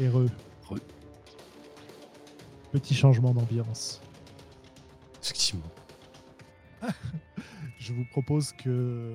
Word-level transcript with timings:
Heureux. 0.00 0.30
Heureux. 0.70 0.80
Petit 2.72 2.94
changement 2.94 3.32
d'ambiance. 3.34 4.00
Effectivement. 5.22 5.62
Je 7.78 7.92
vous 7.92 8.04
propose 8.10 8.52
que 8.52 9.12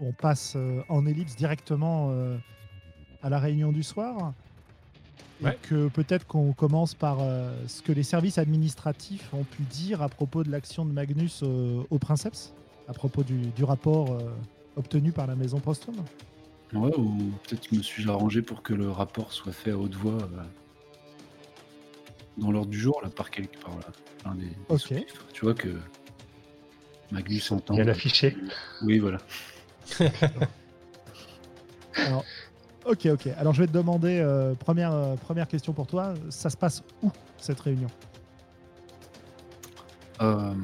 on 0.00 0.12
passe 0.12 0.54
euh, 0.56 0.82
en 0.88 1.06
ellipse 1.06 1.36
directement 1.36 2.08
euh, 2.10 2.36
à 3.22 3.28
la 3.30 3.38
réunion 3.38 3.72
du 3.72 3.82
soir. 3.82 4.32
Et 5.40 5.44
Ouais. 5.44 5.58
que 5.62 5.88
peut-être 5.88 6.24
qu'on 6.26 6.52
commence 6.52 6.94
par 6.94 7.18
euh, 7.20 7.52
ce 7.66 7.82
que 7.82 7.90
les 7.90 8.04
services 8.04 8.38
administratifs 8.38 9.28
ont 9.34 9.42
pu 9.42 9.62
dire 9.62 10.00
à 10.00 10.08
propos 10.08 10.44
de 10.44 10.50
l'action 10.52 10.84
de 10.84 10.92
Magnus 10.92 11.40
euh, 11.42 11.82
au 11.90 11.98
Princeps, 11.98 12.52
à 12.88 12.92
propos 12.92 13.24
du, 13.24 13.38
du 13.48 13.64
rapport 13.64 14.12
euh, 14.12 14.30
obtenu 14.76 15.10
par 15.10 15.26
la 15.26 15.34
maison 15.34 15.58
Prostrom. 15.58 15.96
Ouais, 16.72 16.90
ou 16.96 17.30
peut-être 17.46 17.70
me 17.72 17.82
suis-je 17.82 18.08
arrangé 18.08 18.40
pour 18.42 18.62
que 18.62 18.72
le 18.72 18.90
rapport 18.90 19.32
soit 19.32 19.52
fait 19.52 19.72
à 19.72 19.76
haute 19.76 19.94
voix 19.94 20.14
euh, 20.22 20.42
dans 22.38 22.50
l'ordre 22.50 22.70
du 22.70 22.78
jour, 22.78 22.98
là, 23.02 23.10
par 23.10 23.30
quelque 23.30 23.58
part. 23.60 23.76
Là, 23.76 23.84
l'un 24.24 24.34
des, 24.36 24.46
des 24.46 24.54
Ok. 24.68 24.80
sous-chefs. 24.80 25.26
Tu 25.34 25.44
vois 25.44 25.54
que 25.54 25.68
Magnus 27.10 27.50
entend. 27.52 27.74
Bien 27.74 27.88
affiché. 27.88 28.36
Oui, 28.82 28.98
voilà. 28.98 29.18
Alors, 31.96 32.24
ok, 32.86 33.06
ok. 33.12 33.26
Alors 33.36 33.52
je 33.52 33.60
vais 33.60 33.66
te 33.66 33.72
demander, 33.72 34.18
euh, 34.20 34.54
première, 34.54 34.92
euh, 34.92 35.14
première 35.16 35.46
question 35.46 35.74
pour 35.74 35.86
toi, 35.86 36.14
ça 36.30 36.48
se 36.48 36.56
passe 36.56 36.82
où 37.02 37.10
cette 37.36 37.60
réunion? 37.60 37.88
Euh, 40.22 40.54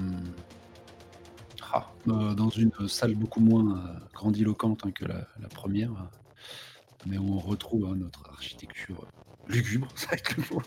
euh, 2.08 2.34
dans 2.34 2.48
une 2.48 2.72
salle 2.88 3.14
beaucoup 3.14 3.40
moins 3.40 3.76
euh, 3.76 3.98
grandiloquente 4.14 4.82
hein, 4.84 4.90
que 4.90 5.04
la, 5.04 5.26
première, 5.50 5.90
euh, 5.90 7.04
mais 7.06 7.18
où 7.18 7.34
on 7.34 7.38
retrouve 7.38 7.86
hein, 7.86 7.96
notre 7.96 8.28
architecture 8.30 9.06
lugubre, 9.48 9.88
ça 9.94 10.08
va 10.10 10.16
le 10.36 10.54
mot. 10.54 10.62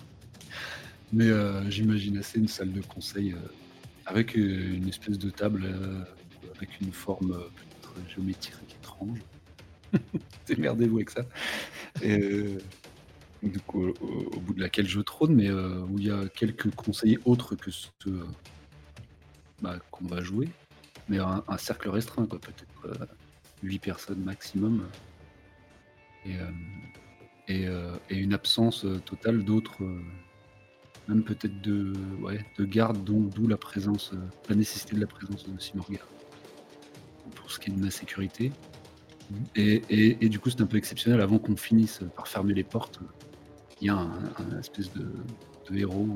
Mais 1.13 1.29
j'imagine 1.69 2.17
assez 2.19 2.39
une 2.39 2.47
salle 2.47 2.71
de 2.71 2.79
conseil 2.79 3.35
avec 4.05 4.33
une 4.35 4.87
espèce 4.87 5.19
de 5.19 5.29
table 5.29 5.67
avec 6.55 6.79
une 6.79 6.93
forme 6.93 7.37
peut-être 7.81 8.09
géométrique 8.09 8.77
étrange. 8.79 9.19
Démerdez-vous 10.47 10.95
avec 10.95 11.09
ça. 11.09 11.25
Au, 13.73 14.39
bout 14.39 14.53
de 14.53 14.61
laquelle 14.61 14.87
je 14.87 15.01
trône, 15.01 15.35
mais 15.35 15.51
où 15.51 15.99
il 15.99 16.05
y 16.05 16.11
a 16.11 16.29
quelques 16.29 16.73
conseillers 16.75 17.19
autres 17.25 17.55
que 17.55 17.71
ceux 17.71 18.25
bah, 19.61 19.79
qu'on 19.91 20.05
va 20.05 20.21
jouer, 20.21 20.47
mais 21.09 21.19
un, 21.19 21.43
cercle 21.57 21.89
restreint, 21.89 22.25
quoi, 22.25 22.39
peut-être 22.39 23.09
8 23.63 23.79
personnes 23.79 24.23
maximum. 24.23 24.87
Et, 26.25 26.35
euh, 26.37 26.45
euh, 27.49 27.95
et 28.09 28.17
une 28.17 28.33
absence 28.33 28.85
euh, 28.85 28.99
totale 28.99 29.43
d'autres, 29.43 29.83
euh, 29.83 29.99
même 31.07 31.23
peut-être 31.23 31.61
de, 31.61 31.93
ouais, 32.21 32.45
de 32.57 32.65
d'où 32.93 33.47
la 33.47 33.57
présence, 33.57 34.11
euh, 34.13 34.17
la 34.49 34.55
nécessité 34.55 34.95
de 34.95 35.01
la 35.01 35.07
présence 35.07 35.49
de 35.49 35.59
Simorga. 35.59 35.99
Pour 37.35 37.51
ce 37.51 37.59
qui 37.59 37.71
est 37.71 37.73
de 37.73 37.79
ma 37.79 37.91
sécurité. 37.91 38.51
Et, 39.55 39.81
et- 39.89 40.29
du 40.29 40.39
coup, 40.39 40.49
c'est 40.49 40.61
un 40.61 40.65
peu 40.65 40.77
exceptionnel. 40.77 41.21
Avant 41.21 41.39
qu'on 41.39 41.55
finisse 41.55 42.01
par 42.15 42.27
fermer 42.27 42.53
les 42.53 42.63
portes, 42.63 42.99
il 43.79 43.87
y 43.87 43.89
a 43.89 43.95
un, 43.95 44.59
espèce 44.59 44.91
de, 44.93 45.07
de 45.69 45.77
héros 45.77 46.07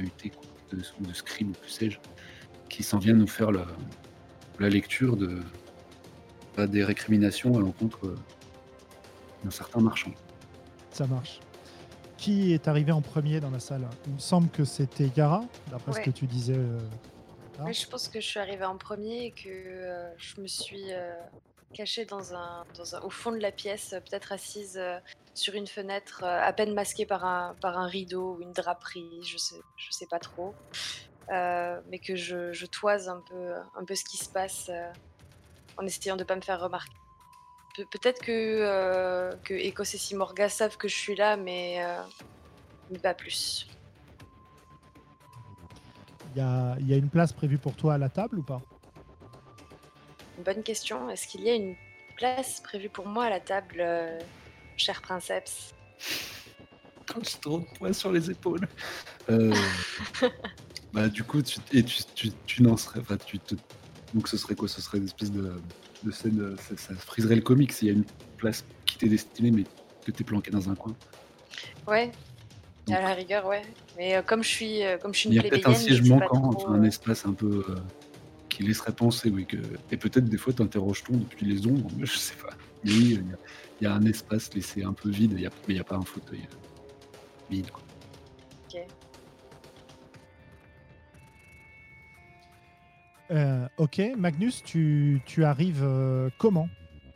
AUT, 0.00 0.30
de, 0.72 0.78
de 1.00 1.12
scribe, 1.12 1.50
ou 1.50 1.52
que 1.64 1.70
sais-je, 1.70 1.98
qui 2.68 2.82
s'en 2.82 2.98
vient 2.98 3.14
nous 3.14 3.26
faire 3.26 3.50
la, 3.50 3.66
la 4.58 4.68
lecture 4.68 5.16
de 5.16 5.40
bah, 6.56 6.66
des 6.66 6.84
récriminations 6.84 7.56
à 7.56 7.60
l'encontre 7.60 8.14
d'un 9.44 9.50
certain 9.50 9.80
marchand. 9.80 10.12
Ça 10.90 11.06
marche. 11.06 11.40
Qui 12.16 12.52
est 12.54 12.66
arrivé 12.66 12.92
en 12.92 13.02
premier 13.02 13.40
dans 13.40 13.50
la 13.50 13.60
salle? 13.60 13.86
Il 14.06 14.14
me 14.14 14.18
semble 14.18 14.48
que 14.48 14.64
c'était 14.64 15.08
Gara, 15.08 15.44
d'après 15.70 15.92
ce 15.92 16.00
que 16.00 16.10
tu 16.10 16.26
disais. 16.26 16.56
euh. 16.56 16.78
Oui, 17.60 17.72
je 17.74 17.86
pense 17.86 18.08
que 18.08 18.20
je 18.20 18.26
suis 18.26 18.40
arrivée 18.40 18.64
en 18.64 18.76
premier 18.76 19.24
et 19.26 19.30
que 19.32 19.48
euh, 19.48 20.10
je 20.18 20.40
me 20.40 20.46
suis 20.46 20.92
euh, 20.92 21.14
cachée 21.74 22.04
dans 22.04 22.34
un, 22.34 22.64
dans 22.76 22.96
un- 22.96 23.00
au 23.00 23.10
fond 23.10 23.32
de 23.32 23.38
la 23.38 23.50
pièce, 23.52 23.92
euh, 23.94 24.00
peut-être 24.00 24.32
assise 24.32 24.76
euh, 24.76 24.98
sur 25.34 25.54
une 25.54 25.66
fenêtre, 25.66 26.20
euh, 26.22 26.40
à 26.42 26.52
peine 26.52 26.74
masquée 26.74 27.06
par 27.06 27.24
un, 27.24 27.54
par 27.60 27.78
un 27.78 27.86
rideau 27.86 28.36
ou 28.36 28.42
une 28.42 28.52
draperie, 28.52 29.22
je 29.24 29.38
sais, 29.38 29.56
je 29.76 29.90
sais 29.90 30.06
pas 30.06 30.18
trop. 30.18 30.54
Euh, 31.32 31.80
mais 31.88 31.98
que 31.98 32.14
je, 32.14 32.52
je 32.52 32.66
toise 32.66 33.08
un 33.08 33.20
peu, 33.20 33.54
un 33.74 33.84
peu 33.84 33.94
ce 33.96 34.04
qui 34.04 34.16
se 34.16 34.28
passe 34.28 34.68
euh, 34.68 34.90
en 35.76 35.84
essayant 35.84 36.16
de 36.16 36.22
pas 36.24 36.36
me 36.36 36.40
faire 36.40 36.60
remarquer. 36.60 36.94
Pe- 37.74 37.84
Peut-être 37.86 38.22
que, 38.22 38.30
euh, 38.32 39.34
que 39.44 39.54
Ecos 39.54 39.82
et 39.82 39.98
Simorga 39.98 40.48
savent 40.48 40.76
que 40.76 40.86
je 40.86 40.94
suis 40.94 41.16
là, 41.16 41.36
mais, 41.36 41.84
euh, 41.84 42.00
mais 42.90 42.98
pas 43.00 43.12
plus. 43.14 43.66
Il 46.32 46.38
y 46.38 46.40
a, 46.40 46.76
il 46.78 46.88
y 46.88 46.94
a 46.94 46.96
une 46.96 47.10
place 47.10 47.32
prévue 47.32 47.58
pour 47.58 47.74
toi 47.74 47.94
à 47.94 47.98
la 47.98 48.08
table 48.08 48.38
ou 48.38 48.42
pas? 48.42 48.62
Bonne 50.38 50.62
question. 50.62 51.08
Est-ce 51.10 51.26
qu'il 51.26 51.42
y 51.42 51.50
a 51.50 51.54
une 51.54 51.74
place 52.14 52.60
prévue 52.60 52.90
pour 52.90 53.06
moi 53.06 53.24
à 53.24 53.30
la 53.30 53.40
table, 53.40 53.80
euh, 53.80 54.18
cher 54.76 55.00
princeps? 55.02 55.72
J'ai 57.22 57.38
trop 57.40 57.60
de 57.60 57.64
poids 57.78 57.92
sur 57.92 58.12
les 58.12 58.30
épaules. 58.30 58.68
Euh, 59.28 59.52
bah, 60.96 61.08
du 61.08 61.22
coup, 61.24 61.42
tu, 61.42 61.60
et 61.72 61.82
tu, 61.82 62.02
tu, 62.14 62.30
tu 62.46 62.62
n'en 62.62 62.76
serais 62.78 63.02
pas. 63.02 63.16
Tu 63.18 63.38
te... 63.38 63.54
Donc, 64.14 64.28
ce 64.28 64.36
serait 64.38 64.54
quoi? 64.54 64.66
Ce 64.66 64.80
serait 64.80 64.96
une 64.98 65.04
espèce 65.04 65.30
de, 65.30 65.52
de 66.02 66.10
scène. 66.10 66.40
euh, 66.40 66.56
Ça, 66.56 66.76
ça 66.76 66.94
friserait 66.94 67.36
le 67.36 67.42
comique 67.42 67.72
s'il 67.72 67.88
y 67.88 67.90
a 67.90 67.94
une 67.94 68.04
place 68.38 68.64
qui 68.86 68.96
t'est 68.96 69.08
destinée, 69.08 69.50
mais 69.50 69.64
que 70.04 70.10
t'es 70.10 70.24
planqué 70.24 70.50
dans 70.50 70.70
un 70.70 70.74
coin. 70.74 70.94
Ouais, 71.86 72.10
Donc, 72.86 72.96
à 72.96 73.02
la 73.02 73.12
rigueur, 73.14 73.46
ouais. 73.46 73.62
Mais 73.98 74.16
euh, 74.16 74.22
comme 74.22 74.42
je 74.42 74.48
suis, 74.48 74.82
euh, 74.84 74.96
comme 74.96 75.12
je 75.12 75.18
suis 75.20 75.28
il 75.28 75.34
y 75.34 75.38
une 75.38 75.46
a 75.46 75.48
peut-être 75.50 75.68
un 75.68 75.74
siège 75.74 76.02
manquant, 76.02 76.50
trop, 76.50 76.62
enfin, 76.64 76.74
un 76.74 76.82
euh, 76.84 76.88
espace 76.88 77.26
un 77.26 77.34
peu 77.34 77.62
euh, 77.68 77.74
qui 78.48 78.62
laisserait 78.62 78.92
penser, 78.94 79.28
oui. 79.28 79.44
Que... 79.46 79.58
Et 79.90 79.98
peut-être 79.98 80.24
des 80.24 80.38
fois, 80.38 80.52
t'interroges-t-on 80.54 81.18
depuis 81.18 81.44
les 81.44 81.66
ombres, 81.66 81.90
mais 81.98 82.06
je 82.06 82.16
sais 82.16 82.36
pas. 82.36 82.54
Mais 82.84 82.90
oui, 82.92 83.04
il 83.04 83.10
y, 83.12 83.32
a- 83.32 83.36
il 83.80 83.84
y 83.84 83.86
a 83.86 83.94
un 83.94 84.02
espace 84.06 84.54
laissé 84.54 84.82
un 84.82 84.94
peu 84.94 85.10
vide, 85.10 85.32
il 85.34 85.40
y 85.42 85.46
a... 85.46 85.50
mais 85.68 85.74
il 85.74 85.74
n'y 85.74 85.80
a 85.80 85.84
pas 85.84 85.96
un 85.96 86.02
fauteuil 86.02 86.48
vide. 87.50 87.70
Quoi. 87.70 87.82
Euh, 93.30 93.66
Ok, 93.76 94.00
Magnus, 94.16 94.62
tu, 94.64 95.20
tu 95.26 95.44
arrives 95.44 95.82
euh, 95.82 96.30
comment 96.38 96.68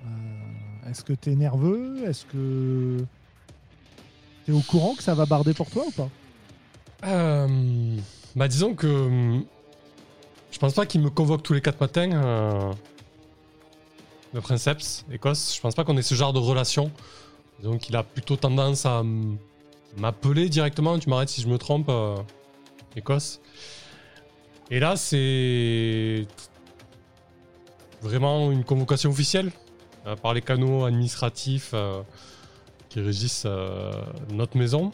Euh, 0.02 0.90
Est-ce 0.90 1.04
que 1.04 1.12
tu 1.12 1.30
es 1.30 1.36
nerveux 1.36 2.04
Est-ce 2.06 2.24
que 2.26 2.98
tu 4.44 4.50
es 4.50 4.54
au 4.54 4.60
courant 4.60 4.94
que 4.94 5.02
ça 5.02 5.14
va 5.14 5.26
barder 5.26 5.54
pour 5.54 5.70
toi 5.70 5.84
ou 5.86 5.90
pas 5.92 6.08
Euh, 7.06 7.96
bah 8.36 8.48
disons 8.48 8.74
que 8.74 9.40
je 10.50 10.58
pense 10.58 10.74
pas 10.74 10.84
qu'il 10.86 11.00
me 11.00 11.10
convoque 11.10 11.42
tous 11.42 11.52
les 11.54 11.60
quatre 11.60 11.80
matins. 11.80 12.74
le 14.34 14.40
princeps 14.40 15.04
Écosse, 15.12 15.54
je 15.56 15.60
pense 15.60 15.74
pas 15.74 15.84
qu'on 15.84 15.96
ait 15.96 16.02
ce 16.02 16.14
genre 16.14 16.32
de 16.32 16.38
relation. 16.40 16.90
Disons 17.60 17.78
qu'il 17.78 17.94
a 17.96 18.02
plutôt 18.02 18.36
tendance 18.36 18.84
à 18.86 19.02
m'appeler 19.96 20.48
directement. 20.48 20.98
Tu 20.98 21.08
m'arrêtes 21.08 21.28
si 21.28 21.40
je 21.42 21.48
me 21.48 21.58
trompe, 21.58 21.90
Écosse. 22.96 23.40
Et 24.70 24.78
là, 24.78 24.96
c'est 24.96 26.26
vraiment 28.00 28.50
une 28.50 28.64
convocation 28.64 29.10
officielle 29.10 29.50
euh, 30.06 30.16
par 30.16 30.32
les 30.32 30.42
canaux 30.42 30.84
administratifs 30.84 31.72
euh, 31.74 32.02
qui 32.88 33.00
régissent 33.00 33.44
euh, 33.46 33.90
notre 34.32 34.56
maison. 34.56 34.92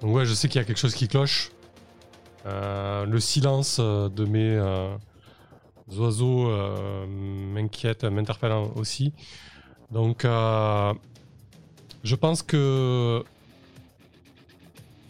Donc 0.00 0.14
ouais, 0.14 0.24
je 0.24 0.34
sais 0.34 0.48
qu'il 0.48 0.60
y 0.60 0.62
a 0.62 0.64
quelque 0.64 0.78
chose 0.78 0.94
qui 0.94 1.08
cloche. 1.08 1.50
Le 2.46 3.18
silence 3.20 3.80
de 3.80 4.24
mes 4.26 4.60
oiseaux 5.96 6.50
m'inquiète, 7.06 8.04
m'interpelle 8.04 8.52
aussi. 8.76 9.14
Donc 9.90 10.26
je 12.04 12.14
pense 12.14 12.42
que 12.42 13.24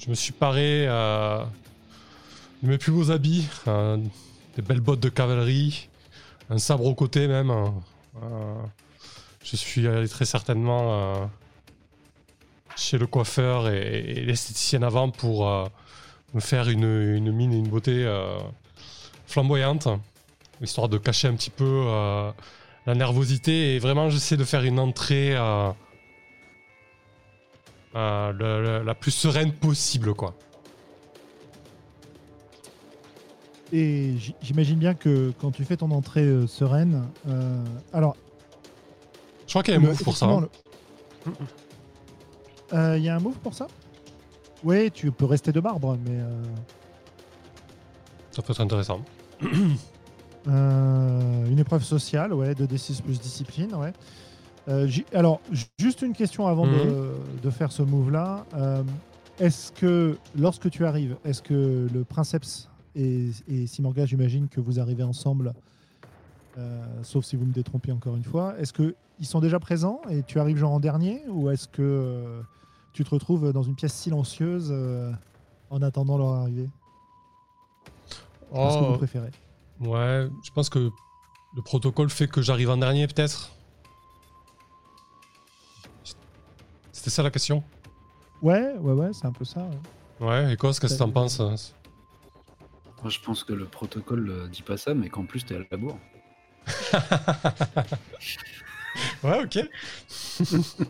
je 0.04 0.10
me 0.10 0.14
suis 0.14 0.32
paré 0.32 0.86
euh, 0.86 1.42
mes 2.64 2.78
plus 2.78 2.92
beaux 2.92 3.10
habits, 3.10 3.46
euh, 3.68 3.98
des 4.56 4.62
belles 4.62 4.80
bottes 4.80 5.00
de 5.00 5.08
cavalerie, 5.08 5.88
un 6.50 6.58
sabre 6.58 6.84
au 6.86 6.94
côté 6.94 7.26
même. 7.26 7.50
Euh, 7.50 7.72
je 9.42 9.56
suis 9.56 9.86
allé 9.86 10.08
très 10.08 10.24
certainement 10.24 10.94
euh, 10.94 11.26
chez 12.76 12.98
le 12.98 13.06
coiffeur 13.06 13.68
et, 13.68 14.00
et 14.00 14.24
l'esthéticienne 14.24 14.84
avant 14.84 15.10
pour 15.10 15.48
euh, 15.48 15.66
me 16.32 16.40
faire 16.40 16.68
une, 16.68 17.32
mine 17.32 17.52
et 17.52 17.58
une 17.58 17.68
beauté 17.68 18.04
flamboyante, 19.26 19.88
histoire 20.60 20.88
de 20.88 20.98
cacher 20.98 21.28
un 21.28 21.34
petit 21.34 21.50
peu 21.50 21.86
la 22.86 22.94
nervosité. 22.96 23.76
Et 23.76 23.78
vraiment, 23.78 24.10
j'essaie 24.10 24.36
de 24.36 24.42
faire 24.42 24.64
une 24.64 24.80
entrée 24.80 25.34
la 27.94 28.94
plus 28.98 29.12
sereine 29.12 29.52
possible. 29.52 30.12
Et 33.72 34.14
j'imagine 34.40 34.78
bien 34.78 34.94
que 34.94 35.32
quand 35.40 35.50
tu 35.50 35.64
fais 35.64 35.76
ton 35.76 35.90
entrée 35.90 36.22
euh, 36.24 36.46
sereine, 36.46 37.04
euh, 37.28 37.64
alors 37.92 38.16
Je 39.46 39.52
crois 39.52 39.62
qu'il 39.62 39.74
y 39.74 39.76
a 39.76 39.80
un 39.80 39.82
move 39.82 40.02
pour 40.04 40.16
ça. 40.16 40.26
hein. 40.26 40.48
le- 42.72 42.96
Il 42.96 43.02
y 43.02 43.08
a 43.08 43.16
un 43.16 43.20
move 43.20 43.38
pour 43.38 43.54
ça? 43.54 43.66
Oui, 44.62 44.90
tu 44.90 45.10
peux 45.12 45.24
rester 45.26 45.52
de 45.52 45.60
marbre, 45.60 45.96
mais. 46.04 46.18
euh, 46.18 46.42
Ça 48.30 48.42
peut 48.42 48.52
être 48.52 48.60
intéressant. 48.60 49.00
Euh, 50.46 51.46
une 51.46 51.58
épreuve 51.58 51.82
sociale, 51.82 52.34
ouais, 52.34 52.54
de 52.54 52.66
D6 52.66 53.00
plus 53.00 53.18
discipline, 53.18 53.74
ouais. 53.76 53.94
Euh, 54.68 54.86
alors, 55.14 55.40
ju- 55.50 55.64
juste 55.78 56.02
une 56.02 56.12
question 56.12 56.46
avant 56.46 56.66
de, 56.66 57.12
de 57.42 57.48
faire 57.50 57.72
ce 57.72 57.82
move-là. 57.82 58.44
Euh, 58.54 58.82
est-ce 59.40 59.72
que, 59.72 60.18
lorsque 60.38 60.68
tu 60.68 60.84
arrives, 60.84 61.16
est-ce 61.24 61.40
que 61.40 61.88
le 61.90 62.04
Princeps 62.04 62.68
et, 62.94 63.30
et 63.48 63.66
Simorga, 63.66 64.06
j'imagine 64.06 64.48
que 64.48 64.60
vous 64.60 64.78
arrivez 64.80 65.02
ensemble, 65.02 65.52
euh, 66.58 66.86
sauf 67.02 67.24
si 67.24 67.36
vous 67.36 67.44
me 67.46 67.52
détrompez 67.52 67.92
encore 67.92 68.16
une 68.16 68.24
fois, 68.24 68.54
est-ce 68.58 68.72
qu'ils 68.72 69.26
sont 69.26 69.40
déjà 69.40 69.58
présents 69.58 70.00
et 70.10 70.22
tu 70.22 70.38
arrives 70.40 70.56
genre 70.56 70.72
en 70.72 70.80
dernier 70.80 71.20
ou 71.28 71.50
est-ce 71.50 71.66
que 71.68 71.82
euh, 71.82 72.42
tu 72.92 73.02
te 73.04 73.10
retrouves 73.10 73.52
dans 73.52 73.62
une 73.62 73.74
pièce 73.74 73.92
silencieuse 73.94 74.68
euh, 74.70 75.12
en 75.70 75.82
attendant 75.82 76.16
leur 76.18 76.28
arrivée? 76.28 76.68
Qu'est-ce 78.54 78.78
que 78.78 78.84
vous 78.84 78.92
Oh, 78.94 78.98
préférez? 78.98 79.30
Ouais, 79.80 80.28
je 80.44 80.50
pense 80.52 80.68
que 80.68 80.90
le 81.56 81.62
protocole 81.62 82.08
fait 82.08 82.28
que 82.28 82.40
j'arrive 82.40 82.70
en 82.70 82.76
dernier, 82.76 83.06
peut-être. 83.08 83.50
C'était 86.92 87.10
ça 87.10 87.22
la 87.24 87.30
question? 87.30 87.64
Ouais, 88.42 88.74
ouais, 88.78 88.92
ouais, 88.92 89.12
c'est 89.12 89.26
un 89.26 89.32
peu 89.32 89.44
ça. 89.44 89.60
ouais. 90.20 90.26
Ouais, 90.26 90.52
et 90.52 90.56
qu'est-ce 90.56 90.80
que 90.80 90.86
t'en 90.96 91.10
penses 91.10 91.40
hein? 91.40 91.56
Moi, 93.04 93.10
je 93.10 93.20
pense 93.20 93.44
que 93.44 93.52
le 93.52 93.66
protocole 93.66 94.30
euh, 94.30 94.48
dit 94.48 94.62
pas 94.62 94.78
ça, 94.78 94.94
mais 94.94 95.10
qu'en 95.10 95.26
plus, 95.26 95.44
t'es 95.44 95.54
à 95.56 95.58
la 95.70 95.76
bourre. 95.76 95.98
Ouais, 99.24 99.42
ok. 99.42 99.58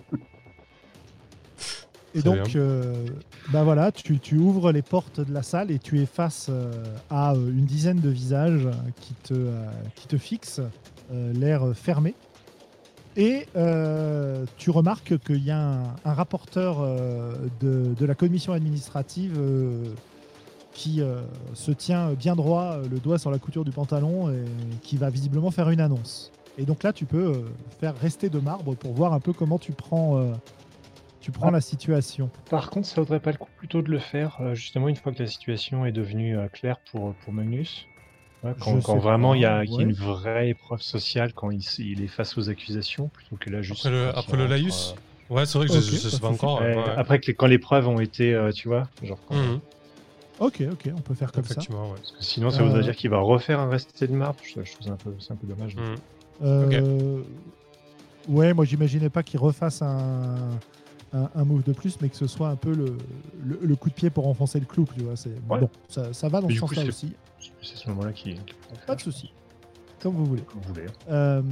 Et 2.14 2.20
donc, 2.20 2.54
euh, 2.54 3.06
bah 3.50 3.64
voilà, 3.64 3.90
tu, 3.90 4.18
tu 4.20 4.36
ouvres 4.36 4.70
les 4.72 4.82
portes 4.82 5.20
de 5.20 5.32
la 5.32 5.42
salle 5.42 5.70
et 5.70 5.78
tu 5.78 6.00
es 6.00 6.06
face 6.06 6.48
euh, 6.50 6.70
à 7.08 7.32
euh, 7.32 7.48
une 7.48 7.64
dizaine 7.64 8.00
de 8.00 8.10
visages 8.10 8.68
qui 9.00 9.14
te, 9.14 9.32
euh, 9.32 9.66
qui 9.96 10.06
te 10.06 10.18
fixent, 10.18 10.60
euh, 11.12 11.32
l'air 11.32 11.74
fermé. 11.74 12.14
Et 13.16 13.46
euh, 13.56 14.44
tu 14.58 14.68
remarques 14.70 15.18
qu'il 15.24 15.42
y 15.42 15.50
a 15.50 15.58
un, 15.58 15.94
un 16.04 16.12
rapporteur 16.12 16.80
euh, 16.82 17.32
de, 17.60 17.94
de 17.94 18.06
la 18.06 18.14
commission 18.14 18.52
administrative 18.52 19.36
euh, 19.38 19.82
qui 20.74 21.00
euh, 21.00 21.20
se 21.54 21.70
tient 21.70 22.12
bien 22.14 22.34
droit, 22.36 22.74
euh, 22.74 22.88
le 22.90 22.98
doigt 22.98 23.18
sur 23.18 23.30
la 23.30 23.38
couture 23.38 23.64
du 23.64 23.70
pantalon, 23.70 24.30
et 24.30 24.44
qui 24.82 24.96
va 24.96 25.08
visiblement 25.08 25.50
faire 25.50 25.70
une 25.70 25.80
annonce. 25.80 26.30
Et 26.58 26.64
donc 26.64 26.82
là, 26.82 26.92
tu 26.92 27.04
peux 27.06 27.24
euh, 27.32 27.42
faire 27.80 27.96
rester 27.96 28.28
de 28.28 28.38
marbre 28.38 28.74
pour 28.74 28.92
voir 28.92 29.12
un 29.12 29.20
peu 29.20 29.32
comment 29.32 29.58
tu 29.58 29.72
prends, 29.72 30.18
euh, 30.18 30.32
tu 31.20 31.30
prends 31.32 31.48
Ah. 31.48 31.52
la 31.52 31.60
situation. 31.60 32.28
Par 32.50 32.70
contre, 32.70 32.86
ça 32.86 33.00
vaudrait 33.00 33.20
pas 33.20 33.32
le 33.32 33.38
coup 33.38 33.48
plutôt 33.56 33.82
de 33.82 33.90
le 33.90 33.98
faire 33.98 34.36
euh, 34.40 34.54
justement 34.54 34.88
une 34.88 34.96
fois 34.96 35.12
que 35.12 35.20
la 35.22 35.28
situation 35.28 35.86
est 35.86 35.92
devenue 35.92 36.36
euh, 36.38 36.48
claire 36.48 36.76
pour, 36.92 37.14
pour 37.14 37.32
Magnus. 37.32 37.86
Ouais, 38.42 38.52
quand 38.60 38.78
Je 38.78 38.98
vraiment 39.00 39.32
il 39.34 39.40
y 39.40 39.46
a, 39.46 39.64
y 39.64 39.80
une 39.80 39.92
vraie 39.94 40.50
épreuve 40.50 40.82
sociale, 40.82 41.32
quand 41.32 41.50
il, 41.50 42.02
est 42.02 42.08
face 42.08 42.36
aux 42.36 42.50
accusations, 42.50 43.08
plutôt 43.08 43.36
que 43.36 43.48
là 43.48 43.62
juste. 43.62 43.86
Après 43.86 43.90
le- 43.90 44.18
après 44.18 44.36
le 44.36 44.46
laïus 44.46 44.94
Ouais, 45.30 45.46
c'est 45.46 45.56
vrai 45.56 45.66
que 45.66 45.72
je- 45.72 45.78
Ok, 45.78 45.84
je, 45.86 46.02
pas 46.02 46.10
sais 46.10 46.20
pas 46.20 46.28
encore. 46.28 46.60
euh, 46.60 46.74
ouais. 46.74 46.82
Après 46.98 47.18
que 47.20 47.32
quand 47.32 47.46
les 47.46 47.58
preuves 47.58 47.88
ont 47.88 47.98
été, 48.00 48.34
euh, 48.34 48.52
tu 48.52 48.68
vois, 48.68 48.86
genre. 49.02 49.18
quand- 49.26 49.34
Mhm, 49.34 49.60
Ok, 50.40 50.62
ok, 50.72 50.90
on 50.96 51.00
peut 51.00 51.14
faire 51.14 51.30
comme 51.32 51.44
ça. 51.44 51.52
Effectivement, 51.52 51.90
ouais. 51.90 51.96
parce 51.96 52.12
que 52.12 52.22
sinon, 52.24 52.50
ça 52.50 52.62
voudrait 52.62 52.80
Euh, 52.80 52.82
dire 52.82 52.96
qu'il 52.96 53.10
va 53.10 53.18
refaire 53.18 53.60
un 53.60 53.68
resté 53.68 54.06
de 54.08 54.12
marbre. 54.14 54.40
Je, 54.42 54.62
je 54.62 54.72
trouve 54.72 54.86
ça 54.86 54.92
un 54.92 54.96
peu, 54.96 55.14
c'est 55.20 55.32
un 55.32 55.36
peu 55.36 55.46
dommage. 55.46 55.76
Mhm. 55.76 55.94
Euh, 56.42 57.22
Ouais, 58.26 58.54
moi 58.54 58.64
j'imaginais 58.64 59.10
pas 59.10 59.22
qu'il 59.22 59.38
refasse 59.38 59.82
un, 59.82 60.48
un, 61.12 61.28
un 61.34 61.44
move 61.44 61.62
de 61.62 61.74
plus, 61.74 61.98
mais 62.00 62.08
que 62.08 62.16
ce 62.16 62.26
soit 62.26 62.48
un 62.48 62.56
peu 62.56 62.72
le, 62.74 62.96
le, 63.44 63.58
le 63.62 63.76
coup 63.76 63.90
de 63.90 63.94
pied 63.94 64.08
pour 64.08 64.26
enfoncer 64.26 64.58
le 64.58 64.64
clou. 64.64 64.86
Tu 64.96 65.04
vois, 65.04 65.14
c'est 65.14 65.28
Ouais. 65.50 65.60
bon, 65.60 65.68
ça, 65.88 66.10
ça 66.14 66.28
va 66.30 66.40
dans 66.40 66.48
Mais 66.48 66.54
ce 66.54 66.60
sens-là 66.60 66.84
aussi. 66.86 67.12
C'est 67.62 67.76
ce 67.76 67.86
moment-là 67.90 68.12
qui. 68.12 68.34
Pas 68.86 68.94
de 68.96 69.02
souci, 69.02 69.30
comme 70.02 70.14
vous 70.14 70.24
voulez. 70.24 70.40
Comme 70.42 70.60
vous 70.62 70.72
voulez. 70.72 70.86
Euh, 71.10 71.42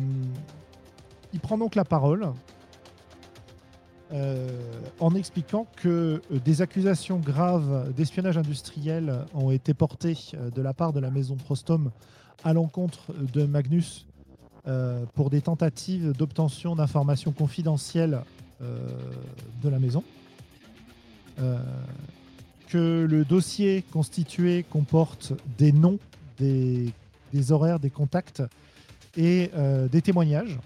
il 1.34 1.40
prend 1.40 1.58
donc 1.58 1.74
la 1.74 1.84
parole 1.84 2.32
euh, 4.12 4.46
en 5.00 5.14
expliquant 5.14 5.66
que 5.76 6.20
euh, 6.30 6.38
des 6.44 6.60
accusations 6.60 7.18
graves 7.18 7.94
d'espionnage 7.94 8.36
industriel 8.36 9.24
ont 9.32 9.50
été 9.50 9.72
portées 9.72 10.18
euh, 10.34 10.50
de 10.50 10.60
la 10.60 10.74
part 10.74 10.92
de 10.92 11.00
la 11.00 11.10
maison 11.10 11.38
Frostom 11.38 11.90
à 12.44 12.52
l'encontre 12.52 13.14
de 13.32 13.44
Magnus 13.44 14.06
pour 15.14 15.28
des 15.28 15.40
tentatives 15.40 16.12
d'obtention 16.12 16.76
d'informations 16.76 17.32
confidentielles 17.32 18.20
de 18.60 19.68
la 19.68 19.80
maison. 19.80 20.04
Que 22.68 23.06
le 23.08 23.24
dossier 23.24 23.82
constitué 23.92 24.62
comporte 24.62 25.32
des 25.58 25.72
noms, 25.72 25.98
des, 26.38 26.92
horaires, 27.50 27.80
des 27.80 27.90
contacts 27.90 28.42
et 29.16 29.50
des 29.90 30.02
témoignages. 30.02 30.58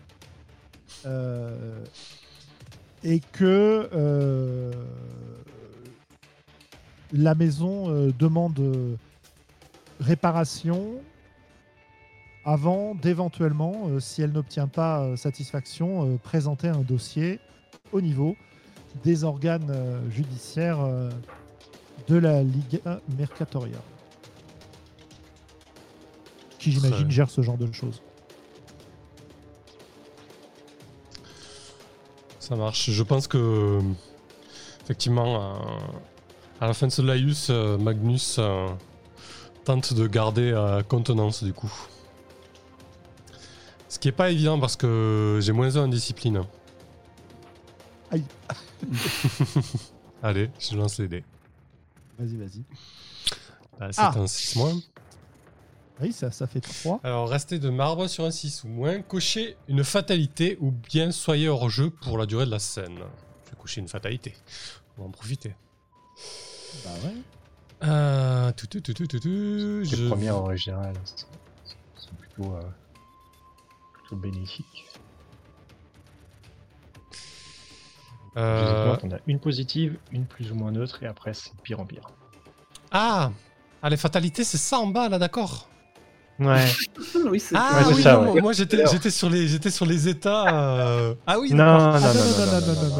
Et 3.09 3.21
que 3.21 3.89
euh, 3.93 4.73
la 7.13 7.37
maison 7.37 7.89
euh, 7.89 8.11
demande 8.19 8.59
euh, 8.59 8.97
réparation 10.01 10.95
avant 12.45 12.97
d'éventuellement, 12.97 14.01
si 14.01 14.23
elle 14.23 14.33
n'obtient 14.33 14.67
pas 14.67 15.17
satisfaction, 15.17 16.17
présenter 16.19 16.69
un 16.69 16.83
dossier 16.83 17.41
au 17.93 18.01
niveau 18.01 18.37
des 19.03 19.25
organes 19.25 19.75
judiciaires 20.11 20.79
de 22.07 22.17
la 22.17 22.45
Liga 22.45 23.01
Mercatoria. 23.19 23.79
Qui, 26.61 26.71
j'imagine, 26.71 27.11
gère 27.11 27.31
ce 27.31 27.43
genre 27.43 27.59
de 27.59 27.73
choses. 27.73 28.01
Ça 32.47 32.55
marche. 32.55 32.91
Je 32.91 33.03
pense 33.03 33.27
que, 33.27 33.81
effectivement, 34.85 35.57
euh, 35.57 35.59
à 36.61 36.67
la 36.69 36.75
fin 36.75 36.87
de 36.87 36.93
ce 36.93 37.03
laïus, 37.03 37.49
euh, 37.51 37.77
Magnus 37.77 38.37
euh, 38.39 38.69
tente 39.65 39.95
de 39.95 40.07
garder 40.07 40.53
contenance 40.89 41.43
du 41.43 41.53
coup. 41.53 41.73
Ce 43.89 43.99
qui 43.99 44.09
est 44.09 44.13
pas 44.13 44.31
évident 44.31 44.61
parce 44.61 44.77
que 44.77 45.39
j'ai 45.43 45.53
moins 45.53 45.77
1 45.77 45.85
en 45.85 45.89
discipline. 45.89 46.43
Aïe. 48.13 48.23
Allez, 50.23 50.51
je 50.61 50.77
lance 50.77 50.99
les 50.99 51.09
dés. 51.09 51.25
Vas-y, 52.19 52.37
vas-y. 52.37 52.63
C'est 53.93 54.01
Ah. 54.01 54.13
un 54.17 54.27
6 54.27 54.57
moins. 54.57 54.75
Oui, 56.01 56.13
ça, 56.13 56.31
ça 56.31 56.47
fait 56.47 56.61
3. 56.61 57.01
Alors, 57.05 57.29
restez 57.29 57.59
de 57.59 57.71
marbre 57.71 58.07
sur 58.07 58.25
un 58.25 58.31
6 58.31 58.65
ou 58.65 58.69
moins, 58.69 59.01
cochez 59.01 59.57
une 59.69 59.83
fatalité 59.83 60.59
ou 60.61 60.71
bien 60.71 61.11
soyez 61.11 61.49
hors 61.49 61.71
jeu 61.71 61.89
pour 61.91 62.19
la 62.19 62.27
durée 62.27 62.45
de 62.45 62.51
la 62.51 62.59
scène. 62.59 62.99
Je 63.47 63.51
vais 63.51 63.57
cocher 63.59 63.81
une 63.81 63.89
fatalité. 63.89 64.35
On 64.99 65.03
va 65.03 65.09
en 65.09 65.11
profiter. 65.11 65.55
Bah 66.85 66.91
ouais. 67.05 67.15
Euh, 67.85 68.53
tout, 68.53 68.67
tout, 68.67 68.81
tout, 68.81 68.93
tout, 68.93 69.07
tout, 69.07 69.19
tout, 69.21 69.29
Les 69.29 69.85
je- 69.87 70.07
premières 70.09 70.37
en 70.37 70.55
général 70.55 70.95
sont 71.05 71.27
sont 71.97 72.15
plutôt, 72.17 72.55
euh, 72.55 72.61
plutôt 73.95 74.17
bénéfiques. 74.17 74.87
Euh, 78.37 78.97
on 79.03 79.11
a 79.13 79.17
une 79.27 79.41
positive, 79.41 79.99
une 80.13 80.27
plus 80.27 80.53
ou 80.53 80.55
moins 80.57 80.71
neutre, 80.71 81.03
et 81.03 81.07
après 81.07 81.33
c'est 81.33 81.55
pire 81.63 81.81
en 81.81 81.87
pire. 81.87 82.11
Ah 82.91 83.31
Ah, 83.83 83.89
les 83.89 83.97
fatalités, 83.97 84.45
c'est 84.45 84.59
ça 84.59 84.79
en 84.79 84.87
bas, 84.89 85.09
là, 85.09 85.19
d'accord 85.19 85.69
Ouais. 86.39 86.67
ah 87.55 87.83
oui, 87.91 88.05
non, 88.05 88.43
moi 88.43 88.53
j'étais 88.53 88.85
j'étais 88.87 89.11
sur 89.11 89.31
les 89.31 89.49
j'étais 89.49 89.71
sur 89.71 89.87
les 89.87 90.07
états. 90.09 91.15
Ah 91.27 91.39
oui. 91.39 91.53
Non 91.53 91.99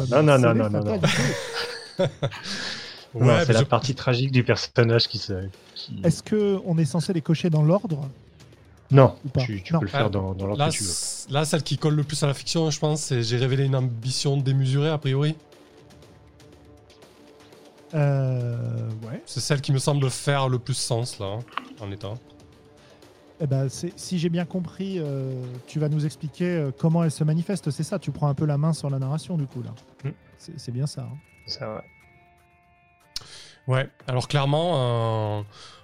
non 0.09 0.23
non 0.23 0.23
non 0.23 0.37
non 0.39 0.53
non 0.55 0.69
non 0.69 0.81
non 0.81 0.99
Ouais, 3.13 3.45
c'est 3.45 3.53
la 3.53 3.65
partie 3.65 3.95
tragique 3.95 4.31
du 4.31 4.43
personnage 4.43 5.07
qui 5.07 5.17
se. 5.17 5.33
Est-ce 6.03 6.21
que 6.23 6.59
on 6.65 6.77
est 6.77 6.85
censé 6.85 7.13
les 7.13 7.21
cocher 7.21 7.49
dans 7.49 7.63
l'ordre 7.63 8.09
Non. 8.91 9.15
Tu, 9.39 9.63
peux 9.71 9.79
le 9.81 9.87
faire 9.87 10.09
dans, 10.09 10.33
l'ordre 10.33 10.65
que 10.67 10.71
tu 10.71 10.83
veux. 10.83 11.33
Là, 11.33 11.45
celle 11.45 11.63
qui 11.63 11.77
colle 11.77 11.95
le 11.95 12.03
plus 12.03 12.21
à 12.23 12.27
la 12.27 12.33
fiction, 12.33 12.69
je 12.69 12.79
pense, 12.79 13.01
c'est 13.01 13.23
j'ai 13.23 13.37
révélé 13.37 13.65
une 13.65 13.75
ambition 13.75 14.37
démesurée 14.37 14.89
a 14.89 14.97
priori. 14.97 15.35
Euh, 17.93 18.89
ouais. 19.03 19.21
C'est 19.25 19.39
celle 19.39 19.61
qui 19.61 19.71
me 19.71 19.79
semble 19.79 20.09
faire 20.09 20.49
le 20.49 20.59
plus 20.59 20.73
sens 20.73 21.19
là, 21.19 21.39
en 21.79 21.91
étant. 21.91 22.17
Eh 23.39 23.45
ben, 23.47 23.69
c'est- 23.69 23.93
si 23.97 24.17
j'ai 24.17 24.29
bien 24.29 24.45
compris, 24.45 24.97
euh, 24.97 25.31
tu 25.67 25.79
vas 25.79 25.89
nous 25.89 26.05
expliquer 26.05 26.45
euh, 26.57 26.71
comment 26.75 27.03
elle 27.03 27.11
se 27.11 27.23
manifeste. 27.23 27.69
C'est 27.69 27.83
ça, 27.83 27.99
tu 27.99 28.11
prends 28.11 28.27
un 28.29 28.33
peu 28.33 28.45
la 28.45 28.57
main 28.57 28.73
sur 28.73 28.89
la 28.89 28.97
narration 28.99 29.37
du 29.37 29.45
coup 29.45 29.61
là. 29.61 29.73
Mm. 30.03 30.09
C'est 30.57 30.71
bien 30.71 30.87
ça. 30.87 31.01
hein. 31.03 31.17
Ça, 31.45 31.75
ouais. 31.75 31.81
Ouais, 33.67 33.89
alors 34.07 34.27
clairement, 34.27 35.39
euh, 35.39 35.41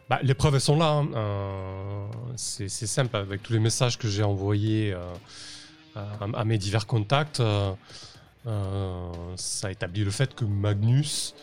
bah, 0.10 0.20
les 0.24 0.34
preuves 0.34 0.56
elles 0.56 0.62
sont 0.62 0.78
là. 0.78 0.90
hein. 0.90 1.08
Euh, 1.16 2.06
c'est 2.38 2.70
c'est 2.70 2.88
simple, 2.88 3.16
avec 3.18 3.44
tous 3.44 3.54
les 3.54 3.60
messages 3.60 3.98
que 3.98 4.08
j'ai 4.08 4.24
envoyés 4.24 4.94
euh, 4.94 5.14
à, 5.96 6.40
à 6.40 6.46
mes 6.46 6.58
divers 6.58 6.88
contacts. 6.88 7.40
euh, 7.40 7.74
euh, 8.48 9.12
ça 9.36 9.72
établit 9.72 10.04
le 10.04 10.12
fait 10.12 10.34
que 10.36 10.44
Magnus 10.46 11.34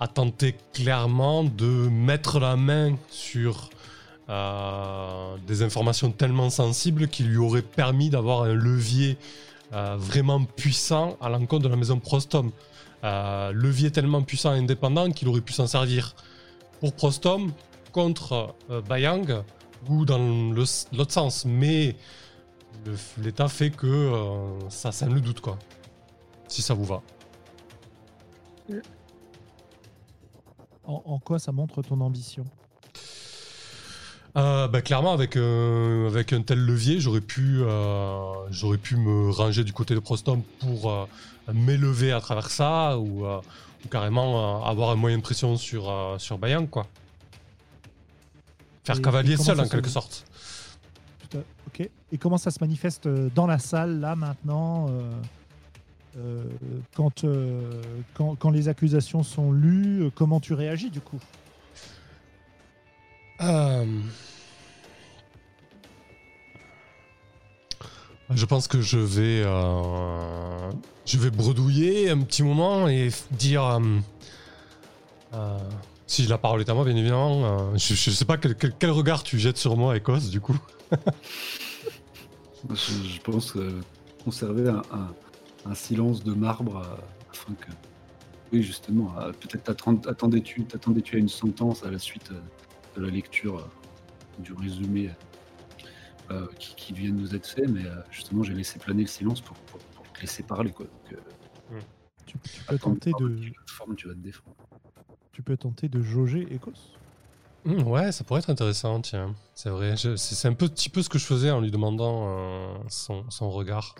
a 0.00 0.06
tenté 0.08 0.56
clairement 0.72 1.44
de 1.44 1.66
mettre 1.88 2.40
la 2.40 2.56
main 2.56 2.96
sur 3.10 3.70
euh, 4.28 5.36
des 5.46 5.62
informations 5.62 6.10
tellement 6.10 6.50
sensibles 6.50 7.08
qui 7.08 7.24
lui 7.24 7.36
auraient 7.36 7.62
permis 7.62 8.10
d'avoir 8.10 8.42
un 8.42 8.54
levier 8.54 9.18
euh, 9.72 9.96
vraiment 9.98 10.44
puissant 10.44 11.16
à 11.20 11.28
l'encontre 11.28 11.64
de 11.64 11.68
la 11.68 11.76
maison 11.76 11.98
Prostom. 11.98 12.50
Euh, 13.02 13.52
levier 13.52 13.90
tellement 13.90 14.22
puissant 14.22 14.54
et 14.54 14.58
indépendant 14.58 15.10
qu'il 15.10 15.28
aurait 15.28 15.42
pu 15.42 15.52
s'en 15.52 15.66
servir 15.66 16.14
pour 16.80 16.94
Prostom 16.94 17.52
contre 17.92 18.54
euh, 18.70 18.80
Bayang 18.80 19.42
ou 19.88 20.06
dans 20.06 20.18
l'autre 20.92 21.12
sens. 21.12 21.44
Mais 21.44 21.96
l'état 23.18 23.48
fait 23.48 23.70
que 23.70 23.86
euh, 23.86 24.70
ça 24.70 24.90
sème 24.90 25.12
le 25.12 25.20
doute, 25.20 25.40
quoi. 25.40 25.58
Si 26.48 26.62
ça 26.62 26.72
vous 26.72 26.84
va. 26.84 27.02
En, 30.84 31.02
en 31.04 31.18
quoi 31.18 31.38
ça 31.38 31.52
montre 31.52 31.82
ton 31.82 32.00
ambition? 32.00 32.44
Euh, 34.36 34.66
bah, 34.66 34.82
clairement, 34.82 35.12
avec, 35.12 35.36
euh, 35.36 36.08
avec 36.08 36.32
un 36.32 36.42
tel 36.42 36.58
levier, 36.58 36.98
j'aurais 36.98 37.20
pu, 37.20 37.60
euh, 37.62 38.32
j'aurais 38.50 38.78
pu 38.78 38.96
me 38.96 39.30
ranger 39.30 39.62
du 39.62 39.72
côté 39.72 39.94
de 39.94 40.00
Prostom 40.00 40.42
pour 40.58 41.08
m'élever 41.52 42.10
à 42.10 42.20
travers 42.20 42.50
ça 42.50 42.98
ou, 42.98 43.24
ou 43.26 43.88
carrément 43.90 44.64
avoir 44.66 44.90
un 44.90 44.96
moyen 44.96 45.18
de 45.18 45.22
pression 45.22 45.56
sur, 45.56 45.92
sur 46.18 46.38
Bayang, 46.38 46.68
quoi. 46.68 46.86
Faire 48.84 48.98
Et- 48.98 49.02
cavalier 49.02 49.34
et 49.34 49.36
seul, 49.36 49.60
en 49.60 49.68
quelque 49.68 49.88
sorte. 49.88 50.24
Tout 51.30 51.38
à- 51.38 51.40
Ok. 51.68 51.88
Et 52.12 52.18
comment 52.18 52.38
ça 52.38 52.50
se 52.50 52.58
manifeste 52.60 53.06
dans 53.08 53.46
la 53.46 53.58
salle, 53.60 54.00
là, 54.00 54.16
maintenant 54.16 54.88
quand, 56.94 57.24
quand, 58.14 58.34
quand 58.36 58.50
les 58.50 58.68
accusations 58.68 59.22
sont 59.22 59.52
lues, 59.52 60.10
comment 60.14 60.40
tu 60.40 60.54
réagis, 60.54 60.90
du 60.90 61.00
coup? 61.00 61.20
Euh, 63.40 63.84
Je 68.30 68.46
pense 68.46 68.68
que 68.68 68.80
je 68.80 68.98
vais, 68.98 69.42
euh, 69.44 70.70
je 71.04 71.18
vais 71.18 71.30
bredouiller 71.30 72.10
un 72.10 72.20
petit 72.20 72.42
moment 72.42 72.88
et 72.88 73.10
dire. 73.32 73.80
euh, 75.34 75.58
si 76.06 76.26
la 76.26 76.38
parole 76.38 76.60
est 76.60 76.68
à 76.68 76.74
moi, 76.74 76.84
bien 76.84 76.96
évidemment. 76.96 77.76
je, 77.76 77.94
je 77.94 78.10
sais 78.10 78.24
pas 78.24 78.36
quel, 78.36 78.90
regard 78.90 79.22
tu 79.22 79.38
jettes 79.38 79.56
sur 79.56 79.76
moi, 79.76 79.96
Écosse, 79.96 80.30
du 80.30 80.40
coup. 80.40 80.56
Je, 82.70 83.20
pense 83.20 83.54
conserver 84.24 84.70
un, 84.70 85.74
silence 85.74 86.22
de 86.22 86.32
marbre 86.32 86.82
afin 87.30 87.52
que. 87.54 87.70
Oui, 88.52 88.62
justement, 88.62 89.12
peut-être 89.40 89.64
t'attend- 89.64 90.06
attendais-tu 90.08 90.64
t'attendais-tu 90.64 91.16
à 91.16 91.18
une 91.18 91.28
sentence 91.28 91.82
à 91.84 91.90
la 91.90 91.98
suite 91.98 92.30
de 92.96 93.02
la 93.02 93.10
lecture 93.10 93.58
euh, 93.58 93.64
du 94.38 94.52
résumé 94.52 95.10
euh, 96.30 96.46
qui, 96.58 96.74
qui 96.74 96.92
vient 96.92 97.10
de 97.10 97.16
nous 97.16 97.34
être 97.34 97.46
fait, 97.46 97.66
mais 97.66 97.84
euh, 97.84 97.94
justement, 98.10 98.42
j'ai 98.42 98.54
laissé 98.54 98.78
planer 98.78 99.02
le 99.02 99.08
silence 99.08 99.40
pour, 99.40 99.56
pour- 99.56 99.80
pour 99.80 100.12
te 100.12 100.20
laisser 100.20 100.42
parler. 100.42 100.70
Quoi. 100.70 100.86
Donc, 100.86 101.12
euh, 101.72 101.80
tu, 102.26 102.38
tu 102.38 102.62
peux 102.64 102.78
tenter 102.78 103.12
de, 103.20 103.36
forme 103.66 103.94
tu 103.96 104.08
vas 104.08 104.14
te 104.14 104.18
défendre. 104.20 104.54
tu 105.32 105.42
peux 105.42 105.56
tenter 105.56 105.88
de 105.88 106.00
jauger 106.00 106.46
Écosse. 106.52 106.90
Hmm, 107.66 107.82
ouais, 107.82 108.12
ça 108.12 108.24
pourrait 108.24 108.40
être 108.40 108.50
intéressant, 108.50 109.00
tiens. 109.00 109.34
C'est 109.54 109.70
vrai. 109.70 109.96
je- 109.96 110.16
C'est 110.16 110.34
c'est 110.34 110.48
un 110.48 110.52
petit 110.54 110.88
peu 110.90 111.02
ce 111.02 111.08
que 111.08 111.18
je 111.18 111.24
faisais 111.24 111.50
en 111.50 111.60
lui 111.60 111.70
demandant 111.70 112.26
euh, 112.28 112.74
son, 112.88 113.28
son 113.30 113.50
regard. 113.50 113.94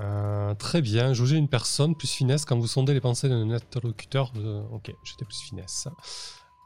Euh, 0.00 0.54
très 0.54 0.80
bien. 0.82 1.12
Jauger 1.14 1.36
une 1.36 1.48
personne 1.48 1.94
plus 1.96 2.10
finesse 2.10 2.44
quand 2.44 2.58
vous 2.58 2.66
sondez 2.66 2.94
les 2.94 3.00
pensées 3.00 3.28
d'un 3.28 3.50
interlocuteur. 3.50 4.32
euh, 4.36 4.62
ok, 4.72 4.92
j'étais 5.04 5.24
plus 5.24 5.40
finesse. 5.40 5.88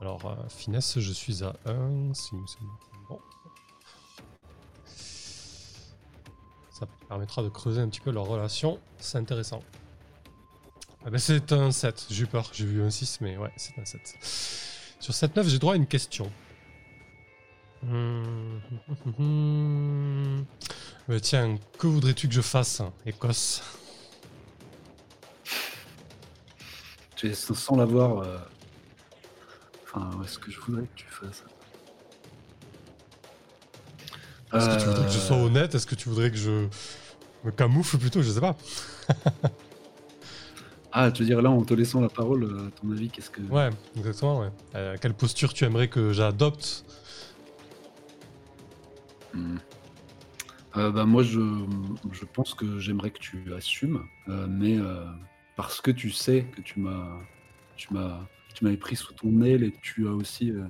Alors, 0.00 0.25
euh, 0.26 0.49
finesse, 0.49 0.99
je 1.00 1.12
suis 1.12 1.43
à 1.43 1.55
1. 1.67 2.14
Si 2.14 2.35
nous 2.35 2.47
sommes 2.47 2.71
bon. 3.09 3.21
Ça 6.71 6.87
permettra 7.09 7.43
de 7.43 7.49
creuser 7.49 7.81
un 7.81 7.88
petit 7.88 8.00
peu 8.00 8.11
leur 8.12 8.26
relation. 8.26 8.78
C'est 8.99 9.19
intéressant. 9.19 9.62
Ah 11.05 11.11
ben, 11.11 11.19
c'est 11.19 11.52
un 11.52 11.71
7. 11.71 12.07
J'ai 12.11 12.25
eu 12.25 12.26
peur. 12.26 12.50
J'ai 12.52 12.64
vu 12.67 12.83
un 12.83 12.90
6, 12.90 13.21
mais 13.21 13.37
ouais, 13.37 13.50
c'est 13.57 13.76
un 13.78 13.85
7. 13.85 14.00
Sur 15.00 15.14
cette 15.14 15.35
9, 15.37 15.49
j'ai 15.49 15.59
droit 15.59 15.73
à 15.75 15.76
une 15.76 15.87
question. 15.87 16.31
Hum, 17.83 18.61
hum, 18.88 18.97
hum, 19.07 19.14
hum. 19.19 20.47
Euh, 21.11 21.19
tiens, 21.21 21.57
que 21.78 21.87
voudrais-tu 21.87 22.28
que 22.28 22.35
je 22.35 22.40
fasse, 22.40 22.83
Écosse? 23.07 23.62
Tu 27.17 27.28
es 27.28 27.35
sans 27.35 27.55
sans 27.55 27.76
l'avoir. 27.76 28.19
euh, 28.19 28.38
Enfin, 29.99 30.19
ouais, 30.19 30.26
ce 30.26 30.38
que 30.38 30.50
je 30.50 30.61
voudrais 30.61 30.83
que 30.83 30.95
tu 30.95 31.07
fasses. 31.07 31.45
Est-ce 34.55 34.69
que 34.69 34.81
tu 34.81 34.87
voudrais 34.88 35.07
que 35.07 35.12
je 35.12 35.19
sois 35.19 35.37
Euh, 35.37 35.45
honnête? 35.47 35.75
Est-ce 35.75 35.87
que 35.87 35.95
tu 35.95 36.09
voudrais 36.09 36.31
que 36.31 36.37
je 36.37 36.69
me 37.45 37.50
camoufle 37.50 37.99
plutôt? 37.99 38.23
Je 38.23 38.31
sais 38.31 38.40
pas. 38.40 38.57
Ah, 40.90 41.11
tu 41.11 41.23
veux 41.23 41.26
dire 41.28 41.43
là, 41.43 41.50
en 41.50 41.62
te 41.62 41.75
laissant 41.75 42.00
la 42.00 42.09
parole, 42.09 42.45
euh, 42.45 42.69
à 42.69 42.71
ton 42.71 42.90
avis, 42.90 43.11
qu'est-ce 43.11 43.28
que. 43.28 43.43
Ouais, 43.43 43.69
exactement, 43.95 44.40
ouais. 44.40 44.49
Euh, 44.75 44.97
quelle 44.99 45.12
posture 45.12 45.52
tu 45.52 45.64
aimerais 45.64 45.88
que 45.88 46.14
j'adopte? 46.14 46.83
Hmm. 49.35 49.59
Euh, 50.78 50.90
bah, 50.90 51.05
moi, 51.05 51.23
je, 51.23 51.40
je 52.11 52.25
pense 52.25 52.55
que 52.55 52.78
j'aimerais 52.78 53.11
que 53.11 53.19
tu 53.19 53.52
assumes, 53.52 54.02
euh, 54.31 54.47
mais 54.49 54.78
parce 55.57 55.83
que 55.83 55.90
tu 55.90 56.11
sais 56.11 56.47
que 56.57 56.62
tu 56.62 56.81
m'as, 56.81 57.19
tu 57.76 57.93
m'as, 57.93 58.26
tu 58.59 58.65
m'avais 58.65 58.77
pris 58.77 58.97
sous 58.97 59.12
ton 59.12 59.41
aile 59.43 59.62
et 59.62 59.73
tu 59.83 60.09
as 60.09 60.11
aussi, 60.11 60.50
euh, 60.50 60.65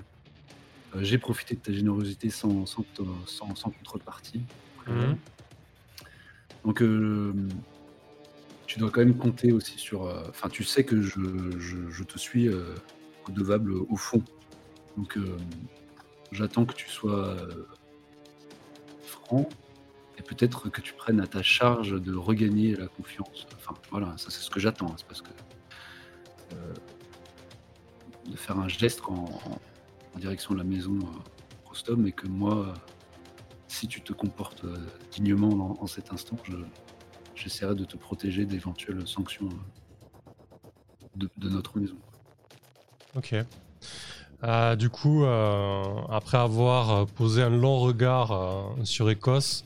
euh, 0.95 0.99
j'ai 1.01 1.17
profité 1.17 1.55
de 1.55 1.61
ta 1.61 1.73
générosité 1.73 2.29
sans, 2.29 2.67
sans, 2.67 2.85
sans, 3.25 3.55
sans 3.57 3.71
contrepartie. 3.71 4.43
Mhm. 4.87 5.17
Donc, 6.67 6.83
euh, 6.83 7.33
tu 8.67 8.79
dois 8.79 8.91
quand 8.91 9.01
même 9.01 9.17
compter 9.17 9.53
aussi 9.53 9.79
sur. 9.79 10.03
Enfin, 10.29 10.51
tu 10.51 10.65
sais 10.65 10.85
que 10.85 11.01
je, 11.01 11.19
je, 11.59 11.89
je 11.89 12.05
te 12.05 12.19
suis 12.19 12.51
redevable 13.25 13.73
au 13.73 13.97
fond. 13.97 14.23
Donc, 14.99 15.17
j'attends 16.31 16.67
que 16.67 16.75
tu 16.75 16.91
sois 16.91 17.39
franc 19.01 19.49
et 20.19 20.23
peut-être 20.23 20.69
que 20.69 20.83
tu 20.83 20.93
prennes 20.93 21.21
à 21.21 21.27
ta 21.27 21.43
charge 21.43 21.99
de 21.99 22.15
regagner 22.15 22.77
la 22.77 22.89
confiance. 22.89 23.47
Enfin, 23.57 23.75
voilà, 23.91 24.13
ça 24.19 24.29
c'est 24.29 24.43
ce 24.43 24.51
que 24.51 24.61
j'attends. 24.61 24.89
hein, 24.91 24.97
c'est 24.99 25.07
parce 25.07 25.23
que. 25.23 25.31
euh, 26.53 26.75
de 28.29 28.37
faire 28.37 28.59
un 28.59 28.69
geste 28.69 29.03
en, 29.09 29.27
direction 30.17 30.53
de 30.53 30.59
la 30.59 30.65
maison 30.65 30.99
euh, 30.99 31.63
Prostom 31.65 32.07
et 32.07 32.13
que 32.13 32.27
moi, 32.27 32.57
euh, 32.57 32.75
si 33.69 33.87
tu 33.87 34.01
te 34.01 34.13
comportes 34.13 34.65
euh, 34.65 34.77
dignement 35.13 35.77
en, 35.81 35.87
cet 35.87 36.13
instant, 36.13 36.37
je, 36.45 36.57
j'essaierai 37.37 37.75
de 37.75 37.85
te 37.85 37.97
protéger 37.97 38.45
d'éventuelles 38.45 39.07
sanctions 39.07 39.49
de, 41.15 41.29
notre 41.49 41.79
maison. 41.79 41.97
Ok. 43.17 43.35
Euh, 44.45 44.77
du 44.77 44.89
coup, 44.89 45.25
après 45.25 46.39
avoir 46.39 47.07
posé 47.07 47.43
un 47.43 47.51
long 47.51 47.79
regard 47.81 48.77
sur 48.85 49.11
Écosse, 49.11 49.65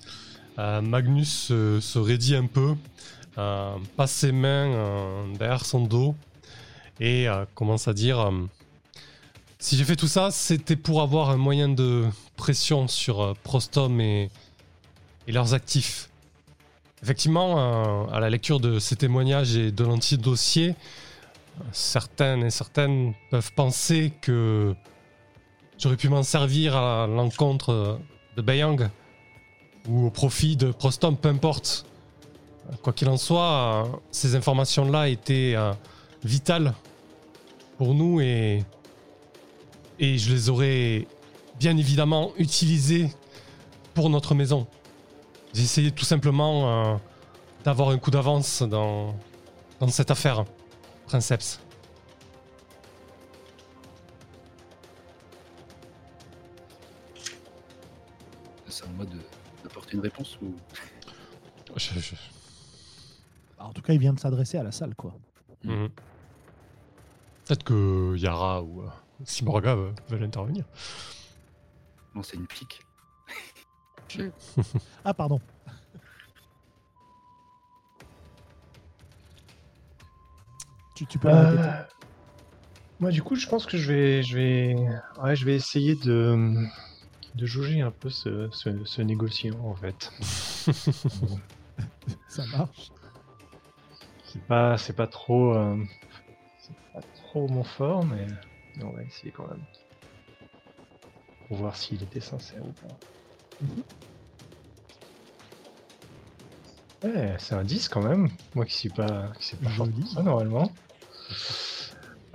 Magnus 0.57 1.49
se 1.49 1.99
raidit 1.99 2.37
un 2.37 2.47
peu, 2.47 2.75
passe 3.97 4.12
ses 4.12 4.33
mains 4.33 5.26
derrière 5.38 5.64
son 5.64 5.85
dos 5.85 6.14
et 7.00 7.28
euh, 7.28 7.44
commence 7.54 7.88
à 7.88 7.92
dire 7.92 8.20
euh, 8.20 8.30
Si 9.58 9.76
j'ai 9.76 9.84
fait 9.84 9.96
tout 9.96 10.08
ça, 10.08 10.30
c'était 10.30 10.76
pour 10.76 11.02
avoir 11.02 11.30
un 11.30 11.37
moyen 11.37 11.68
de 11.68 12.04
pression 12.37 12.88
sur 12.88 13.20
euh, 13.20 13.34
Prostom 13.42 14.00
et, 14.00 14.30
et 15.26 15.32
leurs 15.32 15.54
actifs. 15.54 16.08
Effectivement, 17.02 18.06
à 18.12 18.20
la 18.20 18.30
lecture 18.30 18.61
de 18.61 18.78
ces 18.78 18.94
témoignages 18.94 19.56
et 19.56 19.72
de 19.72 19.82
l'anti-dossier, 19.82 20.76
certaines 21.72 22.44
et 22.44 22.50
certaines 22.50 23.14
peuvent 23.28 23.52
penser 23.54 24.12
que 24.20 24.72
j'aurais 25.78 25.96
pu 25.96 26.08
m'en 26.08 26.22
servir 26.22 26.76
à 26.76 27.08
l'encontre 27.08 27.99
de 28.37 28.42
Bayang 28.42 28.88
ou 29.88 30.06
au 30.06 30.11
profit 30.11 30.56
de 30.56 30.70
Prostom, 30.70 31.16
peu 31.16 31.30
importe. 31.30 31.87
Quoi 32.82 32.92
qu'il 32.92 33.08
en 33.08 33.16
soit, 33.16 34.00
ces 34.12 34.37
informations-là 34.37 35.08
étaient 35.08 35.56
vitales 36.25 36.75
pour 37.79 37.95
nous 37.95 38.21
et, 38.21 38.64
et 39.99 40.19
je 40.19 40.33
les 40.33 40.49
aurais 40.49 41.07
bien 41.59 41.76
évidemment 41.76 42.33
utilisées 42.38 43.11
pour 43.95 44.09
notre 44.11 44.35
maison. 44.35 44.67
J'ai 45.55 45.62
essayé 45.62 45.91
tout 45.91 46.05
simplement 46.05 46.95
euh, 46.95 46.97
d'avoir 47.64 47.91
un 47.91 47.99
coup 47.99 48.11
d'avance 48.11 48.62
dans, 48.62 49.14
dans 49.81 49.88
cette 49.88 50.11
affaire. 50.11 50.45
Princeps. 51.07 51.61
C'est 58.69 58.85
à 58.85 58.88
moi 58.88 59.05
d'apporter 59.62 59.95
une 59.95 60.00
réponse 60.00 60.38
ou... 60.43 60.55
Je- 61.76 61.99
je- 62.00 62.14
En 63.59 63.73
tout 63.73 63.83
cas, 63.83 63.93
il 63.93 63.99
vient 63.99 64.12
de 64.12 64.21
s'adresser 64.21 64.59
à 64.59 64.62
la 64.62 64.73
salle, 64.73 64.95
quoi. 64.95 65.14
Mhm. 65.64 65.88
Peut-être 67.52 67.64
que 67.64 68.16
Yara 68.16 68.62
ou 68.62 68.80
euh, 68.80 68.88
Simorga 69.25 69.75
euh, 69.75 69.92
veulent 70.09 70.23
intervenir. 70.25 70.64
Non, 72.14 72.23
c'est 72.23 72.38
une 72.38 72.47
pique. 72.47 72.80
Ah, 75.04 75.12
pardon. 75.12 75.38
tu, 80.94 81.04
tu 81.04 81.18
peux 81.18 81.28
Euh, 81.28 81.82
Moi, 83.00 83.11
du 83.11 83.23
coup, 83.23 83.35
je 83.37 83.47
pense 83.47 83.66
que 83.66 83.76
je 83.76 83.92
vais, 83.92 84.23
je 84.23 84.35
vais, 84.35 84.76
ouais, 85.23 85.37
je 85.37 85.44
vais 85.44 85.54
essayer 85.54 85.94
de, 85.94 86.54
de 87.35 87.44
jauger 87.47 87.82
un 87.82 87.90
peu 87.90 88.09
ce, 88.09 88.49
ce, 88.50 88.82
ce 88.87 89.02
négociant, 89.02 89.61
en 89.62 89.75
fait. 89.75 90.11
Ça 92.28 92.47
marche. 92.47 92.90
C'est 94.25 94.42
pas, 94.47 94.78
c'est 94.78 94.94
pas 94.94 95.06
trop, 95.06 95.54
euh, 95.54 95.76
c'est 96.59 96.75
pas 96.94 97.02
trop 97.33 97.49
mon 97.49 97.65
fort, 97.65 98.05
mais 98.05 98.27
mais 98.77 98.85
on 98.85 98.91
va 98.91 99.03
essayer 99.03 99.33
quand 99.33 99.49
même. 99.49 99.65
Pour 101.49 101.57
voir 101.57 101.77
s'il 101.77 102.03
était 102.03 102.21
sincère 102.21 102.62
ou 102.62 102.73
pas. 102.73 102.99
Mhm. 103.62 103.83
Ouais, 107.03 107.37
c'est 107.39 107.55
un 107.55 107.65
10 107.65 107.89
quand 107.89 108.03
même. 108.03 108.29
Moi 108.55 108.67
qui 108.67 108.75
suis 108.75 108.91
pas, 108.91 109.33
qui 109.39 109.47
suis 109.47 109.57
pas 109.57 109.71
Joli. 109.71 110.07
ça 110.09 110.23
normalement. 110.23 110.71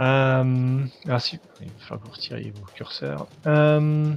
Euh, 0.01 0.86
ah 1.08 1.20
si, 1.20 1.39
il 1.62 1.68
va 1.68 1.77
falloir 1.80 2.00
que 2.01 2.06
vous 2.08 2.13
retiriez 2.13 2.51
vos 2.51 2.66
curseurs. 2.66 3.27
Euh, 3.46 4.13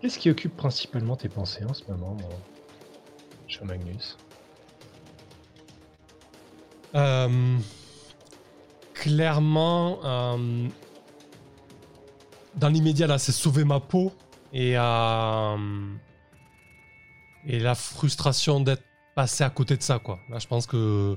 Qu'est-ce 0.00 0.20
qui 0.20 0.30
occupe 0.30 0.56
principalement 0.56 1.16
tes 1.16 1.28
pensées 1.28 1.64
en 1.64 1.74
ce 1.74 1.90
moment, 1.90 2.14
mon 2.14 2.28
cher 3.48 3.64
Magnus? 3.64 4.16
Euh, 6.94 7.58
clairement, 9.02 9.98
euh, 10.04 10.68
dans 12.54 12.68
l'immédiat, 12.68 13.08
là, 13.08 13.18
c'est 13.18 13.32
sauver 13.32 13.64
ma 13.64 13.80
peau 13.80 14.12
et, 14.52 14.74
euh, 14.76 15.56
et 17.44 17.58
la 17.58 17.74
frustration 17.74 18.60
d'être 18.60 18.84
passé 19.16 19.42
à 19.42 19.50
côté 19.50 19.76
de 19.76 19.82
ça. 19.82 20.00
Là, 20.30 20.38
je 20.38 20.46
pense 20.46 20.68
que 20.68 21.16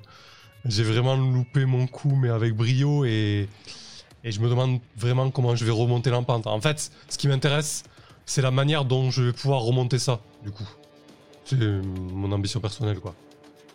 j'ai 0.66 0.84
vraiment 0.84 1.16
loupé 1.16 1.66
mon 1.66 1.86
coup, 1.86 2.16
mais 2.16 2.30
avec 2.30 2.56
brio 2.56 3.06
et, 3.06 3.48
je 4.24 4.40
me 4.40 4.50
demande 4.50 4.80
vraiment 4.98 5.30
comment 5.30 5.56
je 5.56 5.64
vais 5.64 5.72
remonter 5.72 6.10
la 6.10 6.24
pente. 6.24 6.48
En 6.48 6.60
fait, 6.60 6.92
ce 7.08 7.20
qui 7.20 7.28
m'intéresse, 7.28 7.84
c'est 8.26 8.42
la 8.42 8.50
manière 8.50 8.84
dont 8.84 9.12
je 9.12 9.22
vais 9.22 9.34
pouvoir 9.34 9.62
remonter 9.62 10.00
ça, 10.00 10.22
du 10.44 10.50
coup. 10.50 10.68
C'est 11.44 11.60
mon 11.60 12.32
ambition 12.32 12.60
personnelle, 12.60 13.00
quoi. 13.00 13.14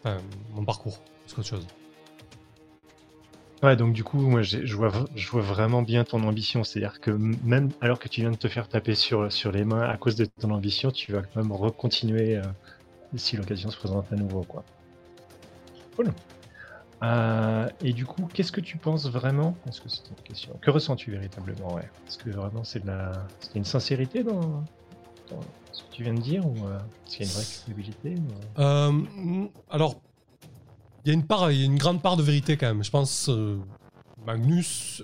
Enfin, 0.00 0.16
mon 0.52 0.64
parcours, 0.64 0.98
c'est 1.28 1.36
qu'autre 1.36 1.46
chose. 1.46 1.66
Ouais, 3.62 3.76
donc 3.76 3.92
du 3.92 4.04
coup, 4.04 4.18
moi, 4.18 4.40
je 4.40 4.74
vois, 4.74 4.90
je 5.14 5.28
vois 5.28 5.42
vraiment 5.42 5.82
bien 5.82 6.04
ton 6.04 6.22
ambition. 6.22 6.64
C'est-à-dire 6.64 6.98
que 7.00 7.10
même 7.10 7.68
alors 7.82 7.98
que 7.98 8.08
tu 8.08 8.22
viens 8.22 8.30
de 8.30 8.36
te 8.36 8.48
faire 8.48 8.68
taper 8.68 8.94
sur, 8.94 9.30
sur 9.30 9.52
les 9.52 9.64
mains 9.64 9.82
à 9.82 9.96
cause 9.98 10.16
de 10.16 10.24
ton 10.24 10.50
ambition, 10.50 10.90
tu 10.90 11.12
vas 11.12 11.22
quand 11.22 11.42
même 11.42 11.52
recontinuer 11.52 12.38
euh, 12.38 12.42
si 13.16 13.36
l'occasion 13.36 13.70
se 13.70 13.76
présente 13.76 14.10
à 14.12 14.16
nouveau, 14.16 14.42
quoi. 14.44 14.64
Cool. 15.96 16.10
Euh, 17.02 17.68
et 17.82 17.92
du 17.92 18.06
coup, 18.06 18.28
qu'est-ce 18.32 18.52
que 18.52 18.60
tu 18.60 18.78
penses 18.78 19.08
vraiment? 19.08 19.56
Est-ce 19.68 19.80
que 19.80 19.88
c'est 19.88 20.08
une 20.08 20.22
question 20.24 20.58
Que 20.60 20.70
ressens-tu 20.70 21.10
véritablement 21.10 21.74
ouais? 21.74 21.88
Est-ce 22.06 22.18
que 22.18 22.30
vraiment 22.30 22.64
c'est 22.64 22.80
de 22.80 22.86
la, 22.86 23.12
c'est 23.40 23.54
une 23.54 23.64
sincérité 23.64 24.22
dans, 24.22 24.64
ce 25.72 25.82
que 25.82 25.90
tu 25.92 26.02
viens 26.02 26.14
de 26.14 26.20
dire 26.20 26.46
ou 26.46 26.54
euh, 26.66 26.78
est-ce 27.06 27.16
qu'il 27.16 27.26
y 27.26 27.28
a 27.28 27.32
une 27.32 27.38
vraie 27.38 27.46
culpabilité 27.46 28.14
euh? 28.58 29.46
Alors, 29.70 30.00
il 31.04 31.08
y 31.08 31.10
a 31.10 31.14
une 31.14 31.24
part, 31.24 31.50
il 31.50 31.58
y 31.58 31.62
a 31.62 31.66
une 31.66 31.78
grande 31.78 32.02
part 32.02 32.16
de 32.16 32.22
vérité 32.22 32.56
quand 32.56 32.66
même. 32.66 32.84
Je 32.84 32.90
pense 32.90 33.28
euh, 33.28 33.58
Magnus 34.26 35.02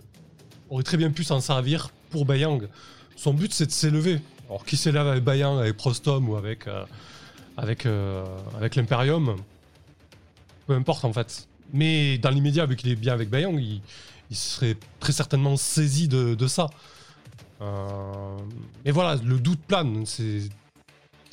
aurait 0.70 0.82
très 0.82 0.96
bien 0.96 1.10
pu 1.10 1.24
s'en 1.24 1.40
servir 1.40 1.90
pour 2.10 2.24
Bayang. 2.24 2.68
Son 3.16 3.32
but 3.32 3.52
c'est 3.52 3.66
de 3.66 3.72
s'élever. 3.72 4.20
Alors 4.48 4.64
qui 4.64 4.76
s'élève 4.76 5.06
avec 5.06 5.24
Bayang, 5.24 5.58
avec 5.58 5.76
Prostom 5.76 6.28
ou 6.28 6.36
avec 6.36 6.66
euh, 6.66 6.84
euh, 7.58 8.24
avec 8.56 8.76
l'Imperium, 8.76 9.36
peu 10.66 10.74
importe 10.74 11.04
en 11.04 11.12
fait. 11.12 11.48
Mais 11.72 12.18
dans 12.18 12.30
l'immédiat, 12.30 12.66
vu 12.66 12.76
qu'il 12.76 12.90
est 12.90 12.96
bien 12.96 13.14
avec 13.14 13.30
Bayang, 13.30 13.58
il, 13.58 13.80
serait 14.36 14.76
très 15.00 15.12
certainement 15.12 15.56
saisi 15.56 16.08
de, 16.08 16.46
ça. 16.46 16.68
Euh, 17.60 18.36
mais 18.84 18.90
voilà, 18.90 19.20
le 19.24 19.38
doute 19.38 19.60
plane. 19.66 20.04
C'est 20.04 20.48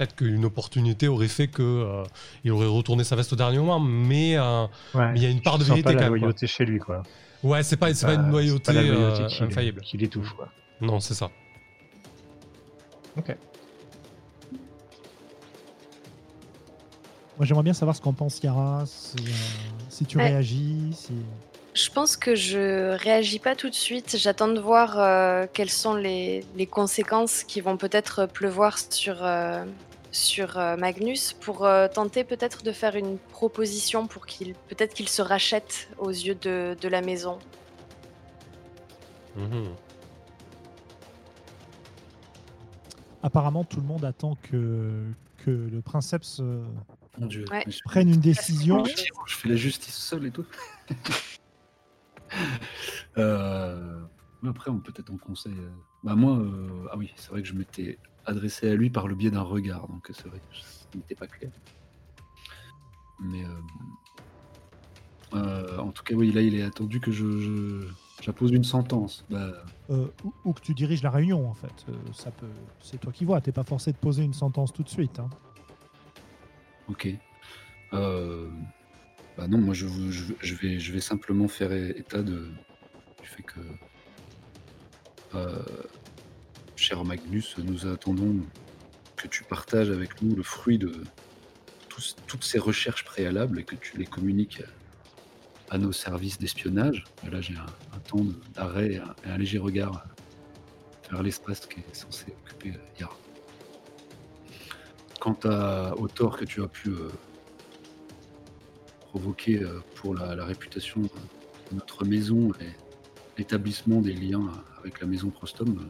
peut-être 0.05 0.15
qu'une 0.15 0.43
opportunité 0.45 1.07
aurait 1.07 1.27
fait 1.27 1.47
que 1.47 1.61
euh, 1.61 2.03
il 2.43 2.51
aurait 2.51 2.67
retourné 2.67 3.03
sa 3.03 3.15
veste 3.15 3.33
au 3.33 3.35
dernier 3.35 3.57
moment, 3.57 3.79
mais 3.79 4.35
euh, 4.37 4.65
Ouais. 4.93 5.11
il 5.15 5.23
y 5.23 5.25
a 5.25 5.29
une 5.29 5.41
part 5.41 5.57
de 5.57 5.63
vérité 5.63 5.83
pas 5.83 5.93
la 5.93 6.01
même. 6.09 6.15
loyauté 6.19 6.45
chez 6.47 6.65
lui, 6.65 6.79
quoi. 6.79 7.03
Ouais, 7.43 7.63
c'est 7.63 7.77
pas, 7.77 7.93
c'est 7.93 8.05
pas 8.05 8.13
une 8.13 8.29
loyauté, 8.29 8.71
la 8.73 8.81
loyauté 8.83 9.23
euh, 9.23 9.27
qui, 9.27 9.43
infaillible. 9.43 9.81
qui 9.81 9.97
l'étouffe, 9.97 10.33
quoi. 10.33 10.49
Non, 10.81 10.99
c'est 10.99 11.13
ça. 11.13 11.29
Moi, 17.37 17.45
j'aimerais 17.47 17.63
bien 17.63 17.73
savoir 17.73 17.95
ce 17.95 18.01
qu'en 18.01 18.13
pense 18.13 18.41
Yara, 18.43 18.83
si, 18.85 19.15
euh, 19.19 19.31
si 19.89 20.05
tu 20.05 20.17
Ouais. 20.17 20.27
réagis, 20.27 20.91
si... 20.93 21.13
Je 21.73 21.89
pense 21.89 22.15
que 22.15 22.35
je 22.35 22.91
réagis 22.97 23.39
pas 23.39 23.55
tout 23.55 23.67
de 23.69 23.73
suite. 23.73 24.15
J'attends 24.19 24.47
de 24.49 24.59
voir 24.59 24.99
euh, 24.99 25.47
quelles 25.51 25.71
sont 25.71 25.95
les, 25.95 26.45
les 26.55 26.67
conséquences 26.67 27.43
qui 27.43 27.61
vont 27.61 27.77
peut-être 27.77 28.27
pleuvoir 28.27 28.77
sur, 28.77 29.17
euh, 29.23 29.65
sur 30.13 30.57
euh, 30.57 30.77
Magnus 30.77 31.33
pour 31.33 31.65
euh, 31.65 31.87
tenter 31.89 32.23
peut-être 32.23 32.63
de 32.63 32.71
faire 32.71 32.95
une 32.95 33.17
proposition 33.17 34.07
pour 34.07 34.25
qu'il 34.25 34.53
peut-être 34.69 34.93
qu'il 34.93 35.09
se 35.09 35.21
rachète 35.21 35.89
aux 35.97 36.09
yeux 36.11 36.35
de, 36.35 36.77
de 36.79 36.87
la 36.87 37.01
maison. 37.01 37.39
Mhm. 39.35 39.69
apparemment 43.23 43.63
tout 43.63 43.77
le 43.77 43.87
monde 43.87 44.05
attend 44.05 44.35
que, 44.43 44.91
que 45.37 45.49
le 45.49 45.81
princeps 45.81 46.39
euh, 46.41 46.63
Mon 47.17 47.25
dieu. 47.25 47.45
Ouais. 47.49 47.63
mais 47.65 47.71
je- 47.71 47.79
prenne 47.85 48.09
une 48.09 48.19
décision. 48.19 48.83
Je 48.85 49.35
fais 49.35 49.49
la 49.49 49.55
justice 49.55 49.95
seul 49.95 50.25
et 50.27 50.31
tout. 50.31 50.45
Euh, 53.19 54.01
mais 54.41 54.49
après, 54.49 54.71
on 54.71 54.79
peut-être 54.79 55.11
en 55.11 55.17
conseil. 55.17 55.53
Bah 56.03 56.15
moi, 56.15 56.35
euh, 56.37 56.87
ah 56.91 56.97
oui, 56.97 57.13
c'est 57.15 57.29
vrai 57.29 57.43
que 57.43 57.47
je 57.47 57.53
m'étais 57.53 57.99
adressé 58.25 58.69
à 58.69 58.75
lui 58.75 58.89
par 58.89 59.07
le 59.07 59.15
biais 59.15 59.31
d'un 59.31 59.41
regard, 59.41 59.87
donc 59.87 60.09
c'est 60.13 60.27
vrai 60.27 60.39
que 60.39 60.57
ça 60.57 60.85
n'était 60.95 61.15
pas 61.15 61.27
clair. 61.27 61.51
Mais 63.19 63.43
euh, 63.45 63.49
euh, 65.35 65.77
en 65.77 65.91
tout 65.91 66.03
cas, 66.03 66.15
oui, 66.15 66.31
là, 66.31 66.41
il 66.41 66.55
est 66.55 66.61
attendu 66.63 66.99
que 66.99 67.11
je, 67.11 67.87
j'impose 68.21 68.51
une 68.51 68.63
sentence. 68.63 69.23
Bah, 69.29 69.51
euh, 69.89 70.07
ou, 70.23 70.33
ou 70.45 70.53
que 70.53 70.61
tu 70.61 70.73
diriges 70.73 71.03
la 71.03 71.09
réunion 71.09 71.49
en 71.49 71.53
fait. 71.53 71.85
Ça 72.13 72.31
peut, 72.31 72.47
c'est 72.81 72.99
toi 72.99 73.11
qui 73.11 73.25
vois. 73.25 73.41
T'es 73.41 73.51
pas 73.51 73.63
forcé 73.63 73.91
de 73.91 73.97
poser 73.97 74.23
une 74.23 74.33
sentence 74.33 74.73
tout 74.73 74.83
de 74.83 74.89
suite. 74.89 75.19
hein. 75.19 75.29
ok. 76.89 77.09
Bah 77.91 79.47
non, 79.47 79.57
moi, 79.57 79.73
je, 79.73 79.85
vous- 79.87 80.11
je, 80.11 80.33
je 80.41 80.55
vais, 80.55 80.79
je 80.79 80.91
vais 80.93 80.99
simplement 80.99 81.47
faire 81.47 81.71
état 81.73 82.21
de, 82.21 82.51
du 83.21 83.27
fait 83.27 83.41
que, 83.43 83.59
cher 86.83 87.05
Magnus, 87.05 87.57
nous 87.59 87.87
attendons 87.87 88.35
que 89.15 89.29
tu 89.29 89.45
partages 89.45 89.89
avec 89.89 90.21
nous 90.21 90.35
le 90.35 90.43
fruit 90.43 90.77
de 90.77 90.91
toutes 92.27 92.43
ces 92.43 92.59
recherches 92.59 93.05
préalables 93.05 93.61
et 93.61 93.63
que 93.63 93.75
tu 93.75 93.97
les 93.97 94.05
communiques 94.05 94.61
à, 95.69 95.77
nos 95.77 95.93
services 95.93 96.37
d'espionnage. 96.39 97.05
Là, 97.31 97.39
j'ai 97.39 97.55
un, 97.55 97.99
temps 97.99 98.25
d'arrêt 98.53 98.99
et 99.25 99.29
un, 99.29 99.37
léger 99.37 99.59
regard 99.59 100.03
vers 101.09 101.23
l'espace 101.23 101.65
qui 101.67 101.79
est 101.79 101.95
censé 101.95 102.35
occuper 102.43 102.71
euh, 102.71 102.99
Yara. 102.99 103.17
Quant 105.21 105.39
à, 105.45 105.93
au 105.95 106.09
tort 106.09 106.35
que 106.35 106.43
tu 106.43 106.61
as 106.61 106.67
pu 106.67 106.89
euh, 106.89 107.07
provoquer 109.07 109.63
euh, 109.63 109.79
pour 109.95 110.15
la, 110.15 110.43
réputation 110.43 110.99
de 111.03 111.75
notre 111.75 112.03
maison 112.03 112.51
et 112.59 112.73
l'établissement 113.37 114.01
des 114.01 114.13
liens 114.13 114.51
avec 114.81 114.99
la 114.99 115.07
maison 115.07 115.29
Prostom, 115.29 115.87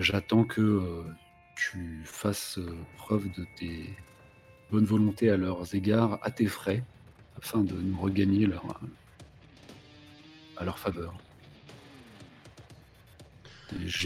j'attends 0.00 0.44
que 0.44 0.60
euh, 0.60 1.02
tu 1.56 2.02
fasses 2.04 2.58
euh, 2.58 2.76
preuve 2.96 3.30
de 3.32 3.46
tes 3.56 3.94
bonnes 4.70 4.84
volontés 4.84 5.30
à 5.30 5.36
leurs 5.36 5.74
égards, 5.74 6.18
à 6.22 6.30
tes 6.30 6.46
frais, 6.46 6.82
afin 7.38 7.60
de 7.60 7.74
nous 7.74 7.98
regagner 8.00 8.48
à 10.56 10.64
leur 10.64 10.78
faveur. 10.78 11.14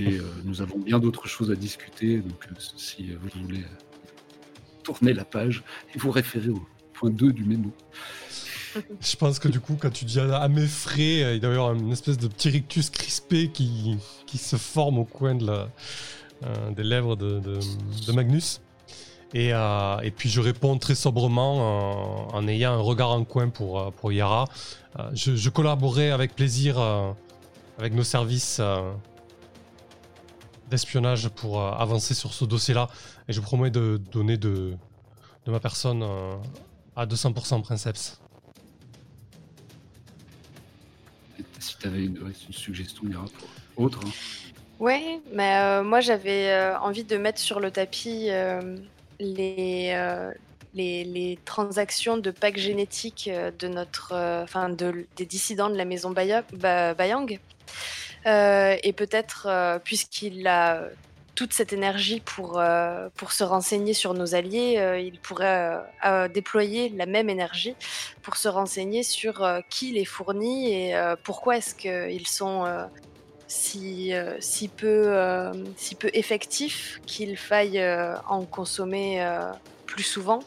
Euh, 0.01 0.21
nous 0.45 0.63
avons 0.63 0.79
bien 0.79 0.99
d'autres 0.99 1.27
choses 1.27 1.51
à 1.51 1.55
discuter, 1.55 2.19
donc 2.19 2.47
euh, 2.51 2.55
si 2.59 3.11
vous 3.13 3.43
voulez 3.43 3.61
euh, 3.61 4.83
tourner 4.83 5.13
la 5.13 5.25
page 5.25 5.63
et 5.95 5.99
vous 5.99 6.11
référer 6.11 6.49
au 6.49 6.67
point 6.95 7.11
2 7.11 7.33
du 7.33 7.45
mémo. 7.45 7.73
Je 9.01 9.17
pense 9.17 9.39
que 9.39 9.49
du 9.49 9.61
coup, 9.61 9.77
quand 9.81 9.91
tu 9.91 10.05
dis 10.05 10.21
à 10.21 10.49
mes 10.49 10.67
frais, 10.67 11.23
euh, 11.23 11.35
il 11.35 11.41
doit 11.41 11.51
y 11.51 11.55
avoir 11.55 11.75
une 11.75 11.93
espèce 11.93 12.19
de 12.19 12.29
petit 12.29 12.51
rictus 12.51 12.91
crispé 12.91 13.49
qui, 13.49 13.97
qui 14.27 14.39
se 14.39 14.57
forme 14.57 14.99
au 14.99 15.05
coin 15.05 15.35
de 15.35 15.47
la, 15.47 15.69
euh, 16.45 16.71
des 16.71 16.83
lèvres 16.83 17.17
de, 17.17 17.61
Magnus. 18.13 18.61
Et, 19.35 19.53
euh, 19.53 19.99
et 20.01 20.11
puis 20.11 20.31
je 20.31 20.41
réponds 20.41 20.79
très 20.79 20.95
sobrement 20.95 22.35
en, 22.35 22.49
ayant 22.49 22.73
un 22.73 22.81
regard 22.81 23.11
en 23.11 23.25
coin 23.25 23.51
pour, 23.51 23.93
pour 23.93 24.13
Yara. 24.13 24.47
Je, 25.13 25.49
collaborerai 25.51 26.11
avec 26.11 26.35
plaisir 26.35 26.79
avec 27.79 27.93
nos 27.93 28.05
services 28.05 28.61
d'espionnage 30.71 31.29
pour 31.29 31.63
avancer 31.63 32.15
sur 32.15 32.33
ce 32.33 32.47
dossier-là. 32.47 32.89
Et 33.29 33.35
je 33.35 33.41
promets 33.43 33.71
de 33.71 34.01
donner 34.11 34.39
de, 34.39 34.75
de 35.45 35.51
ma 35.51 35.61
personne 35.61 36.03
à 36.97 37.05
200% 37.05 37.63
Princeps. 37.63 38.19
Si 41.61 41.77
tu 41.79 41.87
avais 41.87 42.05
une, 42.05 42.17
une 42.49 42.55
suggestion, 42.55 43.03
Yara, 43.11 43.25
pour 43.75 43.85
autre. 43.85 44.01
hein. 44.05 44.11
Mais 45.33 45.57
euh, 45.59 45.83
moi 45.83 46.01
j'avais 46.01 46.51
euh, 46.53 46.79
envie 46.79 47.03
de 47.05 47.17
mettre 47.17 47.41
sur 47.41 47.59
le 47.59 47.71
tapis 47.73 48.27
euh, 48.31 48.77
les, 49.19 49.93
les, 50.75 51.03
les 51.05 51.39
transactions 51.45 52.17
de 52.17 52.31
packs 52.31 52.59
génétiques 52.59 53.29
de 53.59 53.67
notre, 53.69 54.13
enfin 54.45 54.69
de, 54.69 55.07
des 55.17 55.27
dissidents 55.27 55.69
de 55.71 55.77
la 55.77 55.85
maison 55.85 56.11
Baya- 56.13 56.45
Ba- 56.53 56.95
Bayang. 56.95 57.39
Et 58.27 58.93
peut-être, 58.95 59.81
puisqu'il 59.83 60.47
a 60.47 60.83
toute 61.39 61.53
cette 61.53 61.73
énergie 61.73 62.19
pour, 62.19 62.59
euh, 62.59 63.11
pour 63.15 63.31
se 63.31 63.45
renseigner 63.45 63.95
sur 63.95 64.13
nos 64.13 64.35
alliés, 64.35 64.75
euh, 64.79 64.99
il 64.99 65.21
pourrait 65.21 65.47
euh, 65.47 65.79
euh, 66.05 66.29
déployer 66.29 66.89
la 66.89 67.07
même 67.07 67.31
énergie 67.31 67.77
pour 68.23 68.37
se 68.37 68.49
renseigner 68.49 69.05
sur 69.05 69.49
qui 69.71 69.93
les 69.93 70.05
fournit 70.05 70.75
et 70.75 70.97
pourquoi 71.23 71.59
est-ce 71.59 71.77
qu'ils 71.77 72.27
sont 72.27 72.67
si, 73.47 74.13
si, 74.41 74.67
peu, 74.69 75.15
si 75.77 75.95
peu 75.95 76.11
effectifs 76.13 77.01
qu'il 77.07 77.37
faille 77.37 77.81
en 78.29 78.45
consommer 78.45 79.25
plus 79.87 80.03
souvent. 80.03 80.41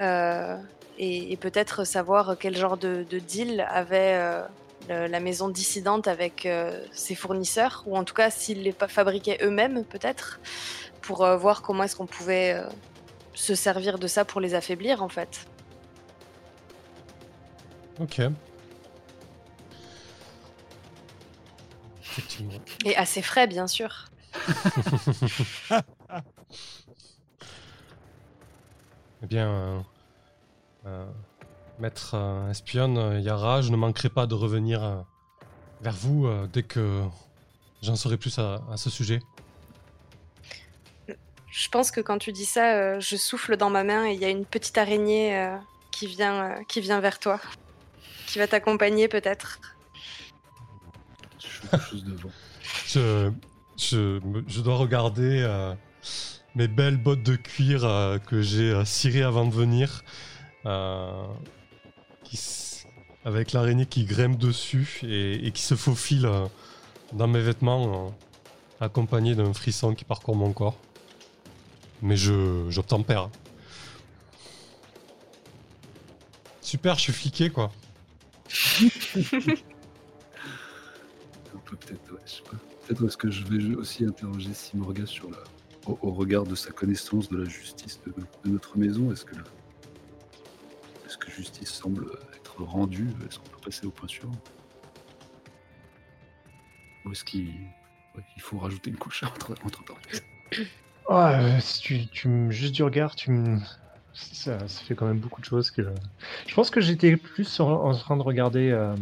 Et 0.00 1.36
peut-être 1.40 1.84
savoir 1.84 2.36
quel 2.38 2.56
genre 2.56 2.76
de, 2.76 3.06
de 3.08 3.18
deal 3.18 3.66
avait 3.68 4.44
le- 4.88 5.06
la 5.06 5.20
maison 5.20 5.48
dissidente 5.48 6.08
avec 6.08 6.46
euh, 6.46 6.84
ses 6.92 7.14
fournisseurs, 7.14 7.82
ou 7.86 7.96
en 7.96 8.04
tout 8.04 8.14
cas 8.14 8.30
s'ils 8.30 8.62
les 8.62 8.72
fabriquaient 8.72 9.38
eux-mêmes 9.42 9.84
peut-être, 9.84 10.40
pour 11.02 11.24
euh, 11.24 11.36
voir 11.36 11.62
comment 11.62 11.82
est-ce 11.84 11.96
qu'on 11.96 12.06
pouvait 12.06 12.54
euh, 12.54 12.68
se 13.34 13.54
servir 13.54 13.98
de 13.98 14.06
ça 14.06 14.24
pour 14.24 14.40
les 14.40 14.54
affaiblir 14.54 15.02
en 15.02 15.08
fait. 15.08 15.46
Ok. 18.00 18.20
Effectivement. 22.02 22.52
Et 22.84 22.96
ses 23.04 23.22
frais 23.22 23.46
bien 23.46 23.66
sûr. 23.66 24.06
Eh 29.22 29.26
bien, 29.26 29.48
euh, 29.48 29.80
euh, 30.86 31.06
maître 31.78 32.12
euh, 32.14 32.50
espionne 32.50 32.98
euh, 32.98 33.20
Yara, 33.20 33.62
je 33.62 33.70
ne 33.70 33.76
manquerai 33.76 34.08
pas 34.08 34.26
de 34.26 34.34
revenir 34.34 34.82
euh, 34.82 34.96
vers 35.80 35.94
vous 35.94 36.26
euh, 36.26 36.46
dès 36.52 36.62
que 36.62 37.02
j'en 37.82 37.96
saurai 37.96 38.16
plus 38.16 38.38
à, 38.38 38.62
à 38.70 38.76
ce 38.76 38.90
sujet. 38.90 39.20
Je 41.50 41.68
pense 41.68 41.90
que 41.90 42.00
quand 42.00 42.18
tu 42.18 42.32
dis 42.32 42.44
ça, 42.46 42.74
euh, 42.74 43.00
je 43.00 43.16
souffle 43.16 43.56
dans 43.56 43.70
ma 43.70 43.84
main 43.84 44.06
et 44.06 44.14
il 44.14 44.20
y 44.20 44.24
a 44.24 44.28
une 44.28 44.44
petite 44.44 44.76
araignée 44.76 45.38
euh, 45.38 45.56
qui, 45.92 46.06
vient, 46.08 46.42
euh, 46.50 46.62
qui 46.66 46.80
vient 46.80 47.00
vers 47.00 47.18
toi, 47.20 47.38
qui 48.26 48.38
va 48.38 48.48
t'accompagner 48.48 49.06
peut-être. 49.06 49.60
Je 51.38 51.46
fais 51.46 51.68
quelque 51.68 51.84
chose 51.84 52.04
devant. 52.04 52.30
Je, 52.86 53.30
je, 53.76 54.18
me- 54.26 54.44
je 54.48 54.60
dois 54.62 54.76
regarder 54.76 55.42
euh, 55.42 55.74
mes 56.56 56.66
belles 56.66 56.96
bottes 56.96 57.22
de 57.22 57.36
cuir 57.36 57.84
euh, 57.84 58.18
que 58.18 58.42
j'ai 58.42 58.70
euh, 58.70 58.84
cirées 58.84 59.22
avant 59.22 59.44
de 59.46 59.54
venir, 59.54 60.02
euh, 60.66 61.24
avec 63.24 63.52
l'araignée 63.52 63.86
qui 63.86 64.04
grimpe 64.04 64.38
dessus 64.38 65.00
et, 65.02 65.50
qui 65.52 65.62
se 65.62 65.74
faufile 65.74 66.26
euh, 66.26 66.46
dans 67.12 67.26
mes 67.26 67.40
vêtements, 67.40 68.08
euh, 68.08 68.84
accompagné 68.84 69.34
d'un 69.34 69.52
frisson 69.52 69.94
qui 69.94 70.04
parcourt 70.04 70.36
mon 70.36 70.52
corps. 70.52 70.78
Mais 72.02 72.16
je 72.16 72.66
j'obtempère. 72.68 73.30
Super, 76.60 76.96
je 76.96 77.02
suis 77.02 77.12
fliqué 77.12 77.50
quoi. 77.50 77.72
Peut-être, 81.64 82.12
ouais, 82.12 83.06
est-ce 83.06 83.16
que 83.16 83.30
je 83.30 83.44
vais 83.44 83.74
aussi 83.74 84.04
interroger 84.04 84.52
Simorga 84.52 85.06
sur 85.06 85.30
au, 85.86 86.12
regard 86.12 86.44
de 86.44 86.54
sa 86.54 86.70
connaissance 86.70 87.28
de 87.28 87.38
la 87.38 87.48
justice 87.48 88.00
de, 88.06 88.50
notre 88.50 88.78
maison. 88.78 89.12
Est-ce 89.12 89.24
que 89.24 89.34
justice 91.34 91.70
semble 91.70 92.06
être 92.36 92.62
rendue 92.62 93.08
Est-ce 93.26 93.38
qu'on 93.38 93.48
peut 93.48 93.60
passer 93.64 93.86
au 93.86 93.90
point 93.90 94.08
suivant? 94.08 94.32
Ou 97.04 97.12
est-ce 97.12 97.24
qu'il 97.24 97.70
faut 98.38 98.58
rajouter 98.58 98.90
une 98.90 98.96
couche 98.96 99.22
entre, 99.24 99.54
entre 99.64 99.84
Ouais, 101.08 101.16
euh, 101.16 101.60
si 101.60 101.80
tu, 101.80 102.06
tu 102.06 102.50
juste 102.50 102.74
du 102.74 102.82
regard, 102.82 103.14
tu 103.14 103.58
ça, 104.14 104.58
fait 104.68 104.94
quand 104.94 105.06
même 105.06 105.18
beaucoup 105.18 105.40
de 105.40 105.46
choses 105.46 105.70
que. 105.70 105.82
Je 106.46 106.54
pense 106.54 106.70
que 106.70 106.80
j'étais 106.80 107.16
plus 107.16 107.60
en, 107.60 107.94
train 107.94 108.16
de 108.16 108.22
regarder. 108.22 108.70
euh, 108.70 108.94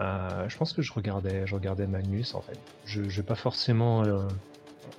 euh, 0.00 0.48
je 0.48 0.56
pense 0.56 0.72
que 0.72 0.80
je 0.80 0.92
regardais, 0.92 1.46
je 1.46 1.54
regardais 1.54 1.86
Magnus 1.86 2.34
en 2.34 2.40
fait. 2.40 2.58
Je, 2.84 3.08
je 3.08 3.20
vais 3.20 3.26
pas 3.26 3.34
forcément 3.34 4.04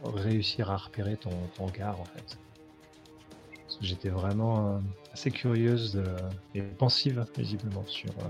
réussir 0.03 0.69
à 0.69 0.77
repérer 0.77 1.17
ton 1.17 1.32
regard 1.65 1.99
en 1.99 2.05
fait. 2.05 2.38
J'étais 3.82 4.10
vraiment 4.10 4.76
euh, 4.76 4.80
assez 5.13 5.32
curieuse 5.32 5.94
de- 5.94 6.04
et 6.54 6.62
pensive 6.62 7.26
visiblement 7.38 7.84
sur. 7.88 8.10
euh, 8.10 8.24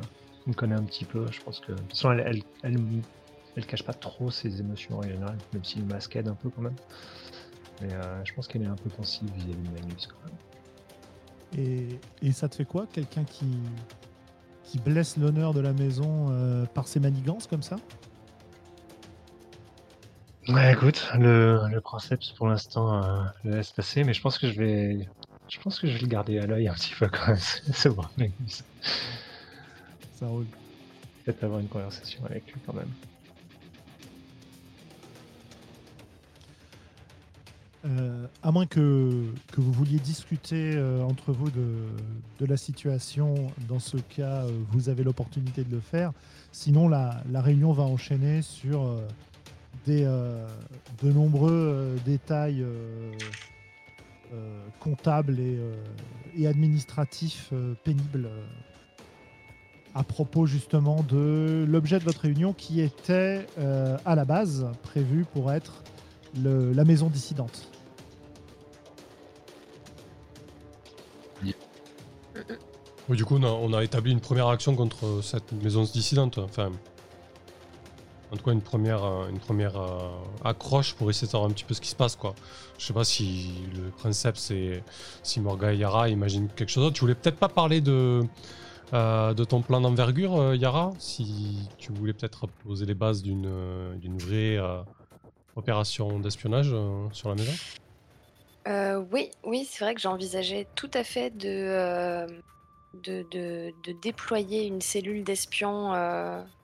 tu 0.44 0.50
me 0.50 0.54
connais 0.54 0.76
un 0.76 0.84
petit 0.84 1.06
peu. 1.06 1.26
Je 1.32 1.42
pense 1.42 1.60
que 1.60 1.72
de 1.72 1.78
toute 1.78 1.90
façon, 1.90 2.12
elle, 2.12 2.24
elle, 2.26 2.42
elle, 2.64 2.80
elle 3.56 3.66
cache 3.66 3.84
pas 3.84 3.94
trop 3.94 4.30
ses 4.32 4.60
émotions 4.60 5.00
en 5.00 5.04
général, 5.04 5.38
même 5.54 5.64
s'il 5.64 5.84
masque 5.86 6.16
un 6.16 6.24
peu 6.36 6.50
quand 6.50 6.62
même. 6.62 6.76
Mais 7.82 7.92
euh, 7.94 8.24
je 8.26 8.34
pense 8.34 8.48
qu'elle 8.48 8.62
est 8.64 8.68
un 8.68 8.76
peu 8.76 8.90
pensive 8.90 9.28
vis-à-vis 9.36 9.68
de 9.68 9.74
Magnus 9.74 10.08
quand 10.08 10.26
même. 10.26 10.38
Et, 12.22 12.28
et 12.28 12.32
ça 12.32 12.48
te 12.48 12.56
fait 12.56 12.66
quoi 12.66 12.86
Quelqu'un 12.94 13.24
qui, 13.24 13.48
qui 14.66 14.78
blesse 14.78 15.18
l'honneur 15.18 15.54
de 15.54 15.62
la 15.62 15.74
maison 15.74 16.28
euh, 16.30 16.66
par 16.66 16.88
ses 16.88 17.00
manigances 17.00 17.48
comme 17.48 17.64
ça? 17.64 17.78
Ouais, 20.48 20.74
écoute, 20.74 21.08
le, 21.16 21.60
le 21.70 21.82
princeps 21.82 22.32
pour 22.32 22.48
l'instant 22.48 23.04
euh, 23.04 23.24
le 23.44 23.58
laisse 23.58 23.72
passer, 23.72 24.04
mais 24.04 24.14
je 24.14 24.22
pense 24.22 24.38
que 24.40 24.50
je 24.52 24.60
vais, 24.60 25.08
je 25.50 25.60
pense 25.60 25.80
que 25.80 25.88
je 25.88 25.94
vais 25.94 26.00
le 26.00 26.08
garder 26.08 26.40
à 26.40 26.46
l'œil 26.46 26.68
un 26.68 26.74
petit 26.74 26.94
peu 26.98 27.08
quand 27.08 27.28
même. 27.28 27.38
C'est 27.74 27.90
bon, 27.90 28.06
Magnus. 28.18 28.64
Ça 30.14 30.28
roule. 30.28 30.46
Peut-être 31.26 31.44
avoir 31.44 31.60
une 31.60 31.68
conversation 31.68 32.24
avec 32.26 32.52
lui 32.52 32.60
quand 32.66 32.74
même. 32.74 32.92
Euh, 37.86 38.28
à 38.44 38.52
moins 38.52 38.66
que, 38.66 39.24
que 39.52 39.62
vous 39.62 39.72
vouliez 39.72 40.00
discuter 40.00 40.74
euh, 40.76 41.02
entre 41.02 41.32
vous 41.32 41.50
de, 41.50 41.88
de 42.40 42.46
la 42.46 42.58
situation, 42.58 43.48
dans 43.70 43.80
ce 43.80 43.96
cas, 43.98 44.44
euh, 44.44 44.52
vous 44.72 44.90
avez 44.90 45.04
l'opportunité 45.04 45.64
de 45.64 45.72
le 45.72 45.80
faire. 45.80 46.12
Sinon, 46.52 46.90
la, 46.90 47.24
la 47.32 47.42
réunion 47.42 47.72
va 47.72 47.84
enchaîner 47.84 48.42
sur 48.42 49.00
des, 49.86 50.04
de 50.04 51.12
nombreux 51.12 51.96
détails 52.06 52.66
euh, 54.32 54.68
comptables 54.80 55.40
et, 55.40 55.58
euh, 55.58 55.74
et 56.38 56.48
administratifs 56.48 57.50
euh, 57.52 57.74
pénibles 57.84 58.28
euh, 58.28 58.46
à 59.96 60.04
propos 60.04 60.46
justement 60.46 61.04
de 61.04 61.66
l'objet 61.68 61.98
de 62.00 62.04
votre 62.04 62.22
réunion 62.22 62.54
qui 62.54 62.80
était 62.80 63.48
à 63.58 64.16
la 64.16 64.24
base 64.24 64.68
prévu 64.84 65.26
pour 65.34 65.52
être 65.52 65.84
la 66.36 66.86
maison 66.86 67.08
dissidente. 67.08 67.68
Oui, 73.10 73.18
du 73.18 73.26
coup, 73.26 73.38
on 73.38 73.44
a, 73.44 73.48
on 73.48 73.74
a 73.74 73.84
établi 73.84 74.12
une 74.12 74.22
première 74.22 74.48
action 74.48 74.76
contre 74.76 75.22
cette 75.24 75.52
maison 75.54 75.82
dissidente. 75.82 76.38
Enfin, 76.38 76.72
en 78.32 78.38
tout 78.38 78.44
cas, 78.44 78.52
une 78.52 78.62
première, 78.62 79.04
euh, 79.04 79.30
une 79.30 79.40
première 79.40 79.76
euh, 79.78 80.10
accroche 80.44 80.94
pour 80.94 81.10
essayer 81.10 81.28
de 81.28 81.32
savoir 81.32 81.50
un 81.50 81.54
petit 81.54 81.64
peu 81.64 81.74
ce 81.74 81.82
qui 81.82 81.90
se 81.90 81.96
passe, 81.96 82.16
quoi. 82.16 82.36
Je 82.78 82.86
sais 82.86 82.94
pas 82.94 83.04
si 83.04 83.52
le 83.76 83.90
princeps 83.90 84.52
et 84.52 84.84
si 85.24 85.40
Morga 85.40 85.74
et 85.74 85.78
Yara 85.78 86.10
imaginent 86.10 86.50
quelque 86.56 86.70
chose 86.70 86.84
d'autre. 86.84 86.96
Tu 86.96 87.02
voulais 87.02 87.16
peut-être 87.16 87.38
pas 87.38 87.50
parler 87.50 87.82
de, 87.82 88.22
euh, 88.94 89.34
de 89.34 89.44
ton 89.44 89.62
plan 89.62 89.82
d'envergure, 89.82 90.54
Yara? 90.56 90.92
Si 91.00 91.68
tu 91.78 91.92
voulais 91.92 92.14
peut-être 92.14 92.48
poser 92.64 92.86
les 92.86 92.94
bases 92.94 93.22
d'une 93.24 94.18
vraie 94.20 94.58
opération 95.56 96.20
d'espionnage 96.20 96.74
sur 97.12 97.30
la 97.30 97.36
maison? 97.36 97.54
Oui, 99.12 99.32
oui, 99.44 99.68
c'est 99.70 99.84
vrai 99.84 99.96
que 99.96 100.02
j'ai 100.02 100.08
envisagé 100.08 100.68
tout 100.76 100.92
à 100.94 101.04
fait 101.04 101.36
de, 101.36 102.28
de, 102.94 103.26
de- 103.32 103.74
de 103.84 103.92
déployer 103.92 104.68
une 104.68 104.82
cellule 104.82 105.24
d'espions 105.24 105.92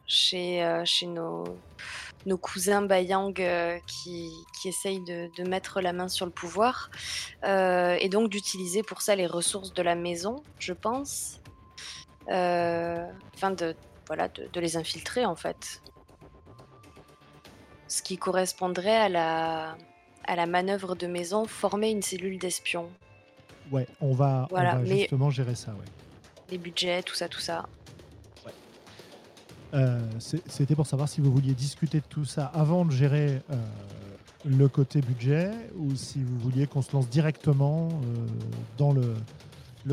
chez, 0.07 0.63
euh, 0.63 0.83
chez 0.85 1.07
nos, 1.07 1.43
nos 2.25 2.37
cousins 2.37 2.81
Bayang 2.81 3.39
euh, 3.39 3.77
qui, 3.87 4.31
qui 4.59 4.69
essayent 4.69 5.03
de, 5.03 5.29
de 5.37 5.47
mettre 5.49 5.81
la 5.81 5.93
main 5.93 6.07
sur 6.07 6.25
le 6.25 6.31
pouvoir. 6.31 6.89
Euh, 7.43 7.97
et 7.99 8.09
donc 8.09 8.29
d'utiliser 8.29 8.83
pour 8.83 9.01
ça 9.01 9.15
les 9.15 9.27
ressources 9.27 9.73
de 9.73 9.81
la 9.81 9.95
maison, 9.95 10.43
je 10.59 10.73
pense. 10.73 11.39
Enfin, 12.27 13.51
de, 13.51 13.75
voilà, 14.07 14.27
de, 14.29 14.47
de 14.51 14.59
les 14.59 14.77
infiltrer 14.77 15.25
en 15.25 15.35
fait. 15.35 15.81
Ce 17.87 18.01
qui 18.01 18.17
correspondrait 18.17 18.95
à 18.95 19.09
la, 19.09 19.77
à 20.25 20.35
la 20.35 20.45
manœuvre 20.47 20.95
de 20.95 21.05
maison, 21.07 21.45
former 21.45 21.91
une 21.91 22.01
cellule 22.01 22.39
d'espions. 22.39 22.89
Ouais, 23.71 23.87
on 24.01 24.13
va, 24.13 24.45
on 24.49 24.55
Voilà, 24.55 24.75
va 24.75 24.79
mais- 24.81 25.01
justement 25.01 25.29
gérer 25.29 25.55
ça. 25.55 25.71
Ouais. 25.71 25.85
Les 26.49 26.57
budgets, 26.57 27.01
tout 27.03 27.15
ça, 27.15 27.27
tout 27.29 27.39
ça. 27.39 27.65
Euh, 29.75 29.99
C'était 30.19 30.75
pour 30.75 30.87
savoir 30.87 31.09
si 31.09 31.21
vous 31.21 31.31
vouliez 31.31 31.53
discuter 31.53 31.99
de 31.99 32.05
tout 32.07 32.25
ça 32.25 32.45
avant 32.45 32.85
de 32.85 32.91
gérer 32.91 33.41
euh, 33.51 33.55
le 34.45 34.67
côté 34.69 35.01
budget 35.01 35.51
ou 35.75 35.95
si 35.95 36.23
vous 36.23 36.39
vouliez 36.39 36.65
qu'on 36.65 36.81
se 36.81 36.93
lance 36.93 37.09
directement 37.09 37.89
euh, 37.89 38.25
dans 38.77 38.93
le, 38.93 39.15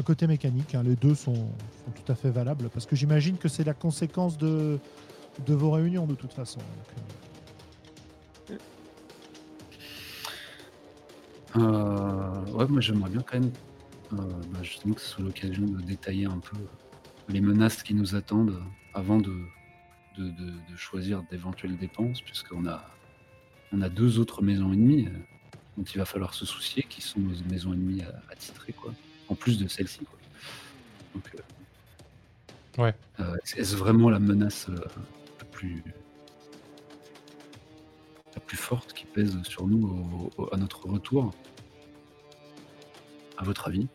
côté 0.02 0.26
mécanique. 0.26 0.74
hein. 0.74 0.84
Les 0.84 0.94
deux 0.94 1.14
sont, 1.16 1.48
tout 1.94 2.12
à 2.12 2.14
fait 2.14 2.30
valables 2.30 2.68
parce 2.70 2.86
que 2.86 2.94
j'imagine 2.94 3.36
que 3.38 3.48
c'est 3.48 3.64
la 3.64 3.74
conséquence 3.74 4.38
de, 4.38 4.78
vos 5.48 5.70
réunions 5.70 6.06
de 6.06 6.14
toute 6.14 6.32
façon. 6.32 6.60
Ouais, 11.54 12.66
moi 12.66 12.80
j'aimerais 12.80 13.10
bien 13.10 13.22
quand 13.22 13.40
même 13.40 13.50
bah, 14.12 14.62
justement 14.62 14.94
que 14.94 15.00
ce 15.00 15.08
soit 15.08 15.24
l'occasion 15.24 15.66
de 15.66 15.82
détailler 15.82 16.26
un 16.26 16.38
peu 16.38 16.56
les 17.28 17.40
menaces 17.40 17.82
qui 17.82 17.94
nous 17.94 18.14
attendent 18.14 18.58
avant 18.94 19.18
de, 19.18 19.32
de, 20.16 20.24
de- 20.30 20.60
de 20.70 20.76
choisir 20.76 21.22
d'éventuelles 21.24 21.76
dépenses, 21.76 22.20
puisqu'on 22.20 22.66
a, 22.66 22.84
on 23.72 23.80
a 23.82 23.88
deux 23.88 24.18
autres 24.18 24.42
maisons 24.42 24.72
ennemies 24.72 25.06
euh, 25.06 25.18
dont 25.76 25.84
il 25.84 25.98
va 25.98 26.04
falloir 26.04 26.34
se 26.34 26.44
soucier, 26.44 26.82
qui 26.82 27.00
sont 27.00 27.20
nos 27.20 27.34
maisons 27.50 27.72
ennemies 27.72 28.02
à, 28.02 28.12
attitrer, 28.30 28.72
quoi, 28.72 28.92
en 29.28 29.34
plus 29.34 29.58
de 29.58 29.66
celle-ci. 29.68 30.04
quoi. 30.04 30.18
Donc, 31.14 31.30
euh, 31.34 32.82
Ouais. 32.82 32.94
euh, 33.20 33.36
Est-ce 33.56 33.76
vraiment 33.76 34.08
la 34.10 34.18
menace 34.18 34.68
euh, 34.70 34.74
la 35.38 35.44
plus 35.44 35.82
la 38.34 38.40
plus 38.40 38.56
forte 38.56 38.94
qui 38.94 39.04
pèse 39.04 39.42
sur 39.42 39.66
nous 39.66 39.86
au- 40.36 40.42
au- 40.42 40.54
à 40.54 40.56
notre 40.56 40.86
retour? 40.88 41.34
À 43.36 43.44
votre 43.44 43.68
avis? 43.68 43.88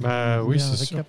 Bah 0.00 0.42
oui, 0.42 0.60
c'est 0.60 0.76
sûr. 0.84 1.02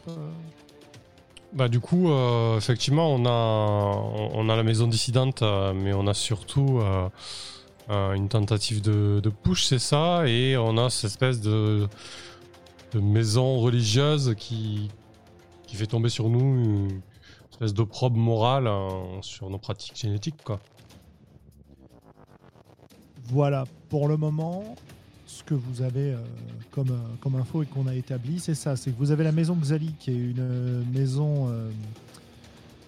Bah 1.54 1.70
du 1.70 1.80
coup, 1.80 2.12
euh, 2.12 2.58
effectivement, 2.58 3.14
on 3.14 3.26
a, 3.26 3.30
on 3.30 4.50
a 4.50 4.56
la 4.56 4.64
maison 4.64 4.88
dissidente, 4.88 5.42
euh, 5.42 5.74
mais 5.74 5.94
on 5.94 6.06
a 6.06 6.14
surtout 6.14 6.82
euh, 6.82 8.14
une 8.14 8.28
tentative 8.28 8.82
de, 8.82 9.22
de 9.24 9.30
push, 9.30 9.66
c'est 9.66 9.80
ça, 9.80 10.28
et 10.28 10.58
on 10.58 10.78
a 10.78 10.90
cette 10.90 11.12
espèce 11.12 11.40
de, 11.40 11.88
maison 12.96 13.60
religieuse 13.60 14.34
qui, 14.38 14.90
qui 15.68 15.76
fait 15.76 15.86
tomber 15.86 16.10
sur 16.10 16.30
nous 16.30 16.40
une 16.40 17.02
espèce 17.52 17.74
d'opprobre 17.74 18.18
morale 18.18 18.68
sur 19.22 19.50
nos 19.50 19.60
pratiques 19.60 19.98
génétiques, 19.98 20.44
quoi. 20.44 20.60
Voilà, 23.26 23.66
pour 23.90 24.08
le 24.08 24.18
moment, 24.18 24.76
ce 25.28 25.44
que 25.44 25.54
vous 25.54 25.82
avez 25.82 26.14
euh, 26.14 26.18
comme, 26.72 26.90
euh, 26.90 27.16
comme 27.22 27.36
info 27.36 27.62
et 27.62 27.66
qu'on 27.66 27.86
a 27.86 27.94
établi, 27.94 28.40
c'est 28.40 28.56
ça. 28.56 28.76
C'est 28.76 28.92
que 28.92 28.98
vous 28.98 29.12
avez 29.12 29.24
la 29.24 29.34
maison 29.34 29.56
Xali, 29.56 29.94
qui 30.00 30.12
est 30.12 30.16
une 30.16 30.40
euh, 30.40 30.84
maison 30.92 31.54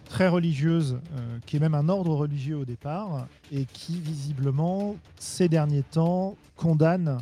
très 0.06 0.28
religieuse, 0.28 0.98
qui 1.46 1.58
est 1.58 1.60
même 1.60 1.76
un 1.76 1.88
ordre 1.88 2.16
religieux 2.16 2.58
au 2.58 2.66
départ, 2.66 3.28
et 3.52 3.66
qui 3.66 4.00
visiblement, 4.00 4.96
ces 5.20 5.48
derniers 5.48 5.84
temps, 5.84 6.36
condamne 6.56 7.20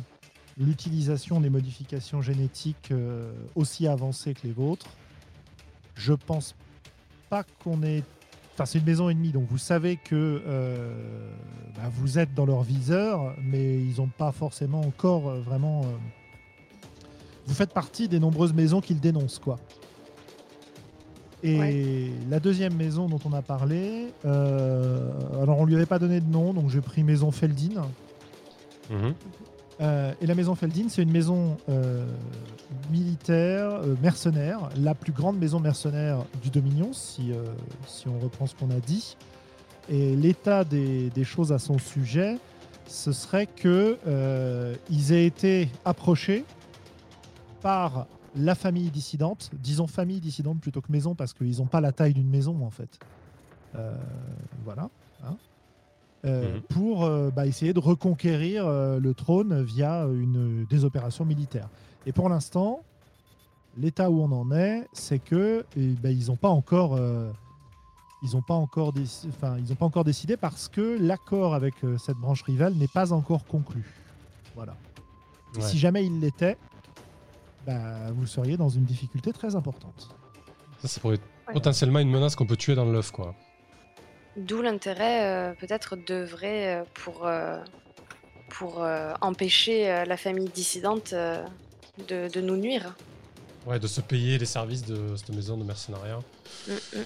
l'utilisation 0.56 1.38
des 1.38 1.50
modifications 1.50 2.22
génétiques 2.22 2.94
aussi 3.54 3.86
avancées 3.86 4.32
que 4.32 4.46
les 4.46 4.54
vôtres. 4.54 4.86
Je 5.96 6.14
pense 6.14 6.54
pas 7.28 7.44
qu'on 7.62 7.82
ait 7.82 8.04
Enfin, 8.58 8.66
c'est 8.66 8.80
une 8.80 8.86
maison 8.86 9.08
ennemie, 9.08 9.30
donc 9.30 9.44
vous 9.48 9.56
savez 9.56 9.96
que 9.96 10.42
euh, 10.44 10.92
bah, 11.76 11.82
vous 11.92 12.18
êtes 12.18 12.34
dans 12.34 12.44
leur 12.44 12.62
viseur, 12.64 13.32
mais 13.40 13.78
ils 13.80 13.98
n'ont 13.98 14.08
pas 14.08 14.32
forcément 14.32 14.80
encore 14.80 15.28
euh, 15.28 15.40
vraiment. 15.40 15.82
euh, 15.82 15.86
Vous 17.46 17.54
faites 17.54 17.72
partie 17.72 18.08
des 18.08 18.18
nombreuses 18.18 18.52
maisons 18.52 18.80
qu'ils 18.80 18.98
dénoncent, 18.98 19.38
quoi. 19.38 19.60
Et 21.44 22.10
la 22.28 22.40
deuxième 22.40 22.74
maison 22.74 23.06
dont 23.06 23.20
on 23.24 23.32
a 23.32 23.42
parlé, 23.42 24.12
euh, 24.24 25.08
alors 25.40 25.60
on 25.60 25.64
lui 25.64 25.76
avait 25.76 25.86
pas 25.86 26.00
donné 26.00 26.20
de 26.20 26.28
nom, 26.28 26.52
donc 26.52 26.68
j'ai 26.68 26.80
pris 26.80 27.04
maison 27.04 27.30
Feldin. 27.30 27.86
Mhm. 28.90 29.14
Euh, 29.80 30.12
et 30.20 30.26
la 30.26 30.34
maison 30.34 30.54
Feldin, 30.54 30.88
c'est 30.88 31.02
une 31.02 31.12
maison 31.12 31.56
euh, 31.68 32.04
militaire, 32.90 33.70
euh, 33.70 33.94
mercenaire, 34.02 34.68
la 34.76 34.94
plus 34.94 35.12
grande 35.12 35.38
maison 35.38 35.60
mercenaire 35.60 36.24
du 36.42 36.50
Dominion, 36.50 36.92
si, 36.92 37.32
on 38.06 38.18
reprend 38.18 38.46
ce 38.46 38.54
qu'on 38.54 38.70
a 38.70 38.80
dit. 38.80 39.16
Et 39.88 40.16
l'état 40.16 40.64
des, 40.64 41.24
choses 41.24 41.52
à 41.52 41.58
son 41.58 41.78
sujet, 41.78 42.38
ce 42.86 43.12
serait 43.12 43.46
que 43.46 43.98
euh, 44.06 44.74
ils 44.90 45.12
aient 45.12 45.26
été 45.26 45.70
approchés 45.84 46.44
par 47.62 48.06
la 48.36 48.54
famille 48.54 48.90
dissidente, 48.90 49.50
disons 49.54 49.86
famille 49.86 50.20
dissidente 50.20 50.60
plutôt 50.60 50.80
que 50.80 50.92
maison, 50.92 51.14
parce 51.14 51.32
qu'ils 51.32 51.58
n'ont 51.58 51.66
pas 51.66 51.80
la 51.80 51.92
taille 51.92 52.14
d'une 52.14 52.28
maison 52.28 52.64
en 52.64 52.70
fait. 52.70 52.98
Voilà. 54.64 54.90
hein. 55.24 55.36
Euh, 56.24 56.54
Mhm. 56.56 56.60
Pour 56.62 57.04
euh, 57.04 57.30
bah, 57.30 57.46
essayer 57.46 57.72
de 57.72 57.78
reconquérir 57.78 58.66
euh, 58.66 58.98
le 58.98 59.14
trône 59.14 59.62
via 59.62 60.04
une, 60.06 60.64
des 60.68 60.84
opérations 60.84 61.24
militaires. 61.24 61.68
Et 62.06 62.12
pour 62.12 62.28
l'instant, 62.28 62.80
l'état 63.76 64.10
où 64.10 64.20
on 64.22 64.32
en 64.32 64.50
est, 64.50 64.86
c'est 64.92 65.20
que 65.20 65.64
ils 65.76 66.26
n'ont 66.26 66.36
pas 66.36 66.48
encore. 66.48 66.94
euh, 66.96 67.30
ils 68.24 68.34
n'ont 68.34 68.42
pas, 68.42 68.54
encore 68.54 68.92
déc- 68.92 69.26
enfin, 69.28 69.58
ils 69.58 69.70
ont 69.72 69.76
pas 69.76 69.86
encore 69.86 70.02
décidé 70.02 70.36
parce 70.36 70.66
que 70.68 70.98
l'accord 71.00 71.54
avec 71.54 71.74
euh, 71.84 71.96
cette 71.98 72.16
branche 72.16 72.42
rivale 72.42 72.74
n'est 72.74 72.88
pas 72.88 73.12
encore 73.12 73.44
conclu. 73.46 73.84
Voilà. 74.56 74.74
Et. 75.56 75.60
Si 75.60 75.78
jamais 75.78 76.04
il 76.04 76.18
l'était, 76.18 76.56
bah, 77.64 78.10
vous 78.12 78.26
seriez 78.26 78.56
dans 78.56 78.68
une 78.68 78.82
difficulté 78.84 79.32
très 79.32 79.54
importante. 79.54 80.08
Ça, 80.80 80.88
ça 80.88 81.00
pourrait 81.00 81.14
être 81.14 81.22
Ouais. 81.46 81.54
potentiellement 81.54 82.00
une 82.00 82.10
menace 82.10 82.34
qu'on 82.36 82.44
peut 82.46 82.56
tuer 82.56 82.74
dans 82.74 82.84
l'œuf, 82.84 83.10
quoi. 83.12 83.34
D'où 84.38 84.62
l'intérêt 84.62 85.24
euh, 85.26 85.52
peut-être 85.54 85.96
d'œuvrer 85.96 86.74
euh, 86.74 86.84
pour, 86.94 87.26
euh, 87.26 87.58
pour 88.50 88.82
euh, 88.82 89.12
empêcher 89.20 90.04
la 90.06 90.16
famille 90.16 90.48
dissidente 90.48 91.12
euh, 91.12 91.44
de, 92.08 92.28
de 92.28 92.40
nous 92.40 92.56
nuire. 92.56 92.94
Ouais, 93.66 93.78
de 93.80 93.86
se 93.88 94.00
payer 94.00 94.38
les 94.38 94.46
services 94.46 94.84
de 94.84 95.16
cette 95.16 95.30
maison 95.30 95.56
de 95.56 95.64
mercenariat. 95.64 96.20
Mm, 96.68 96.72
mm. 96.72 97.02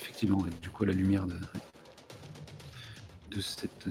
Effectivement, 0.00 0.38
ouais. 0.40 0.50
du 0.62 0.70
coup, 0.70 0.84
la 0.84 0.92
lumière 0.92 1.24
de, 1.26 1.36
de 3.34 3.40
cet 3.40 3.86
euh, 3.86 3.90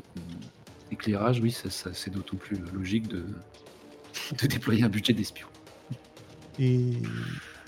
éclairage, 0.91 1.39
oui, 1.39 1.51
ça, 1.51 1.69
ça- 1.69 1.93
c'est 1.93 2.11
d'autant 2.11 2.37
plus 2.37 2.57
logique 2.73 3.07
de, 3.07 3.25
de 4.41 4.47
déployer 4.47 4.83
un 4.83 4.89
budget 4.89 5.13
d'espion. 5.13 5.47
Et 6.59 6.93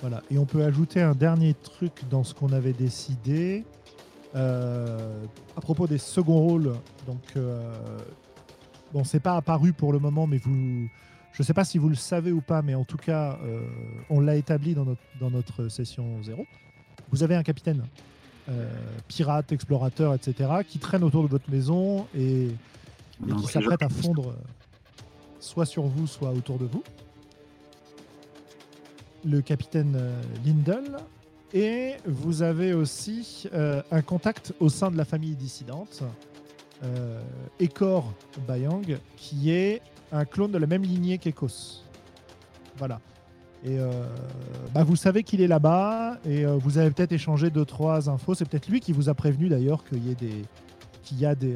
voilà. 0.01 0.21
Et 0.29 0.37
on 0.37 0.45
peut 0.45 0.63
ajouter 0.63 1.01
un 1.01 1.13
dernier 1.13 1.53
truc 1.53 2.03
dans 2.09 2.23
ce 2.23 2.33
qu'on 2.33 2.51
avait 2.51 2.73
décidé 2.73 3.65
euh, 4.35 5.23
à 5.55 5.61
propos 5.61 5.87
des 5.87 5.97
seconds 5.97 6.39
rôles. 6.39 6.73
Donc, 7.07 7.23
euh, 7.37 7.61
bon, 8.93 9.03
c'est 9.03 9.19
pas 9.19 9.35
apparu 9.35 9.73
pour 9.73 9.93
le 9.93 9.99
moment, 9.99 10.27
mais 10.27 10.37
vous, 10.37 10.89
je 11.31 11.43
sais 11.43 11.53
pas 11.53 11.65
si 11.65 11.77
vous 11.77 11.89
le 11.89 11.95
savez 11.95 12.31
ou 12.31 12.41
pas, 12.41 12.61
mais 12.61 12.75
en 12.75 12.83
tout 12.83 12.97
cas, 12.97 13.37
euh, 13.43 13.61
on 14.09 14.19
l'a 14.19 14.35
établi 14.35 14.73
dans 14.73 14.85
notre, 14.85 15.01
dans 15.19 15.29
notre 15.29 15.67
session 15.69 16.21
0. 16.23 16.45
Vous 17.11 17.23
avez 17.23 17.35
un 17.35 17.43
capitaine, 17.43 17.83
euh, 18.49 18.69
pirate, 19.07 19.51
explorateur, 19.51 20.13
etc., 20.13 20.49
qui 20.67 20.79
traîne 20.79 21.03
autour 21.03 21.23
de 21.23 21.27
votre 21.27 21.49
maison 21.49 22.07
et, 22.17 22.49
qui 23.37 23.47
s'apprête 23.47 23.81
à 23.81 23.89
fondre 23.89 24.35
soit 25.39 25.65
sur 25.65 25.83
vous, 25.83 26.07
soit 26.07 26.31
autour 26.31 26.57
de 26.57 26.65
vous. 26.65 26.83
Le 29.25 29.41
capitaine 29.41 29.95
euh, 29.97 30.21
Lindell. 30.45 30.97
Et 31.53 31.93
vous 32.05 32.41
avez 32.41 32.73
aussi 32.73 33.47
euh, 33.53 33.81
un 33.91 34.01
contact 34.01 34.53
au 34.59 34.69
sein 34.69 34.91
de 34.91 34.97
la 34.97 35.05
famille 35.05 35.35
dissidente, 35.35 36.03
euh, 36.83 37.21
Ekor 37.59 38.13
Bayang, 38.47 38.97
qui 39.15 39.51
est 39.51 39.81
un 40.11 40.25
clone 40.25 40.51
de 40.51 40.57
la 40.57 40.67
même 40.67 40.83
lignée 40.83 41.17
qu'Ekos. 41.17 41.83
Voilà. 42.77 42.99
Et 43.63 43.79
bah, 44.75 44.83
vous 44.83 44.95
savez 44.95 45.23
qu'il 45.23 45.41
est 45.41 45.47
là-bas 45.47 46.19
et 46.23 46.45
vous 46.45 46.77
avez 46.77 46.91
peut-être 46.91 47.13
échangé 47.13 47.49
deux 47.49 47.65
trois 47.65 48.09
infos. 48.11 48.35
C'est 48.35 48.47
peut-être 48.47 48.67
lui 48.67 48.79
qui 48.79 48.91
vous 48.91 49.09
a 49.09 49.15
prévenu 49.15 49.49
d'ailleurs 49.49 49.83
qu'il 49.85 50.05
y 51.19 51.25
a 51.25 51.33
des, 51.33 51.55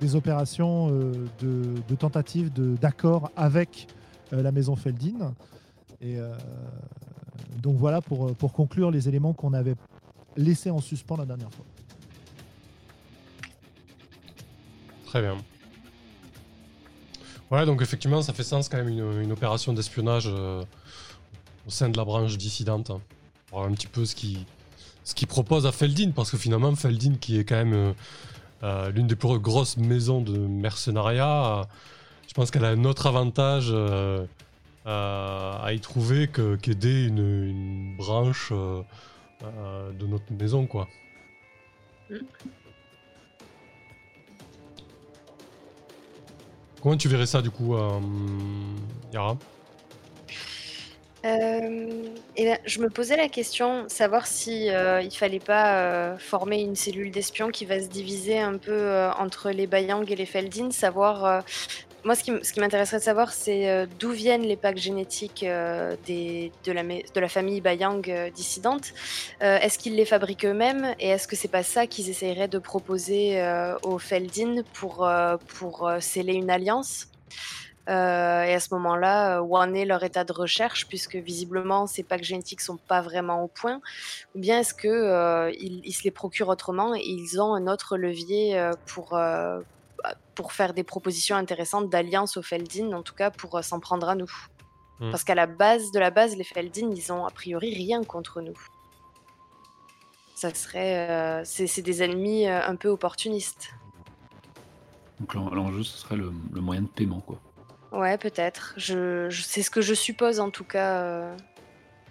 des 0.00 0.14
opérations 0.14 0.88
de, 0.88 1.64
de 1.88 1.94
tentative 1.96 2.52
de- 2.52 2.76
d'accord 2.76 3.32
avec 3.34 3.88
la 4.30 4.52
maison 4.52 4.76
Feldin. 4.76 5.34
Et 6.00 6.16
euh, 6.16 6.34
donc 7.62 7.76
voilà 7.76 8.00
pour, 8.00 8.34
pour 8.36 8.52
conclure 8.52 8.90
les 8.90 9.08
éléments 9.08 9.32
qu'on 9.32 9.52
avait 9.52 9.74
laissés 10.36 10.70
en 10.70 10.80
suspens 10.80 11.16
la 11.16 11.26
dernière 11.26 11.50
fois. 11.52 11.64
Très 15.06 15.20
bien. 15.20 15.36
Ouais, 17.50 17.66
donc 17.66 17.82
effectivement, 17.82 18.22
ça 18.22 18.32
fait 18.32 18.44
sens 18.44 18.68
quand 18.68 18.76
même 18.76 18.88
une, 18.88 19.32
opération 19.32 19.72
d'espionnage 19.72 20.28
euh, 20.28 20.62
au 21.66 21.70
sein 21.70 21.88
de 21.88 21.96
la 21.96 22.04
branche 22.04 22.38
dissidente. 22.38 22.90
hein. 22.90 23.00
Voir 23.50 23.66
un 23.66 23.72
petit 23.72 23.88
peu 23.88 24.04
ce 24.04 24.14
qui 24.14 24.46
ce 25.02 25.14
qu'il 25.14 25.26
propose 25.26 25.66
à 25.66 25.72
Feldin, 25.72 26.12
parce 26.12 26.30
que 26.30 26.36
finalement, 26.36 26.74
Feldin, 26.76 27.14
qui 27.20 27.38
est 27.38 27.44
quand 27.44 27.56
même 27.56 27.72
euh, 27.72 27.92
euh, 28.62 28.90
l'une 28.90 29.06
des 29.06 29.16
plus 29.16 29.38
grosses 29.38 29.76
maisons 29.76 30.20
de 30.20 30.38
mercenariat, 30.38 31.60
euh, 31.60 31.64
je 32.28 32.34
pense 32.34 32.50
qu'elle 32.50 32.64
a 32.64 32.68
un 32.68 32.84
autre 32.84 33.06
avantage 33.06 33.70
euh, 33.70 34.24
à 34.84 35.60
à 35.62 35.72
y 35.72 35.80
trouver 35.80 36.28
qu'aider 36.28 37.06
une, 37.06 37.94
branche 37.96 38.50
euh, 38.52 38.82
euh, 39.44 39.92
de 39.92 40.06
notre 40.06 40.32
maison, 40.32 40.66
quoi. 40.66 40.88
Mm. 42.10 42.16
Comment 46.82 46.96
tu 46.96 47.08
verrais 47.08 47.26
ça 47.26 47.42
du 47.42 47.50
coup, 47.50 47.76
euh, 47.76 48.00
Yara? 49.12 49.36
Euh, 51.26 52.04
et 52.36 52.44
ben, 52.46 52.58
je 52.64 52.80
me 52.80 52.88
posais 52.88 53.16
la 53.16 53.28
question, 53.28 53.86
savoir 53.88 54.26
si 54.26 54.70
euh, 54.70 55.02
il 55.02 55.10
fallait 55.10 55.38
pas 55.38 55.76
euh, 55.76 56.18
former 56.18 56.62
une 56.62 56.76
cellule 56.76 57.10
d'espions 57.10 57.50
qui 57.50 57.66
va 57.66 57.80
se 57.80 57.88
diviser 57.88 58.38
un 58.40 58.56
peu 58.56 58.72
euh, 58.72 59.12
entre 59.12 59.50
les 59.50 59.66
Bayang 59.66 60.10
et 60.10 60.16
les 60.16 60.26
Feldin, 60.26 60.70
savoir. 60.70 61.44
Moi, 62.04 62.14
ce 62.14 62.22
qui, 62.22 62.60
m'intéresserait 62.60 62.98
de 62.98 63.02
savoir, 63.02 63.32
c'est 63.32 63.68
euh, 63.68 63.86
d'où 63.98 64.10
viennent 64.10 64.42
les 64.42 64.56
packs 64.56 64.78
génétiques 64.78 65.42
euh, 65.42 65.96
de, 66.06 66.72
la, 67.20 67.28
famille 67.28 67.60
Bayang 67.60 68.08
euh, 68.08 68.30
dissidente. 68.30 68.92
Est-ce 69.40 69.78
qu'ils 69.78 69.96
les 69.96 70.04
fabriquent 70.04 70.46
eux-mêmes 70.46 70.94
et 70.98 71.08
est-ce 71.08 71.28
que 71.28 71.36
c'est 71.36 71.48
pas 71.48 71.62
ça 71.62 71.86
qu'ils 71.86 72.08
essaieraient 72.08 72.48
de 72.48 72.58
proposer 72.58 73.42
aux 73.82 73.98
Feldin 73.98 74.62
pour, 74.74 75.08
sceller 76.00 76.34
une 76.34 76.50
alliance? 76.50 77.08
Et 77.88 77.92
à 77.92 78.60
ce 78.60 78.72
moment-là, 78.74 79.40
où 79.40 79.56
en 79.56 79.74
est 79.74 79.84
leur 79.84 80.04
état 80.04 80.24
de 80.24 80.32
recherche, 80.32 80.86
puisque 80.86 81.16
visiblement 81.16 81.86
ces 81.86 82.02
packs 82.02 82.22
génétiques 82.22 82.60
sont 82.60 82.76
pas 82.76 83.00
vraiment 83.00 83.42
au 83.42 83.48
point, 83.48 83.80
ou 84.34 84.40
bien 84.40 84.60
est-ce 84.60 84.74
que 84.74 84.88
euh, 84.88 85.50
ils, 85.58 85.80
ils 85.84 85.92
se 85.92 86.04
les 86.04 86.10
procurent 86.10 86.48
autrement 86.48 86.94
et 86.94 87.02
ils 87.02 87.40
ont 87.40 87.54
un 87.54 87.66
autre 87.66 87.96
levier 87.96 88.70
pour 88.86 89.18
pour 90.34 90.52
faire 90.52 90.72
des 90.74 90.84
propositions 90.84 91.36
intéressantes 91.36 91.88
d'alliance 91.90 92.36
aux 92.36 92.42
Feldin, 92.42 92.92
en 92.92 93.02
tout 93.02 93.14
cas 93.14 93.30
pour 93.30 93.56
euh, 93.58 93.62
s'en 93.62 93.80
prendre 93.80 94.08
à 94.08 94.14
nous. 94.14 94.30
Hmm. 95.00 95.10
Parce 95.10 95.24
qu'à 95.24 95.34
la 95.34 95.46
base 95.46 95.90
de 95.92 95.98
la 95.98 96.10
base, 96.10 96.36
les 96.36 96.44
Feldin, 96.44 96.90
ils 96.94 97.12
ont 97.12 97.24
a 97.26 97.30
priori 97.30 97.74
rien 97.74 98.02
contre 98.04 98.40
nous. 98.40 98.56
Ça 100.34 100.54
serait, 100.54 101.08
euh, 101.10 101.42
c'est 101.44 101.82
des 101.82 102.02
ennemis 102.02 102.46
euh, 102.48 102.60
un 102.66 102.76
peu 102.76 102.88
opportunistes. 102.88 103.70
Donc 105.18 105.34
l'en- 105.34 105.50
l'enjeu, 105.50 105.82
ce 105.82 105.98
serait 105.98 106.16
le, 106.16 106.32
le 106.52 106.60
moyen 106.62 106.82
de 106.82 106.88
paiement, 106.88 107.20
quoi. 107.20 107.38
Ouais, 107.92 108.16
peut-être. 108.16 108.72
Je, 108.76 109.28
je- 109.28 109.42
c'est 109.42 109.62
ce 109.62 109.70
que 109.70 109.82
je 109.82 109.92
suppose 109.94 110.40
en 110.40 110.50
tout 110.50 110.64
cas. 110.64 111.02
euh, 111.02 111.36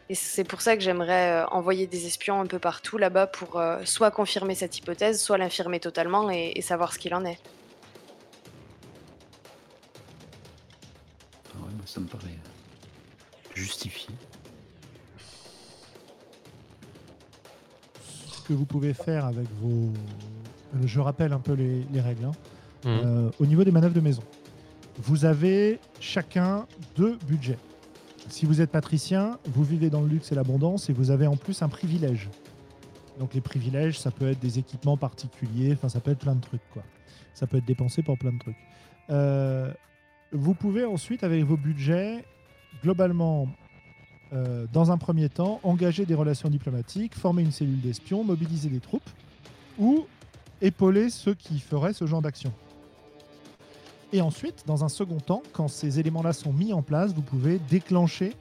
Et 0.09 0.15
c'est 0.15 0.43
pour 0.43 0.61
ça 0.61 0.75
que 0.75 0.81
j'aimerais 0.83 1.41
euh, 1.41 1.47
envoyer 1.47 1.87
des 1.87 2.05
espions 2.05 2.39
un 2.41 2.45
peu 2.45 2.59
partout 2.59 2.97
là-bas 2.97 3.27
pour 3.27 3.59
euh, 3.59 3.79
soit 3.85 4.11
confirmer 4.11 4.53
cette 4.55 4.77
hypothèse, 4.77 5.21
soit 5.23 5.37
l'infirmer 5.39 5.79
totalement 5.79 6.29
et, 6.29 6.51
et 6.55 6.61
savoir 6.61 6.93
ce 6.93 6.99
qu'il 6.99 7.15
en 7.15 7.25
est. 7.25 7.39
ça 11.85 11.99
me 11.99 12.05
paraît 12.07 12.37
justifié. 13.55 14.09
Ce 18.27 18.41
que 18.47 18.53
vous 18.53 18.65
pouvez 18.65 18.93
faire 18.93 19.25
avec 19.25 19.47
vos. 19.61 19.91
Je 20.83 20.99
rappelle 20.99 21.33
un 21.33 21.39
peu 21.39 21.53
les, 21.53 21.83
les 21.91 22.01
règles. 22.01 22.25
hein. 22.25 22.31
Mhm. 22.85 22.91
Euh, 23.05 23.29
au 23.39 23.45
niveau 23.45 23.63
des 23.63 23.71
manœuvres 23.71 23.93
de 23.93 23.99
maison, 23.99 24.23
vous 24.99 25.25
avez 25.25 25.79
chacun 25.99 26.65
deux 26.95 27.17
budgets. 27.27 27.57
Si 28.29 28.45
vous 28.45 28.61
êtes 28.61 28.69
patricien, 28.71 29.37
vous 29.45 29.63
vivez 29.63 29.89
dans 29.89 30.01
le 30.01 30.07
luxe 30.07 30.31
et 30.31 30.35
l'abondance 30.35 30.89
et 30.89 30.93
vous 30.93 31.11
avez 31.11 31.27
en 31.27 31.35
plus 31.35 31.61
un 31.61 31.67
privilège. 31.69 32.29
Donc 33.19 33.33
les 33.33 33.41
privilèges, 33.41 33.99
ça 33.99 34.11
peut 34.11 34.29
être 34.29 34.39
des 34.39 34.59
équipements 34.59 34.95
particuliers, 34.97 35.73
enfin 35.73 35.89
ça 35.89 35.99
peut 35.99 36.11
être 36.11 36.19
plein 36.19 36.35
de 36.35 36.41
trucs 36.41 36.61
quoi. 36.71 36.83
Ça 37.33 37.47
peut 37.47 37.57
être 37.57 37.65
dépensé 37.65 38.01
pour 38.03 38.17
plein 38.17 38.31
de 38.31 38.39
trucs. 38.39 38.55
Euh, 39.09 39.73
vous 40.31 40.53
pouvez 40.53 40.85
ensuite 40.85 41.23
avec 41.23 41.43
vos 41.43 41.57
budgets, 41.57 42.23
globalement, 42.83 43.47
euh, 44.31 44.67
dans 44.71 44.91
un 44.91 44.97
premier 44.97 45.29
temps, 45.29 45.59
engager 45.63 46.05
des 46.05 46.13
relations 46.13 46.49
diplomatiques, 46.49 47.15
former 47.15 47.41
une 47.41 47.51
cellule 47.51 47.81
d'espions, 47.81 48.23
mobiliser 48.23 48.69
des 48.69 48.79
troupes 48.79 49.09
ou 49.79 50.05
épauler 50.61 51.09
ceux 51.09 51.33
qui 51.33 51.59
feraient 51.59 51.93
ce 51.93 52.05
genre 52.05 52.21
d'action. 52.21 52.53
Et 54.11 54.21
ensuite, 54.21 54.63
dans 54.65 54.83
un 54.83 54.89
second 54.89 55.19
temps, 55.19 55.43
quand 55.53 55.67
ces 55.67 55.99
éléments-là 55.99 56.33
sont 56.33 56.53
mis 56.53 56.73
en 56.73 56.81
place, 56.81 57.13
vous 57.13 57.21
pouvez 57.21 57.59
déclencher 57.69 58.35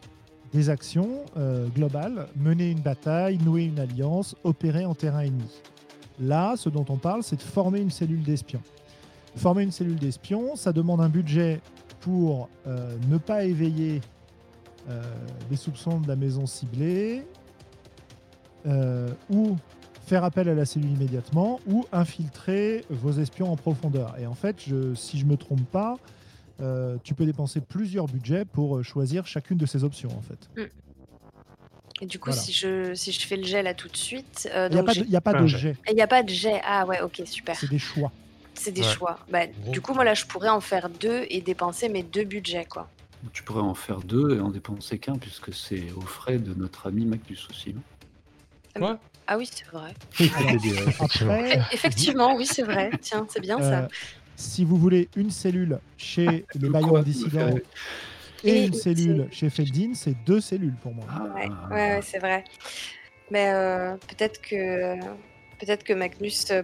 des 0.53 0.70
actions 0.70 1.24
euh, 1.37 1.68
globales, 1.68 2.29
mener 2.37 2.70
une 2.70 2.81
bataille, 2.81 3.38
nouer 3.38 3.64
une 3.64 3.79
alliance, 3.79 4.35
opérer 4.44 4.87
en 4.87 4.94
terrain 4.94 5.20
ennemi. 5.20 5.51
Là, 6.20 6.55
ce 6.57 6.68
dont 6.68 6.87
on 6.88 6.96
parle, 6.96 7.22
c'est 7.22 7.37
de 7.37 7.42
former 7.42 7.81
une 7.81 7.90
cellule 7.90 8.22
d'espions. 8.22 8.62
Former 9.37 9.62
une 9.62 9.70
cellule 9.70 9.98
d'espions, 9.98 10.57
ça 10.57 10.72
demande 10.72 11.01
un 11.01 11.09
budget 11.09 11.61
pour 12.00 12.48
euh, 12.66 12.96
ne 13.08 13.18
pas 13.18 13.44
éveiller 13.44 14.00
euh, 14.88 15.02
les 15.50 15.56
soupçons 15.56 16.00
de 16.00 16.08
la 16.08 16.16
maison 16.16 16.46
ciblée, 16.46 17.24
euh, 18.66 19.08
ou 19.30 19.56
faire 20.06 20.24
appel 20.24 20.48
à 20.48 20.54
la 20.54 20.64
cellule 20.64 20.90
immédiatement 20.92 21.61
ou 21.66 21.84
infiltrer 21.92 22.84
vos 22.90 23.12
espions 23.12 23.52
en 23.52 23.56
profondeur. 23.56 24.16
Et 24.18 24.26
en 24.26 24.34
fait, 24.34 24.56
je, 24.66 24.94
si 24.94 25.18
je 25.18 25.26
me 25.26 25.37
trompe 25.37 25.64
pas, 25.70 25.96
euh, 26.61 26.96
tu 27.04 27.14
peux 27.14 27.24
dépenser 27.26 27.61
plusieurs 27.61 28.06
budgets 28.06 28.44
pour 28.44 28.78
euh, 28.78 28.82
choisir 28.82 29.26
chacune 29.26 29.58
de 29.58 29.66
ces 29.66 29.84
options 29.84 30.11
en 30.16 30.22
fait. 30.22 30.68
Et 32.00 32.06
du 32.06 32.18
coup, 32.18 32.30
Voilà. 32.30 32.40
si, 32.42 32.52
je, 32.52 32.94
si 32.94 33.12
je 33.12 33.26
fais 33.26 33.37
le 33.37 33.44
jet 33.44 33.62
là 33.62 33.74
tout 33.74 33.88
de 33.88 33.96
suite, 33.96 34.48
euh, 34.54 34.68
Il 34.70 34.74
n'y 34.74 34.78
a 34.78 35.18
a 35.18 35.20
pas 35.20 35.34
de 35.34 35.46
jet. 35.46 35.58
jet, 35.58 35.76
il 35.90 35.94
n'y 35.94 36.02
a 36.02 36.06
pas 36.06 36.22
de 36.22 36.28
jet. 36.30 36.61
Ah 36.64 36.87
ouais, 36.87 37.00
ok, 37.00 37.22
super. 37.26 37.56
c'est 37.56 37.68
des 37.70 37.78
choix. 37.78 38.11
C'est 38.59 38.73
des 38.73 38.83
Ouais. 38.83 38.88
choix. 38.88 39.18
Bah, 39.31 39.47
du 39.73 39.81
coup, 39.81 39.94
moi 39.94 40.05
là, 40.05 40.14
je 40.14 40.25
pourrais 40.27 40.49
en 40.49 40.61
faire 40.61 40.88
deux 40.88 41.25
et 41.31 41.40
dépenser 41.40 41.88
mes 41.88 42.03
deux 42.03 42.25
budgets, 42.25 42.64
quoi. 42.64 42.88
Tu 43.33 43.42
pourrais 43.42 43.62
en 43.62 43.75
faire 43.75 44.01
deux 44.01 44.37
et 44.37 44.40
en 44.40 44.51
dépenser 44.51 44.99
qu'un, 44.99 45.16
puisque 45.16 45.53
c'est 45.55 45.90
aux 45.97 46.01
frais 46.03 46.38
de 46.38 46.55
notre 46.55 46.87
ami 46.88 47.05
Magnus 47.05 47.49
aussi. 47.51 47.75
non? 47.75 47.83
Quoi 48.77 48.99
Ah 49.27 49.37
oui, 49.38 49.49
c'est 49.51 49.66
vrai. 49.66 49.94
Alors, 50.37 50.53
effectivement. 50.55 51.33
après, 51.33 51.61
Effectivement, 51.73 52.35
oui, 52.37 52.47
c'est 52.47 52.62
vrai. 52.62 52.90
Tiens, 53.01 53.27
c'est 53.29 53.40
bien 53.40 53.59
ça. 53.61 53.81
euh, 53.85 53.88
si 54.37 54.64
vous 54.64 54.77
voulez 54.77 55.09
une 55.16 55.31
cellule 55.31 55.81
chez 55.97 56.47
crois 56.88 57.01
me 57.01 57.05
dissidents 57.05 57.38
faire- 57.57 57.61
et 58.44 58.51
Et 58.51 58.64
une 58.66 58.75
cellule 58.75 59.29
chez 59.33 59.51
Feldin, 59.51 59.94
c'est 59.94 60.14
deux 60.25 60.40
cellules 60.40 60.77
pour 60.81 60.94
moi. 60.94 61.07
Ah, 61.09 61.23
Ouais, 61.35 61.49
ouais, 61.71 61.77
ouais, 61.97 62.01
c'est 62.03 62.18
vrai. 62.21 62.44
Mais 63.33 63.53
euh, 63.53 63.97
peut-être 64.09 64.40
que 64.40 64.97
peut-être 65.59 65.83
que 65.83 65.92
Magnus 65.92 66.51
euh, 66.53 66.62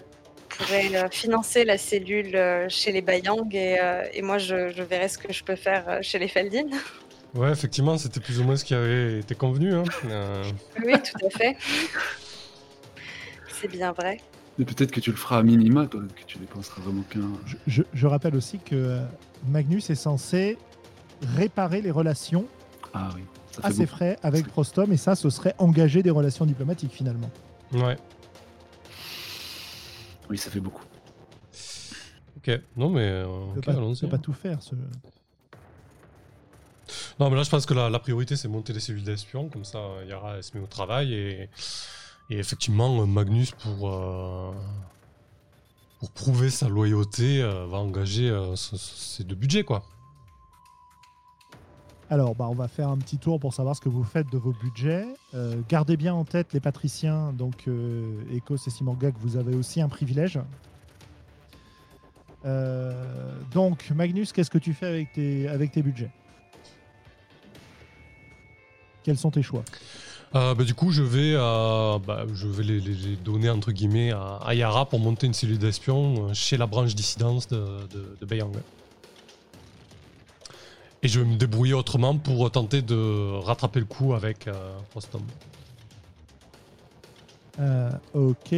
pourrait 0.48 0.94
euh, 0.94 1.08
financer 1.10 1.64
la 1.64 1.78
cellule 1.78 2.34
euh, 2.36 2.66
chez 2.68 2.92
les 2.92 3.00
Bayang 3.02 3.52
et, 3.54 3.78
euh, 3.80 4.04
et 4.12 4.22
moi 4.22 4.38
je, 4.38 4.70
je 4.70 4.82
verrai 4.82 5.08
ce 5.08 5.18
que 5.18 5.32
je 5.32 5.42
peux 5.44 5.56
faire 5.56 5.84
euh, 5.88 5.98
chez 6.02 6.18
les 6.18 6.28
Feldin. 6.28 6.66
Ouais, 7.34 7.50
effectivement, 7.50 7.98
c'était 7.98 8.20
plus 8.20 8.38
ou 8.40 8.44
moins 8.44 8.56
ce 8.56 8.64
qui 8.64 8.74
avait 8.74 9.18
été 9.18 9.34
convenu. 9.34 9.74
Hein. 9.74 9.82
Euh, 10.06 10.44
Oui, 10.84 10.92
tout 11.02 11.26
à 11.26 11.30
fait. 11.30 11.56
C'est 13.48 13.68
bien 13.68 13.92
vrai. 13.92 14.18
Mais 14.58 14.64
peut-être 14.64 14.92
que 14.92 15.00
tu 15.00 15.10
le 15.10 15.16
feras 15.16 15.38
à 15.38 15.42
minima, 15.42 15.86
toi, 15.86 16.00
que 16.14 16.24
tu 16.26 16.38
dépenseras 16.38 16.80
vraiment 16.82 17.02
qu'un. 17.02 17.28
Je, 17.46 17.56
je- 17.66 17.82
je 17.92 18.06
rappelle 18.06 18.36
aussi 18.36 18.58
que 18.60 19.00
Magnus 19.48 19.90
est 19.90 19.96
censé 19.96 20.56
réparer 21.36 21.80
les 21.82 21.90
relations 21.90 22.46
Ah 22.92 23.08
oui, 23.16 23.22
à 23.64 23.70
ses 23.72 23.78
beaucoup. 23.86 23.96
frais 23.96 24.16
avec 24.22 24.46
Prostom 24.46 24.92
et 24.92 24.96
ça, 24.96 25.16
ce 25.16 25.28
serait 25.30 25.54
engager 25.58 26.04
des 26.04 26.10
relations 26.10 26.44
diplomatiques 26.46 26.92
finalement. 26.92 27.30
ouais. 27.72 27.96
Oui, 30.28 30.38
ça 30.38 30.50
fait 30.50 30.60
beaucoup. 30.60 30.84
Ok. 32.36 32.50
Non, 32.76 32.90
mais 32.90 33.02
euh, 33.02 33.26
On 33.26 33.52
peut 33.52 33.60
ok, 33.60 34.00
pas, 34.00 34.08
pas 34.08 34.18
tout 34.18 34.32
faire. 34.32 34.62
Ce... 34.62 34.74
Non, 37.18 37.30
mais 37.30 37.36
là, 37.36 37.42
je 37.42 37.50
pense 37.50 37.66
que 37.66 37.74
la, 37.74 37.88
la 37.90 37.98
priorité, 37.98 38.36
c'est 38.36 38.48
monter 38.48 38.72
les 38.72 38.80
cellules 38.80 39.04
d'espions. 39.04 39.48
Comme 39.48 39.64
ça, 39.64 39.80
Yara, 40.08 40.36
elle 40.36 40.42
se 40.42 40.56
met 40.56 40.62
au 40.62 40.66
travail. 40.66 41.14
Et, 41.14 41.48
et 42.30 42.38
effectivement, 42.38 43.00
euh, 43.00 43.06
Magnus, 43.06 43.52
pour, 43.52 43.90
euh, 43.90 44.52
pour 46.00 46.10
prouver 46.10 46.50
sa 46.50 46.68
loyauté, 46.68 47.42
euh, 47.42 47.66
va 47.66 47.78
engager 47.78 48.28
euh, 48.28 48.56
ces 48.56 49.24
deux 49.24 49.36
budgets, 49.36 49.64
quoi. 49.64 49.84
Alors, 52.14 52.36
bah, 52.36 52.46
on 52.48 52.54
va 52.54 52.68
faire 52.68 52.90
un 52.90 52.96
petit 52.96 53.18
tour 53.18 53.40
pour 53.40 53.52
savoir 53.54 53.74
ce 53.74 53.80
que 53.80 53.88
vous 53.88 54.04
faites 54.04 54.30
de 54.30 54.38
vos 54.38 54.52
budgets. 54.52 55.04
Euh, 55.34 55.56
gardez 55.68 55.96
bien 55.96 56.14
en 56.14 56.24
tête 56.24 56.52
les 56.52 56.60
patriciens, 56.60 57.32
donc 57.32 57.64
euh, 57.66 58.22
Ecos 58.32 58.54
et 58.54 58.70
Simorga, 58.70 59.10
que 59.10 59.18
vous 59.18 59.36
avez 59.36 59.56
aussi 59.56 59.80
un 59.80 59.88
privilège. 59.88 60.38
Euh, 62.44 63.32
donc, 63.52 63.90
Magnus, 63.90 64.32
qu'est-ce 64.32 64.50
que 64.50 64.58
tu 64.58 64.74
fais 64.74 64.86
avec 64.86 65.12
tes, 65.72 65.82
budgets? 65.82 66.12
Quels 69.02 69.18
sont 69.18 69.32
tes 69.32 69.42
choix? 69.42 69.64
Euh, 70.36 70.54
bah, 70.54 70.62
du 70.62 70.74
coup, 70.74 70.92
je 70.92 71.02
vais, 71.02 71.34
bah, 71.34 72.26
les, 72.60 73.16
donner 73.16 73.50
entre 73.50 73.72
guillemets 73.72 74.12
à, 74.12 74.54
Yara 74.54 74.88
pour 74.88 75.00
monter 75.00 75.26
une 75.26 75.34
cellule 75.34 75.58
d'espion 75.58 76.32
chez 76.32 76.58
la 76.58 76.68
branche 76.68 76.94
dissidence 76.94 77.48
de, 77.48 77.88
de, 77.92 78.16
de 78.20 78.24
Beiyang. 78.24 78.52
Et 81.04 81.08
je 81.08 81.20
vais 81.20 81.26
me 81.26 81.36
débrouiller 81.36 81.74
autrement 81.74 82.16
pour 82.16 82.50
tenter 82.50 82.80
de 82.80 83.38
rattraper 83.40 83.78
le 83.78 83.84
coup 83.84 84.14
avec 84.14 84.48
euh, 84.48 84.54
Frostom. 84.90 85.20
Euh, 87.60 87.90
ok, 88.14 88.54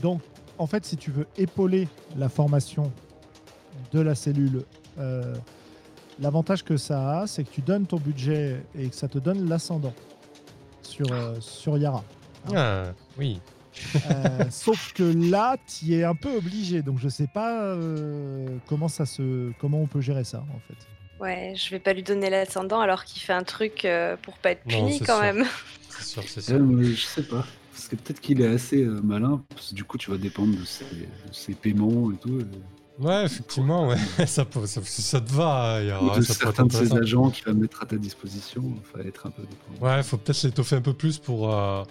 donc 0.00 0.22
en 0.56 0.66
fait, 0.66 0.86
si 0.86 0.96
tu 0.96 1.10
veux 1.10 1.26
épauler 1.36 1.88
la 2.16 2.30
formation 2.30 2.90
de 3.92 4.00
la 4.00 4.14
cellule, 4.14 4.64
euh, 4.98 5.34
l'avantage 6.18 6.64
que 6.64 6.78
ça 6.78 7.20
a, 7.20 7.26
c'est 7.26 7.44
que 7.44 7.50
tu 7.50 7.60
donnes 7.60 7.86
ton 7.86 7.98
budget 7.98 8.64
et 8.74 8.88
que 8.88 8.96
ça 8.96 9.06
te 9.06 9.18
donne 9.18 9.46
l'ascendant 9.46 9.94
sur, 10.82 11.06
euh, 11.12 11.36
sur 11.40 11.76
Yara. 11.76 12.02
Ah, 12.54 12.92
oui. 13.18 13.40
Euh, 14.10 14.44
sauf 14.50 14.94
que 14.94 15.02
là, 15.02 15.56
tu 15.66 15.94
es 15.94 16.04
un 16.04 16.14
peu 16.14 16.34
obligé, 16.34 16.80
donc 16.80 16.98
je 16.98 17.10
sais 17.10 17.28
pas 17.32 17.62
euh, 17.62 18.56
comment, 18.66 18.88
ça 18.88 19.04
se, 19.04 19.52
comment 19.60 19.82
on 19.82 19.86
peut 19.86 20.00
gérer 20.00 20.24
ça 20.24 20.38
en 20.38 20.58
fait. 20.66 20.86
Ouais, 21.20 21.52
je 21.56 21.70
vais 21.70 21.78
pas 21.78 21.92
lui 21.92 22.02
donner 22.02 22.30
l'ascendant 22.30 22.80
alors 22.80 23.04
qu'il 23.04 23.20
fait 23.20 23.32
un 23.34 23.42
truc 23.44 23.84
euh, 23.84 24.16
pour 24.22 24.34
pas 24.38 24.52
être 24.52 24.62
puni 24.64 25.00
quand 25.00 25.16
sûr. 25.16 25.20
même. 25.22 25.44
C'est 25.90 26.04
sûr, 26.04 26.22
c'est 26.26 26.40
sûr. 26.40 26.58
mais 26.60 26.84
je 26.84 27.04
sais 27.06 27.22
pas. 27.22 27.44
Parce 27.72 27.88
que 27.88 27.96
peut-être 27.96 28.20
qu'il 28.20 28.40
est 28.40 28.46
assez 28.48 28.82
euh, 28.82 29.00
malin, 29.02 29.42
parce 29.50 29.70
que 29.70 29.74
du 29.74 29.84
coup, 29.84 29.98
tu 29.98 30.10
vas 30.10 30.16
dépendre 30.16 30.56
de 30.58 30.64
ses, 30.64 30.84
de 30.84 31.06
ses 31.32 31.54
paiements 31.54 32.10
et 32.10 32.16
tout. 32.16 32.40
Ouais, 32.98 33.24
effectivement, 33.24 33.88
ouais. 33.88 33.96
ça, 34.26 34.44
peut, 34.44 34.66
ça, 34.66 34.80
si 34.84 35.00
ça 35.02 35.20
te 35.20 35.30
va, 35.32 35.80
Yara, 35.82 36.02
ou 36.04 36.18
de 36.18 36.22
ça 36.22 36.34
certains 36.34 36.66
de 36.66 36.72
ses 36.72 36.94
agents 36.94 37.30
qu'il 37.30 37.44
va 37.46 37.52
mettre 37.54 37.82
à 37.82 37.86
ta 37.86 37.96
disposition. 37.96 38.62
Il 38.64 38.98
va 39.02 39.06
être 39.08 39.26
un 39.26 39.30
peu 39.30 39.42
dépendant. 39.42 39.96
Ouais, 39.96 40.02
faut 40.02 40.16
peut-être 40.18 40.42
l'étoffer 40.42 40.76
un 40.76 40.82
peu 40.82 40.92
plus 40.94 41.18
pour. 41.18 41.54
euh, 41.54 41.82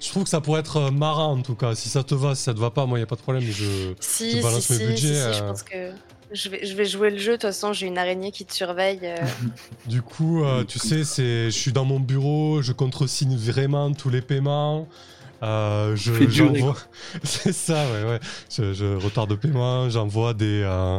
Je 0.00 0.08
trouve 0.08 0.24
que 0.24 0.28
ça 0.30 0.40
pourrait 0.42 0.60
être 0.60 0.90
marrant 0.90 1.32
en 1.32 1.42
tout 1.42 1.54
cas. 1.56 1.74
Si 1.74 1.88
ça 1.88 2.02
te 2.02 2.14
va, 2.14 2.34
si 2.34 2.42
ça 2.42 2.52
te 2.54 2.58
va 2.58 2.70
pas, 2.70 2.84
moi 2.86 2.98
y 2.98 3.02
a 3.02 3.06
pas 3.06 3.16
de 3.16 3.22
problème. 3.22 3.42
Je. 3.44 3.94
Si, 4.00 4.30
Je 4.30 4.36
si, 4.36 4.42
balance 4.42 4.64
si, 4.66 4.72
mes 4.72 4.78
si, 4.78 4.86
budgets, 4.86 5.14
si, 5.14 5.38
je 5.38 5.42
euh. 5.42 5.48
pense 5.48 5.62
que 5.62 5.92
je 6.32 6.48
vais, 6.48 6.66
je 6.66 6.74
vais 6.74 6.84
jouer 6.84 7.10
le 7.10 7.18
jeu. 7.18 7.32
De 7.32 7.36
toute 7.36 7.42
façon, 7.42 7.72
j'ai 7.72 7.86
une 7.86 7.98
araignée 7.98 8.30
qui 8.32 8.44
te 8.44 8.52
surveille. 8.52 9.00
euh, 9.02 9.16
Du 9.86 10.02
coup, 10.02 10.44
euh, 10.44 10.64
tu 10.64 10.78
sais, 10.78 11.04
c'est, 11.04 11.46
je 11.46 11.56
suis 11.56 11.72
dans 11.72 11.84
mon 11.84 12.00
bureau, 12.00 12.60
je 12.62 12.72
contresigne 12.72 13.36
vraiment 13.36 13.92
tous 13.92 14.10
les 14.10 14.20
paiements. 14.22 14.88
Euh, 15.40 15.94
je, 15.94 16.28
j'envoie- 16.28 16.76
c'est 17.22 17.52
ça, 17.52 17.84
ouais, 17.92 18.02
ouais. 18.10 18.20
Je, 18.50 18.72
je 18.72 18.96
retarde 18.96 19.30
de 19.30 19.36
paiement, 19.36 19.88
j'envoie 19.88 20.34
des, 20.34 20.62
euh, 20.64 20.98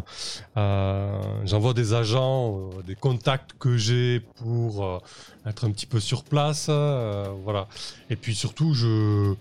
euh, 0.57 1.21
j'envoie 1.45 1.73
des 1.73 1.93
agents, 1.93 2.57
euh, 2.77 2.81
des 2.83 2.95
contacts 2.95 3.51
que 3.59 3.75
j'ai 3.77 4.21
pour 4.37 4.85
euh, 4.85 4.97
être 5.45 5.65
un 5.67 5.71
petit 5.71 5.85
peu 5.85 5.99
sur 5.99 6.23
place, 6.23 6.67
euh, 6.69 7.27
voilà. 7.43 7.67
Et 8.09 8.15
puis 8.15 8.33
surtout, 8.33 8.73
je, 8.73 9.33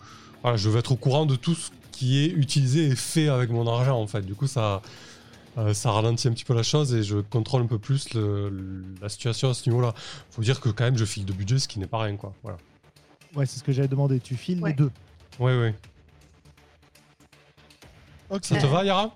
voilà, 0.42 0.56
je 0.56 0.68
veux 0.68 0.78
être 0.80 0.90
au 0.92 0.96
courant 0.96 1.26
de 1.26 1.36
tout 1.36 1.54
ce 1.54 1.70
qui 1.92 2.24
est 2.24 2.28
utilisé 2.30 2.88
et 2.88 2.96
fait 2.96 3.28
avec 3.28 3.50
mon 3.50 3.66
argent, 3.68 4.00
en 4.00 4.06
fait. 4.08 4.22
Du 4.22 4.34
coup, 4.34 4.48
ça, 4.48 4.82
euh, 5.58 5.74
ça 5.74 5.90
ralentit 5.90 6.28
un 6.28 6.32
petit 6.32 6.44
peu 6.44 6.54
la 6.54 6.62
chose 6.62 6.94
et 6.94 7.02
je 7.02 7.18
contrôle 7.18 7.62
un 7.62 7.66
peu 7.66 7.78
plus 7.78 8.14
le- 8.14 8.48
le- 8.48 8.84
la 9.02 9.08
situation 9.08 9.50
à 9.50 9.54
ce 9.54 9.68
niveau-là. 9.68 9.92
Faut 10.30 10.40
dire 10.42 10.60
que 10.60 10.68
quand 10.70 10.84
même, 10.84 10.96
je 10.96 11.04
file 11.04 11.24
de 11.26 11.32
budget, 11.32 11.58
ce 11.58 11.68
qui 11.68 11.78
n'est 11.80 11.86
pas 11.86 11.98
rien, 12.02 12.16
quoi. 12.16 12.32
Voilà. 12.42 12.58
Ouais, 13.34 13.44
c'est 13.44 13.58
ce 13.58 13.64
que 13.64 13.72
j'avais 13.72 13.88
demandé. 13.88 14.20
Tu 14.20 14.36
files 14.36 14.60
Ouais. 14.62 14.70
les 14.70 14.76
deux. 14.76 14.90
Ouais, 15.38 15.58
ouais. 15.58 15.74
Ok. 18.30 18.44
Ça 18.44 18.56
te 18.56 18.66
va, 18.66 18.84
Yara? 18.84 19.14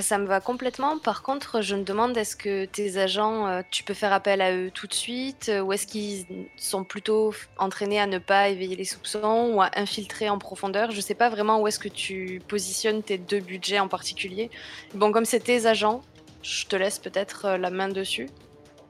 Ça 0.00 0.18
me 0.18 0.26
va 0.26 0.40
complètement. 0.40 0.98
Par 0.98 1.22
contre, 1.22 1.60
je 1.62 1.76
me 1.76 1.84
demande 1.84 2.16
est-ce 2.16 2.34
que 2.36 2.64
tes 2.64 2.96
agents, 2.98 3.46
euh, 3.46 3.62
tu 3.70 3.84
peux 3.84 3.94
faire 3.94 4.12
appel 4.12 4.40
à 4.40 4.52
eux 4.52 4.70
tout 4.72 4.86
de 4.86 4.94
suite 4.94 5.48
euh, 5.48 5.60
ou 5.60 5.72
est-ce 5.72 5.86
qu'ils 5.86 6.26
sont 6.56 6.82
plutôt 6.84 7.32
entraînés 7.58 8.00
à 8.00 8.06
ne 8.06 8.18
pas 8.18 8.48
éveiller 8.48 8.74
les 8.76 8.84
soupçons 8.84 9.50
ou 9.54 9.62
à 9.62 9.70
infiltrer 9.76 10.28
en 10.28 10.38
profondeur? 10.38 10.90
Je 10.90 11.00
sais 11.00 11.14
pas 11.14 11.28
vraiment 11.28 11.60
où 11.60 11.68
est-ce 11.68 11.78
que 11.78 11.88
tu 11.88 12.42
positionnes 12.48 13.02
tes 13.02 13.16
deux 13.18 13.40
budgets 13.40 13.78
en 13.78 13.88
particulier. 13.88 14.50
Bon, 14.94 15.12
comme 15.12 15.24
c'est 15.24 15.40
tes 15.40 15.66
agents, 15.66 16.02
je 16.42 16.66
te 16.66 16.74
laisse 16.76 16.98
peut-être 16.98 17.44
euh, 17.44 17.58
la 17.58 17.70
main 17.70 17.88
dessus. 17.88 18.28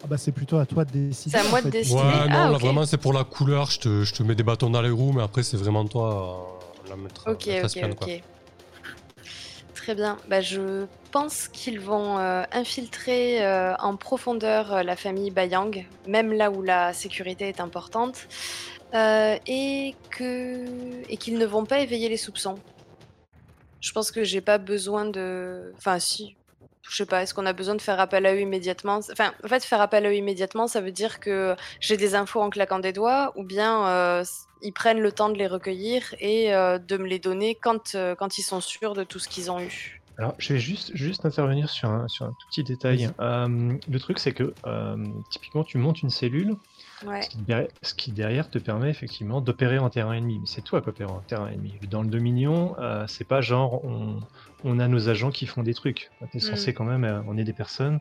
Ah 0.02 0.06
bah, 0.08 0.16
c'est 0.18 0.32
plutôt 0.32 0.58
à 0.58 0.66
toi 0.66 0.84
de 0.84 0.92
décider. 0.92 1.30
C'est 1.36 1.46
à 1.46 1.50
moi 1.50 1.60
de 1.62 1.70
décider. 1.70 1.94
Ouais, 1.94 2.02
Ah, 2.04 2.28
non, 2.28 2.50
là 2.50 2.56
ok. 2.56 2.60
vraiment, 2.60 2.86
c'est 2.86 2.98
pour 2.98 3.12
la 3.12 3.24
couleur. 3.24 3.70
Je 3.70 3.80
te, 3.80 4.02
je 4.04 4.14
te 4.14 4.22
mets 4.22 4.34
des 4.34 4.42
bâtons 4.42 4.70
dans 4.70 4.82
les 4.82 4.90
roues, 4.90 5.12
mais 5.12 5.22
après, 5.22 5.42
c'est 5.42 5.56
vraiment 5.56 5.84
toi 5.86 6.58
euh, 6.86 6.88
la 6.90 6.96
maître, 6.96 7.24
Ok, 7.26 7.46
maîtresse 7.46 7.76
ok, 7.76 7.84
ok. 8.02 8.22
Très 9.86 9.94
bien. 9.94 10.18
Bah, 10.26 10.40
je 10.40 10.86
pense 11.12 11.46
qu'ils 11.46 11.78
vont 11.78 12.18
euh, 12.18 12.42
infiltrer 12.50 13.46
euh, 13.46 13.72
en 13.76 13.96
profondeur 13.96 14.72
euh, 14.72 14.82
la 14.82 14.96
famille 14.96 15.30
Bayang, 15.30 15.86
même 16.08 16.32
là 16.32 16.50
où 16.50 16.60
la 16.60 16.92
sécurité 16.92 17.46
est 17.46 17.60
importante, 17.60 18.26
et 18.92 19.94
et 20.18 21.16
qu'ils 21.18 21.38
ne 21.38 21.46
vont 21.46 21.64
pas 21.64 21.78
éveiller 21.78 22.08
les 22.08 22.16
soupçons. 22.16 22.56
Je 23.80 23.92
pense 23.92 24.10
que 24.10 24.24
j'ai 24.24 24.40
pas 24.40 24.58
besoin 24.58 25.04
de. 25.04 25.72
Enfin, 25.76 26.00
si. 26.00 26.34
Je 26.88 26.96
sais 26.96 27.06
pas, 27.06 27.22
est-ce 27.22 27.34
qu'on 27.34 27.46
a 27.46 27.52
besoin 27.52 27.74
de 27.74 27.82
faire 27.82 27.98
appel 27.98 28.26
à 28.26 28.34
eux 28.34 28.40
immédiatement? 28.40 29.00
Enfin, 29.10 29.32
en 29.44 29.48
fait, 29.48 29.64
faire 29.64 29.80
appel 29.80 30.06
à 30.06 30.10
eux 30.10 30.14
immédiatement, 30.14 30.66
ça 30.66 30.80
veut 30.80 30.92
dire 30.92 31.20
que 31.20 31.56
j'ai 31.80 31.96
des 31.96 32.14
infos 32.14 32.40
en 32.40 32.50
claquant 32.50 32.78
des 32.78 32.92
doigts, 32.92 33.32
ou 33.36 33.42
bien 33.42 33.86
euh, 33.88 34.24
ils 34.62 34.72
prennent 34.72 35.00
le 35.00 35.12
temps 35.12 35.28
de 35.28 35.36
les 35.36 35.46
recueillir 35.46 36.14
et 36.20 36.54
euh, 36.54 36.78
de 36.78 36.96
me 36.96 37.06
les 37.06 37.18
donner 37.18 37.54
quand, 37.54 37.94
euh, 37.94 38.14
quand 38.14 38.38
ils 38.38 38.42
sont 38.42 38.60
sûrs 38.60 38.94
de 38.94 39.04
tout 39.04 39.18
ce 39.18 39.28
qu'ils 39.28 39.50
ont 39.50 39.60
eu. 39.60 40.00
Alors, 40.18 40.34
je 40.38 40.54
vais 40.54 40.58
juste, 40.58 40.92
juste 40.94 41.26
intervenir 41.26 41.68
sur 41.68 41.90
un, 41.90 42.08
sur 42.08 42.24
un 42.24 42.30
tout 42.30 42.46
petit 42.48 42.64
détail. 42.64 43.10
Le 43.18 43.98
truc, 43.98 44.18
c'est 44.18 44.32
que 44.32 44.54
typiquement, 45.30 45.64
tu 45.64 45.76
montes 45.78 46.02
une 46.02 46.10
cellule, 46.10 46.56
Ouais. 47.00 47.22
ce 47.22 47.28
qui, 47.30 47.38
derrière, 47.44 47.68
ce 47.82 47.94
qui 47.94 48.12
derrière 48.12 48.50
te 48.50 48.58
permet 48.58 48.90
effectivement 48.90 49.40
d'opérer 49.40 49.78
en 49.78 49.90
terrain 49.90 50.12
ennemi. 50.14 50.40
Mais 50.40 50.46
c'est 50.46 50.62
toi 50.62 50.82
qui 50.82 50.88
opères 50.88 51.10
en 51.10 51.22
terrain 51.22 51.48
ennemi. 51.48 51.78
Dans 51.88 52.02
le 52.02 52.08
Dominion, 52.10 52.78
euh, 52.78 53.06
c'est 53.08 53.24
pas 53.26 53.40
genre 53.40 53.84
on, 53.84 54.20
on 54.62 54.78
a 54.78 54.88
nos 54.88 55.08
agents 55.08 55.30
qui 55.30 55.46
font 55.46 55.62
des 55.62 55.74
trucs. 55.74 56.10
Tu 56.30 56.36
es 56.38 56.40
censé 56.40 56.74
quand 56.74 56.84
même, 56.84 57.04
euh, 57.04 57.22
on 57.26 57.36
est 57.38 57.44
des 57.44 57.54
personnes, 57.54 58.00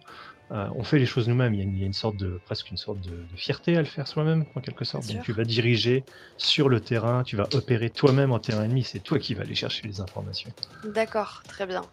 euh, 0.52 0.70
on 0.76 0.84
fait 0.84 1.00
les 1.00 1.06
choses 1.06 1.28
nous-mêmes. 1.28 1.54
Il 1.54 1.58
y, 1.60 1.62
a 1.62 1.64
une- 1.66 1.76
il 1.76 1.80
y 1.82 1.84
a 1.84 1.88
une 1.88 1.94
sorte 1.94 2.18
de, 2.18 2.40
presque 2.46 2.70
une 2.72 2.78
sorte 2.78 3.00
de, 3.02 3.26
de 3.26 3.36
fierté 3.38 3.76
à 3.78 3.80
le 3.82 3.86
faire 3.88 4.08
soi-même, 4.08 4.46
en 4.56 4.62
quelque 4.62 4.86
sorte. 4.86 5.06
Bien 5.06 5.08
Donc 5.08 5.22
sûr. 5.24 5.24
tu 5.24 5.34
vas 5.34 5.46
diriger 5.46 6.06
sur 6.38 6.70
le 6.70 6.82
terrain, 6.84 7.24
tu 7.24 7.36
vas 7.38 7.50
opérer 7.54 7.90
toi-même 7.92 8.32
en 8.32 8.40
terrain 8.40 8.64
ennemi. 8.66 8.84
C'est 8.84 9.02
toi 9.02 9.20
qui 9.20 9.34
vas 9.36 9.44
aller 9.44 9.56
chercher 9.56 9.88
les 9.88 10.00
informations. 10.02 10.54
D'accord, 10.84 11.44
très 11.48 11.66
bien. 11.68 11.92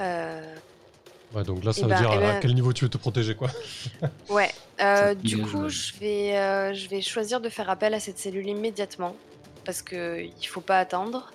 Euh, 0.00 0.60
Ouais, 1.34 1.42
donc 1.42 1.64
là, 1.64 1.72
ça 1.72 1.80
Eh 1.80 1.84
veut 1.84 1.88
ben, 1.90 1.98
dire 2.00 2.10
eh 2.12 2.16
à 2.16 2.20
ben- 2.34 2.40
quel 2.40 2.54
niveau 2.54 2.72
tu 2.72 2.84
veux 2.84 2.88
te 2.90 2.96
protéger, 2.98 3.34
quoi. 3.34 3.50
ouais. 4.28 4.50
euh, 4.80 5.14
du 5.14 5.36
bien 5.36 5.46
coup, 5.46 5.68
je 5.68 5.92
vais, 5.98 6.36
euh, 6.36 6.72
je 6.74 6.88
vais 6.88 7.00
choisir 7.02 7.40
de 7.40 7.48
faire 7.48 7.68
appel 7.70 7.92
à 7.94 8.00
cette 8.00 8.18
cellule 8.18 8.46
immédiatement 8.48 9.16
parce 9.64 9.82
que 9.82 10.22
il 10.22 10.46
faut 10.46 10.60
pas 10.60 10.78
attendre 10.78 11.32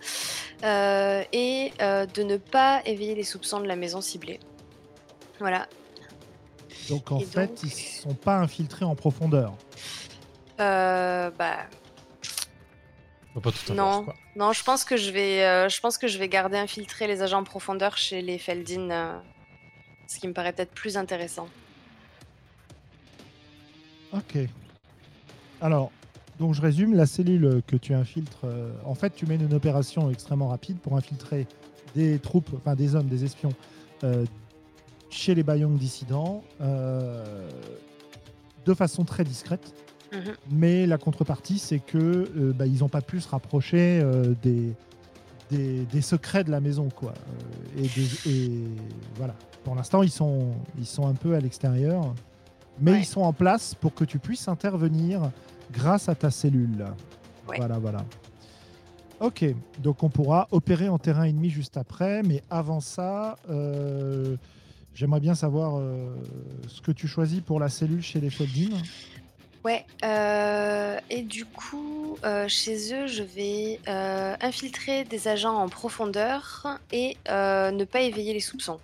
Euh, 0.63 1.23
et 1.31 1.71
euh, 1.81 2.05
de 2.05 2.21
ne 2.21 2.35
pas 2.35 2.81
éveiller 2.85 3.15
les 3.15 3.23
soupçons 3.23 3.59
de 3.61 3.65
la 3.67 3.75
maison 3.77 4.01
ciblée. 4.01 4.39
Voilà. 5.39 5.67
Donc 6.89 7.11
en 7.13 7.19
Et 7.19 7.23
fait, 7.25 7.47
donc- 7.47 7.63
ils 7.63 7.69
sont 7.71 8.13
pas 8.13 8.37
infiltrés 8.39 8.83
en 8.85 8.93
profondeur. 8.95 9.53
Euh, 10.59 11.29
bah 11.37 11.59
va 13.35 13.41
pas 13.41 13.51
tout 13.51 13.73
Non. 13.73 13.83
avoir, 13.83 14.03
quoi. 14.03 14.15
Non, 14.35 14.51
je 14.53 14.63
pense 14.63 14.83
que 14.83 14.97
je 14.97 15.11
vais, 15.11 15.43
euh, 15.45 15.69
je 15.69 15.79
pense 15.79 15.97
que 15.97 16.07
je 16.07 16.17
vais 16.17 16.27
garder 16.27 16.57
infiltrer 16.57 17.07
les 17.07 17.21
agents 17.21 17.39
en 17.39 17.43
profondeur 17.45 17.95
chez 17.97 18.21
les 18.21 18.37
Feldin, 18.37 18.89
euh, 18.91 19.17
ce 20.09 20.19
qui 20.19 20.27
me 20.27 20.33
paraît 20.33 20.51
peut-être 20.51 20.71
plus 20.71 20.97
intéressant. 20.97 21.47
Ok. 24.11 24.39
Alors, 25.61 25.91
donc 26.39 26.55
je 26.55 26.61
résume, 26.61 26.95
la 26.95 27.05
cellule 27.05 27.61
que 27.67 27.75
tu 27.75 27.93
infiltres, 27.93 28.41
euh, 28.45 28.71
en 28.85 28.95
fait, 28.95 29.13
tu 29.13 29.27
mènes 29.27 29.43
une 29.43 29.53
opération 29.53 30.09
extrêmement 30.09 30.47
rapide 30.47 30.79
pour 30.79 30.97
infiltrer 30.97 31.45
des 31.95 32.17
troupes, 32.17 32.49
enfin 32.57 32.75
des 32.75 32.95
hommes, 32.95 33.07
des 33.07 33.23
espions, 33.23 33.53
euh, 34.03 34.25
chez 35.11 35.35
les 35.35 35.43
Bayong 35.43 35.77
dissidents, 35.77 36.43
euh, 36.59 37.47
de 38.65 38.73
façon 38.73 39.05
très 39.05 39.23
discrète. 39.23 39.73
Mhm. 40.11 40.33
Mais 40.51 40.87
la 40.87 40.97
contrepartie, 40.97 41.59
c'est 41.59 41.79
que 41.79 42.51
bah, 42.57 42.65
ils 42.65 42.79
n'ont 42.79 42.89
pas 42.89 43.01
pu 43.01 43.21
se 43.21 43.29
rapprocher 43.29 44.03
des, 44.41 44.73
des, 45.49 45.85
des 45.85 46.01
secrets 46.01 46.43
de 46.43 46.51
la 46.51 46.59
maison, 46.59 46.89
quoi. 46.89 47.13
Euh, 47.77 47.83
et, 47.83 47.87
des- 47.87 48.29
et 48.31 48.51
voilà. 49.15 49.35
Pour 49.63 49.75
l'instant, 49.75 50.03
ils 50.03 50.11
sont, 50.11 50.51
ils 50.77 50.85
sont 50.85 51.05
un 51.07 51.13
peu 51.13 51.35
à 51.35 51.39
l'extérieur, 51.39 52.13
mais 52.79 52.91
Ouais. 52.91 52.99
ils 53.01 53.05
sont 53.05 53.21
en 53.21 53.33
place 53.33 53.75
pour 53.75 53.93
que 53.93 54.03
tu 54.05 54.19
puisses 54.19 54.47
intervenir 54.47 55.31
grâce 55.71 56.07
à 56.09 56.15
ta 56.15 56.31
cellule. 56.31 56.85
Ouais. 57.47 57.57
Voilà, 57.57 57.77
voilà. 57.77 58.05
Ok, 59.19 59.43
donc 59.83 60.01
on 60.03 60.09
pourra 60.09 60.47
opérer 60.51 60.87
en 60.87 60.97
terrain 60.97 61.23
ennemi 61.23 61.49
juste 61.49 61.75
après, 61.75 62.23
mais 62.23 62.41
avant 62.49 62.79
ça, 62.79 63.35
euh, 63.49 64.37
j'aimerais 64.93 65.19
bien 65.19 65.35
savoir 65.35 65.77
euh, 65.77 66.15
ce 66.69 66.79
que 66.81 66.93
tu 66.93 67.05
choisis 67.07 67.41
pour 67.41 67.59
la 67.59 67.67
cellule 67.67 68.01
chez 68.01 68.21
les 68.21 68.29
Feldin. 68.29 68.77
Ouais. 69.65 69.85
euh, 70.03 70.97
et 71.09 71.21
du 71.21 71.45
coup, 71.45 72.17
euh, 72.23 72.47
chez 72.47 72.93
eux, 72.93 73.07
je 73.07 73.23
vais 73.23 73.79
euh, 73.87 74.35
infiltrer 74.41 75.03
des 75.03 75.27
agents 75.27 75.55
en 75.57 75.67
profondeur 75.67 76.79
et 76.93 77.17
euh, 77.29 77.69
ne 77.71 77.83
pas 77.83 78.01
éveiller 78.01 78.33
les 78.33 78.39
soupçons. 78.39 78.79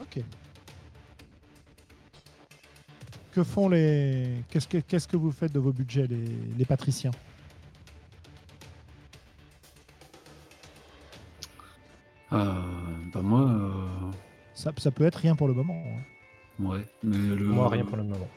Ok. 0.00 0.20
Que 3.32 3.44
font 3.44 3.68
les. 3.68 4.42
Qu'est-ce 4.48 4.66
que, 4.68 4.78
qu'est-ce 4.78 5.06
que 5.06 5.18
vous 5.18 5.30
faites 5.32 5.52
de 5.52 5.58
vos 5.58 5.72
budgets, 5.72 6.06
les, 6.06 6.24
les 6.56 6.64
patriciens? 6.64 7.10
Euh, 12.32 12.52
bah 13.12 13.20
moi, 13.22 13.42
euh, 13.42 13.70
ça, 14.54 14.72
ça 14.78 14.90
peut 14.90 15.04
être 15.04 15.16
rien 15.16 15.36
pour 15.36 15.48
le 15.48 15.54
moment. 15.54 15.82
hein. 15.86 16.64
ouais, 16.64 16.80
mais 17.02 17.16
le. 17.16 17.44
Moi, 17.44 17.68
rien 17.68 17.84
pour 17.84 17.98
le 17.98 18.04
moment. 18.04 18.28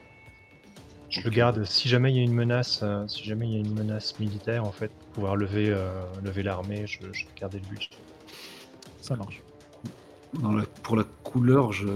Je 1.09 1.21
le 1.21 1.29
garde. 1.31 1.63
Si 1.65 1.89
jamais 1.89 2.11
il 2.11 2.17
y 2.17 2.19
a 2.19 2.23
une 2.23 2.33
menace, 2.33 2.81
euh, 2.83 3.07
si 3.07 3.23
jamais 3.23 3.47
il 3.47 3.53
y 3.53 3.57
a 3.57 3.59
une 3.59 3.73
menace 3.73 4.17
militaire, 4.19 4.63
en 4.63 4.71
fait, 4.71 4.89
pour 4.89 5.07
pouvoir 5.09 5.35
lever, 5.35 5.69
euh, 5.69 5.89
lever 6.23 6.43
l'armée, 6.43 6.85
je, 6.87 6.99
je 7.11 7.25
vais 7.25 7.31
garder 7.39 7.59
le 7.59 7.65
budget. 7.67 7.89
Ça 9.01 9.15
marche. 9.15 9.41
Dans 10.39 10.51
la- 10.51 10.65
pour 10.83 10.95
la 10.95 11.05
couleur, 11.23 11.73
je, 11.73 11.87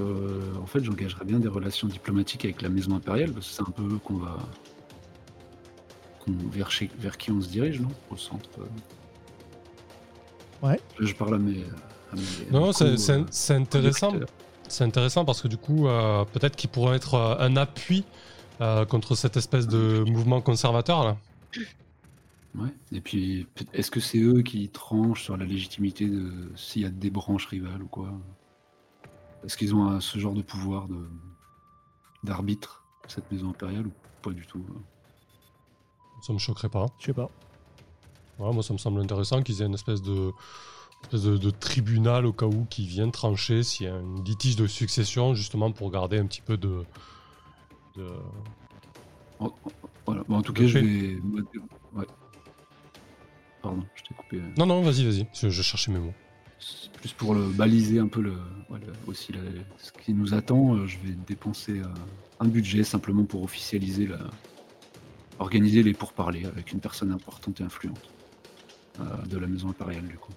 en 0.60 0.66
fait, 0.66 0.84
j'engagerais 0.84 1.26
bien 1.26 1.38
des 1.40 1.48
relations 1.48 1.88
diplomatiques 1.88 2.46
avec 2.46 2.62
la 2.64 2.70
maison 2.70 2.96
impériale, 2.96 3.32
parce 3.32 3.48
que 3.48 3.54
c'est 3.54 3.62
un 3.62 3.72
peu 3.72 3.84
eux 3.84 4.00
qu'on 4.04 4.18
va. 4.18 4.38
qu'on- 6.26 6.32
vers, 6.50 6.72
chez- 6.72 6.90
vers 6.98 7.18
qui 7.18 7.32
on 7.32 7.42
se 7.42 7.50
dirige, 7.50 7.80
non 7.82 7.90
Au 8.10 8.18
centre. 8.18 8.50
euh. 8.60 10.68
Ouais. 10.68 10.80
Là, 11.00 11.06
je 11.06 11.14
parle 11.14 11.36
à 11.36 11.38
mes. 11.38 11.64
à 12.12 12.16
mes- 12.16 12.52
Non, 12.52 12.72
c'est 12.72 12.86
euh, 12.86 13.24
intéressant. 13.56 14.14
C'est 14.70 14.86
intéressant 14.86 15.26
parce 15.26 15.42
que 15.42 15.48
du 15.50 15.58
coup, 15.58 15.88
euh, 15.88 16.24
peut-être 16.26 16.56
qu'il 16.56 16.70
pourrait 16.70 16.96
être 16.96 17.16
un 17.40 17.58
appui 17.58 18.06
euh, 18.62 18.86
contre 18.86 19.16
cette 19.16 19.38
espèce 19.38 19.68
de 19.68 20.04
mouvement 20.08 20.42
conservateur 20.42 21.04
là. 21.04 21.18
Ouais. 22.56 22.70
Et 22.92 23.02
puis, 23.02 23.48
est-ce 23.74 23.90
que 23.90 24.00
c'est 24.00 24.20
eux 24.20 24.44
qui 24.44 24.70
tranchent 24.70 25.24
sur 25.24 25.38
la 25.38 25.46
légitimité 25.46 26.08
de 26.08 26.52
s'il 26.56 26.84
y 26.84 26.86
a 26.86 26.90
des 26.90 27.10
branches 27.10 27.48
rivales 27.48 27.82
ou 27.82 27.88
quoi? 27.88 28.10
Est-ce 29.44 29.58
qu'ils 29.58 29.74
ont 29.74 29.88
un- 29.88 30.00
ce 30.00 30.20
genre 30.20 30.34
de 30.34 30.42
pouvoir 30.44 30.88
de 30.88 31.08
d'arbitre 32.24 32.84
cette 33.08 33.30
maison 33.32 33.50
impériale 33.50 33.88
ou 33.88 33.92
pas 34.22 34.32
du 34.32 34.46
tout? 34.46 34.64
Ça 36.22 36.32
me 36.32 36.38
choquerait 36.38 36.70
pas. 36.70 36.86
Je 37.00 37.08
sais 37.08 37.14
pas. 37.14 37.30
Ouais, 38.40 38.54
moi, 38.54 38.64
ça 38.64 38.72
me 38.74 38.78
semble 38.78 39.02
intéressant 39.02 39.42
qu'ils 39.44 39.62
aient 39.62 39.66
une 39.66 39.74
espèce 39.74 40.02
de, 40.02 40.32
de, 41.12 41.38
de 41.38 41.50
tribunal 41.50 42.26
au 42.26 42.34
cas 42.34 42.46
où 42.46 42.66
qui 42.70 42.86
viennent 42.86 43.12
trancher 43.12 43.64
s'il 43.64 43.88
y 43.88 43.90
a 43.90 43.98
une 44.00 44.24
litige 44.24 44.56
de 44.56 44.68
succession, 44.68 45.34
justement 45.34 45.72
pour 45.72 45.92
garder 45.92 46.20
un 46.20 46.26
petit 46.28 46.42
peu 46.42 46.56
de. 46.56 46.84
De... 47.96 48.08
En, 49.40 49.46
en- 49.48 49.54
voilà. 50.06 50.24
Bon, 50.28 50.36
en 50.38 50.42
tout 50.42 50.54
cas, 50.54 50.66
je 50.66 50.80
vais. 50.80 51.18
Ouais. 51.94 52.06
Pardon, 53.62 53.84
je 53.96 54.04
t'ai 54.04 54.14
coupé. 54.14 54.42
Non, 54.58 54.66
non, 54.66 54.82
vas-y, 54.82 55.06
vas-y. 55.06 55.28
Je, 55.34 55.50
je 55.50 55.62
cherchais 55.62 55.92
mes 55.92 56.00
mots. 56.00 56.14
C'est 56.60 56.92
Plus 56.94 57.14
pour 57.14 57.34
le 57.34 57.48
baliser 57.50 58.00
un 58.00 58.08
peu 58.08 58.22
le, 58.22 58.34
aussi 59.08 59.32
la- 59.34 59.40
ce 59.78 59.92
qui 59.92 60.14
nous 60.14 60.34
attend, 60.34 60.76
euh, 60.76 60.88
je 60.88 60.98
vais 61.00 61.14
dépenser 61.28 61.80
euh, 61.80 61.86
un 62.40 62.48
budget 62.48 62.84
simplement 62.84 63.24
pour 63.26 63.44
officialiser 63.44 64.08
la, 64.08 64.20
organiser 65.40 65.84
les 65.84 65.94
pourparlers 65.94 66.46
avec 66.46 66.72
une 66.72 66.80
personne 66.80 67.12
importante 67.12 67.60
et 67.62 67.64
influente 67.64 68.10
euh, 69.00 69.04
de 69.26 69.38
la 69.38 69.48
maison 69.48 69.70
impériale 69.70 70.08
du 70.08 70.18
coup. 70.18 70.32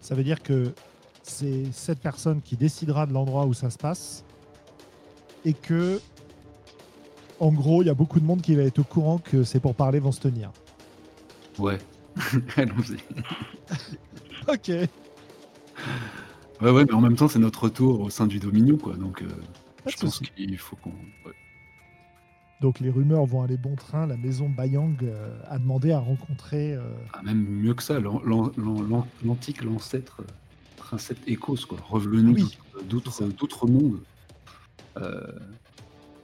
Ça 0.00 0.14
veut 0.14 0.24
dire 0.24 0.42
que 0.42 0.72
c'est 1.22 1.64
cette 1.72 2.00
personne 2.00 2.40
qui 2.42 2.56
décidera 2.56 3.06
de 3.06 3.12
l'endroit 3.12 3.46
où 3.46 3.54
ça 3.54 3.70
se 3.70 3.78
passe 3.78 4.24
et 5.46 5.54
que, 5.54 5.98
en 7.40 7.50
gros, 7.52 7.82
il 7.82 7.86
y 7.86 7.90
a 7.90 7.94
beaucoup 7.94 8.20
de 8.20 8.24
monde 8.26 8.42
qui 8.42 8.54
va 8.54 8.62
être 8.64 8.78
au 8.80 8.84
courant 8.84 9.16
que 9.18 9.44
ces 9.44 9.60
pourparlers 9.60 10.00
vont 10.00 10.12
se 10.12 10.20
tenir. 10.20 10.50
Ouais. 11.58 11.78
Allons-y. 12.56 12.98
Ok. 14.48 14.68
Ouais, 14.68 14.88
ouais, 16.70 16.84
mais 16.84 16.92
en 16.92 17.00
même 17.00 17.16
temps, 17.16 17.26
c'est 17.26 17.40
notre 17.40 17.64
retour 17.64 18.00
au 18.00 18.10
sein 18.10 18.26
du 18.28 18.38
Dominion, 18.38 18.76
quoi. 18.76 18.94
Donc, 18.94 19.22
euh, 19.22 19.26
je 19.86 19.96
pense 19.96 20.20
qu'il 20.20 20.56
faut 20.58 20.76
qu'on. 20.76 20.90
ouais. 20.90 21.32
Donc 22.62 22.78
les 22.80 22.88
rumeurs 22.90 23.26
vont 23.26 23.42
aller 23.42 23.56
bon 23.58 23.74
train. 23.74 24.06
La 24.06 24.16
maison 24.16 24.48
Bayang 24.48 24.96
euh, 25.02 25.36
a 25.48 25.58
demandé 25.58 25.90
à 25.92 25.98
rencontrer. 25.98 26.74
euh, 26.74 26.80
Ah, 27.12 27.22
même 27.22 27.44
mieux 27.44 27.74
que 27.74 27.82
ça, 27.82 27.98
l'an- 28.00 28.22
l'an- 28.24 28.50
l'an- 28.56 28.80
l'an- 28.88 29.06
l'antique 29.24 29.62
l'ancêtre, 29.62 30.22
Princesse 30.76 31.18
Écos, 31.26 31.56
quoi, 31.68 31.78
revenu 31.88 32.34
Oui, 32.34 32.42
d'outre- 32.84 32.84
d'outre 32.84 33.24
d'outre 33.24 33.66
monde. 33.66 33.96
Euh, 33.96 34.00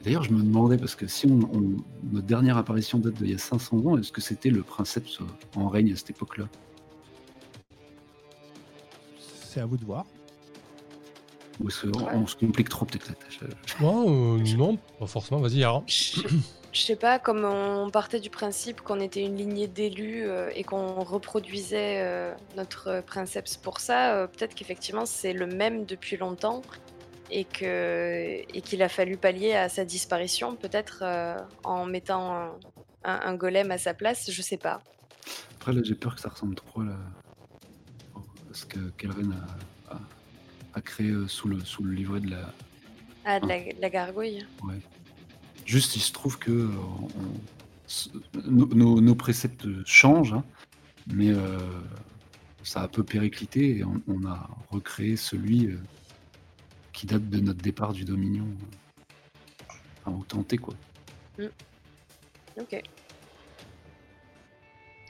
D'ailleurs, 0.04 0.24
je 0.24 0.32
me 0.32 0.42
demandais, 0.42 0.78
parce 0.78 0.96
que 0.96 1.06
si 1.06 1.26
on, 1.26 1.38
on- 1.54 1.76
notre 2.12 2.26
dernière 2.26 2.56
apparition 2.56 2.98
date 2.98 3.14
d'il 3.14 3.30
y 3.30 3.34
a 3.34 3.38
500 3.38 3.78
ans, 3.86 3.96
est-ce 3.98 4.10
que 4.10 4.20
c'était 4.20 4.50
le 4.50 4.62
princeps 4.62 5.20
euh, 5.20 5.24
en 5.60 5.68
règne 5.68 5.92
à 5.92 5.96
cette 5.96 6.10
époque-là? 6.10 6.46
C'est 9.44 9.60
à 9.60 9.66
vous 9.66 9.76
de 9.76 9.84
voir. 9.84 10.04
Ou 11.60 11.68
est-ce 11.68 11.86
qu'on 11.86 12.04
on 12.06 12.26
se 12.26 12.34
complique 12.34 12.68
trop 12.68 12.84
peut-être 12.84 13.08
la 13.08 13.14
tâche 13.14 13.40
euh, 13.42 13.84
Ouais, 13.84 14.40
euh, 14.42 14.56
non, 14.56 14.76
pas 14.98 15.06
forcément. 15.06 15.40
Vas-y, 15.40 15.58
Yara. 15.58 15.82
Je 15.86 16.20
je 16.72 16.80
sais 16.80 16.96
pas, 16.96 17.18
comme 17.18 17.44
on 17.44 17.90
partait 17.90 18.18
du 18.18 18.30
principe 18.30 18.80
qu'on 18.80 18.98
était 18.98 19.22
une 19.22 19.36
lignée 19.36 19.66
d'élus 19.68 20.24
euh, 20.24 20.48
et 20.54 20.64
qu'on 20.64 20.94
reproduisait 21.04 22.00
euh, 22.00 22.32
notre 22.56 23.02
princeps 23.06 23.58
pour 23.58 23.78
ça, 23.78 24.14
euh, 24.14 24.26
peut-être 24.26 24.54
qu'effectivement 24.54 25.04
c'est 25.04 25.34
le 25.34 25.46
même 25.46 25.84
depuis 25.84 26.16
longtemps 26.16 26.62
et 27.30 27.44
que 27.44 28.42
et 28.54 28.60
qu'il 28.62 28.82
a 28.82 28.88
fallu 28.88 29.16
pallier 29.16 29.54
à 29.54 29.68
sa 29.68 29.84
disparition, 29.84 30.56
peut-être 30.56 31.00
euh, 31.02 31.36
en 31.64 31.86
mettant 31.86 32.34
un, 32.34 32.46
un- 33.04 33.20
un 33.24 33.34
golem 33.34 33.70
à 33.70 33.78
sa 33.78 33.94
place, 33.94 34.30
je 34.30 34.42
sais 34.42 34.56
pas. 34.58 34.82
Après, 35.56 35.72
là, 35.72 35.80
j'ai 35.84 35.94
peur 35.94 36.14
que 36.14 36.20
ça 36.20 36.28
ressemble 36.28 36.54
trop 36.56 36.80
à, 36.80 36.84
la... 36.86 36.92
à 36.92 38.52
ce 38.52 38.66
que 38.66 38.78
Kelren 38.98 39.32
a, 39.88 39.94
a- 39.94 40.00
a 40.74 40.80
créé 40.80 41.10
euh, 41.10 41.28
sous 41.28 41.48
le, 41.48 41.60
sous 41.60 41.84
le 41.84 41.92
livret 41.92 42.20
de 42.20 42.30
la, 42.30 42.52
Ah, 43.24 43.38
de 43.40 43.46
la, 43.46 43.58
la 43.80 43.90
gargouille. 43.90 44.44
Ouais. 44.64 44.80
Juste, 45.64 45.94
il 45.96 46.00
se 46.00 46.12
trouve 46.12 46.38
que 46.38 46.50
euh, 46.50 46.68
on- 47.16 48.50
nos, 48.50 48.66
nos- 48.74 49.00
nos 49.00 49.14
préceptes 49.14 49.66
changent, 49.86 50.32
hein, 50.34 50.44
mais 51.06 51.30
euh, 51.30 51.58
ça 52.64 52.80
a 52.80 52.84
un 52.84 52.88
peu 52.88 53.04
périclité 53.04 53.78
et 53.78 53.84
on, 53.84 54.00
on 54.08 54.24
a 54.26 54.48
recréé 54.70 55.16
celui 55.16 55.66
qui 56.93 57.07
date 57.07 57.28
de 57.28 57.40
notre 57.40 57.61
départ 57.62 57.93
du 57.93 58.05
Dominion. 58.05 58.47
Enfin, 60.05 60.16
ou 60.16 60.24
tenté, 60.24 60.59
quoi. 60.59 60.74
Ok. 62.59 62.72
Ouais, 62.72 62.82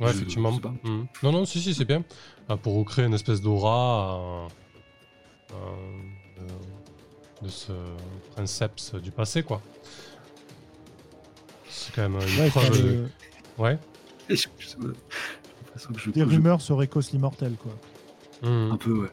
Je- 0.00 0.04
effectivement. 0.08 0.50
je 0.50 0.56
sais 0.56 0.60
pas. 0.62 0.74
Mhm. 0.84 1.06
Non, 1.22 1.32
non, 1.32 1.44
si, 1.44 1.60
si, 1.60 1.74
c'est 1.74 1.84
bien. 1.84 2.04
Ah, 2.48 2.56
pour 2.56 2.74
recréer 2.76 3.06
une 3.06 3.14
espèce 3.14 3.40
d'aura 3.40 4.16
euh, 4.20 4.48
euh, 5.54 6.40
de, 7.40 7.46
de 7.46 7.50
ce 7.50 7.72
princeps 8.32 8.94
du 8.96 9.10
passé, 9.10 9.42
quoi. 9.42 9.60
C'est 11.68 11.94
quand 11.94 12.08
même 12.08 12.20
une 12.20 12.40
Ouais, 12.40 12.48
preuve. 12.50 12.64
enfin, 12.70 12.76
de- 12.78 12.82
le- 12.82 13.08
Ouais. 13.58 13.78
Je- 14.28 14.34
je- 14.36 14.46
j'ai 14.58 14.76
l'impression 14.78 15.92
que 15.92 15.98
je- 15.98 16.10
des 16.10 16.20
je- 16.20 16.24
rumeurs 16.26 16.60
sur 16.60 16.80
Ecos 16.82 17.00
l'immortel, 17.12 17.54
quoi. 17.56 17.72
Mhm. 18.42 18.72
Un 18.72 18.76
peu, 18.76 18.92
ouais. 19.02 19.10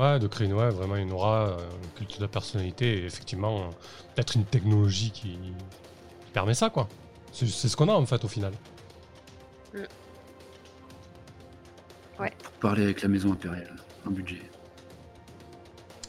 Ouais, 0.00 0.18
de 0.18 0.26
créer 0.28 0.46
une, 0.46 0.54
ouais, 0.54 0.70
vraiment 0.70 0.96
une 0.96 1.12
aura, 1.12 1.48
euh, 1.48 1.56
un 1.58 1.96
culte 1.98 2.16
de 2.16 2.22
la 2.22 2.28
personnalité, 2.28 3.02
et 3.02 3.04
effectivement, 3.04 3.58
euh, 3.58 3.64
peut-être 4.14 4.34
une 4.34 4.46
technologie 4.46 5.10
qui, 5.10 5.38
permet 6.32 6.54
ça, 6.54 6.70
quoi. 6.70 6.88
C'est 7.32 7.46
ce 7.46 7.76
qu'on 7.76 7.88
a, 7.88 7.92
en 7.92 8.06
fait, 8.06 8.24
au 8.24 8.28
final. 8.28 8.52
Pour 12.16 12.52
parler 12.60 12.84
avec 12.84 13.02
la 13.02 13.08
maison 13.08 13.32
impériale, 13.32 13.76
un 14.06 14.10
budget. 14.10 14.42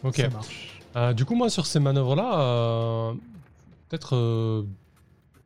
Ok. 0.03 0.15
Ça 0.17 0.29
marche. 0.29 0.81
Euh, 0.95 1.13
du 1.13 1.25
coup, 1.25 1.35
moi, 1.35 1.49
sur 1.49 1.65
ces 1.65 1.79
manœuvres-là, 1.79 2.39
euh, 2.39 3.13
peut-être 3.89 4.15
euh, 4.15 4.63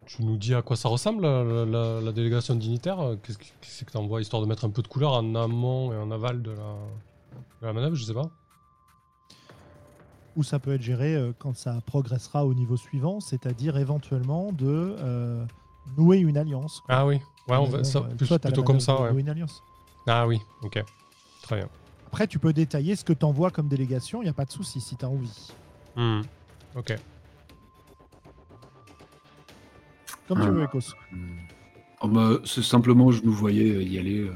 tu 0.06 0.24
nous 0.24 0.38
dis 0.38 0.54
à 0.56 0.62
quoi 0.62 0.76
ça 0.76 0.90
ressemble, 0.90 1.24
la, 1.24 1.66
la- 1.66 2.02
la 2.02 2.12
délégation 2.12 2.56
dignitaire? 2.56 2.98
Qu'est-ce 3.24 3.38
que 3.38 3.44
qu'est-ce 3.62 3.86
que 3.86 3.92
t'envoies, 3.92 4.22
histoire 4.22 4.42
de 4.42 4.48
mettre 4.48 4.66
un 4.66 4.70
peu 4.72 4.82
de 4.82 4.88
couleur 4.88 5.14
en 5.14 5.36
amont 5.36 5.94
et 5.94 5.98
en 5.98 6.10
aval 6.12 6.42
de 6.42 6.52
la, 6.52 6.58
de 6.58 6.62
la 7.62 7.74
manœuvre, 7.74 7.96
je 7.96 8.04
sais 8.04 8.14
pas. 8.14 8.30
Ou 10.36 10.44
ça 10.44 10.60
peut 10.60 10.74
être 10.74 10.82
géré 10.82 11.16
euh, 11.16 11.32
quand 11.38 11.56
ça 11.56 11.80
progressera 11.86 12.46
au 12.46 12.54
niveau 12.54 12.76
suivant, 12.78 13.20
c'est-à-dire 13.22 13.78
éventuellement 13.78 14.52
de 14.52 14.96
euh, 15.00 15.46
nouer 15.98 16.18
une 16.18 16.38
alliance. 16.38 16.82
quoi. 16.86 16.96
Ah 16.96 17.06
oui, 17.06 17.16
ouais, 17.48 17.56
on 17.58 17.64
va, 17.66 17.78
euh, 17.80 17.82
plus- 18.18 18.28
toi, 18.28 18.38
t'as 18.40 18.50
la 18.50 18.54
plutôt 18.54 18.64
comme 18.64 18.76
manœuvre 18.76 18.82
ça, 18.82 18.98
de 18.98 19.02
ouais. 19.04 19.12
nouer 19.14 19.22
une 19.22 19.30
alliance. 19.30 19.64
Ah 20.08 20.28
oui, 20.28 20.40
ok. 20.62 20.84
Très 21.44 21.56
bien. 21.58 21.70
Après, 22.08 22.28
tu 22.28 22.38
peux 22.40 22.52
détailler 22.54 22.96
ce 22.96 23.04
que 23.06 23.14
tu 23.14 23.24
envoies 23.26 23.50
comme 23.52 23.68
délégation, 23.70 24.22
il 24.22 24.26
n'y 24.26 24.30
a 24.30 24.34
pas 24.34 24.46
de 24.46 24.52
souci 24.52 24.82
si 24.82 24.96
tu 24.98 25.06
as 25.06 25.10
envie. 25.10 25.52
Hmm. 25.96 26.22
Ok. 26.76 26.96
Comme 30.28 30.40
tu 30.42 30.48
Ah. 30.48 30.52
veux, 30.52 30.64
Ecos. 30.64 30.94
Oh, 32.02 32.08
bah, 32.08 32.32
c'est 32.46 32.64
simplement, 32.64 33.12
je 33.12 33.22
nous 33.24 33.32
voyais 33.34 33.84
y 33.86 33.98
aller 34.00 34.20
euh, 34.22 34.34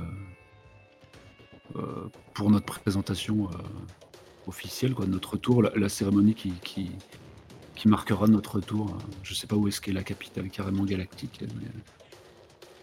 pour 2.34 2.50
notre 2.52 2.80
présentation 2.80 3.46
euh, 3.50 3.58
officielle, 4.48 4.94
quoi, 4.94 5.06
notre 5.06 5.32
retour, 5.34 5.62
la, 5.64 5.72
la 5.76 5.90
cérémonie 5.90 6.34
qui, 6.34 6.52
qui, 6.64 6.92
qui 7.76 7.88
marquera 7.88 8.28
notre 8.28 8.56
retour. 8.56 8.88
euh, 8.90 9.00
je 9.24 9.34
sais 9.34 9.48
pas 9.48 9.56
où 9.56 9.68
est-ce 9.68 9.80
qu'est 9.82 9.92
la 9.94 10.04
capitale 10.04 10.50
carrément 10.50 10.84
galactique, 10.84 11.40
mais 11.42 11.68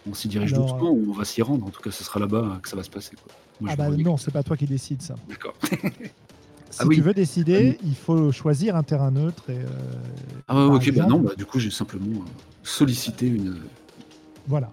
on 0.09 0.14
s'y 0.14 0.28
dirige 0.28 0.55
Alors, 0.55 0.72
doucement 0.72 0.91
ou 0.91 1.07
on 1.11 1.12
va 1.12 1.24
s'y 1.24 1.43
rendre. 1.43 1.66
En 1.66 1.70
tout 1.70 1.82
cas, 1.82 1.91
ce 1.91 2.05
sera 2.05 2.20
là-bas 2.20 2.39
euh, 2.39 2.59
que 2.59 2.68
ça 2.68 2.76
va 2.76 2.82
se 2.82 2.91
passer. 2.91 3.16
Quoi. 3.16 3.32
Moi, 3.61 3.70
Ah 3.72 3.76
bah 3.76 3.89
non, 3.91 4.16
c'est 4.16 4.30
pas 4.30 4.43
toi 4.43 4.57
qui 4.57 4.66
décide 4.66 5.03
ça. 5.03 5.14
D'accord. 5.28 5.55
Si 6.68 6.78
Ah 6.82 6.87
oui. 6.89 6.97
tu 6.97 7.01
veux 7.03 7.14
décider, 7.14 7.78
il 7.84 7.95
faut 7.95 8.32
choisir 8.32 8.74
un 8.74 8.82
terrain 8.82 9.12
neutre. 9.12 9.45
Et, 9.49 9.53
euh, 9.57 9.66
Ah 10.49 10.66
ouais, 10.66 10.74
ok, 10.74 10.93
bah 10.95 11.07
non, 11.07 11.20
bah 11.20 11.34
du 11.37 11.47
coup 11.47 11.61
j'ai 11.61 11.70
simplement 11.70 12.20
euh, 12.20 12.24
sollicité 12.64 13.28
une. 13.28 13.61
Voilà. 14.49 14.70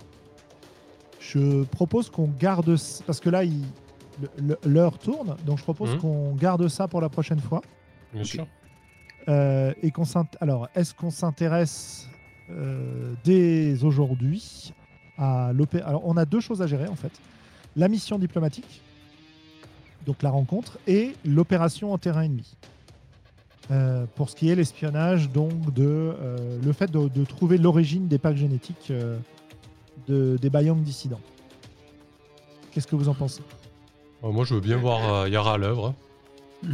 Je 1.20 1.64
propose 1.66 2.09
qu'on 2.09 2.28
garde. 2.28 2.76
Parce 3.05 3.20
que 3.20 3.30
là, 3.30 3.43
il- 3.43 3.64
l'heure 4.66 4.97
tourne. 4.99 5.36
Donc, 5.45 5.57
je 5.59 5.64
propose 5.64 5.91
Mhm. 5.95 5.99
qu'on 5.99 6.36
garde 6.36 6.68
ça 6.68 6.88
pour 6.88 7.01
la 7.01 7.09
prochaine 7.09 7.39
fois. 7.39 7.61
Bien 8.14 8.24
sûr. 8.24 8.47
Euh, 9.30 9.74
et 9.82 9.91
qu'on 9.91 10.05
s'int- 10.05 10.28
Alors, 10.41 10.68
est-ce 10.76 10.93
qu'on 10.93 11.09
s'intéresse 11.11 12.07
euh, 12.49 13.14
dès 13.24 13.84
aujourd'hui 13.84 14.74
à 15.18 15.51
l'opé... 15.53 15.82
Alors, 15.82 16.05
on 16.05 16.18
a 16.18 16.26
deux 16.26 16.41
choses 16.41 16.61
à 16.61 16.68
gérer 16.68 16.88
en 16.88 16.95
fait 16.95 17.11
la 17.76 17.88
mission 17.88 18.20
diplomatique, 18.20 18.82
donc 20.05 20.22
la 20.22 20.30
rencontre, 20.30 20.78
et 20.86 21.14
l'opération 21.26 21.93
en 21.93 21.97
terrain 21.97 22.24
ennemi. 22.24 22.55
Euh, 23.72 24.05
pour 24.16 24.30
ce 24.30 24.36
qui 24.36 24.49
est 24.49 24.55
l'espionnage, 24.55 25.30
donc 25.30 25.74
de 25.74 25.86
euh, 25.88 26.59
le 26.61 26.74
fait 26.74 26.91
de, 26.91 27.07
de 27.07 27.24
trouver 27.24 27.57
l'origine 27.57 28.09
des 28.09 28.18
packs 28.18 28.36
génétiques 28.36 28.91
euh, 28.91 29.18
de, 30.09 30.38
des 30.39 30.49
Bayang 30.49 30.84
dissidents. 30.84 31.22
Qu'est-ce 32.72 32.88
que 32.88 32.97
vous 32.97 33.07
en 33.07 33.14
pensez? 33.14 33.41
Euh, 34.24 34.32
moi, 34.32 34.45
je 34.45 34.53
veux 34.55 34.61
bien 34.61 34.78
voir 34.78 35.13
euh, 35.13 35.30
Yara 35.30 35.53
à 35.53 35.57
l'œuvre. 35.57 35.93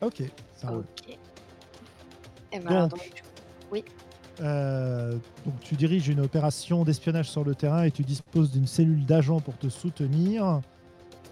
Ok, 0.00 0.20
ça 0.56 0.68
roule. 0.68 0.80
Ok. 0.80 1.16
Et 2.52 2.58
ben, 2.58 2.66
alors, 2.68 2.88
Donc. 2.88 2.98
donc, 3.70 3.82
coup, 3.84 3.88
Euh, 4.40 5.12
donc 5.44 5.60
tu 5.60 5.76
diriges 5.76 6.08
une 6.08 6.18
opération 6.20 6.82
d'espionnage 6.84 7.30
sur 7.30 7.44
le 7.44 7.54
terrain 7.54 7.84
et 7.84 7.92
tu 7.92 8.02
disposes 8.02 8.50
d'une 8.50 8.66
cellule 8.66 9.06
d'agents 9.06 9.38
pour 9.40 9.56
te 9.58 9.68
soutenir. 9.68 10.60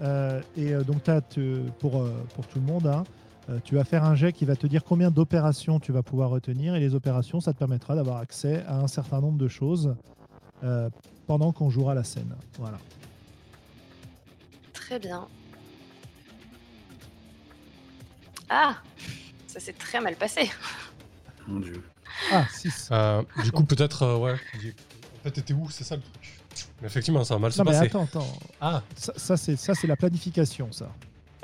Euh, 0.02 0.40
et 0.56 0.72
donc 0.84 1.02
te- 1.02 1.68
pour, 1.80 2.04
pour 2.34 2.46
tout 2.46 2.60
le 2.60 2.64
monde, 2.64 2.86
hein, 2.86 3.02
tu 3.64 3.74
vas 3.74 3.82
faire 3.82 4.04
un 4.04 4.14
jet 4.14 4.32
qui 4.32 4.44
va 4.44 4.54
te 4.54 4.68
dire 4.68 4.84
combien 4.84 5.10
d'opérations 5.10 5.80
tu 5.80 5.90
vas 5.90 6.04
pouvoir 6.04 6.30
retenir. 6.30 6.76
Et 6.76 6.80
les 6.80 6.94
opérations, 6.94 7.40
ça 7.40 7.52
te 7.52 7.58
permettra 7.58 7.96
d'avoir 7.96 8.18
accès 8.18 8.62
à 8.68 8.76
un 8.78 8.86
certain 8.86 9.20
nombre 9.20 9.38
de 9.38 9.48
choses 9.48 9.96
euh, 10.62 10.88
pendant 11.26 11.50
qu'on 11.50 11.70
jouera 11.70 11.94
la 11.94 12.04
scène. 12.04 12.36
Voilà. 12.60 12.78
Très 14.90 14.98
bien. 14.98 15.28
Ah 18.48 18.76
Ça 19.46 19.60
s'est 19.60 19.72
très 19.72 20.00
mal 20.00 20.16
passé. 20.16 20.50
Mon 21.46 21.60
dieu. 21.60 21.80
Ah, 22.32 22.44
6. 22.52 22.88
Euh, 22.90 23.22
du 23.44 23.52
coup, 23.52 23.62
peut-être, 23.62 24.02
euh, 24.02 24.16
ouais. 24.18 24.32
En 24.32 25.22
fait, 25.22 25.30
t'étais 25.30 25.52
où? 25.54 25.70
C'est 25.70 25.84
ça 25.84 25.94
le 25.94 26.02
truc. 26.02 26.34
Mais 26.80 26.88
effectivement, 26.88 27.22
ça 27.22 27.34
va 27.34 27.40
mal 27.40 27.52
se 27.52 27.62
Non 27.62 27.70
mais 27.70 27.76
attends, 27.76 28.02
attends. 28.02 28.26
Ah, 28.60 28.82
Ça, 28.96 29.12
ça, 29.16 29.36
c'est 29.36 29.54
ça 29.54 29.76
c'est 29.76 29.86
la 29.86 29.94
planification 29.94 30.72
ça. 30.72 30.90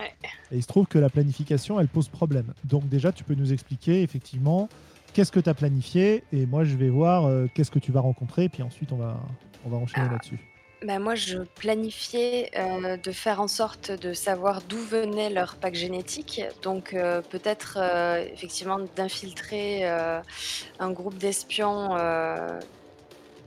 Ouais. 0.01 0.13
Et 0.51 0.57
il 0.57 0.63
se 0.63 0.67
trouve 0.67 0.87
que 0.87 0.99
la 0.99 1.09
planification 1.09 1.79
elle 1.79 1.87
pose 1.87 2.09
problème. 2.09 2.53
Donc 2.65 2.89
déjà 2.89 3.13
tu 3.13 3.23
peux 3.23 3.35
nous 3.35 3.53
expliquer 3.53 4.03
effectivement 4.03 4.69
qu'est-ce 5.13 5.31
que 5.31 5.39
tu 5.39 5.49
as 5.49 5.55
planifié 5.55 6.25
et 6.33 6.47
moi 6.47 6.65
je 6.65 6.75
vais 6.75 6.89
voir 6.89 7.27
euh, 7.27 7.47
qu'est-ce 7.55 7.71
que 7.71 7.79
tu 7.79 7.93
vas 7.93 8.01
rencontrer 8.01 8.45
et 8.45 8.49
puis 8.49 8.65
ensuite 8.65 8.91
on 8.91 8.97
va 8.97 9.21
on 9.65 9.69
va 9.71 9.77
enchaîner 9.77 10.09
Ah. 10.11 10.15
là-dessus. 10.15 10.41
Bah, 10.83 10.99
moi, 10.99 11.15
je 11.15 11.39
planifiais 11.39 12.51
euh, 12.55 12.99
de 12.99 13.11
faire 13.11 13.41
en 13.41 13.49
sorte 13.49 13.91
de 13.91 14.13
savoir 14.13 14.61
d'où 14.61 14.77
venait 14.77 15.31
leur 15.31 15.57
pack 15.57 15.75
génétique. 15.75 16.43
Donc, 16.63 16.93
euh, 16.93 17.23
peut-être 17.23 17.79
euh, 17.81 18.23
effectivement 18.31 18.79
d'infiltrer 18.95 19.85
un 19.87 20.91
groupe 20.91 21.17
d'espions 21.17 21.89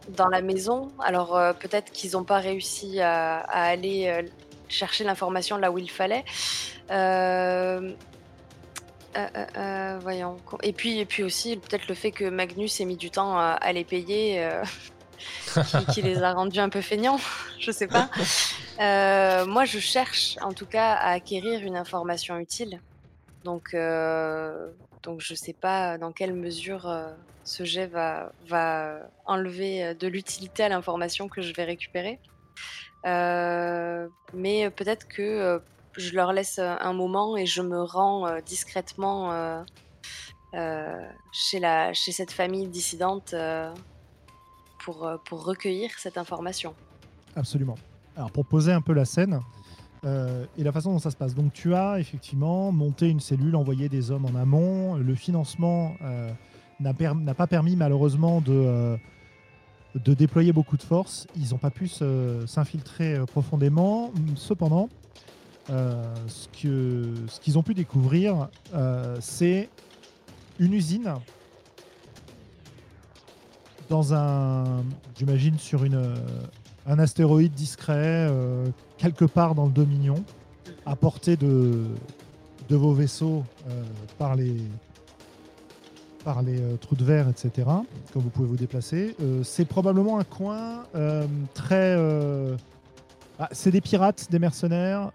dans 0.10 0.28
la 0.28 0.42
maison. 0.42 0.92
Alors, 1.00 1.40
peut-être 1.60 1.92
qu'ils 1.92 2.14
n'ont 2.14 2.24
pas 2.24 2.40
réussi 2.40 3.00
à, 3.00 3.38
aller 3.42 4.26
chercher 4.68 5.04
l'information 5.04 5.58
là 5.58 5.72
où 5.72 5.78
il 5.78 5.90
fallait. 5.90 6.26
Voyons. 10.02 10.38
Et 10.64 10.74
puis, 10.74 11.00
et 11.00 11.06
puis 11.06 11.24
aussi, 11.24 11.58
peut-être 11.58 11.88
le 11.88 11.96
fait 11.96 12.12
que 12.12 12.26
Magnus 12.26 12.82
ait 12.82 12.86
mis 12.86 12.98
du 12.98 13.12
temps 13.12 13.38
à, 13.38 13.72
les 13.72 13.84
payer. 13.84 14.50
Qui, 15.94 16.02
les 16.02 16.24
a 16.24 16.34
rendus 16.34 16.60
un 16.60 16.70
peu 16.70 16.82
feignants, 16.82 17.20
je 17.60 17.72
sais 17.72 17.88
pas. 17.88 18.10
Euh, 18.80 19.46
moi, 19.46 19.66
je 19.66 19.80
cherche 19.80 20.38
en 20.42 20.54
tout 20.54 20.66
cas 20.66 20.94
à 20.94 21.12
acquérir 21.12 21.62
une 21.62 21.76
information 21.76 22.38
utile. 22.38 22.80
Donc, 23.44 23.74
euh, 23.74 24.70
donc 25.04 25.22
je 25.22 25.34
sais 25.34 25.54
pas 25.54 25.98
dans 25.98 26.12
quelle 26.12 26.34
mesure 26.34 26.88
euh, 26.88 27.10
ce 27.44 27.64
jet 27.64 27.88
va, 27.88 28.32
enlever 29.26 29.84
euh, 29.84 29.94
de 29.94 30.08
l'utilité 30.08 30.64
à 30.64 30.70
l'information 30.70 31.28
que 31.28 31.42
je 31.42 31.54
vais 31.54 31.64
récupérer. 31.64 32.20
Mais 33.06 34.70
peut-être 34.72 35.08
que 35.08 35.62
je 35.98 36.14
leur 36.14 36.34
laisse 36.34 36.60
un 36.60 36.94
moment 36.94 37.38
et 37.38 37.46
je 37.46 37.62
me 37.62 37.82
rends 37.82 38.40
discrètement 38.42 39.64
chez, 41.32 41.60
la, 41.60 41.94
chez 41.94 42.12
cette 42.12 42.32
famille 42.32 42.68
dissidente 42.68 43.34
pour, 44.84 45.06
euh, 45.06 45.18
pour 45.26 45.46
recueillir 45.46 45.92
cette 45.98 46.18
information. 46.18 46.74
Absolument. 47.36 47.76
Alors 48.16 48.32
pour 48.32 48.46
poser 48.46 48.72
un 48.72 48.82
peu 48.82 48.94
la 48.94 49.06
scène 49.06 49.40
euh, 50.06 50.46
et 50.58 50.64
la 50.64 50.72
façon 50.72 50.92
dont 50.92 51.00
ça 51.00 51.12
se 51.12 51.18
passe. 51.18 51.36
Donc 51.36 51.54
tu 51.54 51.76
as 51.76 52.00
effectivement 52.00 52.72
monté 52.72 53.10
une 53.10 53.20
cellule, 53.20 53.56
envoyé 53.56 53.90
des 53.90 54.12
hommes 54.12 54.26
en 54.26 54.36
amont. 54.36 54.96
Le 54.96 55.16
financement 55.16 55.94
euh, 56.02 56.32
n'a 56.80 56.94
pas 57.34 57.48
permis 57.48 57.76
malheureusement 57.76 58.42
de, 58.42 58.98
déployer 59.96 60.54
beaucoup 60.54 60.78
de 60.78 60.84
force. 60.84 61.28
Ils 61.36 61.52
n'ont 61.52 61.58
pas 61.58 61.72
pu 61.72 61.88
s'infiltrer 61.88 63.20
profondément. 63.28 64.12
Cependant, 64.36 64.90
ce 65.68 66.48
qu'ils 67.42 67.58
ont 67.58 67.64
pu 67.64 67.74
découvrir, 67.74 68.50
c'est 69.20 69.70
une 70.60 70.74
usine 70.74 71.14
dans 73.90 74.14
un, 74.14 74.84
j'imagine, 75.18 75.58
sur 75.58 75.84
une, 75.84 75.96
euh, 75.96 76.16
un 76.88 77.00
astéroïde 77.00 77.54
discret, 77.54 78.28
euh, 78.30 78.68
quelque 78.98 79.26
part 79.26 79.56
dans 79.56 79.66
le 79.66 79.72
Dominion, 79.72 80.24
à 80.86 80.96
portée 80.96 81.36
de, 81.36 81.86
de 82.70 82.76
vos 82.76 82.94
vaisseaux 82.94 83.44
euh, 83.68 83.84
par 84.18 84.36
les, 84.36 84.62
par 86.24 86.44
les 86.44 86.62
trous 86.80 86.96
de 86.96 87.04
verre, 87.04 87.28
etc., 87.28 87.68
comme 88.14 88.22
vous 88.22 88.30
pouvez 88.30 88.48
vous 88.48 88.58
déplacer. 88.58 89.16
C'est 89.44 89.66
probablement 89.66 90.20
un 90.20 90.24
coin 90.24 90.84
très... 91.54 91.98
ah, 93.40 93.48
c'est 93.54 93.72
des 93.72 93.80
pirates, 93.80 94.28
des 94.30 94.38
mercenaires 94.38 95.12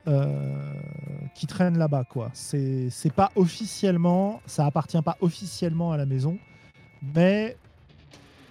qui 1.35 1.47
traînent 1.47 1.77
là-bas, 1.77 2.05
quoi. 2.05 2.31
C'est 2.33 3.13
pas 3.15 3.31
officiellement, 3.37 4.41
ça 4.47 4.65
appartient 4.65 5.03
pas 5.03 5.19
officiellement 5.21 5.93
à 5.93 5.99
la 5.99 6.07
maison, 6.07 6.39
mais 7.15 7.59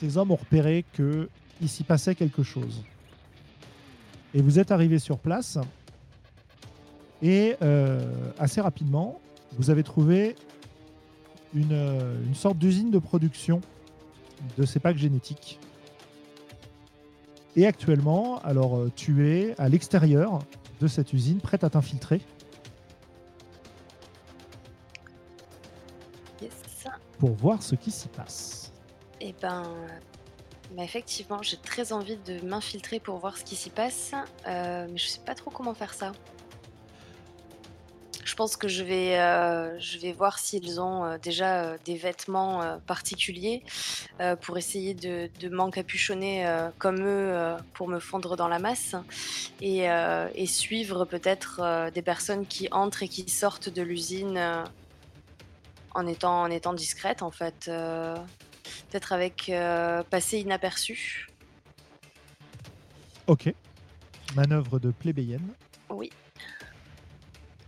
tes 0.03 0.17
hommes 0.17 0.31
ont 0.31 0.35
repéré 0.35 0.83
que 0.91 1.29
il 1.61 1.69
s'y 1.69 1.83
passait 1.83 2.13
quelque 2.13 2.43
chose. 2.43 2.83
Et 4.33 4.41
vous 4.41 4.59
êtes 4.59 4.71
arrivé 4.71 4.99
sur 4.99 5.17
place 5.17 5.57
et 7.21 7.55
euh, 7.61 8.01
assez 8.37 8.59
rapidement, 8.59 9.21
vous 9.53 9.69
avez 9.69 9.81
trouvé 9.81 10.35
une, 11.53 11.71
euh, 11.71 12.21
une 12.25 12.35
sorte 12.35 12.57
d'usine 12.57 12.91
de 12.91 12.99
production 12.99 13.61
de 14.57 14.65
ces 14.65 14.81
packs 14.81 14.97
génétiques. 14.97 15.57
Et 17.55 17.65
actuellement, 17.65 18.39
alors 18.39 18.75
euh, 18.75 18.91
tu 18.93 19.29
es 19.29 19.55
à 19.57 19.69
l'extérieur 19.69 20.39
de 20.81 20.87
cette 20.87 21.13
usine, 21.13 21.39
prête 21.39 21.63
à 21.63 21.69
t'infiltrer. 21.69 22.19
Yes. 26.41 26.51
pour 27.19 27.31
voir 27.35 27.63
ce 27.63 27.75
qui 27.75 27.89
s'y 27.89 28.09
passe. 28.09 28.62
Et 29.23 29.33
ben, 29.41 29.63
bah, 30.75 30.83
effectivement, 30.83 31.41
j'ai 31.41 31.55
très 31.55 31.93
envie 31.93 32.17
de 32.17 32.45
m'infiltrer 32.45 32.99
pour 32.99 33.17
voir 33.19 33.37
ce 33.37 33.45
qui 33.45 33.55
s'y 33.55 33.69
passe, 33.69 34.11
euh, 34.47 34.85
mais 34.89 34.97
je 34.97 35.07
sais 35.07 35.21
pas 35.25 35.33
trop 35.33 35.49
comment 35.49 35.73
faire 35.73 35.93
ça. 35.93 36.11
Je 38.25 38.35
pense 38.35 38.57
que 38.57 38.67
je 38.67 38.83
vais, 38.83 39.17
euh, 39.19 39.79
voir 40.17 40.39
s'ils 40.39 40.81
ont 40.81 41.05
euh, 41.05 41.17
déjà 41.17 41.63
euh, 41.63 41.77
des 41.85 41.95
vêtements 41.95 42.61
euh, 42.61 42.77
particuliers 42.85 43.63
euh, 44.19 44.35
pour 44.35 44.57
essayer 44.57 44.93
de, 44.93 45.29
m'encapuchonner 45.49 46.45
euh, 46.45 46.69
comme 46.77 47.01
eux 47.01 47.31
euh, 47.33 47.57
pour 47.73 47.87
me 47.87 47.99
fondre 47.99 48.35
dans 48.35 48.49
la 48.49 48.59
masse 48.59 48.95
et, 49.61 49.89
euh, 49.89 50.27
suivre 50.45 51.05
peut-être 51.05 51.61
euh, 51.63 51.91
des 51.91 52.01
personnes 52.01 52.45
qui 52.45 52.67
entrent 52.71 53.03
et 53.03 53.07
qui 53.07 53.29
sortent 53.29 53.69
de 53.69 53.81
l'usine 53.81 54.37
euh, 54.37 54.63
en 55.93 56.07
étant, 56.07 56.41
en 56.41 56.49
étant 56.49 56.73
discrète 56.73 57.21
en 57.21 57.31
fait. 57.31 57.69
Peut-être 58.89 59.13
avec 59.13 59.49
euh, 59.49 60.03
passer 60.03 60.39
inaperçu. 60.39 61.27
Ok. 63.27 63.53
Manœuvre 64.35 64.79
de 64.79 64.91
plébéienne. 64.91 65.53
Oui. 65.89 66.11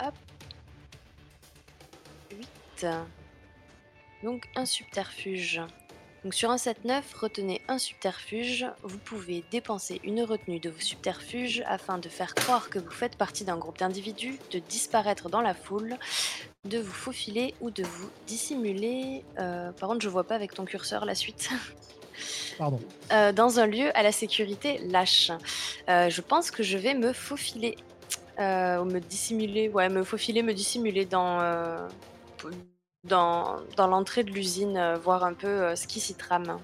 Hop. 0.04 0.14
8. 2.32 2.88
Donc 4.24 4.48
un 4.56 4.66
subterfuge. 4.66 5.62
Donc 6.24 6.34
sur 6.34 6.50
un 6.50 6.56
7-9, 6.56 7.04
retenez 7.20 7.62
un 7.68 7.78
subterfuge. 7.78 8.66
Vous 8.82 8.98
pouvez 8.98 9.44
dépenser 9.52 10.02
une 10.04 10.24
retenue 10.24 10.60
de 10.60 10.72
vos 10.72 10.80
subterfuges 10.80 11.64
afin 11.68 12.00
de 12.00 12.10
faire 12.10 12.34
croire 12.34 12.72
que 12.72 12.80
vous 12.80 12.90
faites 12.90 13.16
partie 13.16 13.46
d'un 13.46 13.58
groupe 13.58 13.78
d'individus, 13.78 14.40
de 14.52 14.58
disparaître 14.58 15.30
dans 15.30 15.42
la 15.42 15.54
foule, 15.54 15.98
de 16.66 16.80
vous 16.80 16.92
faufiler 16.94 17.54
ou 17.62 17.70
de 17.72 17.84
vous 17.84 18.10
dissimuler. 18.28 19.24
Euh, 19.40 19.72
par 19.72 19.90
contre, 19.90 20.02
je 20.02 20.10
vois 20.10 20.24
pas 20.24 20.36
avec 20.36 20.54
ton 20.54 20.66
curseur 20.66 21.06
la 21.06 21.16
suite. 21.16 21.50
Pardon. 22.58 22.80
Euh, 23.12 23.32
dans 23.32 23.60
un 23.60 23.68
lieu 23.68 23.96
à 23.98 24.04
la 24.04 24.12
sécurité 24.12 24.80
lâche. 24.88 25.32
Euh, 25.90 26.10
je 26.10 26.22
pense 26.22 26.52
que 26.52 26.64
je 26.64 26.78
vais 26.78 26.94
me 26.94 27.14
faufiler. 27.14 27.78
Ou 28.38 28.84
me 28.86 29.00
dissimuler. 29.00 29.70
Ouais, 29.70 29.88
me 29.88 30.04
faufiler, 30.04 30.44
me 30.44 30.54
dissimuler 30.54 31.06
dans, 31.06 31.88
dans, 33.06 33.56
dans 33.78 33.88
l'entrée 33.88 34.24
de 34.24 34.32
l'usine, 34.32 34.78
voir 35.04 35.24
un 35.24 35.34
peu 35.34 35.74
ce 35.76 35.88
qui 35.88 36.00
s'y 36.02 36.16
trame. 36.16 36.58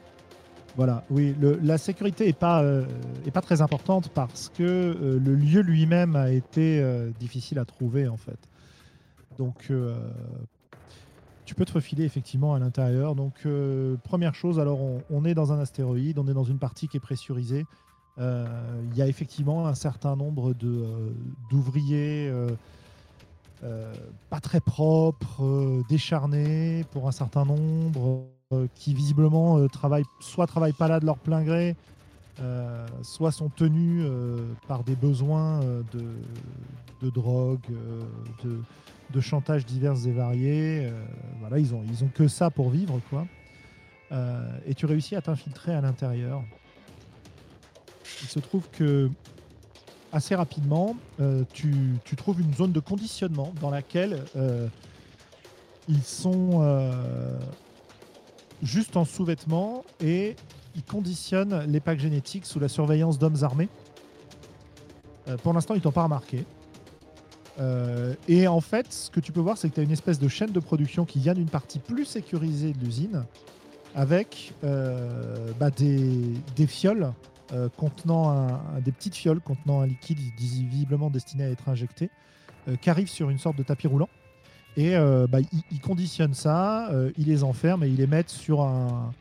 Voilà, 0.78 1.04
oui, 1.10 1.36
le- 1.40 1.60
la 1.62 1.78
sécurité 1.78 2.26
n'est 2.26 2.34
pas, 2.34 2.62
euh, 2.64 2.86
est 3.28 3.32
pas 3.32 3.42
très 3.42 3.62
importante 3.62 4.10
parce 4.10 4.50
que 4.50 4.64
euh, 4.64 5.20
le 5.20 5.36
lieu 5.36 5.62
lui-même 5.62 6.16
a 6.16 6.32
été 6.32 6.80
euh, 6.82 7.10
difficile 7.20 7.60
à 7.60 7.66
trouver 7.66 8.08
en 8.08 8.16
fait. 8.18 8.38
Donc, 9.42 9.72
euh, 9.72 9.96
tu 11.46 11.56
peux 11.56 11.66
te 11.66 11.74
refiler 11.74 12.04
effectivement 12.04 12.54
à 12.54 12.60
l'intérieur. 12.60 13.16
Donc, 13.16 13.34
euh, 13.48 13.96
première 14.04 14.36
chose, 14.36 14.60
alors 14.60 14.80
on, 15.10 15.26
est 15.26 15.34
dans 15.34 15.52
un 15.52 15.60
astéroïde, 15.60 16.20
on 16.20 16.28
est 16.28 16.34
dans 16.36 16.44
une 16.44 16.60
partie 16.60 16.88
qui 16.88 16.98
est 16.98 17.00
pressurisée. 17.00 17.66
Euh, 18.20 18.46
Il 18.92 18.98
y 19.00 19.02
a 19.02 19.08
effectivement 19.08 19.66
un 19.66 19.74
certain 19.74 20.16
nombre 20.16 20.54
d'ouvriers 21.50 22.32
pas 24.30 24.40
très 24.42 24.60
propres, 24.60 25.44
euh, 25.44 25.82
décharnés 25.90 26.86
pour 26.92 27.08
un 27.08 27.12
certain 27.12 27.46
nombre, 27.46 28.28
qui 28.76 28.94
visiblement 28.94 29.68
travaillent, 29.70 30.06
soit 30.20 30.46
travaillent 30.46 30.74
pas 30.74 30.88
là 30.88 31.00
de 31.00 31.06
leur 31.08 31.18
plein 31.18 31.42
gré, 31.42 31.76
soit 33.02 33.32
sont 33.32 33.50
tenus 33.50 34.06
par 34.68 34.84
des 34.84 34.96
besoins 34.96 35.62
de, 35.94 36.04
de 37.02 37.10
drogue, 37.10 37.66
de, 38.44 38.60
de 39.12 39.22
chantage 39.22 39.66
divers 39.66 40.08
et 40.08 40.12
variés. 40.12 40.86
euh, 40.86 40.92
voilà, 41.40 41.60
ils 41.60 41.74
ont, 41.74 41.84
ils 41.88 42.10
que 42.12 42.28
ça 42.28 42.50
pour 42.50 42.70
vivre, 42.70 43.00
quoi. 43.10 43.28
Euh, 44.12 44.58
et 44.66 44.74
tu 44.74 44.86
réussis 44.86 45.16
à 45.16 45.22
t'infiltrer 45.22 45.74
à 45.74 45.82
l'intérieur. 45.82 46.44
Il 48.24 48.28
se 48.28 48.40
trouve 48.40 48.68
que 48.72 49.10
assez 50.12 50.36
rapidement, 50.36 50.98
euh, 51.20 51.44
tu, 51.54 51.74
tu 52.04 52.16
trouves 52.16 52.42
une 52.42 52.54
zone 52.54 52.72
de 52.72 52.80
conditionnement 52.80 53.54
dans 53.62 53.70
laquelle 53.70 54.24
ils 55.88 56.04
sont 56.04 56.62
juste 58.62 58.98
en 58.98 59.06
sous-vêtements 59.06 59.84
et 60.02 60.36
ils 60.76 60.84
conditionnent 60.84 61.66
les 61.68 61.80
packs 61.80 62.00
génétiques 62.00 62.46
sous 62.46 62.60
la 62.60 62.68
surveillance 62.68 63.18
d'hommes 63.18 63.44
armés. 63.44 63.70
Pour 65.44 65.54
l'instant, 65.54 65.74
ils 65.74 65.82
t'ont 65.82 65.92
pas 65.92 66.04
remarqué. 66.04 66.46
Euh, 67.60 68.16
et 68.28 68.48
en 68.48 68.62
fait, 68.62 68.92
ce 68.92 69.10
que 69.10 69.20
tu 69.20 69.32
peux 69.32 69.40
voir, 69.40 69.58
c'est 69.58 69.70
que 69.70 69.76
tu 69.76 69.80
as 69.82 69.84
une 69.84 69.92
espèce 69.92 70.20
de 70.20 70.28
chaîne 70.28 70.52
de 70.52 70.60
production 70.60 71.06
qui 71.06 71.20
vient 71.20 71.34
d'une 71.34 71.50
partie 71.50 71.80
plus 71.80 72.06
sécurisée 72.06 72.74
de 72.74 72.80
l'usine, 72.84 73.24
avec 73.94 74.54
euh, 74.64 75.52
bah, 75.60 75.70
des, 75.70 76.68
fioles 76.68 77.12
euh, 77.52 77.68
contenant 77.76 78.30
un- 78.30 78.80
des 78.84 78.92
petites 78.92 79.16
fioles 79.16 79.42
contenant 79.42 79.82
un 79.82 79.88
liquide 79.88 80.20
visiblement 80.38 81.10
destiné 81.10 81.44
à 81.44 81.50
être 81.50 81.68
injecté, 81.70 82.10
qui 82.80 82.92
arrivent 82.92 83.10
sur 83.10 83.32
une 83.32 83.40
sorte 83.40 83.58
de 83.58 83.64
tapis 83.64 83.88
roulant. 83.88 84.10
Et 84.78 84.92
bah, 84.96 85.40
ils, 85.40 85.64
ils 85.72 85.82
conditionnent 85.82 86.36
ça, 86.36 86.92
ils 87.18 87.26
les 87.26 87.44
enferment 87.44 87.84
et 87.84 87.90
ils 87.90 87.96
les 87.96 88.06
mettent 88.06 88.30
sur 88.30 88.62
un, 88.62 89.12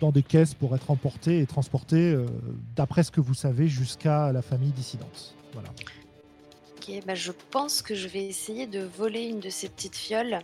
dans 0.00 0.10
des 0.10 0.22
caisses 0.22 0.54
pour 0.54 0.74
être 0.74 0.90
emportés 0.90 1.40
et 1.40 1.46
transportés, 1.46 2.16
d'après 2.74 3.02
ce 3.02 3.10
que 3.10 3.20
vous 3.20 3.34
savez, 3.34 3.68
jusqu'à 3.68 4.32
la 4.32 4.40
famille 4.40 4.72
dissidente. 4.72 5.36
Voilà. 5.52 5.68
Ok, 6.90 7.04
bah 7.06 7.14
je 7.14 7.32
pense 7.50 7.82
que 7.82 7.94
je 7.94 8.08
vais 8.08 8.24
essayer 8.24 8.66
de 8.66 8.80
voler 8.80 9.22
une 9.24 9.40
de 9.40 9.50
ces 9.50 9.68
petites 9.68 9.96
fioles 9.96 10.40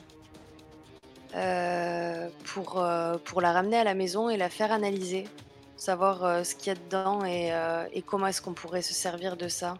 euh, 1.34 2.28
pour, 2.44 2.78
euh, 2.78 3.16
pour 3.24 3.40
la 3.40 3.52
ramener 3.52 3.76
à 3.76 3.84
la 3.84 3.94
maison 3.94 4.28
et 4.30 4.36
la 4.36 4.48
faire 4.48 4.72
analyser. 4.72 5.28
Savoir 5.76 6.24
euh, 6.24 6.44
ce 6.44 6.54
qu'il 6.54 6.68
y 6.68 6.70
a 6.70 6.74
dedans 6.74 7.24
et, 7.24 7.52
et 7.92 8.02
comment 8.02 8.26
est-ce 8.28 8.40
qu'on 8.40 8.54
pourrait 8.54 8.82
se 8.82 8.94
servir 8.94 9.36
de 9.36 9.48
ça. 9.48 9.74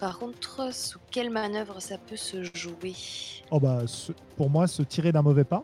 Par 0.00 0.18
contre, 0.18 0.74
sous 0.74 0.98
quelle 1.10 1.30
manœuvre 1.30 1.80
ça 1.80 1.96
peut 1.98 2.16
se 2.16 2.42
jouer? 2.54 2.94
Oh 3.50 3.60
bah, 3.60 3.82
ce- 3.86 4.12
pour 4.36 4.50
moi, 4.50 4.66
se 4.66 4.82
tirer 4.82 5.12
d'un 5.12 5.22
mauvais 5.22 5.44
pas, 5.44 5.62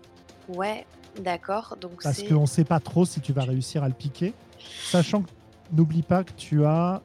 Ouais, 0.49 0.85
d'accord. 1.19 1.77
Donc 1.81 2.03
parce 2.03 2.17
c'est 2.17 2.29
qu'on 2.29 2.43
ne 2.43 2.47
sait 2.47 2.65
pas 2.65 2.81
trop 2.81 3.05
si 3.05 3.21
tu 3.21 3.33
vas 3.33 3.45
réussir 3.45 3.83
à 3.83 3.89
le 3.89 3.95
piquer, 3.95 4.33
sachant 4.59 5.23
que 5.23 5.29
n'oublie 5.73 6.03
pas 6.03 6.25
que 6.25 6.33
tu 6.33 6.65
as 6.65 7.01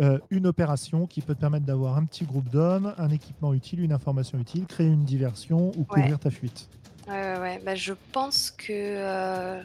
euh, 0.00 0.18
une 0.30 0.46
opération 0.46 1.06
qui 1.06 1.20
peut 1.20 1.34
te 1.34 1.40
permettre 1.40 1.66
d'avoir 1.66 1.96
un 1.96 2.04
petit 2.04 2.24
groupe 2.24 2.48
d'hommes, 2.48 2.94
un 2.98 3.10
équipement 3.10 3.52
utile, 3.52 3.80
une 3.80 3.92
information 3.92 4.38
utile, 4.38 4.66
créer 4.66 4.86
une 4.86 5.04
diversion 5.04 5.70
ou 5.76 5.84
couvrir 5.84 6.18
ta 6.18 6.30
fuite. 6.30 6.68
Ouais, 7.06 7.38
ouais. 7.38 7.60
Bah, 7.64 7.74
je 7.74 7.92
pense 8.12 8.50
que. 8.50 8.72
euh, 8.72 9.62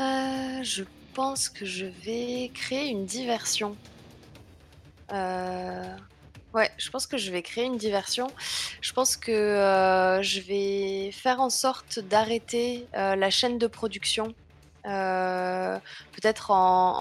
euh, 0.00 0.62
je 0.62 0.84
pense 1.14 1.48
que 1.48 1.64
je 1.64 1.86
vais 1.86 2.50
créer 2.52 2.88
une 2.88 3.06
diversion. 3.06 3.76
Ouais, 5.10 6.70
je 6.76 6.90
pense 6.90 7.06
que 7.06 7.16
je 7.16 7.30
vais 7.30 7.42
créer 7.42 7.64
une 7.64 7.78
diversion. 7.78 8.26
Je 8.82 8.92
pense 8.92 9.16
que 9.16 10.20
je 10.22 10.40
vais 10.40 11.10
faire 11.12 11.40
en 11.40 11.50
sorte 11.50 11.98
d'arrêter 11.98 12.86
la 12.92 13.30
chaîne 13.30 13.58
de 13.58 13.66
production. 13.66 14.34
Euh, 14.86 15.78
Peut-être 16.12 16.50
en, 16.50 17.00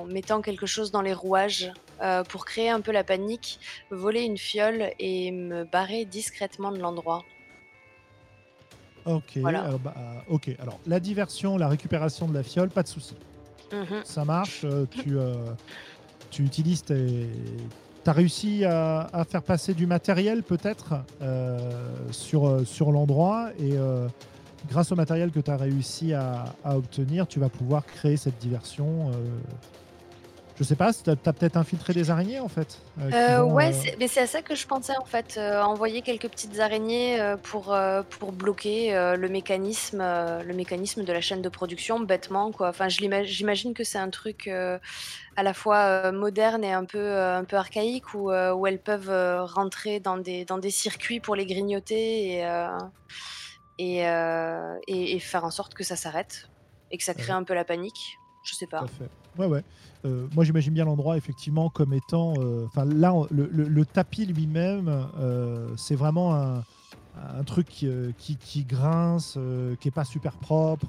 en 0.00 0.04
mettant 0.04 0.40
quelque 0.42 0.66
chose 0.66 0.90
dans 0.90 1.02
les 1.02 1.14
rouages 1.14 1.72
euh, 2.02 2.22
pour 2.24 2.44
créer 2.44 2.68
un 2.70 2.80
peu 2.80 2.92
la 2.92 3.04
panique, 3.04 3.58
voler 3.90 4.22
une 4.22 4.36
fiole 4.38 4.90
et 4.98 5.30
me 5.32 5.64
barrer 5.64 6.04
discrètement 6.04 6.72
de 6.72 6.78
l'endroit. 6.78 7.24
Ok, 9.04 9.36
Voilà. 9.36 9.62
alors, 9.62 9.78
bah, 9.80 9.94
euh, 9.96 10.34
ok. 10.34 10.50
Alors 10.60 10.78
la 10.86 11.00
diversion, 11.00 11.56
la 11.58 11.68
récupération 11.68 12.28
de 12.28 12.34
la 12.34 12.42
fiole, 12.42 12.70
pas 12.70 12.82
de 12.84 12.88
souci. 12.88 13.16
Mhm. 13.72 14.02
Ça 14.04 14.24
marche. 14.24 14.64
tu, 14.90 15.18
euh, 15.18 15.34
tu 16.30 16.44
utilises 16.44 16.84
tes. 16.84 17.28
Tu 18.04 18.10
as 18.10 18.12
réussi 18.12 18.64
à, 18.64 19.08
à 19.12 19.24
faire 19.24 19.42
passer 19.42 19.74
du 19.74 19.86
matériel 19.86 20.42
peut-être 20.42 20.94
euh, 21.20 21.58
sur, 22.10 22.66
sur 22.66 22.90
l'endroit 22.92 23.50
et 23.58 23.72
euh, 23.76 24.06
grâce 24.68 24.92
au 24.92 24.96
matériel 24.96 25.30
que 25.30 25.40
tu 25.40 25.50
as 25.50 25.56
réussi 25.56 26.12
à, 26.12 26.54
à 26.64 26.76
obtenir, 26.76 27.26
tu 27.26 27.40
vas 27.40 27.48
pouvoir 27.48 27.84
créer 27.86 28.16
cette 28.16 28.38
diversion. 28.38 29.10
euh, 29.10 29.14
je 30.58 30.64
sais 30.64 30.76
pas, 30.76 30.92
tu 30.92 31.10
as, 31.10 31.16
peut-être 31.16 31.56
infiltré 31.56 31.92
des 31.92 32.10
araignées 32.10 32.38
en 32.38 32.48
fait 32.48 32.78
euh, 33.00 33.10
Euh, 33.12 33.42
vont, 33.42 33.54
ouais, 33.54 33.72
euh, 33.74 33.90
mais 33.98 34.06
c'est 34.06 34.20
à 34.20 34.26
ça 34.26 34.42
que 34.42 34.54
je 34.54 34.66
pensais 34.66 34.96
en 35.00 35.04
fait, 35.04 35.36
euh, 35.36 35.62
envoyer 35.62 36.02
quelques 36.02 36.28
petites 36.28 36.60
araignées 36.60 37.18
pour, 37.42 37.76
pour 38.10 38.32
bloquer 38.32 38.92
le 39.16 39.28
mécanisme, 39.28 39.98
le 39.98 40.54
mécanisme 40.54 41.04
de 41.04 41.12
la 41.12 41.20
chaîne 41.20 41.42
de 41.42 41.48
production, 41.48 42.00
bêtement 42.00 42.52
quoi. 42.52 42.68
Enfin, 42.68 42.88
j'imagine 42.88 43.74
que 43.74 43.82
c'est 43.82 43.98
un 43.98 44.10
truc 44.10 44.46
à 44.48 45.42
la 45.42 45.54
fois 45.54 46.12
moderne 46.12 46.62
et 46.62 46.72
un 46.72 46.84
peu, 46.84 47.18
un 47.18 47.44
peu 47.44 47.56
archaïque 47.56 48.14
où, 48.14 48.30
où 48.30 48.66
elles 48.66 48.78
peuvent 48.78 49.44
rentrer 49.54 50.00
dans 50.00 50.18
des, 50.18 50.44
dans 50.44 50.58
des 50.58 50.70
circuits 50.70 51.18
pour 51.18 51.34
les 51.34 51.46
grignoter 51.46 52.36
et, 52.36 52.46
et, 53.82 54.06
euh, 54.06 54.78
et, 54.86 55.16
et 55.16 55.18
faire 55.18 55.44
en 55.44 55.50
sorte 55.50 55.74
que 55.74 55.84
ça 55.84 55.96
s'arrête 55.96 56.48
et 56.90 56.98
que 56.98 57.04
ça 57.04 57.14
crée 57.14 57.32
Ouais. 57.32 57.38
un 57.38 57.42
peu 57.44 57.54
la 57.54 57.64
panique. 57.64 58.18
Je 58.44 58.54
sais 58.54 58.66
Tout 58.66 58.70
pas. 58.72 58.82
à 58.82 58.86
fait. 58.86 59.08
Ouais, 59.38 59.46
ouais. 59.46 59.64
Euh, 60.04 60.26
moi, 60.34 60.44
j'imagine 60.44 60.74
bien 60.74 60.84
l'endroit 60.84 61.16
effectivement 61.16 61.70
comme 61.70 61.92
étant. 61.92 62.34
euh, 62.38 62.66
Enfin, 62.66 62.84
là, 62.84 63.14
on- 63.14 63.26
le, 63.30 63.48
le- 63.52 63.68
le 63.68 63.84
tapis 63.86 64.26
lui-même, 64.26 65.08
c'est 65.76 65.94
vraiment 65.96 66.34
un, 66.34 66.64
un 67.16 67.44
truc 67.44 67.68
qui, 67.68 67.88
qui, 68.18 68.36
qui 68.36 68.64
grince, 68.64 69.38
qui 69.80 69.88
est 69.88 69.92
pas 69.94 70.04
super 70.04 70.32
propre. 70.36 70.88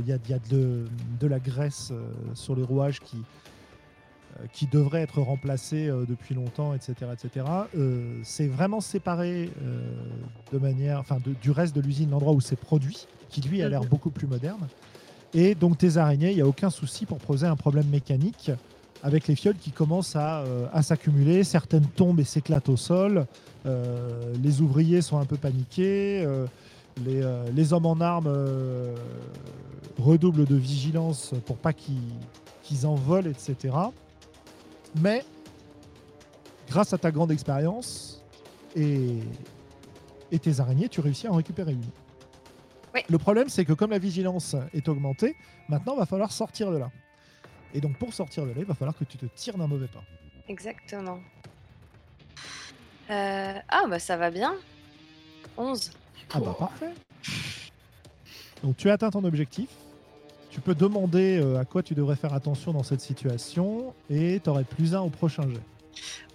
Il 0.00 0.06
y 0.06 0.12
a, 0.12 0.18
y 0.28 0.32
a 0.34 0.38
de, 0.50 0.86
de 1.18 1.26
la 1.26 1.38
graisse 1.40 1.92
sur 2.34 2.54
les 2.54 2.62
rouages 2.62 3.00
qui 3.00 3.16
qui 4.52 4.66
devrait 4.66 5.02
être 5.02 5.20
remplacée 5.20 5.88
euh, 5.88 6.04
depuis 6.08 6.34
longtemps, 6.34 6.74
etc., 6.74 6.94
etc. 7.12 7.46
Euh, 7.76 8.18
c'est 8.22 8.46
vraiment 8.46 8.80
séparé 8.80 9.50
euh, 9.62 9.92
de 10.52 10.58
manière, 10.58 10.98
enfin, 11.00 11.18
de- 11.24 11.34
du 11.42 11.50
reste 11.50 11.74
de 11.74 11.80
l'usine, 11.80 12.10
l'endroit 12.10 12.32
où 12.32 12.40
c'est 12.40 12.56
produit, 12.56 13.06
qui 13.28 13.40
lui 13.40 13.62
a 13.62 13.68
l'air 13.68 13.82
Mhm. 13.82 13.88
beaucoup 13.88 14.10
plus 14.10 14.26
moderne. 14.26 14.66
Et 15.34 15.54
donc 15.54 15.78
tes 15.78 15.96
araignées, 15.96 16.30
il 16.30 16.36
n'y 16.36 16.42
a 16.42 16.46
aucun 16.46 16.70
souci 16.70 17.06
pour 17.06 17.18
poser 17.18 17.46
un 17.46 17.56
problème 17.56 17.86
mécanique 17.88 18.50
avec 19.02 19.28
les 19.28 19.36
fioles 19.36 19.56
qui 19.56 19.70
commencent 19.70 20.16
à, 20.16 20.40
euh, 20.40 20.66
à 20.72 20.82
s'accumuler. 20.82 21.44
Certaines 21.44 21.86
tombent 21.86 22.20
et 22.20 22.24
s'éclatent 22.24 22.68
au 22.68 22.76
sol. 22.76 23.26
Euh, 23.66 24.32
les 24.42 24.60
ouvriers 24.60 25.02
sont 25.02 25.18
un 25.18 25.24
peu 25.24 25.36
paniqués. 25.36 26.22
euh, 26.26 26.46
les, 27.06 27.22
les 27.54 27.72
hommes 27.72 27.86
en 27.86 27.98
armes 28.00 28.28
redoublent 29.98 30.44
de 30.46 30.54
vigilance 30.56 31.32
pour 31.46 31.56
pas 31.56 31.72
qu'ils 31.72 31.94
qu'ils 32.62 32.86
en 32.86 32.94
volent, 32.94 33.28
etc. 33.30 33.74
Mais 34.96 35.24
grâce 36.68 36.92
à 36.92 36.98
ta 36.98 37.10
grande 37.10 37.30
expérience 37.32 38.22
et, 38.76 39.18
et 40.32 40.38
tes 40.38 40.60
araignées, 40.60 40.88
tu 40.88 41.00
réussis 41.00 41.26
à 41.26 41.32
en 41.32 41.36
récupérer 41.36 41.72
une. 41.72 41.84
Oui. 42.94 43.02
Le 43.08 43.18
problème, 43.18 43.48
c'est 43.48 43.64
que 43.64 43.72
comme 43.72 43.90
la 43.90 43.98
vigilance 43.98 44.56
est 44.74 44.88
augmentée, 44.88 45.36
maintenant, 45.68 45.94
il 45.94 45.98
va 46.00 46.06
falloir 46.06 46.32
sortir 46.32 46.70
de 46.72 46.76
là. 46.78 46.90
Et 47.72 47.80
donc, 47.80 47.96
pour 47.98 48.12
sortir 48.12 48.44
de 48.44 48.50
là, 48.50 48.56
il 48.58 48.64
va 48.64 48.74
falloir 48.74 48.96
que 48.96 49.04
tu 49.04 49.16
te 49.16 49.26
tires 49.26 49.56
d'un 49.56 49.68
mauvais 49.68 49.86
pas. 49.86 50.02
Exactement. 50.48 51.20
Euh, 53.10 53.54
Ah, 53.68 53.82
bah 53.88 53.98
ça 54.00 54.16
va 54.16 54.30
bien. 54.30 54.54
11. 55.56 55.90
Ah 56.32 56.40
bah 56.40 56.54
parfait. 56.58 56.92
Donc 58.62 58.76
tu 58.76 58.90
as 58.90 58.94
atteint 58.94 59.10
ton 59.10 59.24
objectif. 59.24 59.68
Tu 60.50 60.60
peux 60.60 60.74
demander 60.74 61.40
euh, 61.40 61.58
à 61.58 61.64
quoi 61.64 61.82
tu 61.82 61.94
devrais 61.94 62.16
faire 62.16 62.34
attention 62.34 62.72
dans 62.72 62.82
cette 62.82 63.00
situation 63.00 63.94
et 64.10 64.40
tu 64.42 64.50
aurais 64.50 64.64
plus 64.64 64.94
un 64.94 65.00
au 65.00 65.08
prochain 65.08 65.42
jet. 65.42 65.60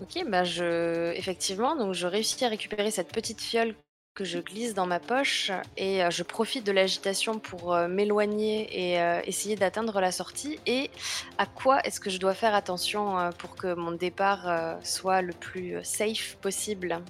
Ok, 0.01 0.30
bah 0.30 0.43
je. 0.43 1.13
Effectivement, 1.16 1.76
donc 1.76 1.93
je 1.93 2.07
réussis 2.07 2.43
à 2.45 2.49
récupérer 2.49 2.91
cette 2.91 3.11
petite 3.11 3.41
fiole 3.41 3.76
que 4.13 4.24
je 4.24 4.39
glisse 4.39 4.74
dans 4.74 4.86
ma 4.86 5.01
poche 5.01 5.51
et 5.76 6.01
euh, 6.01 6.09
je 6.09 6.24
profite 6.24 6.66
de 6.66 6.72
l'agitation 6.72 7.38
pour 7.39 7.74
euh, 7.74 7.89
m'éloigner 7.89 8.93
et 8.93 9.28
essayer 9.28 9.55
d'atteindre 9.55 9.99
la 9.99 10.11
sortie. 10.11 10.59
Et 10.66 10.89
à 11.38 11.45
quoi 11.45 11.82
est-ce 11.82 11.99
que 11.99 12.09
je 12.09 12.18
dois 12.18 12.34
faire 12.34 12.55
attention 12.55 13.30
pour 13.38 13.55
que 13.55 13.74
mon 13.74 13.91
départ 13.91 14.78
soit 14.84 15.22
le 15.22 15.34
plus 15.34 15.76
safe 15.84 16.38
possible? 16.41 17.01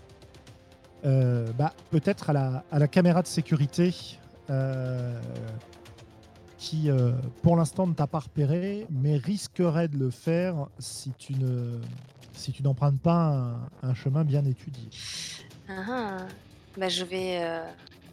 Euh, 1.05 1.45
bah, 1.57 1.73
peut-être 1.91 2.31
à 2.31 2.33
la, 2.33 2.63
à 2.71 2.79
la 2.79 2.87
caméra 2.87 3.21
de 3.21 3.27
sécurité 3.27 3.93
euh, 4.49 5.19
qui, 6.65 6.89
euh, 6.89 7.11
pour 7.43 7.55
l'instant, 7.55 7.85
ne 7.85 7.93
t'a 7.93 8.07
pas 8.07 8.17
repéré, 8.17 8.87
mais 8.89 9.17
risquerait 9.17 9.87
de 9.87 9.97
le 9.97 10.09
faire 10.09 10.67
si 10.79 11.11
tu 11.11 11.35
ne 11.35 11.79
si 12.33 12.51
tu 12.51 12.63
n'empruntes 12.63 12.99
pas 12.99 13.27
un, 13.83 13.89
un 13.89 13.93
chemin 13.93 14.23
bien 14.23 14.43
étudié. 14.45 14.89
Ah 15.69 15.83
ah. 15.87 16.17
Bah, 16.75 16.89
je 16.89 17.05
vais, 17.05 17.37
euh, 17.43 17.63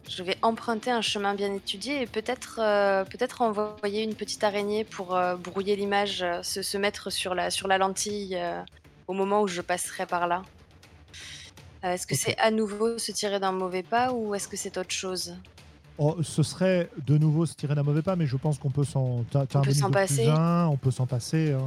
je 0.07 0.21
vais 0.21 0.37
emprunter 0.43 0.91
un 0.91 1.01
chemin 1.01 1.33
bien 1.33 1.51
étudié 1.51 2.03
et 2.03 2.05
peut-être, 2.05 2.59
euh, 2.61 3.03
peut-être 3.05 3.41
envoyer 3.41 4.03
une 4.03 4.13
petite 4.13 4.43
araignée 4.43 4.83
pour 4.83 5.19
brouiller 5.39 5.75
l'image, 5.75 6.23
se, 6.43 6.61
se 6.61 6.77
mettre 6.77 7.09
sur 7.09 7.33
la, 7.33 7.49
sur 7.49 7.67
la 7.67 7.79
lentille 7.79 8.39
au 9.07 9.13
moment 9.13 9.41
où 9.41 9.47
je 9.47 9.61
passerai 9.61 10.05
par 10.05 10.27
là. 10.27 10.43
Est-ce 11.81 12.05
que 12.05 12.15
c'est 12.15 12.37
à 12.37 12.51
nouveau 12.51 12.97
se 12.99 13.11
tirer 13.11 13.39
d'un 13.39 13.51
mauvais 13.51 13.83
pas 13.83 14.13
ou 14.13 14.35
est-ce 14.35 14.47
que 14.47 14.55
c'est 14.55 14.77
autre 14.77 14.91
chose? 14.91 15.35
Oh, 15.99 16.17
ce 16.23 16.41
serait 16.41 16.89
de 17.05 17.17
nouveau 17.17 17.45
se 17.45 17.53
tirer 17.53 17.75
d'un 17.75 17.83
mauvais 17.83 18.01
pas, 18.01 18.15
mais 18.15 18.25
je 18.25 18.35
pense 18.37 18.57
qu'on 18.57 18.71
peut 18.71 18.83
s'en. 18.83 19.23
t'as- 19.29 19.45
t'as 19.45 19.59
On 19.59 19.61
un 19.61 19.65
peut 19.65 19.73
s'en 19.73 19.91
passer. 19.91 20.27
un, 20.27 20.67
on 20.67 20.77
peut 20.77 20.89
s'en 20.91 21.05
passer. 21.05 21.51
hein, 21.53 21.61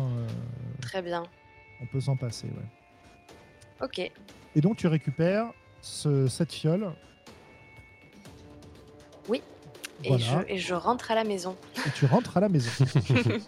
Très 0.81 1.01
bien. 1.03 1.23
on 1.81 1.87
peut 1.87 2.01
s'en 2.01 2.17
passer, 2.17 2.47
ouais. 2.49 3.85
Ok. 3.85 3.99
Et 4.57 4.61
donc 4.61 4.77
tu 4.79 4.87
récupères 4.89 5.47
ce- 5.81 6.27
cette 6.27 6.53
fiole. 6.53 6.91
Oui. 9.29 9.43
Et, 10.05 10.19
je, 10.19 10.37
et 10.49 10.59
je 10.59 10.75
rentre 10.75 11.11
à 11.11 11.15
la 11.15 11.25
maison. 11.25 11.57
Et 11.87 11.91
tu 11.91 12.07
rentres 12.07 12.37
à 12.37 12.41
la 12.41 12.49
maison. 12.49 12.71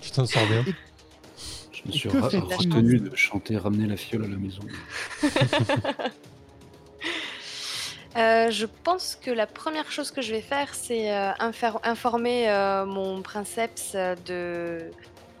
Tu 0.00 0.10
t'en 0.12 0.26
sors 0.26 0.46
bien. 0.46 0.64
Je 1.72 1.82
me 1.86 1.92
suis 1.92 2.08
ra- 2.08 2.28
retenu 2.28 2.98
de 3.00 3.14
chanter 3.16 3.56
Ramener 3.56 3.86
la 3.86 3.96
fiole 3.96 4.24
à 4.24 4.28
la 4.28 4.36
maison. 4.36 4.60
Euh, 8.16 8.50
je 8.50 8.64
pense 8.66 9.14
que 9.14 9.30
la 9.30 9.46
première 9.46 9.90
chose 9.90 10.10
que 10.10 10.22
je 10.22 10.32
vais 10.32 10.40
faire, 10.40 10.74
c'est 10.74 11.12
euh, 11.12 11.32
informer 11.38 12.48
euh, 12.48 12.86
mon 12.86 13.20
princeps 13.20 13.94
de, 14.24 14.90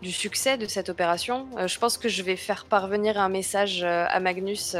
du 0.02 0.12
succès 0.12 0.58
de 0.58 0.66
cette 0.66 0.90
opération. 0.90 1.48
Je 1.66 1.78
pense 1.78 1.96
que 1.96 2.08
je 2.08 2.22
vais 2.22 2.36
faire 2.36 2.66
parvenir 2.66 3.18
un 3.18 3.30
message 3.30 3.82
à 3.82 4.20
Magnus 4.20 4.76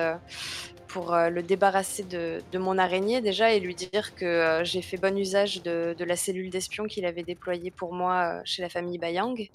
pour 0.88 1.16
le 1.16 1.42
débarrasser 1.42 2.02
de, 2.04 2.40
de 2.52 2.58
mon 2.58 2.76
araignée 2.78 3.20
déjà 3.22 3.52
et 3.52 3.60
lui 3.60 3.74
dire 3.74 4.14
que 4.14 4.60
j'ai 4.62 4.82
fait 4.82 4.98
bon 4.98 5.16
usage 5.16 5.62
de, 5.62 5.94
de 5.98 6.04
la 6.04 6.16
cellule 6.16 6.50
d'espion 6.50 6.84
qu'il 6.84 7.06
avait 7.06 7.22
déployée 7.22 7.70
pour 7.70 7.94
moi 7.94 8.40
chez 8.44 8.60
la 8.60 8.68
famille 8.68 8.98
Bayang. 8.98 9.48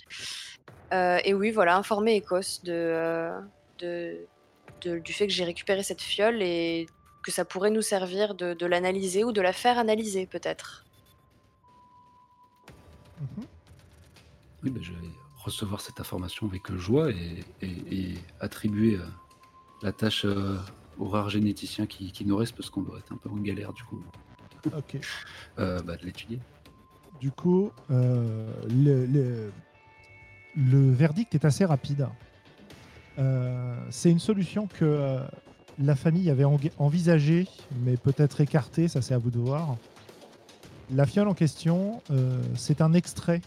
Et 0.91 1.33
oui, 1.33 1.51
voilà, 1.51 1.75
informer 1.77 2.23
euh, 2.67 3.39
de, 3.79 4.17
de- 4.81 4.97
du 4.99 5.13
fait 5.13 5.27
que 5.27 5.33
j'ai 5.33 5.45
récupéré 5.45 5.83
cette 5.83 6.01
fiole 6.01 6.41
et 6.41 6.87
que 7.23 7.31
ça 7.31 7.45
pourrait 7.45 7.71
nous 7.71 7.81
servir 7.81 8.33
de, 8.35 8.53
de 8.53 8.65
l'analyser 8.65 9.23
ou 9.23 9.31
de 9.31 9.41
la 9.41 9.53
faire 9.53 9.77
analyser 9.77 10.25
peut-être. 10.25 10.85
Mhm. 13.19 13.45
Oui, 14.63 14.69
ben, 14.71 14.83
je 14.83 14.91
vais 14.93 15.07
recevoir 15.43 15.81
cette 15.81 15.99
information 15.99 16.47
avec 16.47 16.71
joie 16.75 17.09
et, 17.11 17.43
et- 17.61 17.95
et 17.95 18.13
attribuer 18.39 18.95
euh, 18.97 19.05
la 19.81 19.91
tâche 19.91 20.25
euh, 20.25 20.57
au 20.99 21.07
rare 21.07 21.29
généticien 21.29 21.85
qui, 21.87 22.11
qui 22.11 22.25
nous 22.25 22.37
reste 22.37 22.55
parce 22.55 22.69
qu'on 22.69 22.81
doit 22.81 22.99
être 22.99 23.11
un 23.11 23.17
peu 23.17 23.29
en 23.29 23.37
galère 23.37 23.73
du 23.73 23.83
coup 23.83 24.03
Ok. 24.75 24.97
euh, 25.59 25.79
bah, 25.81 25.95
de 25.97 26.05
l'étudier. 26.05 26.39
Du 27.19 27.31
coup, 27.31 27.71
euh, 27.89 28.51
le, 28.69 29.05
le- 29.05 29.51
le 30.55 30.91
verdict 30.91 31.33
est 31.33 31.45
assez 31.45 31.65
rapide. 31.65 32.07
Euh, 33.19 33.75
c'est 33.89 34.11
une 34.11 34.19
solution 34.19 34.67
que 34.67 34.85
euh, 34.85 35.19
la 35.79 35.95
famille 35.95 36.29
avait 36.29 36.45
envisagée, 36.77 37.47
mais 37.83 37.97
peut-être 37.97 38.41
écartée, 38.41 38.87
ça 38.87 39.01
c'est 39.01 39.13
à 39.13 39.17
vous 39.17 39.31
de 39.31 39.39
voir. 39.39 39.77
La 40.93 41.05
fiole 41.05 41.27
en 41.27 41.33
question, 41.33 42.01
euh, 42.11 42.41
c'est 42.55 42.81
un 42.81 42.93
extrait, 42.93 43.41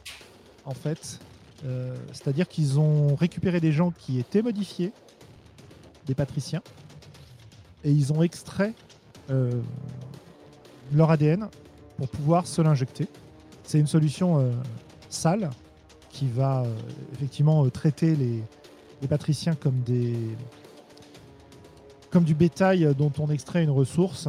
en 0.64 0.75
fait. 0.75 1.20
Euh, 1.64 1.95
C'est-à-dire 2.12 2.49
qu'ils 2.49 2.81
ont 2.81 3.14
récupéré 3.14 3.61
des 3.61 3.72
gens 3.72 3.91
qui 3.91 4.18
étaient 4.18 4.43
modifiés, 4.43 4.93
des 6.07 6.14
patriciens, 6.14 6.62
et 7.85 7.91
ils 7.91 8.12
ont 8.12 8.22
extrait 8.22 8.72
euh, 9.31 9.61
leur 10.93 11.11
ADN 11.11 11.49
pour 11.99 12.09
pouvoir 12.09 12.47
se 12.47 12.62
l'injecter. 12.62 13.09
C'est 13.62 13.79
une 13.79 13.87
solution 13.87 14.51
sale 15.09 15.51
qui 16.11 16.27
va 16.27 16.64
effectivement 17.14 17.66
traiter 17.70 18.14
les 18.14 19.09
patriciens 19.09 19.55
comme 19.55 19.81
des 19.81 20.14
comme 22.15 22.23
du 22.23 22.37
bétail 22.37 22.95
dont 22.97 23.11
on 23.19 23.29
extrait 23.29 23.65
une 23.65 23.71
ressource. 23.71 24.29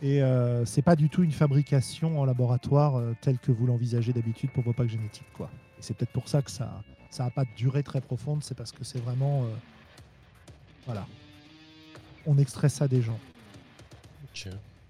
Et 0.00 0.22
euh, 0.22 0.64
c'est 0.64 0.80
pas 0.80 0.96
du 0.96 1.10
tout 1.10 1.22
une 1.22 1.30
fabrication 1.30 2.18
en 2.18 2.24
laboratoire 2.24 2.96
euh, 2.96 3.14
telle 3.20 3.38
que 3.38 3.52
vous 3.52 3.66
l'envisagez 3.66 4.14
d'habitude 4.14 4.50
pour 4.50 4.64
vos 4.64 4.72
packs 4.72 4.88
génétiques. 4.88 5.30
Quoi. 5.34 5.50
Et 5.78 5.82
c'est 5.82 5.92
peut-être 5.92 6.12
pour 6.12 6.26
ça 6.26 6.40
que 6.40 6.50
ça 6.50 6.82
ça 7.10 7.24
n'a 7.24 7.30
pas 7.30 7.44
de 7.44 7.50
durée 7.54 7.82
très 7.82 8.00
profonde. 8.00 8.42
C'est 8.42 8.54
parce 8.54 8.72
que 8.72 8.82
c'est 8.82 8.98
vraiment 8.98 9.42
euh, 9.42 9.48
voilà. 10.86 11.06
On 12.26 12.38
extrait 12.38 12.70
ça 12.70 12.88
des 12.88 13.02
gens. 13.02 13.18
Ok. 14.24 14.48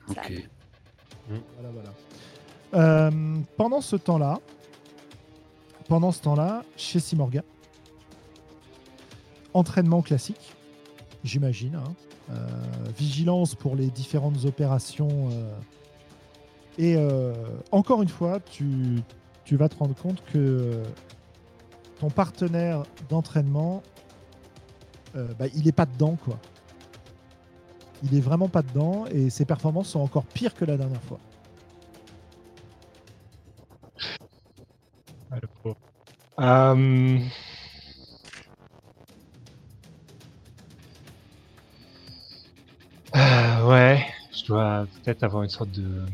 Ok. 0.08 0.48
Voilà, 1.28 1.70
voilà. 1.72 1.92
Euh, 2.74 3.36
pendant 3.56 3.80
ce 3.80 3.96
temps-là, 3.96 4.38
pendant 5.88 6.12
ce 6.12 6.22
temps-là, 6.22 6.64
chez 6.76 7.00
Simorga, 7.00 7.42
entraînement 9.54 10.02
classique, 10.02 10.55
j'imagine. 11.24 11.74
hein. 11.76 11.94
Euh, 12.30 12.48
vigilance 12.98 13.54
pour 13.54 13.76
les 13.76 13.88
différentes 13.88 14.44
opérations. 14.44 15.28
euh, 15.30 15.58
et 16.78 16.96
euh, 16.96 17.32
encore 17.72 18.02
une 18.02 18.08
fois, 18.08 18.40
tu, 18.40 19.00
tu 19.44 19.56
vas 19.56 19.68
te 19.68 19.76
rendre 19.76 19.94
compte 19.94 20.22
que 20.32 20.82
ton 22.00 22.10
partenaire 22.10 22.82
d'entraînement, 23.08 23.82
bah, 25.14 25.46
il 25.54 25.66
est 25.66 25.72
pas 25.72 25.86
dedans, 25.86 26.16
quoi. 26.22 26.38
Il 28.02 28.14
est 28.14 28.20
vraiment 28.20 28.48
pas 28.48 28.60
dedans 28.60 29.06
et 29.06 29.30
ses 29.30 29.46
performances 29.46 29.88
sont 29.88 30.00
encore 30.00 30.24
pires 30.26 30.54
que 30.54 30.66
la 30.66 30.76
dernière 30.76 31.02
fois. 31.02 31.18
Ah, 36.36 36.74
je 44.46 44.52
dois 44.52 44.86
peut-être 45.02 45.24
avoir 45.24 45.42
une 45.42 45.48
sorte 45.48 45.70
de 45.72 46.06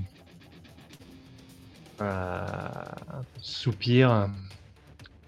euh, 2.01 2.93
soupir 3.39 4.29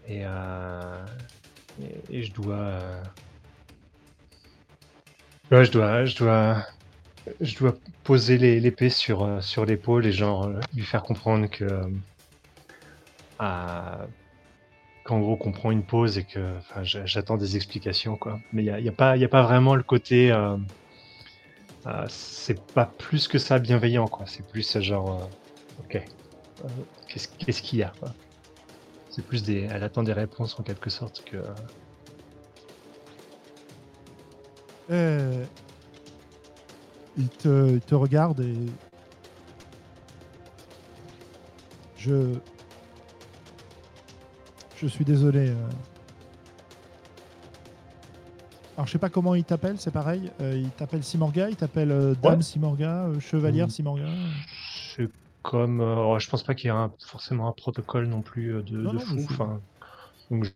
et, 0.06 0.24
euh, 0.24 1.04
euh, 1.80 3.04
je 5.64 5.70
dois 5.70 6.04
je 6.04 6.16
dois 6.16 6.66
je 7.40 7.58
dois 7.58 7.74
poser 8.04 8.38
l'épée 8.38 8.90
sur 8.90 9.42
sur 9.42 9.64
l'épaule 9.66 10.06
et 10.06 10.12
genre 10.12 10.50
lui 10.74 10.84
faire 10.84 11.02
comprendre 11.02 11.48
que 11.48 11.64
qu'en 15.04 15.20
gros 15.20 15.36
qu'on 15.36 15.52
prend 15.52 15.70
une 15.70 15.84
pause 15.84 16.18
et 16.18 16.24
que 16.24 16.58
j'attends 16.82 17.36
des 17.36 17.56
explications 17.56 18.16
quoi. 18.16 18.40
Mais 18.52 18.64
il 18.64 18.74
n'y 18.74 18.82
y 18.82 18.88
a, 18.88 18.92
pas- 18.92 19.16
a 19.16 19.28
pas 19.28 19.42
vraiment 19.42 19.74
le 19.74 19.82
côté 19.82 20.32
euh, 21.86 22.06
c'est 22.08 22.60
pas 22.72 22.86
plus 22.86 23.28
que 23.28 23.38
ça 23.38 23.58
bienveillant 23.58 24.08
quoi. 24.08 24.26
C'est 24.26 24.46
plus 24.46 24.76
euh, 24.76 24.80
genre 24.80 25.22
euh, 25.22 25.80
ok 25.80 26.04
qu'est-ce 27.38 27.62
qu'il 27.62 27.78
y 27.80 27.82
a. 27.82 27.92
C'est 29.10 29.24
plus 29.24 29.42
des 29.42 29.68
elle 29.70 29.84
attend 29.84 30.02
des 30.02 30.12
réponses 30.12 30.58
en 30.58 30.62
quelque 30.62 30.90
sorte 30.90 31.24
que 31.24 31.38
il, 37.16 37.28
te, 37.28 37.70
il 37.70 37.80
te 37.80 37.94
regarde 37.94 38.40
et 38.40 38.56
Je. 41.96 42.34
Je 44.76 44.86
suis 44.86 45.04
désolé. 45.04 45.54
Alors, 48.76 48.86
je 48.86 48.92
sais 48.92 48.98
pas 48.98 49.08
comment 49.08 49.34
il 49.36 49.44
t'appelle, 49.44 49.78
c'est 49.78 49.92
pareil. 49.92 50.30
Euh, 50.40 50.56
il 50.56 50.68
t'appelle 50.70 51.04
Simorga, 51.04 51.48
il 51.48 51.56
t'appelle 51.56 51.92
euh, 51.92 52.14
Dame 52.16 52.36
Ouais. 52.38 52.42
Simorga, 52.42 53.04
euh, 53.06 53.20
Chevalière 53.20 53.68
Mm. 53.68 53.70
Simorga. 53.70 54.06
C'est 54.94 55.08
comme. 55.42 55.80
alors, 55.80 56.18
je 56.18 56.28
pense 56.28 56.42
pas 56.42 56.54
qu'il 56.54 56.66
y 56.66 56.72
ait 56.72 56.76
un- 56.76 56.92
forcément 57.06 57.48
un 57.48 57.52
protocole 57.52 58.06
non 58.06 58.20
plus 58.22 58.62
de, 58.64 58.78
Non, 58.78 58.92
de 58.92 58.98
non, 58.98 59.00
fou. 59.00 59.20
Enfin, 59.30 59.60
donc, 60.30 60.52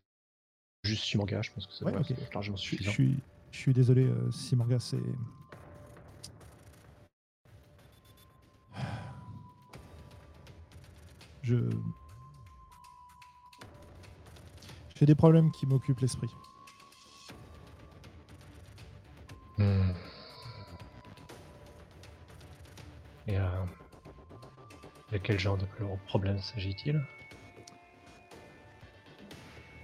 juste 0.83 1.05
Simorga, 1.05 1.43
je 1.43 1.53
pense 1.53 1.67
que 1.67 1.73
ça 1.75 1.85
Ouais, 1.85 1.93
va, 1.93 2.01
ok. 2.01 2.07
c'est 2.09 2.35
largement 2.35 2.57
Je, 2.57 2.63
je 2.63 2.69
suffisant. 2.71 2.91
suis, 2.91 3.15
je 3.53 3.59
suis 3.59 3.73
désolé, 3.73 4.11
Simorga, 4.33 4.81
c'est. 4.81 4.99
Je. 11.43 11.57
J'ai 14.97 15.07
des 15.07 15.15
problèmes 15.15 15.51
qui 15.53 15.67
m'occupent 15.67 16.01
l'esprit. 16.01 16.31
Hmm. 19.59 19.91
Et 23.27 23.37
euh, 23.37 23.47
de 25.13 25.19
quel 25.19 25.39
genre 25.39 25.57
de 25.59 25.67
problème 26.07 26.39
s'agit-il? 26.39 27.03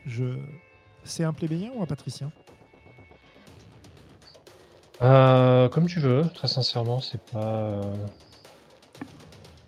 Je... 0.06 0.38
C'est 1.04 1.24
un 1.24 1.32
plébéien 1.32 1.70
ou 1.74 1.82
un 1.82 1.86
patricien? 1.86 2.30
Euh, 5.02 5.68
Comme 5.68 5.86
tu 5.86 6.00
veux, 6.00 6.24
très 6.34 6.48
sincèrement, 6.48 7.00
c'est 7.00 7.20
pas. 7.30 7.38
euh, 7.58 8.06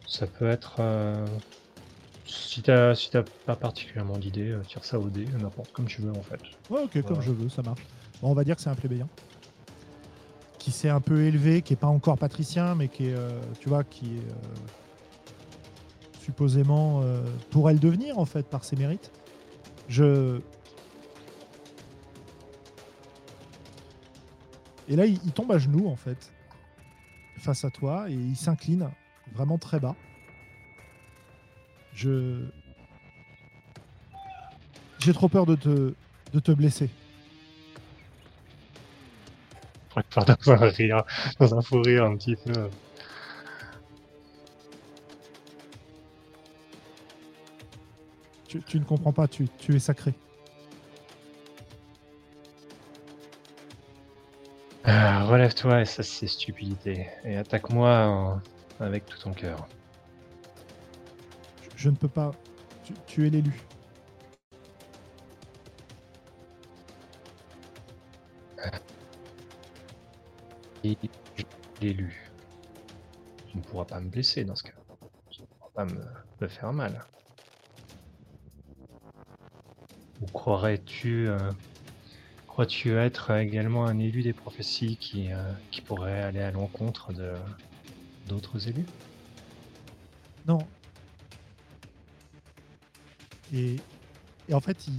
Ça 0.06 0.26
peut 0.26 0.48
être. 0.48 0.76
euh, 0.78 1.26
Si 2.26 2.62
t'as 2.62 2.94
si 2.94 3.10
t'as 3.10 3.24
pas 3.44 3.56
particulièrement 3.56 4.16
d'idée, 4.18 4.50
euh, 4.50 4.62
tire 4.62 4.84
ça 4.84 4.98
au 4.98 5.08
dé, 5.10 5.26
n'importe 5.38 5.72
comme 5.72 5.86
tu 5.86 6.00
veux 6.00 6.12
en 6.12 6.22
fait. 6.22 6.40
Ouais, 6.70 6.82
ok, 6.82 7.02
comme 7.02 7.20
je 7.20 7.32
veux, 7.32 7.48
ça 7.50 7.62
marche. 7.62 7.82
Bon, 8.22 8.30
on 8.30 8.34
va 8.34 8.44
dire 8.44 8.56
que 8.56 8.62
c'est 8.62 8.70
un 8.70 8.74
plébéien. 8.74 9.08
Qui 10.66 10.72
s'est 10.72 10.88
un 10.88 11.00
peu 11.00 11.22
élevé, 11.22 11.62
qui 11.62 11.74
est 11.74 11.76
pas 11.76 11.86
encore 11.86 12.18
patricien, 12.18 12.74
mais 12.74 12.88
qui 12.88 13.06
est, 13.06 13.14
euh, 13.14 13.40
tu 13.60 13.68
vois, 13.68 13.84
qui 13.84 14.16
est 14.16 14.18
euh, 14.18 14.58
supposément 16.18 17.02
euh, 17.04 17.22
pourrait 17.52 17.74
le 17.74 17.78
devenir 17.78 18.18
en 18.18 18.24
fait 18.24 18.44
par 18.48 18.64
ses 18.64 18.74
mérites. 18.74 19.12
Je. 19.88 20.40
Et 24.88 24.96
là, 24.96 25.06
il, 25.06 25.20
il 25.24 25.30
tombe 25.30 25.52
à 25.52 25.58
genoux 25.58 25.86
en 25.86 25.94
fait 25.94 26.32
face 27.38 27.64
à 27.64 27.70
toi 27.70 28.10
et 28.10 28.14
il 28.14 28.34
s'incline 28.34 28.90
vraiment 29.36 29.58
très 29.58 29.78
bas. 29.78 29.94
Je. 31.94 32.44
J'ai 34.98 35.12
trop 35.12 35.28
peur 35.28 35.46
de 35.46 35.54
te, 35.54 35.94
de 36.32 36.40
te 36.40 36.50
blesser. 36.50 36.90
Dans 40.16 40.52
un 40.52 40.56
rire, 40.68 41.04
dans 41.38 41.54
un 41.54 41.62
faux 41.62 41.82
rire 41.82 42.04
un 42.04 42.16
petit 42.16 42.36
peu. 42.36 42.70
Tu, 48.48 48.62
tu 48.62 48.78
ne 48.78 48.84
comprends 48.84 49.12
pas, 49.12 49.28
tu, 49.28 49.48
tu 49.58 49.74
es 49.74 49.78
sacré. 49.78 50.14
Ah, 54.84 55.24
Relève-toi 55.24 55.82
et 55.82 55.84
ça 55.84 56.02
c'est 56.02 56.26
stupidité. 56.28 57.08
Et 57.24 57.36
attaque-moi 57.36 58.40
euh, 58.80 58.84
avec 58.84 59.06
tout 59.06 59.18
ton 59.18 59.32
cœur. 59.32 59.68
Je, 61.62 61.68
je 61.76 61.90
ne 61.90 61.96
peux 61.96 62.08
pas. 62.08 62.32
Tu, 62.84 62.94
tu 63.06 63.26
es 63.26 63.30
l'élu. 63.30 63.66
Et. 70.92 70.96
Tu 71.80 73.56
ne 73.56 73.62
pourras 73.62 73.84
pas 73.84 74.00
me 74.00 74.08
blesser 74.08 74.44
dans 74.44 74.54
ce 74.54 74.62
cas. 74.62 74.72
Tu 75.30 75.42
ne 75.42 75.46
pourras 75.46 75.70
pas 75.74 75.84
me, 75.84 76.48
faire 76.48 76.72
mal. 76.72 77.04
Ou 80.22 80.26
croirais-tu 80.26 81.28
euh, 81.28 81.38
crois-tu 82.46 82.96
être 82.96 83.32
également 83.32 83.84
un 83.84 83.98
élu 83.98 84.22
des 84.22 84.32
prophéties 84.32 84.96
qui, 84.96 85.30
euh, 85.32 85.52
qui 85.70 85.82
pourrait 85.82 86.22
aller 86.22 86.40
à 86.40 86.50
l'encontre 86.50 87.12
de 87.12 87.34
d'autres 88.28 88.68
élus? 88.68 88.86
Non. 90.46 90.58
Et, 93.52 93.76
et 94.48 94.54
en 94.54 94.60
fait, 94.60 94.86
il, 94.88 94.94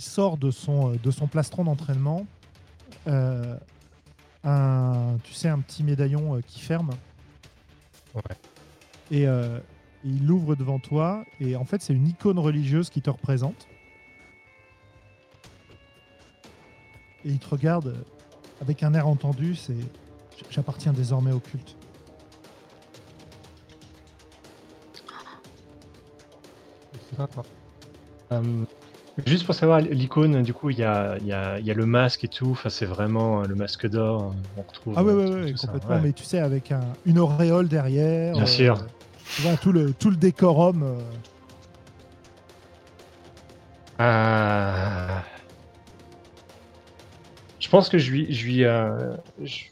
sort 0.00 0.36
de 0.36 0.50
son, 0.50 0.90
de 0.90 1.10
son 1.10 1.26
plastron 1.26 1.64
d'entraînement 1.64 2.26
euh, 3.08 3.56
un, 4.44 5.16
tu 5.24 5.32
sais, 5.32 5.48
un 5.48 5.60
petit 5.60 5.82
médaillon 5.82 6.36
euh, 6.36 6.40
qui 6.40 6.60
ferme. 6.60 6.90
Ouais. 8.14 8.22
Et 9.10 9.26
euh, 9.26 9.58
il 10.04 10.26
l'ouvre 10.26 10.54
devant 10.54 10.78
toi. 10.78 11.24
Et 11.40 11.56
en 11.56 11.64
fait, 11.64 11.82
c'est 11.82 11.94
une 11.94 12.08
icône 12.08 12.38
religieuse 12.38 12.90
qui 12.90 13.02
te 13.02 13.10
représente. 13.10 13.66
Et 17.24 17.30
il 17.30 17.38
te 17.38 17.48
regarde 17.48 17.88
euh, 17.88 18.02
avec 18.60 18.82
un 18.82 18.94
air 18.94 19.08
entendu. 19.08 19.54
C'est 19.54 19.76
J'appartiens 20.50 20.92
désormais 20.92 21.32
au 21.32 21.40
culte. 21.40 21.76
Juste 29.26 29.44
pour 29.46 29.54
savoir, 29.54 29.80
l'icône, 29.80 30.42
du 30.42 30.52
coup, 30.54 30.70
il 30.70 30.78
y 30.78 30.84
a, 30.84 31.16
il 31.20 31.26
y, 31.26 31.32
a, 31.32 31.58
il 31.58 31.66
y 31.66 31.70
a 31.70 31.74
le 31.74 31.86
masque 31.86 32.24
et 32.24 32.28
tout. 32.28 32.50
Enfin, 32.52 32.68
c'est 32.70 32.86
vraiment 32.86 33.42
euh, 33.42 33.46
le 33.46 33.54
masque 33.54 33.88
d'or. 33.88 34.22
euh, 34.32 34.34
On 34.56 34.62
retrouve. 34.62 34.94
Ah 34.96 35.02
ouais, 35.02 35.12
euh, 35.12 35.16
ouais, 35.16 35.44
ouais, 35.46 35.52
complètement. 35.54 35.94
ouais. 35.96 36.00
Mais 36.02 36.12
tu 36.12 36.24
sais, 36.24 36.38
avec 36.38 36.72
un, 36.72 36.80
une 37.06 37.18
auréole 37.18 37.68
derrière. 37.68 38.34
Bien 38.34 38.46
sûr. 38.46 38.84
Tu 39.36 39.42
vois, 39.42 39.56
tout 39.56 39.72
le, 39.72 39.92
tout 39.92 40.10
le 40.10 40.16
décorum. 40.16 40.82
euh, 40.82 40.98
Ah. 43.98 45.22
Je 47.58 47.68
pense 47.68 47.88
que 47.88 47.98
je 47.98 48.10
lui, 48.12 48.32
je 48.32 48.46
lui, 48.46 48.64
euh, 48.64 49.16
je, 49.42 49.64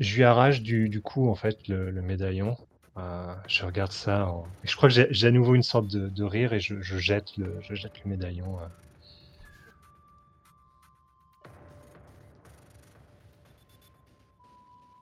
je 0.00 0.16
lui 0.16 0.24
arrache 0.24 0.62
du, 0.62 0.88
du 0.88 1.00
coup 1.02 1.28
en 1.28 1.34
fait 1.34 1.58
le, 1.68 1.90
le 1.90 2.02
médaillon. 2.02 2.56
Euh, 2.98 3.34
je 3.46 3.64
regarde 3.64 3.92
ça. 3.92 4.26
en- 4.28 4.44
Je 4.64 4.74
crois 4.74 4.88
que 4.88 4.94
j'ai 4.94 5.06
j'ai 5.10 5.26
à 5.26 5.30
nouveau 5.30 5.54
une 5.54 5.62
sorte 5.62 5.86
de, 5.88 6.08
de 6.08 6.24
rire 6.24 6.54
et 6.54 6.60
je, 6.60 6.80
je 6.80 6.96
jette 6.96 7.36
le, 7.36 7.54
je 7.60 7.74
jette 7.74 7.92
le 8.04 8.10
médaillon. 8.10 8.56
euh. 8.58 8.66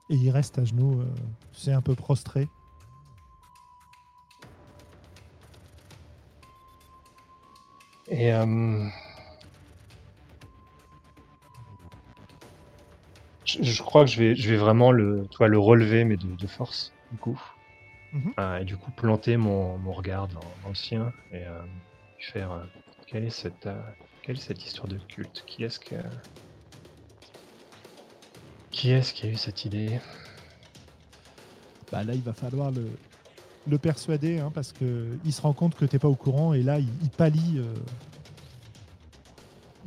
Et 0.09 0.15
il 0.15 0.29
reste 0.31 0.57
à 0.59 0.65
genoux, 0.65 1.01
euh, 1.01 1.05
tu 1.51 1.61
sais, 1.61 1.71
un 1.73 1.81
peu 1.81 1.95
prostré. 1.95 2.49
Et 8.07 8.31
euh, 8.33 8.89
je, 13.43 13.63
je 13.63 13.83
crois 13.83 14.05
que 14.05 14.11
je 14.11 14.19
vais, 14.19 14.35
je 14.35 14.49
vais 14.49 14.57
vraiment 14.57 14.91
le, 14.91 15.27
tu 15.29 15.37
vois, 15.37 15.47
le 15.47 15.59
relever, 15.59 16.03
mais 16.05 16.17
de, 16.17 16.35
de 16.35 16.47
force, 16.47 16.95
du 17.11 17.17
coup. 17.17 17.41
Mhm. 18.11 18.33
Euh, 18.39 18.59
et 18.59 18.65
du 18.65 18.77
coup, 18.77 18.91
planter 18.91 19.37
mon, 19.37 19.77
mon 19.79 19.93
regard 19.93 20.27
dans, 20.29 20.57
dans 20.61 20.69
le 20.69 20.75
sien 20.75 21.13
et 21.31 21.45
euh, 21.45 21.65
faire. 22.19 22.51
euh, 22.51 22.65
quelle, 23.07 23.25
est 23.25 23.29
cette, 23.29 23.67
euh, 23.67 23.81
quelle 24.23 24.37
est 24.37 24.41
cette 24.41 24.63
histoire 24.65 24.87
de 24.87 24.99
culte? 24.99 25.43
Qui 25.47 25.63
est-ce 25.63 25.79
que. 25.79 25.95
Qui 28.75 28.91
est-ce 28.91 29.13
qui 29.13 29.25
a 29.25 29.29
eu 29.29 29.37
cette 29.37 29.63
idée? 29.63 30.01
Bah 31.93 32.03
là, 32.03 32.13
il 32.13 32.21
va 32.21 32.33
falloir 32.33 32.71
le, 32.71 32.85
le 33.69 33.77
persuader 33.77 34.39
hein, 34.39 34.51
parce 34.53 34.73
que 34.73 35.17
il 35.23 35.31
se 35.31 35.41
rend 35.41 35.53
compte 35.53 35.75
que 35.75 35.85
t'es 35.85 35.97
pas 35.97 36.09
au 36.09 36.15
courant 36.15 36.53
et 36.53 36.61
là, 36.61 36.77
il, 36.77 36.89
il 37.01 37.09
pâlit 37.09 37.55
euh, 37.55 37.73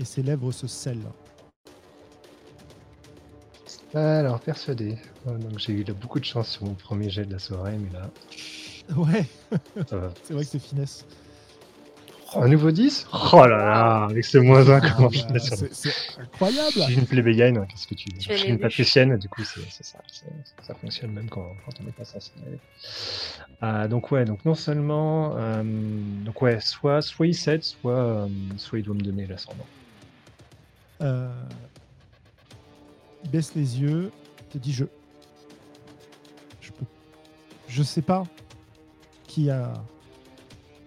et 0.01 0.07
ses 0.07 0.23
lèvres 0.23 0.53
se 0.53 0.67
scellent. 0.67 1.13
Alors, 3.93 4.41
persuadé. 4.41 4.97
Ouais, 5.27 5.37
donc, 5.37 5.59
j'ai 5.59 5.75
eu 5.75 5.85
beaucoup 5.85 6.19
de 6.19 6.25
chance 6.25 6.49
sur 6.49 6.65
mon 6.65 6.73
premier 6.73 7.11
jet 7.11 7.27
de 7.27 7.33
la 7.33 7.39
soirée, 7.39 7.77
mais 7.77 7.91
là, 7.93 8.11
Ouais, 8.97 9.27
c'est 10.23 10.33
vrai 10.33 10.45
que 10.45 10.51
c'est 10.51 10.59
finesse. 10.59 11.05
Un 12.35 12.49
nouveau 12.49 12.71
10 12.71 13.07
Oh 13.33 13.47
là 13.47 13.57
là, 13.57 14.05
avec 14.05 14.25
ce 14.25 14.37
moins 14.39 14.69
1, 14.69 14.81
Ah, 14.83 14.91
comment 14.95 15.09
bah, 15.09 15.39
sur 15.39 15.57
c'est 15.57 15.73
c'est 15.75 16.21
incroyable. 16.21 16.73
Je 16.75 16.81
suis 16.83 16.95
une 16.95 17.07
plébéienne, 17.07 17.67
qu'est-ce 17.67 17.87
que 17.87 17.95
tu 17.95 18.11
veux? 18.11 18.21
Je 18.21 18.33
suis 18.35 18.49
une 18.51 18.59
patricienne, 18.59 19.17
du 19.17 19.29
coup, 19.29 19.43
c'est 19.45 19.83
ça, 19.83 19.99
ça 20.63 20.75
fonctionne 20.75 21.13
même 21.13 21.29
quand, 21.31 21.53
quand 21.65 21.73
on 21.81 21.85
n'est 21.85 21.93
pas 21.93 22.05
censé. 22.05 22.33
Euh, 23.63 23.89
donc 23.89 24.13
ouais, 24.13 24.25
donc 24.25 24.45
non 24.45 24.55
seulement, 24.55 25.35
euh, 25.37 25.63
donc 26.25 26.41
ouais, 26.43 26.61
soit 26.61 27.01
soit 27.03 27.27
il 27.27 27.35
cède, 27.35 27.65
soit 27.65 27.93
euh, 27.93 28.29
soit 28.57 28.79
il 28.79 28.85
doit 28.85 28.95
me 28.95 29.01
donner 29.01 29.27
l'ascendant. 29.27 29.67
Euh, 31.01 31.29
baisse 33.33 33.55
les 33.55 33.81
yeux, 33.81 34.13
te 34.51 34.59
dit 34.59 34.73
je. 34.73 34.85
Je 36.61 36.71
peux. 36.73 36.85
Je 37.69 37.83
sais 37.83 38.03
pas 38.03 38.25
qui 39.27 39.51
a 39.51 39.73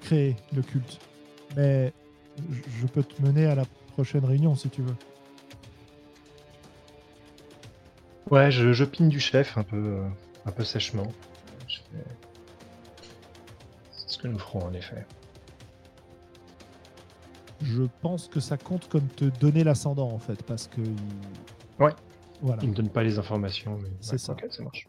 créer 0.01 0.35
le 0.53 0.61
culte. 0.61 0.99
Mais 1.55 1.93
je- 2.79 2.87
peux 2.87 3.03
te 3.03 3.21
mener 3.21 3.45
à 3.45 3.55
la 3.55 3.65
prochaine 3.93 4.23
réunion 4.25 4.55
si 4.55 4.69
tu 4.69 4.81
veux. 4.81 4.95
Ouais, 8.29 8.51
je, 8.51 8.71
je 8.73 8.85
pine 8.85 9.09
du 9.09 9.19
chef 9.19 9.57
un 9.57 9.63
peu, 9.63 9.75
euh, 9.77 10.07
un 10.45 10.51
peu 10.51 10.63
sèchement. 10.63 11.07
Je 11.67 11.79
C'est 13.91 14.09
ce 14.09 14.17
que 14.17 14.27
nous 14.27 14.39
ferons 14.39 14.65
en 14.65 14.73
effet. 14.73 15.05
Je 17.61 17.83
pense 18.01 18.27
que 18.27 18.39
ça 18.39 18.57
compte 18.57 18.87
comme 18.89 19.07
te 19.07 19.25
donner 19.25 19.63
l'ascendant 19.63 20.09
en 20.11 20.19
fait, 20.19 20.41
parce 20.43 20.67
que. 20.67 20.81
il- 20.81 21.83
Ouais. 21.83 21.93
Voilà. 22.41 22.61
Il 22.63 22.69
me 22.69 22.73
donne 22.73 22.89
pas 22.89 23.03
les 23.03 23.19
informations, 23.19 23.77
mais 23.77 23.89
C'est 23.99 24.13
ouais, 24.13 24.17
ça. 24.17 24.31
ok, 24.33 24.45
ça 24.49 24.63
marche. 24.63 24.87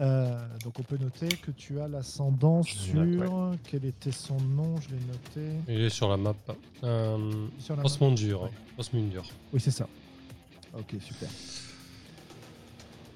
Euh, 0.00 0.36
donc 0.64 0.78
on 0.80 0.82
peut 0.82 0.96
noter 0.96 1.28
que 1.28 1.52
tu 1.52 1.80
as 1.80 1.86
l'ascendant 1.86 2.62
sur. 2.64 3.52
Quel 3.70 3.84
était 3.84 4.10
son 4.10 4.40
nom 4.40 4.76
Je 4.80 4.88
l'ai 4.88 5.00
noté. 5.06 5.56
Il 5.68 5.80
est 5.82 5.90
sur 5.90 6.08
la 6.08 6.16
map. 6.16 6.34
Euh, 6.82 7.46
Sur 7.60 7.76
la 7.76 7.84
Osmondur. 7.84 8.42
Ouais. 8.42 8.50
Osmundur. 8.78 9.24
Oui, 9.52 9.60
c'est 9.60 9.70
ça. 9.70 9.86
Ok, 10.76 10.96
super. 11.00 11.28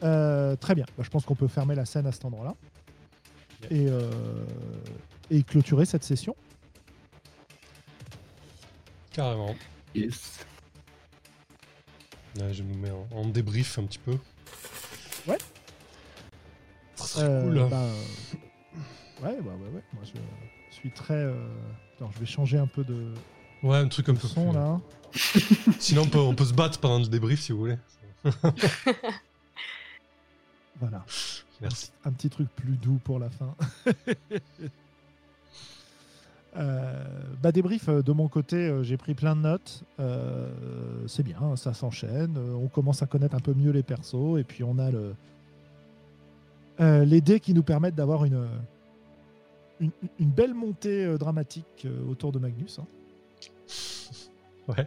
Euh, 0.05 0.55
très 0.55 0.77
bien. 0.77 0.85
Bah, 0.97 1.03
je 1.05 1.11
pense 1.11 1.25
qu'on 1.25 1.35
peut 1.35 1.49
fermer 1.49 1.75
la 1.75 1.85
scène 1.85 2.07
à 2.07 2.13
cet 2.13 2.25
endroit-là. 2.25 2.55
Et, 3.71 3.87
euh, 3.89 4.45
et 5.31 5.43
clôturer 5.43 5.85
cette 5.85 6.05
session. 6.05 6.37
Carrément. 9.13 9.57
Yes. 9.97 10.39
Ouais, 12.39 12.55
je 12.55 12.63
nous 12.63 12.77
mets 12.79 12.93
en, 12.93 13.09
en 13.11 13.27
débrief 13.27 13.77
un 13.81 13.85
petit 13.85 13.99
peu. 13.99 14.17
Ouais. 15.27 15.39
Ça 17.19 17.25
Euh, 17.27 17.43
cool. 17.43 17.69
bah, 17.71 17.77
euh, 17.81 18.03
ouais, 19.25 19.37
bah, 19.43 19.51
ouais, 19.61 19.75
ouais. 19.75 19.83
Moi, 19.95 20.03
je 20.05 20.75
suis 20.75 20.91
très. 20.91 21.15
euh, 21.15 21.35
Attends, 21.97 22.11
je 22.15 22.21
vais 22.21 22.27
changer 22.27 22.59
un 22.59 22.67
peu 22.67 22.85
de, 22.85 23.13
Ouais, 23.63 23.79
un 23.79 23.89
truc 23.89 24.07
de 24.07 24.13
peu 24.13 24.29
son 24.29 24.53
là. 24.53 24.79
Sinon, 25.81 26.03
on 26.03 26.09
peut, 26.09 26.19
on 26.19 26.35
peut 26.35 26.45
se 26.45 26.53
battre 26.55 26.79
pendant 26.79 26.99
le 27.01 27.07
débrief 27.09 27.41
si 27.41 27.53
vous 27.53 27.59
voulez. 27.59 27.79
Voilà. 30.81 31.05
Merci. 31.61 31.91
un 32.05 32.13
petit 32.13 32.31
truc 32.31 32.49
plus 32.55 32.77
doux 32.77 33.01
pour 33.03 33.19
la 33.19 33.31
fin. 33.31 33.55
Euh, 36.57 37.05
bah 37.41 37.53
débrief 37.53 37.89
de 37.89 38.11
mon 38.13 38.27
côté, 38.27 38.75
j'ai 38.83 38.97
pris 38.97 39.15
plein 39.15 39.37
de 39.37 39.43
notes. 39.43 39.85
Euh, 40.01 40.51
c'est 41.07 41.23
bien, 41.23 41.55
ça 41.57 41.73
s'enchaîne. 41.75 42.37
On 42.37 42.67
commence 42.69 43.01
à 43.03 43.07
connaître 43.07 43.37
un 43.37 43.41
peu 43.41 43.53
mieux 43.55 43.71
les 43.71 43.83
persos 43.85 44.39
et 44.41 44.45
puis 44.45 44.65
on 44.65 44.79
a 44.79 44.91
le 44.91 45.15
euh, 46.81 47.05
les 47.05 47.21
dés 47.21 47.41
qui 47.41 47.55
nous 47.55 47.63
permettent 47.63 47.95
d'avoir 47.95 48.25
une, 48.25 48.47
une 49.81 49.91
une 50.19 50.31
belle 50.31 50.55
montée 50.55 51.05
euh, 51.05 51.19
dramatique 51.19 51.85
euh, 51.85 52.05
autour 52.11 52.33
de 52.33 52.39
Magnus. 52.39 52.79
hein. 52.79 52.87
Ouais. 54.69 54.87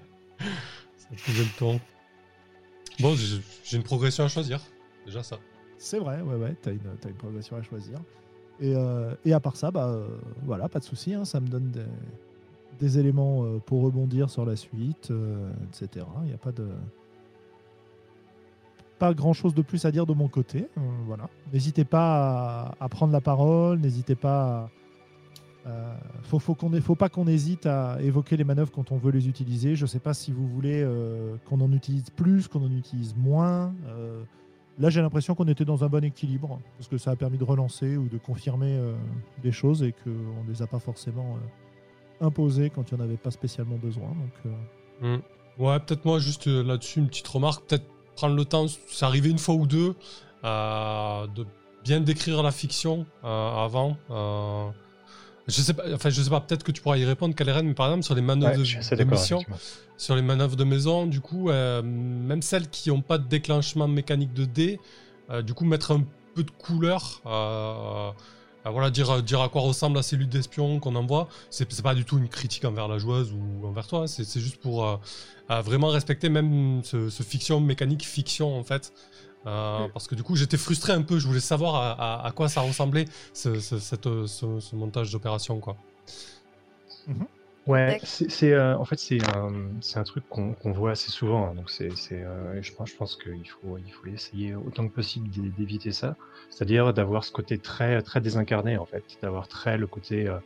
Ça 0.97 1.07
faisait 1.15 1.43
le 1.43 1.57
tour. 1.57 1.75
Bon, 2.99 3.15
j'ai 3.15 3.77
une 3.77 3.83
progression 3.83 4.23
à 4.23 4.27
choisir. 4.27 4.59
Déjà 5.05 5.23
ça. 5.23 5.39
C'est 5.79 5.97
vrai, 5.97 6.21
ouais, 6.21 6.35
ouais, 6.35 6.55
t'as 6.61 6.71
une, 6.71 6.79
une 7.03 7.13
progression 7.15 7.55
à 7.57 7.63
choisir. 7.63 7.97
Et, 8.59 8.75
et 9.25 9.33
à 9.33 9.39
part 9.39 9.55
ça, 9.55 9.71
bah 9.71 9.97
voilà, 10.43 10.69
pas 10.69 10.77
de 10.77 10.83
souci, 10.83 11.15
hein, 11.15 11.25
ça 11.25 11.39
me 11.39 11.47
donne 11.47 11.71
des, 11.71 11.81
des 12.79 12.99
éléments 12.99 13.57
pour 13.65 13.81
rebondir 13.81 14.29
sur 14.29 14.45
la 14.45 14.55
suite, 14.55 15.11
etc. 15.69 16.05
Il 16.21 16.27
n'y 16.27 16.33
a 16.35 16.37
pas 16.37 16.51
de 16.51 16.67
pas 19.03 19.13
grand 19.21 19.33
chose 19.33 19.53
de 19.53 19.63
plus 19.69 19.83
à 19.85 19.91
dire 19.91 20.05
de 20.05 20.13
mon 20.13 20.27
côté. 20.27 20.59
euh, 20.77 20.81
voilà. 21.07 21.25
N'hésitez 21.51 21.85
pas 21.85 22.75
à, 22.79 22.87
prendre 22.89 23.11
la 23.13 23.21
parole, 23.21 23.79
n'hésitez 23.79 24.15
pas 24.15 24.69
à- 25.65 25.95
faut, 26.23 26.39
faut, 26.39 26.55
qu'on 26.55 26.71
faut 26.81 26.95
pas 26.95 27.09
qu'on 27.09 27.27
hésite 27.27 27.65
à 27.65 27.97
évoquer 28.01 28.35
les 28.37 28.43
manœuvres 28.43 28.71
quand 28.71 28.91
on 28.91 28.97
veut 28.97 29.11
les 29.11 29.27
utiliser. 29.27 29.75
Je 29.75 29.85
sais 29.85 29.99
pas 29.99 30.13
si 30.13 30.31
vous 30.31 30.47
voulez 30.47 30.81
euh, 30.83 31.35
qu'on 31.45 31.61
en 31.61 31.71
utilise 31.71 32.09
plus, 32.09 32.47
qu'on 32.47 32.63
en 32.65 32.71
utilise 32.71 33.15
moins. 33.15 33.73
euh, 33.87 34.23
Là, 34.79 34.89
j'ai 34.89 35.01
l'impression 35.01 35.35
qu'on 35.35 35.47
était 35.49 35.65
dans 35.65 35.83
un 35.83 35.89
bon 35.89 36.03
équilibre, 36.03 36.59
parce 36.77 36.87
que 36.87 36.97
ça 36.97 37.11
a 37.11 37.15
permis 37.15 37.37
de 37.37 37.43
relancer 37.43 37.97
ou 37.97 38.07
de 38.07 38.17
confirmer 38.17 38.73
euh, 38.77 38.93
des 39.43 39.51
choses 39.51 39.83
et 39.83 39.91
qu'on 39.91 40.43
ne 40.45 40.49
les 40.51 40.61
a 40.63 40.67
pas 40.67 40.79
forcément 40.79 41.35
euh, 41.35 42.25
imposées 42.25 42.69
quand 42.73 42.89
il 42.89 42.95
n'y 42.95 43.01
en 43.01 43.03
avait 43.03 43.17
pas 43.17 43.31
spécialement 43.31 43.77
besoin. 43.77 44.09
Donc, 44.09 44.35
euh, 44.45 44.49
Hmm. 45.17 45.21
Ouais, 45.61 45.79
peut-être 45.79 46.05
moi, 46.05 46.19
juste 46.19 46.47
euh, 46.47 46.63
là-dessus, 46.63 46.99
une 46.99 47.07
petite 47.07 47.27
remarque. 47.27 47.65
Peut-être 47.67 47.85
prendre 48.15 48.35
le 48.35 48.45
temps, 48.45 48.65
c'est 48.89 49.05
arrivé 49.05 49.29
une 49.29 49.39
fois 49.39 49.55
ou 49.55 49.65
deux, 49.67 49.95
euh, 50.43 51.27
de 51.35 51.45
bien 51.83 51.99
décrire 51.99 52.43
la 52.43 52.51
fiction 52.51 53.05
euh, 53.23 53.65
avant. 53.65 53.97
euh. 54.11 54.67
je 55.47 55.61
sais 55.61 55.73
pas, 55.73 55.83
enfin, 55.93 56.09
je 56.09 56.21
sais 56.21 56.29
pas, 56.29 56.39
peut-être 56.41 56.63
que 56.63 56.71
tu 56.71 56.81
pourras 56.81 56.97
y 56.97 57.05
répondre, 57.05 57.33
Caleren, 57.35 57.65
mais 57.67 57.73
par 57.73 57.87
exemple, 57.87 58.03
sur 58.03 58.15
les 58.15 58.21
manœuvres 58.21 58.59
Ouais, 58.59 58.97
de, 58.97 59.03
mission, 59.03 59.43
sur 59.97 60.15
les 60.15 60.21
manœuvres 60.21 60.55
de 60.55 60.63
maison, 60.63 61.05
du 61.07 61.19
coup, 61.21 61.49
euh, 61.49 61.81
même 61.81 62.41
celles 62.41 62.69
qui 62.69 62.89
n'ont 62.89 63.01
pas 63.01 63.17
de 63.17 63.27
déclenchement 63.27 63.87
mécanique 63.87 64.33
de 64.33 64.45
dés, 64.45 64.79
euh, 65.29 65.41
du 65.41 65.53
coup, 65.53 65.65
mettre 65.65 65.91
un 65.91 66.03
peu 66.35 66.43
de 66.43 66.51
couleur, 66.51 67.21
euh, 67.25 68.11
voilà, 68.69 68.91
dire, 68.91 69.23
dire 69.23 69.41
à 69.41 69.49
quoi 69.49 69.61
ressemble 69.61 69.95
la 69.95 70.03
cellule 70.03 70.29
d'espion 70.29 70.79
qu'on 70.79 70.95
envoie, 70.95 71.27
c'est 71.49 71.71
c'est 71.73 71.81
pas 71.81 71.95
du 71.95 72.05
tout 72.05 72.17
une 72.19 72.29
critique 72.29 72.63
envers 72.65 72.87
la 72.87 72.99
joueuse 72.99 73.33
ou 73.33 73.65
envers 73.65 73.87
toi, 73.87 74.07
c'est 74.07 74.23
c'est 74.23 74.39
juste 74.39 74.57
pour 74.57 74.85
euh, 74.85 74.97
euh, 75.49 75.61
vraiment 75.61 75.87
respecter 75.87 76.29
même 76.29 76.83
ce, 76.83 77.09
ce 77.09 77.23
fiction 77.23 77.59
mécanique 77.59 78.05
fiction 78.05 78.55
en 78.57 78.63
fait. 78.63 78.93
Euh, 79.47 79.87
Parce 79.93 80.07
que 80.07 80.13
du 80.13 80.21
coup, 80.21 80.35
j'étais 80.35 80.57
frustré 80.57 80.93
un 80.93 81.01
peu, 81.01 81.17
je 81.17 81.25
voulais 81.25 81.39
savoir 81.39 81.73
à, 81.75 81.91
à- 81.93 82.27
à 82.27 82.31
quoi 82.31 82.47
ça 82.47 82.61
ressemblait 82.61 83.05
ce, 83.33 83.59
ce- 83.59 83.79
cette, 83.79 84.05
euh, 84.05 84.27
ce- 84.27 84.59
ce 84.59 84.75
montage 84.75 85.11
d'opération, 85.11 85.59
quoi. 85.59 85.75
Ouais, 87.67 87.99
c'est 88.03 88.53
euh, 88.53 88.75
en 88.75 88.85
fait 88.85 88.97
c'est 88.97 89.19
un, 89.35 89.75
un 89.95 90.03
truc 90.03 90.25
qu'on 90.27 90.55
voit 90.73 90.91
assez 90.91 91.11
souvent. 91.11 91.45
hein, 91.47 91.53
donc 91.55 91.69
c'est 91.69 91.91
euh, 92.11 92.59
je 92.61 92.71
pense 92.73 92.89
je 92.89 92.95
pense 92.95 93.15
qu'il 93.15 93.47
faut 93.49 93.77
il 93.77 93.89
faut 93.91 94.07
essayer 94.07 94.55
autant 94.55 94.87
que 94.87 94.93
possible 94.93 95.29
d'é- 95.29 95.51
d'éviter 95.51 95.91
ça. 95.91 96.17
C'est-à-dire 96.49 96.91
d'avoir 96.93 97.23
ce 97.23 97.31
côté 97.31 97.59
très 97.61 98.01
très 98.01 98.19
désincarné 98.19 98.77
en 98.77 98.87
fait, 98.87 99.05
d'avoir 99.21 99.47
très 99.47 99.77
le 99.77 99.85
côté 99.87 100.27
euh, 100.27 100.39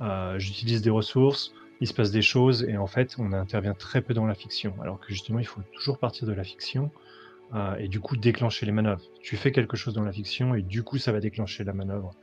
euh, 0.00 0.38
j'utilise 0.38 0.80
des 0.80 0.88
ressources, 0.90 1.52
il 1.80 1.86
se 1.88 1.92
passe 1.94 2.10
des 2.10 2.22
choses 2.22 2.64
et 2.64 2.78
en 2.78 2.86
fait 2.86 3.14
on 3.18 3.32
intervient 3.34 3.74
très 3.74 4.00
peu 4.00 4.14
dans 4.14 4.24
la 4.26 4.34
fiction. 4.34 4.80
Alors 4.80 4.98
que 4.98 5.12
justement 5.12 5.40
il 5.40 5.46
faut 5.46 5.62
toujours 5.72 5.98
partir 5.98 6.26
de 6.26 6.32
la 6.32 6.42
fiction 6.44 6.90
euh, 7.54 7.76
et 7.76 7.88
du 7.88 8.00
coup 8.00 8.16
déclencher 8.16 8.66
les 8.66 8.72
manœuvres. 8.72 9.02
Tu 9.20 9.36
fais 9.36 9.52
quelque 9.52 9.76
chose 9.76 9.94
dans 9.94 10.04
la 10.04 10.12
fiction 10.12 10.54
et 10.54 10.62
du 10.62 10.82
coup 10.84 10.98
ça 10.98 11.12
va 11.12 11.20
déclencher 11.20 11.64
la 11.64 11.72
manœuvre. 11.74 12.16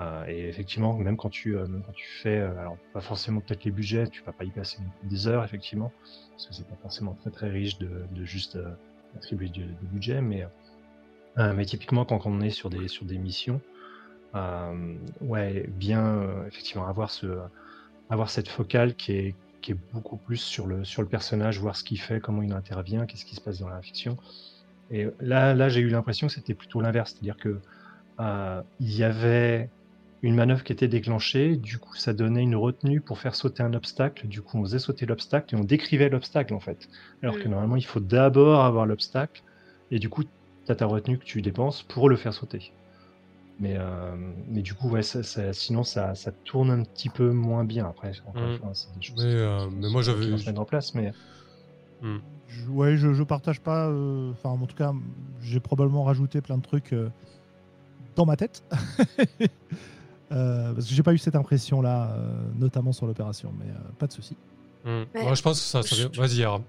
Euh, 0.00 0.24
et 0.28 0.48
effectivement, 0.48 0.94
même 0.94 1.16
quand 1.16 1.28
tu, 1.28 1.56
euh, 1.56 1.66
quand 1.84 1.92
tu 1.92 2.06
fais, 2.22 2.38
euh, 2.38 2.56
alors 2.58 2.76
pas 2.92 3.00
forcément 3.00 3.40
peut-être 3.40 3.64
les 3.64 3.72
budgets, 3.72 4.06
tu 4.06 4.22
vas 4.22 4.32
pas 4.32 4.44
y 4.44 4.50
passer 4.50 4.78
des 5.02 5.26
heures 5.26 5.42
effectivement, 5.42 5.92
parce 6.30 6.46
que 6.46 6.54
c'est 6.54 6.68
pas 6.68 6.76
forcément 6.80 7.14
très 7.14 7.30
très 7.30 7.50
riche 7.50 7.78
de, 7.78 7.90
de 8.12 8.24
juste 8.24 8.56
euh, 8.56 8.70
attribuer 9.16 9.48
du, 9.48 9.64
budget, 9.82 10.20
mais 10.20 10.46
mais 11.36 11.64
typiquement 11.64 12.04
quand 12.04 12.26
on 12.26 12.40
est 12.40 12.50
sur 12.50 12.68
des 12.68 12.88
sur 12.88 13.06
des 13.06 13.16
missions, 13.16 13.60
ouais, 15.20 15.66
bien 15.68 16.44
effectivement 16.48 16.86
avoir 16.88 17.10
ce 17.10 17.38
avoir 18.10 18.28
cette 18.28 18.48
focale 18.48 18.94
qui 18.96 19.12
est 19.12 19.34
qui 19.62 19.72
est 19.72 19.78
beaucoup 19.92 20.16
plus 20.16 20.38
sur 20.38 20.66
le 20.66 20.84
sur 20.84 21.00
le 21.00 21.08
personnage, 21.08 21.60
voir 21.60 21.76
ce 21.76 21.84
qu'il 21.84 22.00
fait, 22.00 22.20
comment 22.20 22.42
il 22.42 22.52
intervient, 22.52 23.06
qu'est-ce 23.06 23.24
qui 23.24 23.36
se 23.36 23.40
passe 23.40 23.60
dans 23.60 23.68
la 23.68 23.80
fiction. 23.82 24.16
Et 24.90 25.06
là 25.20 25.54
là 25.54 25.68
j'ai 25.68 25.80
eu 25.80 25.88
l'impression 25.90 26.26
que 26.26 26.32
c'était 26.32 26.54
plutôt 26.54 26.80
l'inverse, 26.80 27.12
c'est-à-dire 27.12 27.36
que 27.36 27.60
il 28.80 28.96
y 28.96 29.04
avait 29.04 29.70
une 30.22 30.34
manœuvre 30.34 30.64
qui 30.64 30.72
était 30.72 30.88
déclenchée, 30.88 31.56
du 31.56 31.78
coup 31.78 31.94
ça 31.96 32.12
donnait 32.12 32.42
une 32.42 32.56
retenue 32.56 33.00
pour 33.00 33.18
faire 33.18 33.34
sauter 33.34 33.62
un 33.62 33.74
obstacle, 33.74 34.26
du 34.28 34.42
coup 34.42 34.58
on 34.58 34.62
faisait 34.64 34.78
sauter 34.78 35.06
l'obstacle 35.06 35.54
et 35.54 35.58
on 35.58 35.64
décrivait 35.64 36.08
l'obstacle 36.08 36.54
en 36.54 36.60
fait. 36.60 36.88
Alors 37.22 37.38
que 37.38 37.48
Mm. 37.48 37.50
normalement 37.52 37.76
il 37.76 37.84
faut 37.86 38.00
d'abord 38.00 38.64
avoir 38.64 38.86
l'obstacle 38.86 39.42
et 39.90 39.98
du 39.98 40.08
coup 40.08 40.24
tu 40.24 40.30
as 40.72 40.74
ta 40.76 40.86
retenue 40.86 41.18
que 41.18 41.24
tu 41.24 41.40
dépenses 41.42 41.82
pour 41.84 42.08
le 42.08 42.16
faire 42.16 42.34
sauter. 42.34 42.72
Mais, 43.60 43.76
euh, 43.76 44.14
mais 44.46 44.62
du 44.62 44.74
coup, 44.74 44.88
ouais, 44.88 45.02
ça, 45.02 45.22
ça- 45.24 45.52
sinon 45.52 45.82
ça, 45.82 46.14
ça 46.14 46.30
tourne 46.44 46.70
un 46.70 46.84
petit 46.84 47.08
peu 47.08 47.32
moins 47.32 47.64
bien 47.64 47.86
après. 47.88 48.12
Encore 48.24 48.44
une 48.44 48.54
Mm. 48.54 48.58
fois, 48.58 48.70
c'est 48.74 48.92
des 48.94 49.02
choses 49.02 49.24
Mais, 49.24 49.32
euh, 49.34 49.68
mais 49.70 49.88
moi, 49.88 50.02
qui 50.02 50.06
j'avais. 50.06 50.58
en 50.58 50.64
place, 50.64 50.94
mais 50.94 51.12
je, 52.46 52.68
ouais, 52.70 52.96
je, 52.96 53.12
je 53.12 53.22
partage 53.24 53.60
pas. 53.60 53.88
euh, 53.88 54.30
Enfin, 54.32 54.50
en 54.50 54.66
tout 54.66 54.76
cas, 54.76 54.92
j'ai 55.42 55.58
probablement 55.60 56.04
rajouté 56.04 56.40
plein 56.40 56.56
de 56.58 56.62
trucs 56.62 56.92
euh, 56.92 57.10
dans 58.14 58.26
ma 58.26 58.36
tête. 58.36 58.62
Euh, 60.30 60.72
parce 60.74 60.86
que 60.86 60.94
j'ai 60.94 61.02
pas 61.02 61.14
eu 61.14 61.18
cette 61.18 61.36
impression-là, 61.36 62.12
euh, 62.12 62.30
notamment 62.58 62.92
sur 62.92 63.06
l'opération, 63.06 63.52
mais 63.58 63.70
euh, 63.70 63.78
pas 63.98 64.06
de 64.06 64.12
souci. 64.12 64.36
Hmm. 64.84 65.04
Moi, 65.14 65.34
je 65.34 65.42
pense 65.42 65.58
que 65.58 65.66
ça, 65.66 65.82
ça 65.82 65.96
vient. 65.96 66.10
Vas-y, 66.14 66.40
Yara. 66.40 66.60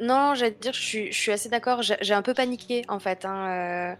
Non, 0.00 0.34
j'allais 0.34 0.50
te 0.50 0.60
dire, 0.60 0.72
je 0.72 0.80
suis, 0.80 1.12
je 1.12 1.18
suis 1.18 1.30
assez 1.30 1.48
d'accord. 1.48 1.80
J'ai 1.82 2.14
un 2.14 2.22
peu 2.22 2.34
paniqué 2.34 2.82
en 2.88 2.98
fait. 2.98 3.24
hein, 3.24 3.46
euh, 3.46 3.94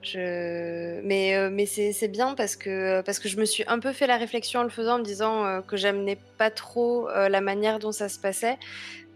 je... 0.00 1.00
Mais, 1.04 1.36
euh, 1.36 1.50
mais 1.52 1.66
c'est 1.66 1.92
c'est 1.92 2.06
bien 2.06 2.34
parce 2.36 2.54
que, 2.54 3.00
parce 3.02 3.18
que 3.18 3.28
je 3.28 3.36
me 3.36 3.44
suis 3.44 3.64
un 3.66 3.80
peu 3.80 3.92
fait 3.92 4.06
la 4.06 4.16
réflexion 4.16 4.60
en 4.60 4.62
le 4.62 4.68
faisant, 4.68 4.94
en 4.94 4.98
me 4.98 5.04
disant 5.04 5.44
euh, 5.44 5.60
que 5.60 5.76
j'amenais 5.76 6.16
pas 6.38 6.50
trop 6.50 7.08
euh, 7.08 7.28
la 7.28 7.40
manière 7.40 7.80
dont 7.80 7.90
ça 7.90 8.08
se 8.08 8.20
passait. 8.20 8.58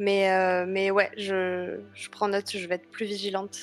Mais, 0.00 0.32
euh, 0.32 0.66
mais 0.66 0.90
ouais, 0.90 1.10
je, 1.16 1.78
je 1.94 2.08
prends 2.10 2.26
note, 2.26 2.50
je 2.50 2.66
vais 2.66 2.74
être 2.74 2.90
plus 2.90 3.06
vigilante. 3.06 3.56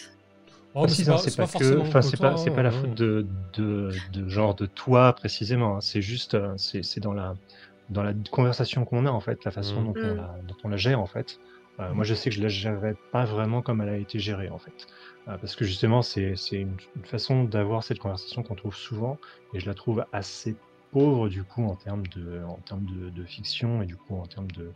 Oh, 0.74 0.86
Ah 0.86 0.88
si, 0.88 1.04
c'est 1.04 1.10
non, 1.10 1.18
pas, 1.36 1.48
que, 1.48 1.80
enfin, 1.80 2.02
c'est 2.02 2.18
pas, 2.18 2.38
c'est 2.38 2.52
pas 2.52 2.64
la 2.64 2.72
hein, 2.72 2.72
faute 2.72 2.94
de, 2.94 3.28
de, 3.54 4.02
de 4.12 4.28
genre 4.30 4.56
de 4.56 4.66
toi 4.66 5.14
précisément. 5.14 5.78
hein. 5.78 5.82
C'est 5.82 6.02
juste, 6.02 6.34
euh, 6.36 6.54
c'est 6.58 6.82
c'est 6.84 7.02
dans 7.02 7.14
la, 7.14 7.36
dans 7.90 8.04
la 8.04 8.14
conversation 8.32 8.86
qu'on 8.86 9.06
a 9.06 9.12
en 9.12 9.20
fait, 9.20 9.44
la 9.46 9.52
façon 9.52 9.82
Mm. 9.82 9.86
dont, 9.86 9.98
on 10.04 10.14
Mm. 10.14 10.16
la, 10.16 10.40
dont 10.44 10.56
on 10.64 10.70
la 10.70 10.78
gère 10.78 11.00
en 11.02 11.08
fait. 11.08 11.40
Euh, 11.80 11.94
moi, 11.94 12.06
je 12.06 12.14
sais 12.14 12.30
que 12.30 12.36
je 12.36 12.42
la 12.42 12.48
gérerais 12.50 12.96
pas 13.12 13.26
vraiment 13.26 13.62
comme 13.62 13.82
elle 13.82 13.90
a 13.90 13.98
été 13.98 14.20
gérée 14.20 14.50
en 14.50 14.60
fait, 14.60 14.88
Euh, 15.28 15.38
parce 15.38 15.56
que 15.56 15.66
justement, 15.66 16.02
c'est 16.02 16.36
c'est 16.36 16.58
une, 16.58 16.78
une 16.96 17.06
façon 17.06 17.44
d'avoir 17.44 17.84
cette 17.84 18.00
conversation 18.00 18.44
qu'on 18.44 18.56
trouve 18.56 18.76
souvent, 18.76 19.20
et 19.54 19.60
je 19.60 19.68
la 19.68 19.74
trouve 19.76 20.06
assez 20.14 20.58
pauvre 20.92 21.30
du 21.30 21.44
coup 21.44 21.64
en 21.66 21.76
termes 21.76 22.06
de, 22.08 22.44
en 22.44 22.58
termes 22.62 22.86
de, 22.86 23.10
de 23.12 23.26
fiction 23.26 23.82
et 23.82 23.86
du 23.86 23.98
coup 23.98 24.16
en 24.18 24.26
termes 24.28 24.52
de, 24.52 24.64
euh, 24.64 24.72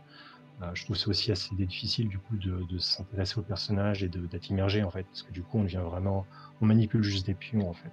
je 0.74 0.84
trouve 0.84 0.96
c'est 0.96 1.08
aussi 1.08 1.30
assez 1.32 1.54
difficile 1.54 2.08
du 2.08 2.18
coup 2.18 2.36
de, 2.36 2.64
de 2.70 2.78
s'intéresser 2.78 3.38
au 3.38 3.42
personnage 3.42 4.02
et 4.02 4.08
d'être 4.08 4.48
immergé 4.50 4.82
en 4.82 4.90
fait, 4.90 5.04
parce 5.04 5.22
que 5.22 5.32
du 5.32 5.42
coup 5.42 5.58
on 5.58 5.64
devient 5.64 5.82
vraiment, 5.84 6.24
on 6.60 6.66
manipule 6.66 7.02
juste 7.02 7.26
des 7.26 7.34
pions 7.34 7.68
en 7.68 7.74
fait. 7.74 7.92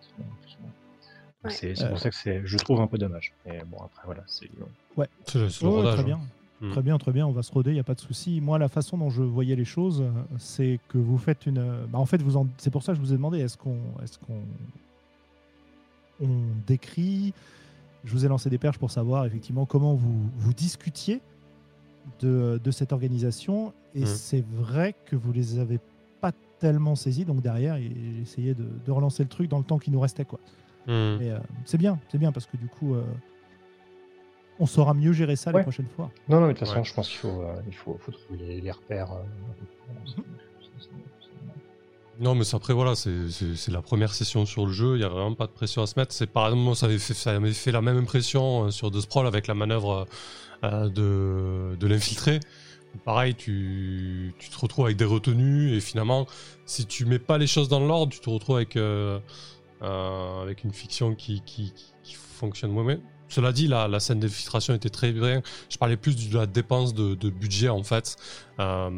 Ouais. 1.44 1.50
C'est 1.52 1.82
Euh. 1.84 1.90
pour 1.90 2.00
ça 2.00 2.10
que 2.10 2.16
c'est, 2.16 2.42
je 2.46 2.58
trouve 2.58 2.80
un 2.80 2.88
peu 2.88 2.98
dommage. 2.98 3.34
Mais 3.46 3.62
bon 3.66 3.78
après 3.84 4.04
voilà, 4.06 4.24
c'est 4.28 4.46
le 4.46 4.64
Ouais, 4.96 5.08
ouais, 5.36 5.50
rodage. 5.62 5.94
très 5.96 6.02
hein. 6.04 6.06
bien. 6.06 6.20
Mm. 6.62 6.72
Très 6.72 6.82
bien, 6.82 6.98
très 6.98 7.12
bien, 7.12 7.28
on 7.28 7.32
va 7.34 7.44
se 7.44 7.52
roder, 7.52 7.72
il 7.72 7.74
n'y 7.74 7.80
a 7.82 7.84
pas 7.84 7.96
de 7.96 8.00
souci. 8.00 8.40
Moi, 8.40 8.58
la 8.58 8.70
façon 8.70 8.98
dont 8.98 9.10
je 9.10 9.22
voyais 9.24 9.58
les 9.58 9.66
choses, 9.66 10.00
euh, 10.02 10.12
c'est 10.38 10.80
que 10.88 10.98
vous 10.98 11.18
faites 11.18 11.46
une. 11.46 11.86
bah, 11.90 12.00
en 12.00 12.06
fait, 12.06 12.22
vous 12.22 12.38
en... 12.38 12.48
c'est 12.58 12.70
pour 12.72 12.82
ça 12.84 12.94
que 12.94 13.00
je 13.00 13.02
vous 13.02 13.12
ai 13.12 13.18
demandé 13.18 13.40
est-ce 13.40 13.58
qu'on 13.58 13.76
est 14.02 14.18
qu'on 14.26 14.42
on 16.22 16.30
décrit? 16.66 17.34
Je 18.06 18.12
vous 18.14 18.26
ai 18.26 18.30
lancé 18.30 18.50
des 18.50 18.58
perches 18.58 18.78
pour 18.78 18.92
savoir 18.92 19.26
effectivement 19.26 19.66
comment 19.66 19.94
vous, 19.96 20.30
vous 20.38 20.54
discutiez 20.54 21.22
de, 22.20 22.60
de 22.64 22.72
cette 22.72 22.92
organisation. 22.94 23.74
Et 23.96 24.02
Mhm. 24.02 24.06
c'est 24.06 24.44
vrai 24.52 24.96
que 25.06 25.16
vous 25.16 25.32
les 25.34 25.60
avez 25.60 25.80
pas 26.22 26.32
tellement 26.60 26.96
saisis. 26.96 27.26
Donc 27.26 27.42
derrière, 27.42 27.78
j'ai 27.78 28.22
essayé 28.22 28.54
de, 28.54 28.66
de 28.86 28.92
relancer 28.92 29.24
le 29.24 29.30
truc 29.30 29.50
dans 29.50 29.58
le 29.60 29.64
temps 29.64 29.78
qui 29.80 29.92
nous 29.92 30.00
restait. 30.00 30.26
quoi. 30.26 30.40
Mm. 30.88 31.18
Mais 31.20 31.30
euh, 31.32 31.38
c'est 31.66 31.78
bien, 31.78 32.00
c'est 32.12 32.18
bien 32.18 32.32
parce 32.32 32.46
que 32.46 32.58
du 32.58 32.68
coup, 32.68 32.96
euh, 32.96 33.04
on 34.60 34.66
saura 34.66 34.94
mieux 34.94 35.14
gérer 35.14 35.36
ça 35.36 35.52
les 35.52 35.58
Ouais. 35.58 35.64
prochaines 35.64 35.88
fois. 35.96 36.12
non 36.30 36.40
non 36.40 36.48
mais 36.48 36.54
de 36.54 36.60
toute 36.60 36.68
façon 36.68 36.80
Ouais. 36.80 36.84
je 36.86 36.94
pense 36.94 37.08
qu'il 37.10 37.18
faut, 37.20 37.42
euh, 37.42 37.56
il 37.68 37.74
faut, 37.74 37.98
faut 38.00 38.12
trouver 38.12 38.38
les, 38.40 38.62
les 38.62 38.72
repères. 38.72 39.10
Non, 42.20 42.36
mais 42.36 42.46
après, 42.54 42.74
voilà, 42.74 42.94
c'est 42.96 43.12
la 43.72 43.82
première 43.82 44.14
session 44.14 44.46
sur 44.46 44.66
le 44.68 44.72
jeu, 44.72 44.96
il 44.96 45.00
n'y 45.00 45.04
a 45.04 45.10
vraiment 45.10 45.34
pas 45.34 45.48
de 45.48 45.52
pression 45.52 45.82
à 45.82 45.88
se 45.88 46.00
mettre. 46.00 46.14
C'est 46.14 46.28
par 46.28 46.46
exemple, 46.46 46.62
moi, 46.64 46.76
ça 46.76 46.86
avait 46.86 47.00
fait, 47.00 47.16
ça 47.16 47.32
avait 47.32 47.52
fait 47.54 47.72
la 47.72 47.82
même 47.82 47.98
impression 47.98 48.70
sur 48.70 48.92
The 48.92 49.02
Sprawl 49.02 49.26
avec 49.26 49.48
la 49.48 49.56
manœuvre 49.56 50.08
euh, 50.64 51.76
de, 51.76 51.88
l'infiltré. 51.88 52.40
Pareil, 53.06 53.34
tu, 53.36 54.34
tu 54.38 54.50
te 54.50 54.60
retrouves 54.60 54.86
avec 54.86 54.98
des 54.98 55.06
retenues 55.06 55.74
et 55.76 55.82
finalement, 55.82 56.28
si 56.66 56.86
tu 56.86 57.06
mets 57.06 57.20
pas 57.20 57.38
les 57.38 57.48
choses 57.48 57.68
dans 57.68 57.80
l'ordre, 57.80 58.14
tu 58.14 58.20
te 58.20 58.30
retrouves 58.30 58.58
avec, 58.58 58.76
euh, 58.78 59.20
euh, 59.82 60.54
une 60.64 60.74
fiction 60.74 61.16
qui, 61.16 61.42
qui, 61.46 61.74
qui- 62.04 62.14
fonctionne 62.14 62.72
moins. 62.72 62.98
Cela 63.30 63.52
dit, 63.52 63.68
la, 63.68 63.88
la 63.88 64.00
scène 64.00 64.20
d'infiltration 64.20 64.76
était 64.76 64.90
très 64.90 65.12
bien. 65.12 65.42
Je 65.70 65.78
parlais 65.78 65.98
plus 65.98 66.30
de 66.30 66.38
la 66.38 66.46
dépense 66.46 66.94
de, 66.94 67.16
de 67.16 67.30
budget 67.32 67.70
en 67.70 67.82
fait. 67.84 68.16
Euh, 68.60 68.90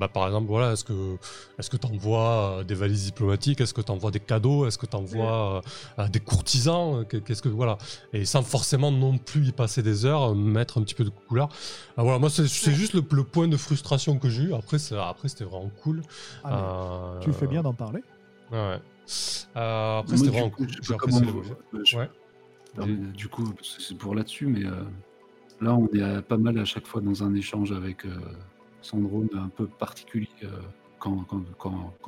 bah, 0.00 0.08
par 0.08 0.26
exemple, 0.26 0.48
voilà, 0.48 0.72
est-ce 0.72 0.82
que 0.82 1.16
est-ce 1.58 1.70
que 1.70 1.76
tu 1.76 1.86
envoies 1.86 2.64
des 2.66 2.74
valises 2.74 3.04
diplomatiques? 3.04 3.60
Est-ce 3.60 3.72
que 3.72 3.80
tu 3.80 3.92
envoies 3.92 4.10
des 4.10 4.18
cadeaux? 4.18 4.66
Est-ce 4.66 4.78
que 4.78 4.86
tu 4.86 4.96
envoies 4.96 5.62
des 6.10 6.18
courtisans? 6.18 7.04
Qu'est- 7.08 7.20
Qu'est-ce 7.22 7.42
que 7.42 7.48
voilà 7.48 7.78
Et 8.12 8.24
sans 8.24 8.42
forcément 8.42 8.90
non 8.90 9.16
plus 9.18 9.46
y 9.48 9.52
passer 9.52 9.82
des 9.84 10.04
heures, 10.06 10.32
euh, 10.32 10.34
mettre 10.34 10.78
un 10.78 10.82
petit 10.82 10.96
peu 10.96 11.04
de 11.04 11.10
couleur. 11.10 11.48
Ah, 11.96 12.02
voilà, 12.02 12.18
moi 12.18 12.30
c'est 12.30 12.42
Ouais. 12.42 12.74
juste 12.74 12.94
le, 12.94 13.04
le 13.12 13.22
point 13.24 13.46
de 13.46 13.56
frustration 13.56 14.18
que 14.18 14.28
j'ai 14.28 14.42
eu. 14.42 14.54
Après, 14.54 14.78
après 14.98 15.28
c'était 15.28 15.44
vraiment 15.44 15.70
cool. 15.84 16.02
Ah, 16.42 16.52
Euh, 16.52 17.20
Tu 17.20 17.32
fais 17.32 17.46
bien 17.46 17.62
d'en 17.62 17.74
parler. 17.74 18.00
Ouais. 18.50 18.80
Euh, 19.56 19.98
après, 20.00 20.16
c'était 20.16 20.30
vraiment 20.30 20.50
coup, 20.50 20.64
cool. 20.64 20.68
J'ai 20.82 20.94
apprécié 20.94 21.26
Ouais. 21.96 22.10
Du, 22.76 23.28
coup, 23.28 23.44
c'est 23.62 23.96
pour 23.96 24.14
là-dessus, 24.14 24.46
mais 24.46 24.64
euh, 24.64 24.84
là, 25.60 25.74
on 25.74 25.86
est 25.88 26.22
pas 26.22 26.38
mal 26.38 26.58
à 26.58 26.64
chaque 26.64 26.86
fois 26.86 27.00
dans 27.00 27.22
un 27.22 27.34
échange 27.34 27.72
avec 27.72 28.04
euh, 28.04 28.18
Sandro, 28.82 29.24
un 29.34 29.48
peu 29.48 29.66
particulier 29.66 30.28
euh, 30.44 30.48
quand 30.98 31.26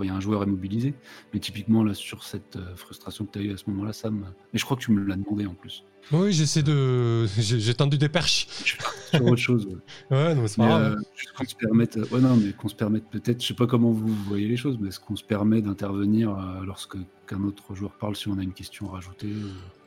il 0.00 0.06
y 0.06 0.10
a 0.10 0.14
un 0.14 0.20
joueur 0.20 0.44
immobilisé. 0.44 0.94
Mais 1.32 1.40
typiquement, 1.40 1.82
là, 1.82 1.94
sur 1.94 2.24
cette 2.24 2.56
euh, 2.56 2.76
frustration 2.76 3.24
que 3.24 3.32
tu 3.32 3.38
as 3.38 3.42
eue 3.42 3.52
à 3.52 3.56
ce 3.56 3.68
moment-là, 3.70 3.92
Sam, 3.92 4.32
et 4.52 4.58
je 4.58 4.64
crois 4.64 4.76
que 4.76 4.82
tu 4.82 4.92
me 4.92 5.04
l'as 5.04 5.16
demandé 5.16 5.46
en 5.46 5.54
plus, 5.54 5.84
Oui, 6.12 6.32
j'essaie 6.32 6.62
de. 6.62 7.26
J'ai 7.38 7.74
tendu 7.74 7.98
des 7.98 8.08
perches. 8.08 8.46
sur 9.10 9.24
autre 9.24 9.36
chose. 9.36 9.66
ouais. 9.66 9.74
Ouais, 10.16 10.34
non, 10.34 10.42
mais 10.42 10.48
c'est 10.48 10.56
pas 10.58 10.66
grave. 10.68 10.82
euh, 10.82 10.96
juste 11.16 11.32
qu'on 11.32 11.44
se 11.44 11.54
permette, 11.54 11.96
ouais, 12.10 12.20
non, 12.20 12.36
mais 12.36 12.52
qu'on 12.52 12.68
se 12.68 12.74
permette 12.74 13.04
peut-être, 13.10 13.40
je 13.42 13.46
sais 13.48 13.54
pas 13.54 13.66
comment 13.66 13.90
vous 13.90 14.08
voyez 14.28 14.46
les 14.48 14.56
choses, 14.56 14.76
mais 14.80 14.88
est-ce 14.88 15.00
qu'on 15.00 15.16
se 15.16 15.24
permet 15.24 15.62
d'intervenir 15.62 16.30
euh, 16.30 16.64
lorsque 16.64 16.96
qu'un 17.26 17.42
autre 17.44 17.74
joueur 17.74 17.92
parle 17.92 18.16
si 18.16 18.28
on 18.28 18.38
a 18.38 18.42
une 18.42 18.52
question 18.52 18.90
à 18.90 18.94
rajouter 18.96 19.28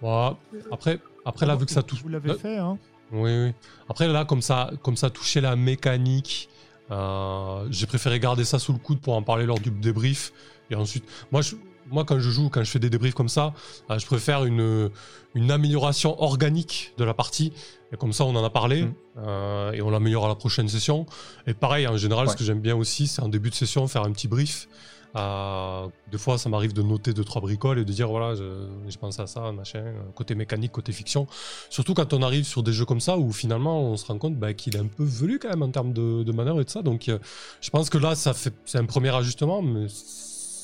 ou- 0.01 0.05
Ouais. 0.05 0.31
Après, 0.71 0.99
après 1.25 1.45
là, 1.45 1.55
vu 1.55 1.65
que 1.65 1.71
ça 1.71 1.83
touche. 1.83 2.01
Vous 2.01 2.09
l'avez 2.09 2.31
Euh, 2.31 2.37
fait, 2.37 2.57
hein 2.57 2.77
Oui, 3.11 3.31
oui. 3.45 3.51
Après, 3.89 4.07
là, 4.07 4.25
comme 4.25 4.41
ça, 4.41 4.71
comme 4.81 4.95
ça 4.97 5.09
touchait 5.09 5.41
la 5.41 5.55
mécanique, 5.55 6.49
euh, 6.89 7.67
j'ai 7.69 7.85
préféré 7.85 8.19
garder 8.19 8.43
ça 8.45 8.59
sous 8.59 8.73
le 8.73 8.79
coude 8.79 8.99
pour 8.99 9.13
en 9.15 9.21
parler 9.21 9.45
lors 9.45 9.59
du 9.59 9.69
débrief. 9.71 10.31
Et 10.69 10.75
ensuite, 10.75 11.03
moi, 11.31 11.41
je, 11.41 11.55
moi 11.89 12.03
quand 12.05 12.19
je 12.19 12.29
joue, 12.29 12.49
quand 12.49 12.63
je 12.63 12.69
fais 12.71 12.79
des 12.79 12.89
débriefs 12.89 13.13
comme 13.15 13.29
ça, 13.29 13.53
euh, 13.89 13.97
je 13.99 14.05
préfère 14.05 14.45
une, 14.45 14.89
une 15.35 15.51
amélioration 15.51 16.21
organique 16.21 16.93
de 16.97 17.03
la 17.03 17.13
partie. 17.13 17.53
Et 17.93 17.97
comme 17.97 18.11
ça, 18.13 18.25
on 18.25 18.35
en 18.35 18.43
a 18.43 18.49
parlé. 18.49 18.83
Mm. 18.83 18.93
euh, 19.19 19.71
et 19.71 19.81
on 19.81 19.89
l'améliore 19.89 20.25
à 20.25 20.27
la 20.27 20.35
prochaine 20.35 20.67
session. 20.67 21.05
Et 21.47 21.53
pareil, 21.53 21.87
en 21.87 21.97
général, 21.97 22.29
ce 22.29 22.35
que 22.35 22.43
j'aime 22.43 22.59
bien 22.61 22.75
aussi, 22.75 23.07
c'est 23.07 23.21
en 23.21 23.29
début 23.29 23.49
de 23.49 23.55
session, 23.55 23.87
faire 23.87 24.03
un 24.03 24.11
petit 24.11 24.27
brief. 24.27 24.67
Euh, 25.15 25.87
des 26.11 26.17
fois, 26.17 26.37
ça 26.37 26.49
m'arrive 26.49 26.73
de 26.73 26.81
noter 26.83 27.13
deux, 27.13 27.23
trois 27.23 27.41
bricoles 27.41 27.79
et 27.79 27.85
de 27.85 27.91
dire 27.93 28.09
voilà, 28.09 28.35
je- 28.35 28.67
j'ai 28.87 28.97
pensé 28.97 29.21
à 29.21 29.25
ça, 29.25 29.51
machin, 29.53 29.83
côté 30.15 30.35
mécanique, 30.35 30.71
côté 30.73 30.91
fiction. 30.91 31.25
Surtout 31.69 31.93
quand 31.93 32.13
on 32.13 32.21
arrive 32.21 32.43
sur 32.45 32.61
des 32.61 32.73
jeux 32.73 32.85
comme 32.85 32.99
ça 32.99 33.17
où 33.17 33.31
finalement 33.31 33.81
on 33.81 33.95
se 33.97 34.05
rend 34.05 34.17
compte 34.17 34.35
bah, 34.35 34.53
qu'il 34.53 34.75
est 34.75 34.79
un 34.79 34.85
peu 34.87 35.05
velu 35.05 35.39
quand 35.39 35.49
même 35.49 35.63
en 35.63 35.71
termes 35.71 35.93
de, 35.93 36.23
de 36.23 36.31
manœuvre 36.33 36.61
et 36.61 36.65
de 36.65 36.69
ça. 36.69 36.81
Donc 36.81 37.07
euh, 37.09 37.17
je 37.61 37.69
pense 37.69 37.89
que 37.89 37.97
là, 37.97 38.13
ça 38.15 38.33
fait, 38.33 38.53
c'est 38.65 38.77
un 38.77 38.85
premier 38.85 39.15
ajustement, 39.15 39.61
mais 39.61 39.87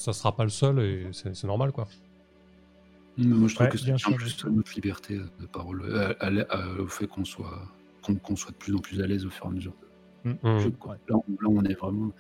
ça 0.04 0.14
sera 0.14 0.36
pas 0.36 0.44
le 0.44 0.50
seul 0.50 0.80
et 0.80 1.10
c'est, 1.14 1.44
normal 1.46 1.72
quoi. 1.72 1.88
Mais 3.18 3.26
moi, 3.26 3.48
je 3.48 3.56
trouve 3.56 3.68
Ouais, 3.68 3.72
que 3.72 3.78
c'est 3.78 3.86
bien 3.86 3.94
bien 3.96 3.98
sûr, 4.10 4.16
plus 4.18 4.30
sûr. 4.32 4.52
notre 4.52 4.74
liberté 4.76 5.18
de 5.18 5.46
parole, 5.46 5.84
euh, 5.86 6.14
à 6.20 6.28
à- 6.28 6.68
au 6.80 6.88
fait 6.88 7.08
qu'on 7.08 7.24
soit, 7.24 7.62
qu'on, 8.02 8.36
soit 8.36 8.52
de 8.52 8.58
plus 8.58 8.74
en 8.76 8.80
plus 8.80 9.02
à 9.02 9.08
l'aise 9.08 9.26
au 9.26 9.30
fur 9.30 9.46
et 9.46 9.50
à 9.50 9.52
mesure 9.52 9.74
Mm. 10.26 10.60
jeu, 10.60 10.72
quoi. 10.72 10.96
Là, 11.08 11.16
on, 11.16 11.24
là, 11.32 11.50
on 11.50 11.64
est 11.66 11.74
vraiment. 11.74 12.12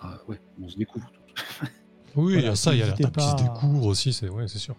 ah, 0.00 0.18
ouais, 0.28 0.38
on 0.62 0.68
se 0.68 0.76
découvre. 0.76 1.10
Oui, 2.16 2.34
il 2.38 2.44
y 2.44 2.46
a 2.48 2.56
ça, 2.56 2.72
il 2.74 2.78
y 2.80 2.82
a 2.82 2.86
la 2.88 3.10
pas 3.10 3.34
des 3.34 3.44
à- 3.44 3.54
cours 3.60 3.84
aussi, 3.86 4.12
c'est, 4.12 4.28
ouais, 4.28 4.48
c'est 4.48 4.58
sûr. 4.58 4.74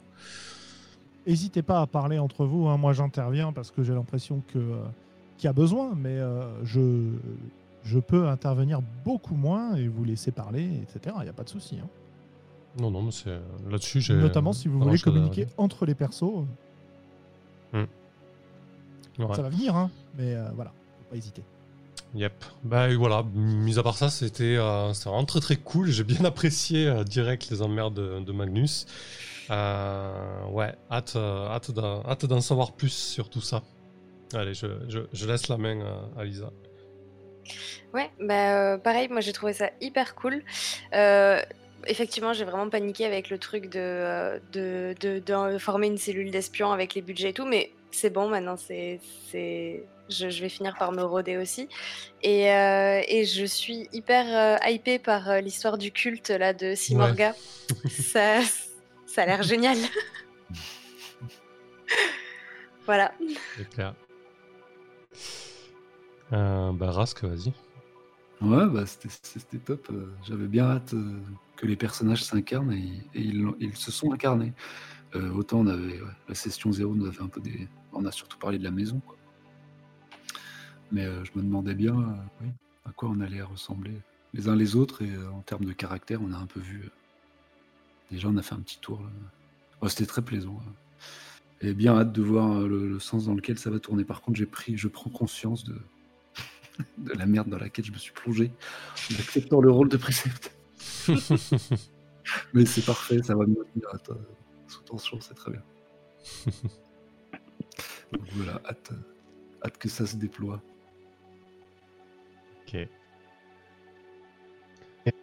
N'hésitez 1.28 1.62
pas 1.62 1.82
à 1.82 1.88
parler 1.88 2.18
entre 2.20 2.46
vous. 2.46 2.68
hein. 2.68 2.78
Moi, 2.78 2.92
j'interviens 2.94 3.54
parce 3.54 3.72
que 3.72 3.84
j'ai 3.84 3.94
l'impression 3.94 4.42
que 4.48 4.58
euh, 4.58 4.84
qu'il 5.38 5.46
y 5.46 5.50
a 5.50 5.54
besoin, 5.54 5.94
mais 5.96 6.18
euh, 6.18 6.44
je, 6.66 7.12
je 7.84 8.00
peux 8.00 8.28
intervenir 8.28 8.82
beaucoup 9.06 9.36
moins 9.36 9.76
et 9.76 9.88
vous 9.88 10.04
laisser 10.04 10.32
parler, 10.32 10.82
etc. 10.82 11.16
Il 11.20 11.24
n'y 11.24 11.30
a 11.30 11.34
pas 11.34 11.44
de 11.44 11.50
souci. 11.50 11.78
hein. 11.82 11.88
Non, 12.80 12.92
non, 12.92 13.02
mais 13.04 13.12
c'est, 13.12 13.40
là-dessus, 13.70 14.02
j'ai. 14.02 14.14
Notamment 14.14 14.54
si 14.54 14.68
vous 14.68 14.80
voulez 14.80 15.00
communiquer 15.00 15.48
entre 15.58 15.86
les 15.86 15.96
persos. 15.96 16.46
Ouais. 17.74 19.36
Ça 19.36 19.42
va 19.42 19.50
venir, 19.50 19.76
hein, 19.76 19.92
mais 20.18 20.34
euh, 20.34 20.50
voilà, 20.56 20.72
faut 20.98 21.10
pas 21.10 21.18
hésiter. 21.18 21.44
Yep. 22.16 22.34
Bah 22.64 22.88
voilà, 22.96 23.24
mis 23.34 23.78
à 23.78 23.84
part 23.84 23.98
ça, 23.98 24.10
c'était 24.10 24.56
euh, 24.56 24.94
c'était 24.94 25.10
vraiment 25.10 25.26
très 25.26 25.42
très 25.42 25.56
cool. 25.58 25.90
J'ai 25.90 26.04
bien 26.06 26.24
apprécié 26.26 26.88
euh, 26.88 27.04
direct 27.04 27.50
les 27.50 27.62
emmerdes 27.62 27.96
de, 27.96 28.20
de 28.22 28.32
Magnus. 28.32 28.86
Euh, 29.50 30.46
ouais, 30.52 30.74
hâte, 30.92 31.14
euh, 31.16 31.48
hâte, 31.48 31.72
d'en, 31.72 32.02
hâte 32.06 32.26
d'en 32.26 32.40
savoir 32.42 32.72
plus 32.72 32.94
sur 32.94 33.30
tout 33.30 33.42
ça. 33.42 33.62
Allez, 34.34 34.54
je, 34.54 34.68
je, 34.88 35.00
je 35.12 35.28
laisse 35.28 35.48
la 35.50 35.58
main 35.58 35.82
à, 35.82 36.22
à 36.22 36.24
Lisa. 36.24 36.52
Ouais, 37.94 38.12
bah 38.20 38.74
euh, 38.74 38.78
pareil, 38.78 39.08
moi 39.10 39.22
j'ai 39.22 39.34
trouvé 39.34 39.54
ça 39.54 39.70
hyper 39.82 40.16
cool. 40.16 40.44
Euh, 40.94 41.42
effectivement, 41.88 42.34
j'ai 42.34 42.46
vraiment 42.46 42.70
paniqué 42.70 43.06
avec 43.06 43.30
le 43.30 43.38
truc 43.38 43.70
de, 43.70 43.80
euh, 43.80 44.40
de, 44.52 44.96
de, 45.00 45.20
de 45.20 45.58
former 45.58 45.88
une 45.88 45.98
cellule 45.98 46.32
d'espion 46.32 46.72
avec 46.72 46.96
les 46.96 47.02
budgets 47.02 47.30
et 47.30 47.34
tout, 47.34 47.46
mais 47.46 47.72
c'est 47.92 48.10
bon 48.10 48.30
maintenant, 48.30 48.58
c'est, 48.58 49.00
c'est... 49.32 49.84
Je, 50.10 50.32
je 50.32 50.42
vais 50.42 50.50
finir 50.50 50.76
par 50.80 50.92
me 50.92 51.04
roder 51.04 51.38
aussi. 51.38 51.70
Et, 52.24 52.52
euh, 52.52 53.00
et 53.08 53.26
je 53.26 53.46
suis 53.46 53.88
hyper 53.94 54.26
euh, 54.28 54.58
hypée 54.68 54.98
par 54.98 55.30
euh, 55.30 55.40
l'histoire 55.40 55.78
du 55.78 55.92
culte 55.92 56.30
là, 56.30 56.52
de 56.52 56.74
Simorga. 56.74 57.36
ça, 57.92 58.40
ça 59.06 59.22
a 59.22 59.26
l'air 59.28 59.44
génial. 59.44 59.78
voilà. 62.88 63.12
C'est 63.56 63.70
clair. 63.70 63.94
Euh, 66.34 66.72
bah 66.74 66.90
Rask, 66.90 67.24
vas-y. 67.24 67.54
Ouais, 68.42 68.68
bah, 68.70 68.86
c'était, 68.86 69.58
top. 69.58 69.90
euh, 69.92 70.14
J'avais 70.24 70.48
bien 70.48 70.66
hâte 70.66 70.94
euh, 70.94 71.20
que 71.58 71.66
les 71.66 71.76
personnages 71.76 72.24
s'incarnent 72.24 72.72
et, 72.72 73.04
ils, 73.14 73.76
se 73.76 73.92
sont 73.92 74.14
incarnés. 74.14 74.54
Euh, 75.16 75.32
autant 75.34 75.60
on 75.60 75.68
avait 75.68 76.00
la 76.28 76.36
session 76.36 76.72
0, 76.72 76.96
nous 76.96 77.06
avait 77.06 77.22
un 77.22 77.28
peu 77.28 77.42
des. 77.42 77.68
On 77.92 78.06
a 78.06 78.12
surtout 78.12 78.38
parlé 78.38 78.58
de 78.58 78.64
la 78.64 78.72
maison. 78.72 79.02
Mais 80.92 81.06
je 81.06 81.32
me 81.36 81.44
demandais 81.44 81.76
bien 81.76 82.18
à 82.86 82.92
quoi 82.92 83.10
on 83.10 83.20
allait 83.20 83.42
ressembler 83.42 83.94
les 84.34 84.48
uns 84.48 84.56
les 84.56 84.76
autres 84.76 85.04
et 85.04 85.18
en 85.28 85.42
termes 85.42 85.66
de 85.66 85.74
caractère, 85.74 86.20
on 86.22 86.32
a 86.34 86.38
un 86.38 86.46
peu 86.46 86.60
vu 86.60 86.90
déjà, 88.12 88.28
on 88.28 88.38
a 88.38 88.42
fait 88.42 88.56
un 88.56 88.60
petit 88.62 88.80
tour. 88.80 89.02
C'était 89.88 90.06
très 90.06 90.24
plaisant. 90.24 90.60
Et 91.62 91.74
bien 91.74 91.98
hâte 91.98 92.12
de 92.12 92.22
voir 92.22 92.62
le, 92.62 93.00
sens 93.00 93.26
dans 93.26 93.36
lequel 93.36 93.60
ça 93.60 93.70
va 93.70 93.80
tourner. 93.80 94.04
Par 94.04 94.22
contre, 94.22 94.38
j'ai 94.38 94.46
pris, 94.46 94.78
je 94.78 94.88
prends 94.88 95.10
conscience 95.10 95.64
de, 95.64 95.76
de 96.98 97.14
la 97.14 97.26
merde 97.26 97.50
dans 97.50 97.58
laquelle 97.58 97.86
je 97.86 97.92
me 97.92 97.98
suis 97.98 98.14
plongé 98.14 98.52
en 99.12 99.16
acceptant 99.20 99.62
le 99.62 99.72
rôle 99.72 99.90
de 99.90 99.98
précepte. 99.98 100.52
Mais 102.54 102.66
c'est 102.66 102.86
parfait, 102.86 103.24
ça 103.24 103.36
va 103.36 103.46
me 103.46 103.56
maintenir 103.56 103.90
sous 104.68 104.82
tension, 104.84 105.20
c'est 105.20 105.34
très 105.34 105.52
bien. 105.52 105.64
Donc 108.12 108.28
voilà, 108.34 108.62
hâte, 108.66 108.92
hâte 109.66 109.78
que 109.78 109.90
ça 109.90 110.06
se 110.06 110.16
déploie. 110.16 110.62
Ok. 112.68 112.88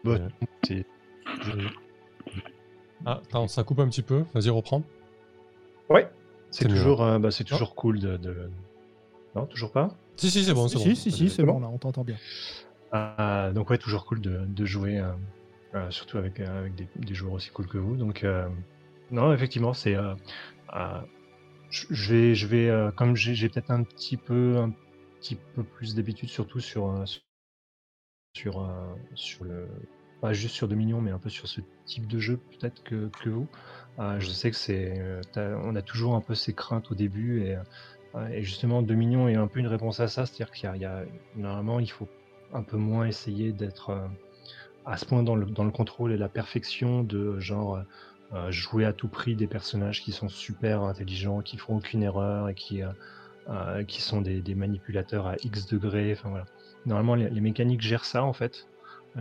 Bon, 0.03 0.28
Ah, 3.05 3.20
attends, 3.23 3.47
ça 3.47 3.62
coupe 3.62 3.78
un 3.78 3.89
petit 3.89 4.03
peu. 4.03 4.24
Vas-y, 4.35 4.51
reprends. 4.51 4.83
Ouais, 5.89 6.11
c'est 6.51 6.69
toujours, 6.69 7.05
euh, 7.05 7.19
bah, 7.19 7.31
c'est 7.31 7.45
toujours 7.45 7.74
cool 7.74 8.01
de, 8.01 8.51
Non, 9.35 9.47
toujours 9.47 9.70
pas? 9.73 9.89
Si, 10.16 10.30
si, 10.30 10.44
c'est 10.44 10.55
bon, 10.55 10.68
c'est 10.68 10.78
si, 10.78 10.88
bon. 10.88 10.94
Si, 10.94 11.10
si, 11.10 11.30
c'est 11.30 11.43
bon, 11.43 11.60
là, 11.60 11.68
on 11.68 11.78
t'entend 11.78 12.05
bien. 12.05 12.16
Ah, 12.93 13.51
donc 13.55 13.70
ouais, 13.70 13.78
toujours 13.78 14.06
cool 14.06 14.20
de, 14.20 14.44
de 14.47 14.64
jouer, 14.64 14.98
euh, 14.98 15.10
euh, 15.74 15.90
surtout 15.90 16.18
avec, 16.18 16.40
avec 16.40 16.74
des, 16.74 16.88
des, 16.97 17.14
joueurs 17.14 17.34
aussi 17.34 17.51
cool 17.51 17.66
que 17.66 17.78
vous. 17.78 17.97
Donc 17.97 18.24
non, 19.10 19.32
effectivement, 19.32 19.74
c'est... 19.74 19.97
je 21.70 22.12
vais, 22.12 22.34
je 22.34 22.47
vais 22.47 22.90
comme 22.97 23.16
j'ai 23.16 23.48
peut-être 23.48 23.70
un 23.70 23.82
petit 23.82 24.16
peu, 24.16 24.56
un 24.59 24.72
petit 25.20 25.36
peu 25.55 25.62
plus 25.62 25.94
d'habitude, 25.94 26.28
surtout 26.28 26.60
sur, 26.60 27.05
sur, 28.32 28.70
sur 29.14 29.44
le, 29.44 29.68
pas 30.20 30.32
juste 30.32 30.55
sur 30.55 30.68
Dominion, 30.68 31.01
mais 31.01 31.10
un 31.10 31.18
peu 31.18 31.28
sur 31.28 31.48
ce 31.48 31.60
type 31.84 32.06
de 32.06 32.18
jeu 32.18 32.38
peut-être 32.38 32.82
que, 32.82 33.10
que 33.22 33.28
vous. 33.28 33.48
Euh, 33.98 34.20
je 34.20 34.28
sais 34.28 34.51
que 34.51 34.56
c'est, 34.56 34.94
euh, 34.98 35.60
on 35.64 35.74
a 35.74 35.82
toujours 35.82 36.14
un 36.16 36.20
peu 36.20 36.34
ces 36.34 36.52
craintes 36.52 36.90
au 36.90 36.94
début 36.94 37.43
et, 37.43 37.56
euh, 37.56 37.62
et, 38.30 38.43
justement 38.43 38.82
Dominion 38.82 39.28
est 39.28 39.34
un 39.34 39.47
peu 39.47 39.60
une 39.60 39.66
réponse 39.66 40.01
à 40.01 40.09
ça, 40.09 40.26
c'est-à-dire 40.26 40.51
qu'il 40.51 40.80
y, 40.80 40.84
a 40.84 41.05
normalement 41.36 41.80
il 41.80 41.90
faut 41.90 42.09
un 42.52 42.62
peu 42.62 42.76
moins 42.76 43.06
essayer 43.06 43.52
d'être 43.52 44.09
à 44.84 44.97
ce 44.97 45.05
point 45.05 45.22
dans 45.22 45.34
le, 45.34 45.70
contrôle 45.70 46.12
et 46.12 46.16
la 46.16 46.28
perfection 46.28 47.02
de 47.02 47.38
genre 47.40 47.80
jouer 48.51 48.84
à 48.84 48.93
tout 48.93 49.09
prix 49.09 49.34
des 49.34 49.47
personnages 49.47 50.02
qui 50.02 50.12
sont 50.12 50.28
super 50.28 50.82
intelligents, 50.82 51.40
qui 51.40 51.56
font 51.56 51.76
aucune 51.76 52.02
erreur 52.02 52.48
et 52.48 52.55
qui 52.55 52.82
qui 53.88 54.02
sont 54.02 54.20
des, 54.20 54.55
manipulateurs 54.55 55.26
à 55.26 55.36
X 55.43 55.66
degrés. 55.66 56.12
Enfin 56.12 56.30
voilà. 56.30 56.47
Normalement 56.86 57.14
les, 57.16 57.40
mécaniques 57.40 57.82
gèrent 57.82 58.05
ça 58.05 58.22
en 58.22 58.32
fait. 58.32 58.66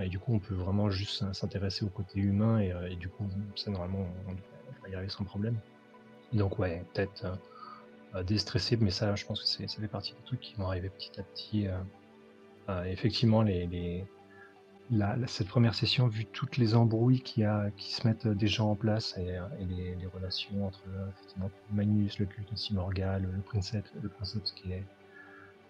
Et 0.02 0.10
du 0.10 0.20
coup, 0.20 0.34
on 0.34 0.40
peut 0.40 0.54
vraiment 0.54 0.90
juste 0.90 1.34
s'intéresser 1.34 1.86
au 1.86 1.90
côté 1.90 2.20
humain 2.20 2.60
et, 2.60 2.96
du 2.96 3.08
coup, 3.08 3.30
ça 3.56 3.72
normalement, 3.72 4.06
on, 4.28 4.32
va 4.84 4.90
y 4.90 4.96
arriver 4.96 5.10
sans 5.10 5.24
problème. 5.24 5.58
Donc 6.34 6.60
ouais, 6.60 6.84
peut-être 6.94 7.26
euh, 8.16 8.24
déstressé, 8.24 8.78
mais 8.78 8.92
ça, 8.92 9.16
je 9.16 9.26
pense 9.26 9.42
que 9.42 9.48
ça 9.48 9.82
fait 9.82 9.88
partie 9.88 10.14
des 10.14 10.24
trucs 10.24 10.40
qui 10.40 10.56
vont 10.56 10.68
arriver 10.68 10.90
petit 10.90 11.20
à 11.20 11.24
petit. 11.24 11.68
Euh, 11.68 11.78
euh, 12.70 12.84
effectivement, 12.86 13.42
les, 13.42 13.68
les 13.68 14.06
la, 14.92 15.16
cette 15.28 15.48
première 15.48 15.74
session, 15.74 16.08
vu 16.08 16.26
toutes 16.26 16.58
les 16.58 16.76
embrouilles 16.76 17.22
qui, 17.22 17.44
a, 17.44 17.72
qui 17.76 17.92
se 17.92 18.08
mettent 18.08 18.28
déjà 18.28 18.64
en 18.64 18.76
place 18.76 19.18
et, 19.18 19.40
et 19.60 19.66
les, 19.66 19.96
les, 19.96 20.06
relations 20.06 20.68
entre 20.68 20.82
effectivement, 21.10 21.50
Magnus, 21.72 22.20
le 22.20 22.26
culte 22.28 22.52
de 22.52 22.58
Simorga, 22.58 23.18
le, 23.18 23.32
le 23.32 23.42
prince, 23.42 23.74
le 24.02 24.10
princeps 24.10 24.52
qui 24.52 24.74
est 24.74 24.84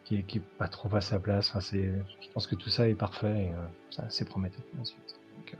qui 0.06 0.16
est, 0.18 0.58
pas 0.58 0.68
trop 0.68 0.94
à 0.96 1.02
sa 1.02 1.20
place. 1.20 1.50
Enfin, 1.50 1.60
c'est, 1.60 1.92
je 2.22 2.30
pense 2.34 2.48
que 2.48 2.56
tout 2.56 2.70
ça 2.70 2.88
est 2.88 2.96
parfait 2.96 3.46
et 3.46 3.50
euh, 3.50 3.66
ça, 3.90 4.06
c'est 4.10 4.26
prometteur 4.26 4.62
ensuite. 4.80 5.20
Donc, 5.36 5.54
euh, 5.54 5.58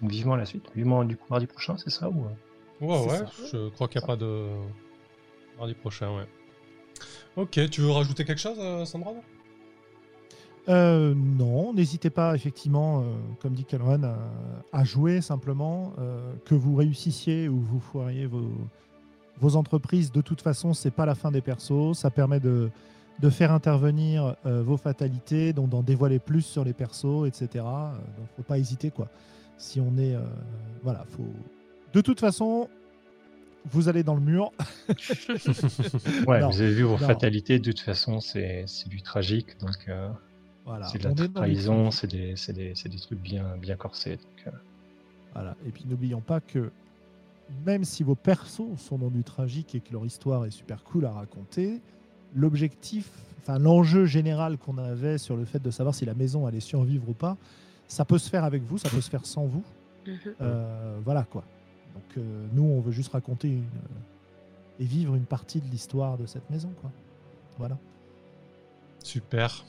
donc, 0.00 0.10
vivement 0.10 0.36
la 0.36 0.44
suite. 0.44 0.66
Vivement 0.74 1.04
du 1.04 1.16
coup 1.16 1.26
mardi 1.30 1.46
prochain, 1.46 1.76
c'est 1.78 1.90
ça 1.90 2.10
ou 2.10 2.24
euh? 2.24 2.84
Ouais, 2.84 3.06
ouais. 3.06 3.26
Je 3.50 3.70
crois 3.70 3.88
qu'il 3.88 4.00
n'y 4.00 4.04
a 4.04 4.06
pas 4.06 4.16
de 4.16 4.48
mardi 5.58 5.74
prochain, 5.74 6.16
ouais. 6.16 6.26
Ok, 7.36 7.68
tu 7.70 7.80
veux 7.82 7.90
rajouter 7.90 8.24
quelque 8.24 8.40
chose, 8.40 8.58
Sandra 8.88 9.12
euh, 10.68 11.14
non, 11.14 11.72
n'hésitez 11.72 12.10
pas 12.10 12.34
effectivement, 12.34 13.00
euh, 13.00 13.04
comme 13.40 13.54
dit 13.54 13.64
Calren, 13.64 14.12
à, 14.72 14.84
jouer 14.84 15.20
simplement. 15.20 15.92
Euh, 15.98 16.32
que 16.44 16.54
vous 16.54 16.74
réussissiez 16.74 17.48
ou 17.48 17.60
vous 17.60 17.80
foiriez 17.80 18.26
vos, 18.26 19.56
entreprises, 19.56 20.10
de 20.10 20.20
toute 20.20 20.42
façon, 20.42 20.74
c'est 20.74 20.90
pas 20.90 21.06
la 21.06 21.14
fin 21.14 21.30
des 21.30 21.40
persos. 21.40 21.96
Ça 21.98 22.10
permet 22.10 22.40
de, 22.40 22.70
faire 23.30 23.52
intervenir 23.52 24.36
euh, 24.44 24.62
vos 24.62 24.76
fatalités, 24.76 25.52
donc 25.52 25.68
d'en 25.68 25.82
dévoiler 25.82 26.18
plus 26.18 26.42
sur 26.42 26.64
les 26.64 26.72
persos, 26.72 27.26
etc. 27.26 27.64
Euh, 27.64 27.90
donc 28.18 28.26
faut 28.36 28.42
pas 28.42 28.58
hésiter 28.58 28.90
quoi. 28.90 29.08
Si 29.58 29.80
on 29.80 29.96
est, 29.98 30.14
euh, 30.14 30.20
voilà, 30.82 31.04
faut. 31.10 31.32
De 31.92 32.00
toute 32.00 32.20
façon, 32.20 32.68
vous 33.70 33.88
allez 33.88 34.02
dans 34.02 34.14
le 34.14 34.20
mur. 34.20 34.52
ouais, 36.26 36.40
vous 36.40 36.60
avez 36.60 36.72
vu 36.72 36.82
vos 36.82 36.92
non. 36.92 36.98
fatalités. 36.98 37.58
De 37.58 37.72
toute 37.72 37.80
façon, 37.80 38.20
c'est 38.20 38.64
du 38.86 39.02
tragique, 39.02 39.58
donc 39.60 39.88
voilà. 40.64 40.86
c'est 40.88 40.98
de 40.98 41.22
la 41.22 41.28
trahison, 41.28 41.90
c'est 41.90 42.06
des, 42.06 42.34
des, 42.48 42.72
des, 42.72 42.98
trucs 42.98 43.20
bien, 43.20 43.56
bien 43.56 43.76
corsés. 43.76 44.16
Donc, 44.16 44.54
voilà. 45.34 45.54
Et 45.66 45.70
puis 45.70 45.84
n'oublions 45.86 46.20
pas 46.20 46.40
que 46.40 46.70
même 47.64 47.84
si 47.84 48.02
vos 48.02 48.14
persos 48.14 48.78
sont 48.78 48.98
dans 48.98 49.10
du 49.10 49.22
tragique 49.22 49.74
et 49.74 49.80
que 49.80 49.92
leur 49.92 50.04
histoire 50.04 50.44
est 50.46 50.50
super 50.50 50.82
cool 50.82 51.06
à 51.06 51.12
raconter, 51.12 51.80
l'objectif, 52.34 53.08
enfin 53.42 53.58
l'enjeu 53.58 54.04
général 54.04 54.58
qu'on 54.58 54.78
avait 54.78 55.18
sur 55.18 55.36
le 55.36 55.44
fait 55.44 55.62
de 55.62 55.70
savoir 55.70 55.94
si 55.94 56.04
la 56.04 56.14
maison 56.14 56.46
allait 56.46 56.60
survivre 56.60 57.08
ou 57.08 57.12
pas, 57.12 57.36
ça 57.88 58.04
peut 58.04 58.18
se 58.18 58.28
faire 58.28 58.44
avec 58.44 58.62
vous, 58.62 58.78
ça 58.78 58.88
peut 58.88 59.00
se 59.00 59.10
faire 59.10 59.24
sans 59.24 59.46
vous. 59.46 59.64
Mhm. 60.06 60.16
Euh, 60.40 60.98
voilà 61.04 61.24
quoi. 61.24 61.44
Donc 61.96 62.18
euh, 62.18 62.46
nous, 62.52 62.64
on 62.64 62.80
veut 62.80 62.92
juste 62.92 63.12
raconter 63.12 63.48
une, 63.48 63.60
euh, 63.60 64.80
et 64.80 64.84
vivre 64.84 65.14
une 65.14 65.24
partie 65.24 65.60
de 65.60 65.70
l'histoire 65.70 66.18
de 66.18 66.26
cette 66.26 66.48
maison, 66.50 66.70
quoi. 66.80 66.90
Voilà. 67.58 67.78
Super. 69.02 69.64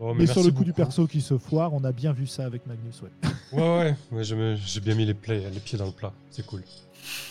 Bon, 0.00 0.12
mais, 0.14 0.26
sur 0.26 0.42
le 0.42 0.48
coup 0.48 0.54
beaucoup. 0.54 0.64
du 0.64 0.72
perso 0.72 1.06
qui 1.06 1.20
se 1.20 1.38
foire, 1.38 1.72
on 1.72 1.84
a 1.84 1.92
bien 1.92 2.12
vu 2.12 2.26
ça 2.26 2.44
avec 2.44 2.66
Magnus, 2.66 3.00
ouais. 3.02 3.10
ouais, 3.52 3.94
ouais, 4.10 4.34
ouais 4.34 4.56
j'ai 4.56 4.80
bien 4.80 4.96
mis 4.96 5.04
les, 5.04 5.14
les 5.14 5.60
pieds 5.60 5.78
dans 5.78 5.86
le 5.86 5.92
plat, 5.92 6.12
c'est 6.30 6.44
cool. 6.44 6.64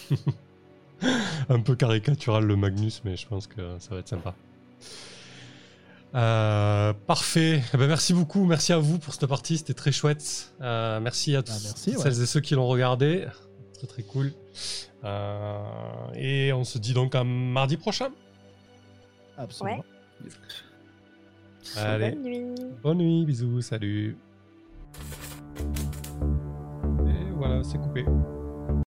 Un 1.50 1.60
peu 1.60 1.76
caricatural 1.76 2.45
le 2.45 2.56
Magnus, 2.56 3.02
mais 3.04 3.18
je 3.18 3.28
pense 3.28 3.48
que 3.48 3.78
ça 3.80 3.94
va 3.94 4.00
être 4.00 4.08
sympa. 4.08 4.34
Euh, 6.16 6.94
parfait. 7.08 7.64
Eh 7.74 7.78
ben, 7.78 7.88
merci 7.88 8.14
beaucoup. 8.14 8.45
Merci 8.45 8.74
à 8.74 8.78
vous 8.78 9.00
pour 9.00 9.14
cette 9.14 9.26
partie. 9.26 9.58
C'était 9.58 9.74
très 9.74 9.91
chouette. 9.91 10.54
Euh, 10.62 11.00
merci 11.00 11.36
à 11.36 11.41
tous, 11.41 11.54
ah, 11.56 11.60
merci, 11.64 11.95
celles 11.98 12.22
et 12.22 12.26
ceux 12.26 12.40
qui 12.40 12.54
l'ont 12.54 12.68
regardé. 12.68 13.26
Très 13.84 14.01
très 14.01 14.03
cool. 14.03 14.31
Euh, 15.03 15.60
et 16.15 16.53
on 16.53 16.64
se 16.64 16.77
dit 16.77 16.93
donc 16.93 17.15
à 17.15 17.26
mardi 17.26 17.76
prochain. 17.76 18.11
Absolument. 19.38 19.84
Ouais. 20.23 20.31
Allez. 21.76 22.11
Bonne 22.11 22.23
nuit. 22.23 22.55
Bonne 22.81 22.97
nuit. 22.99 23.26
Bisous. 23.26 23.61
Salut. 23.61 24.15
Et 25.60 27.31
voilà, 27.35 27.61
c'est 27.64 27.77
coupé. 27.77 28.05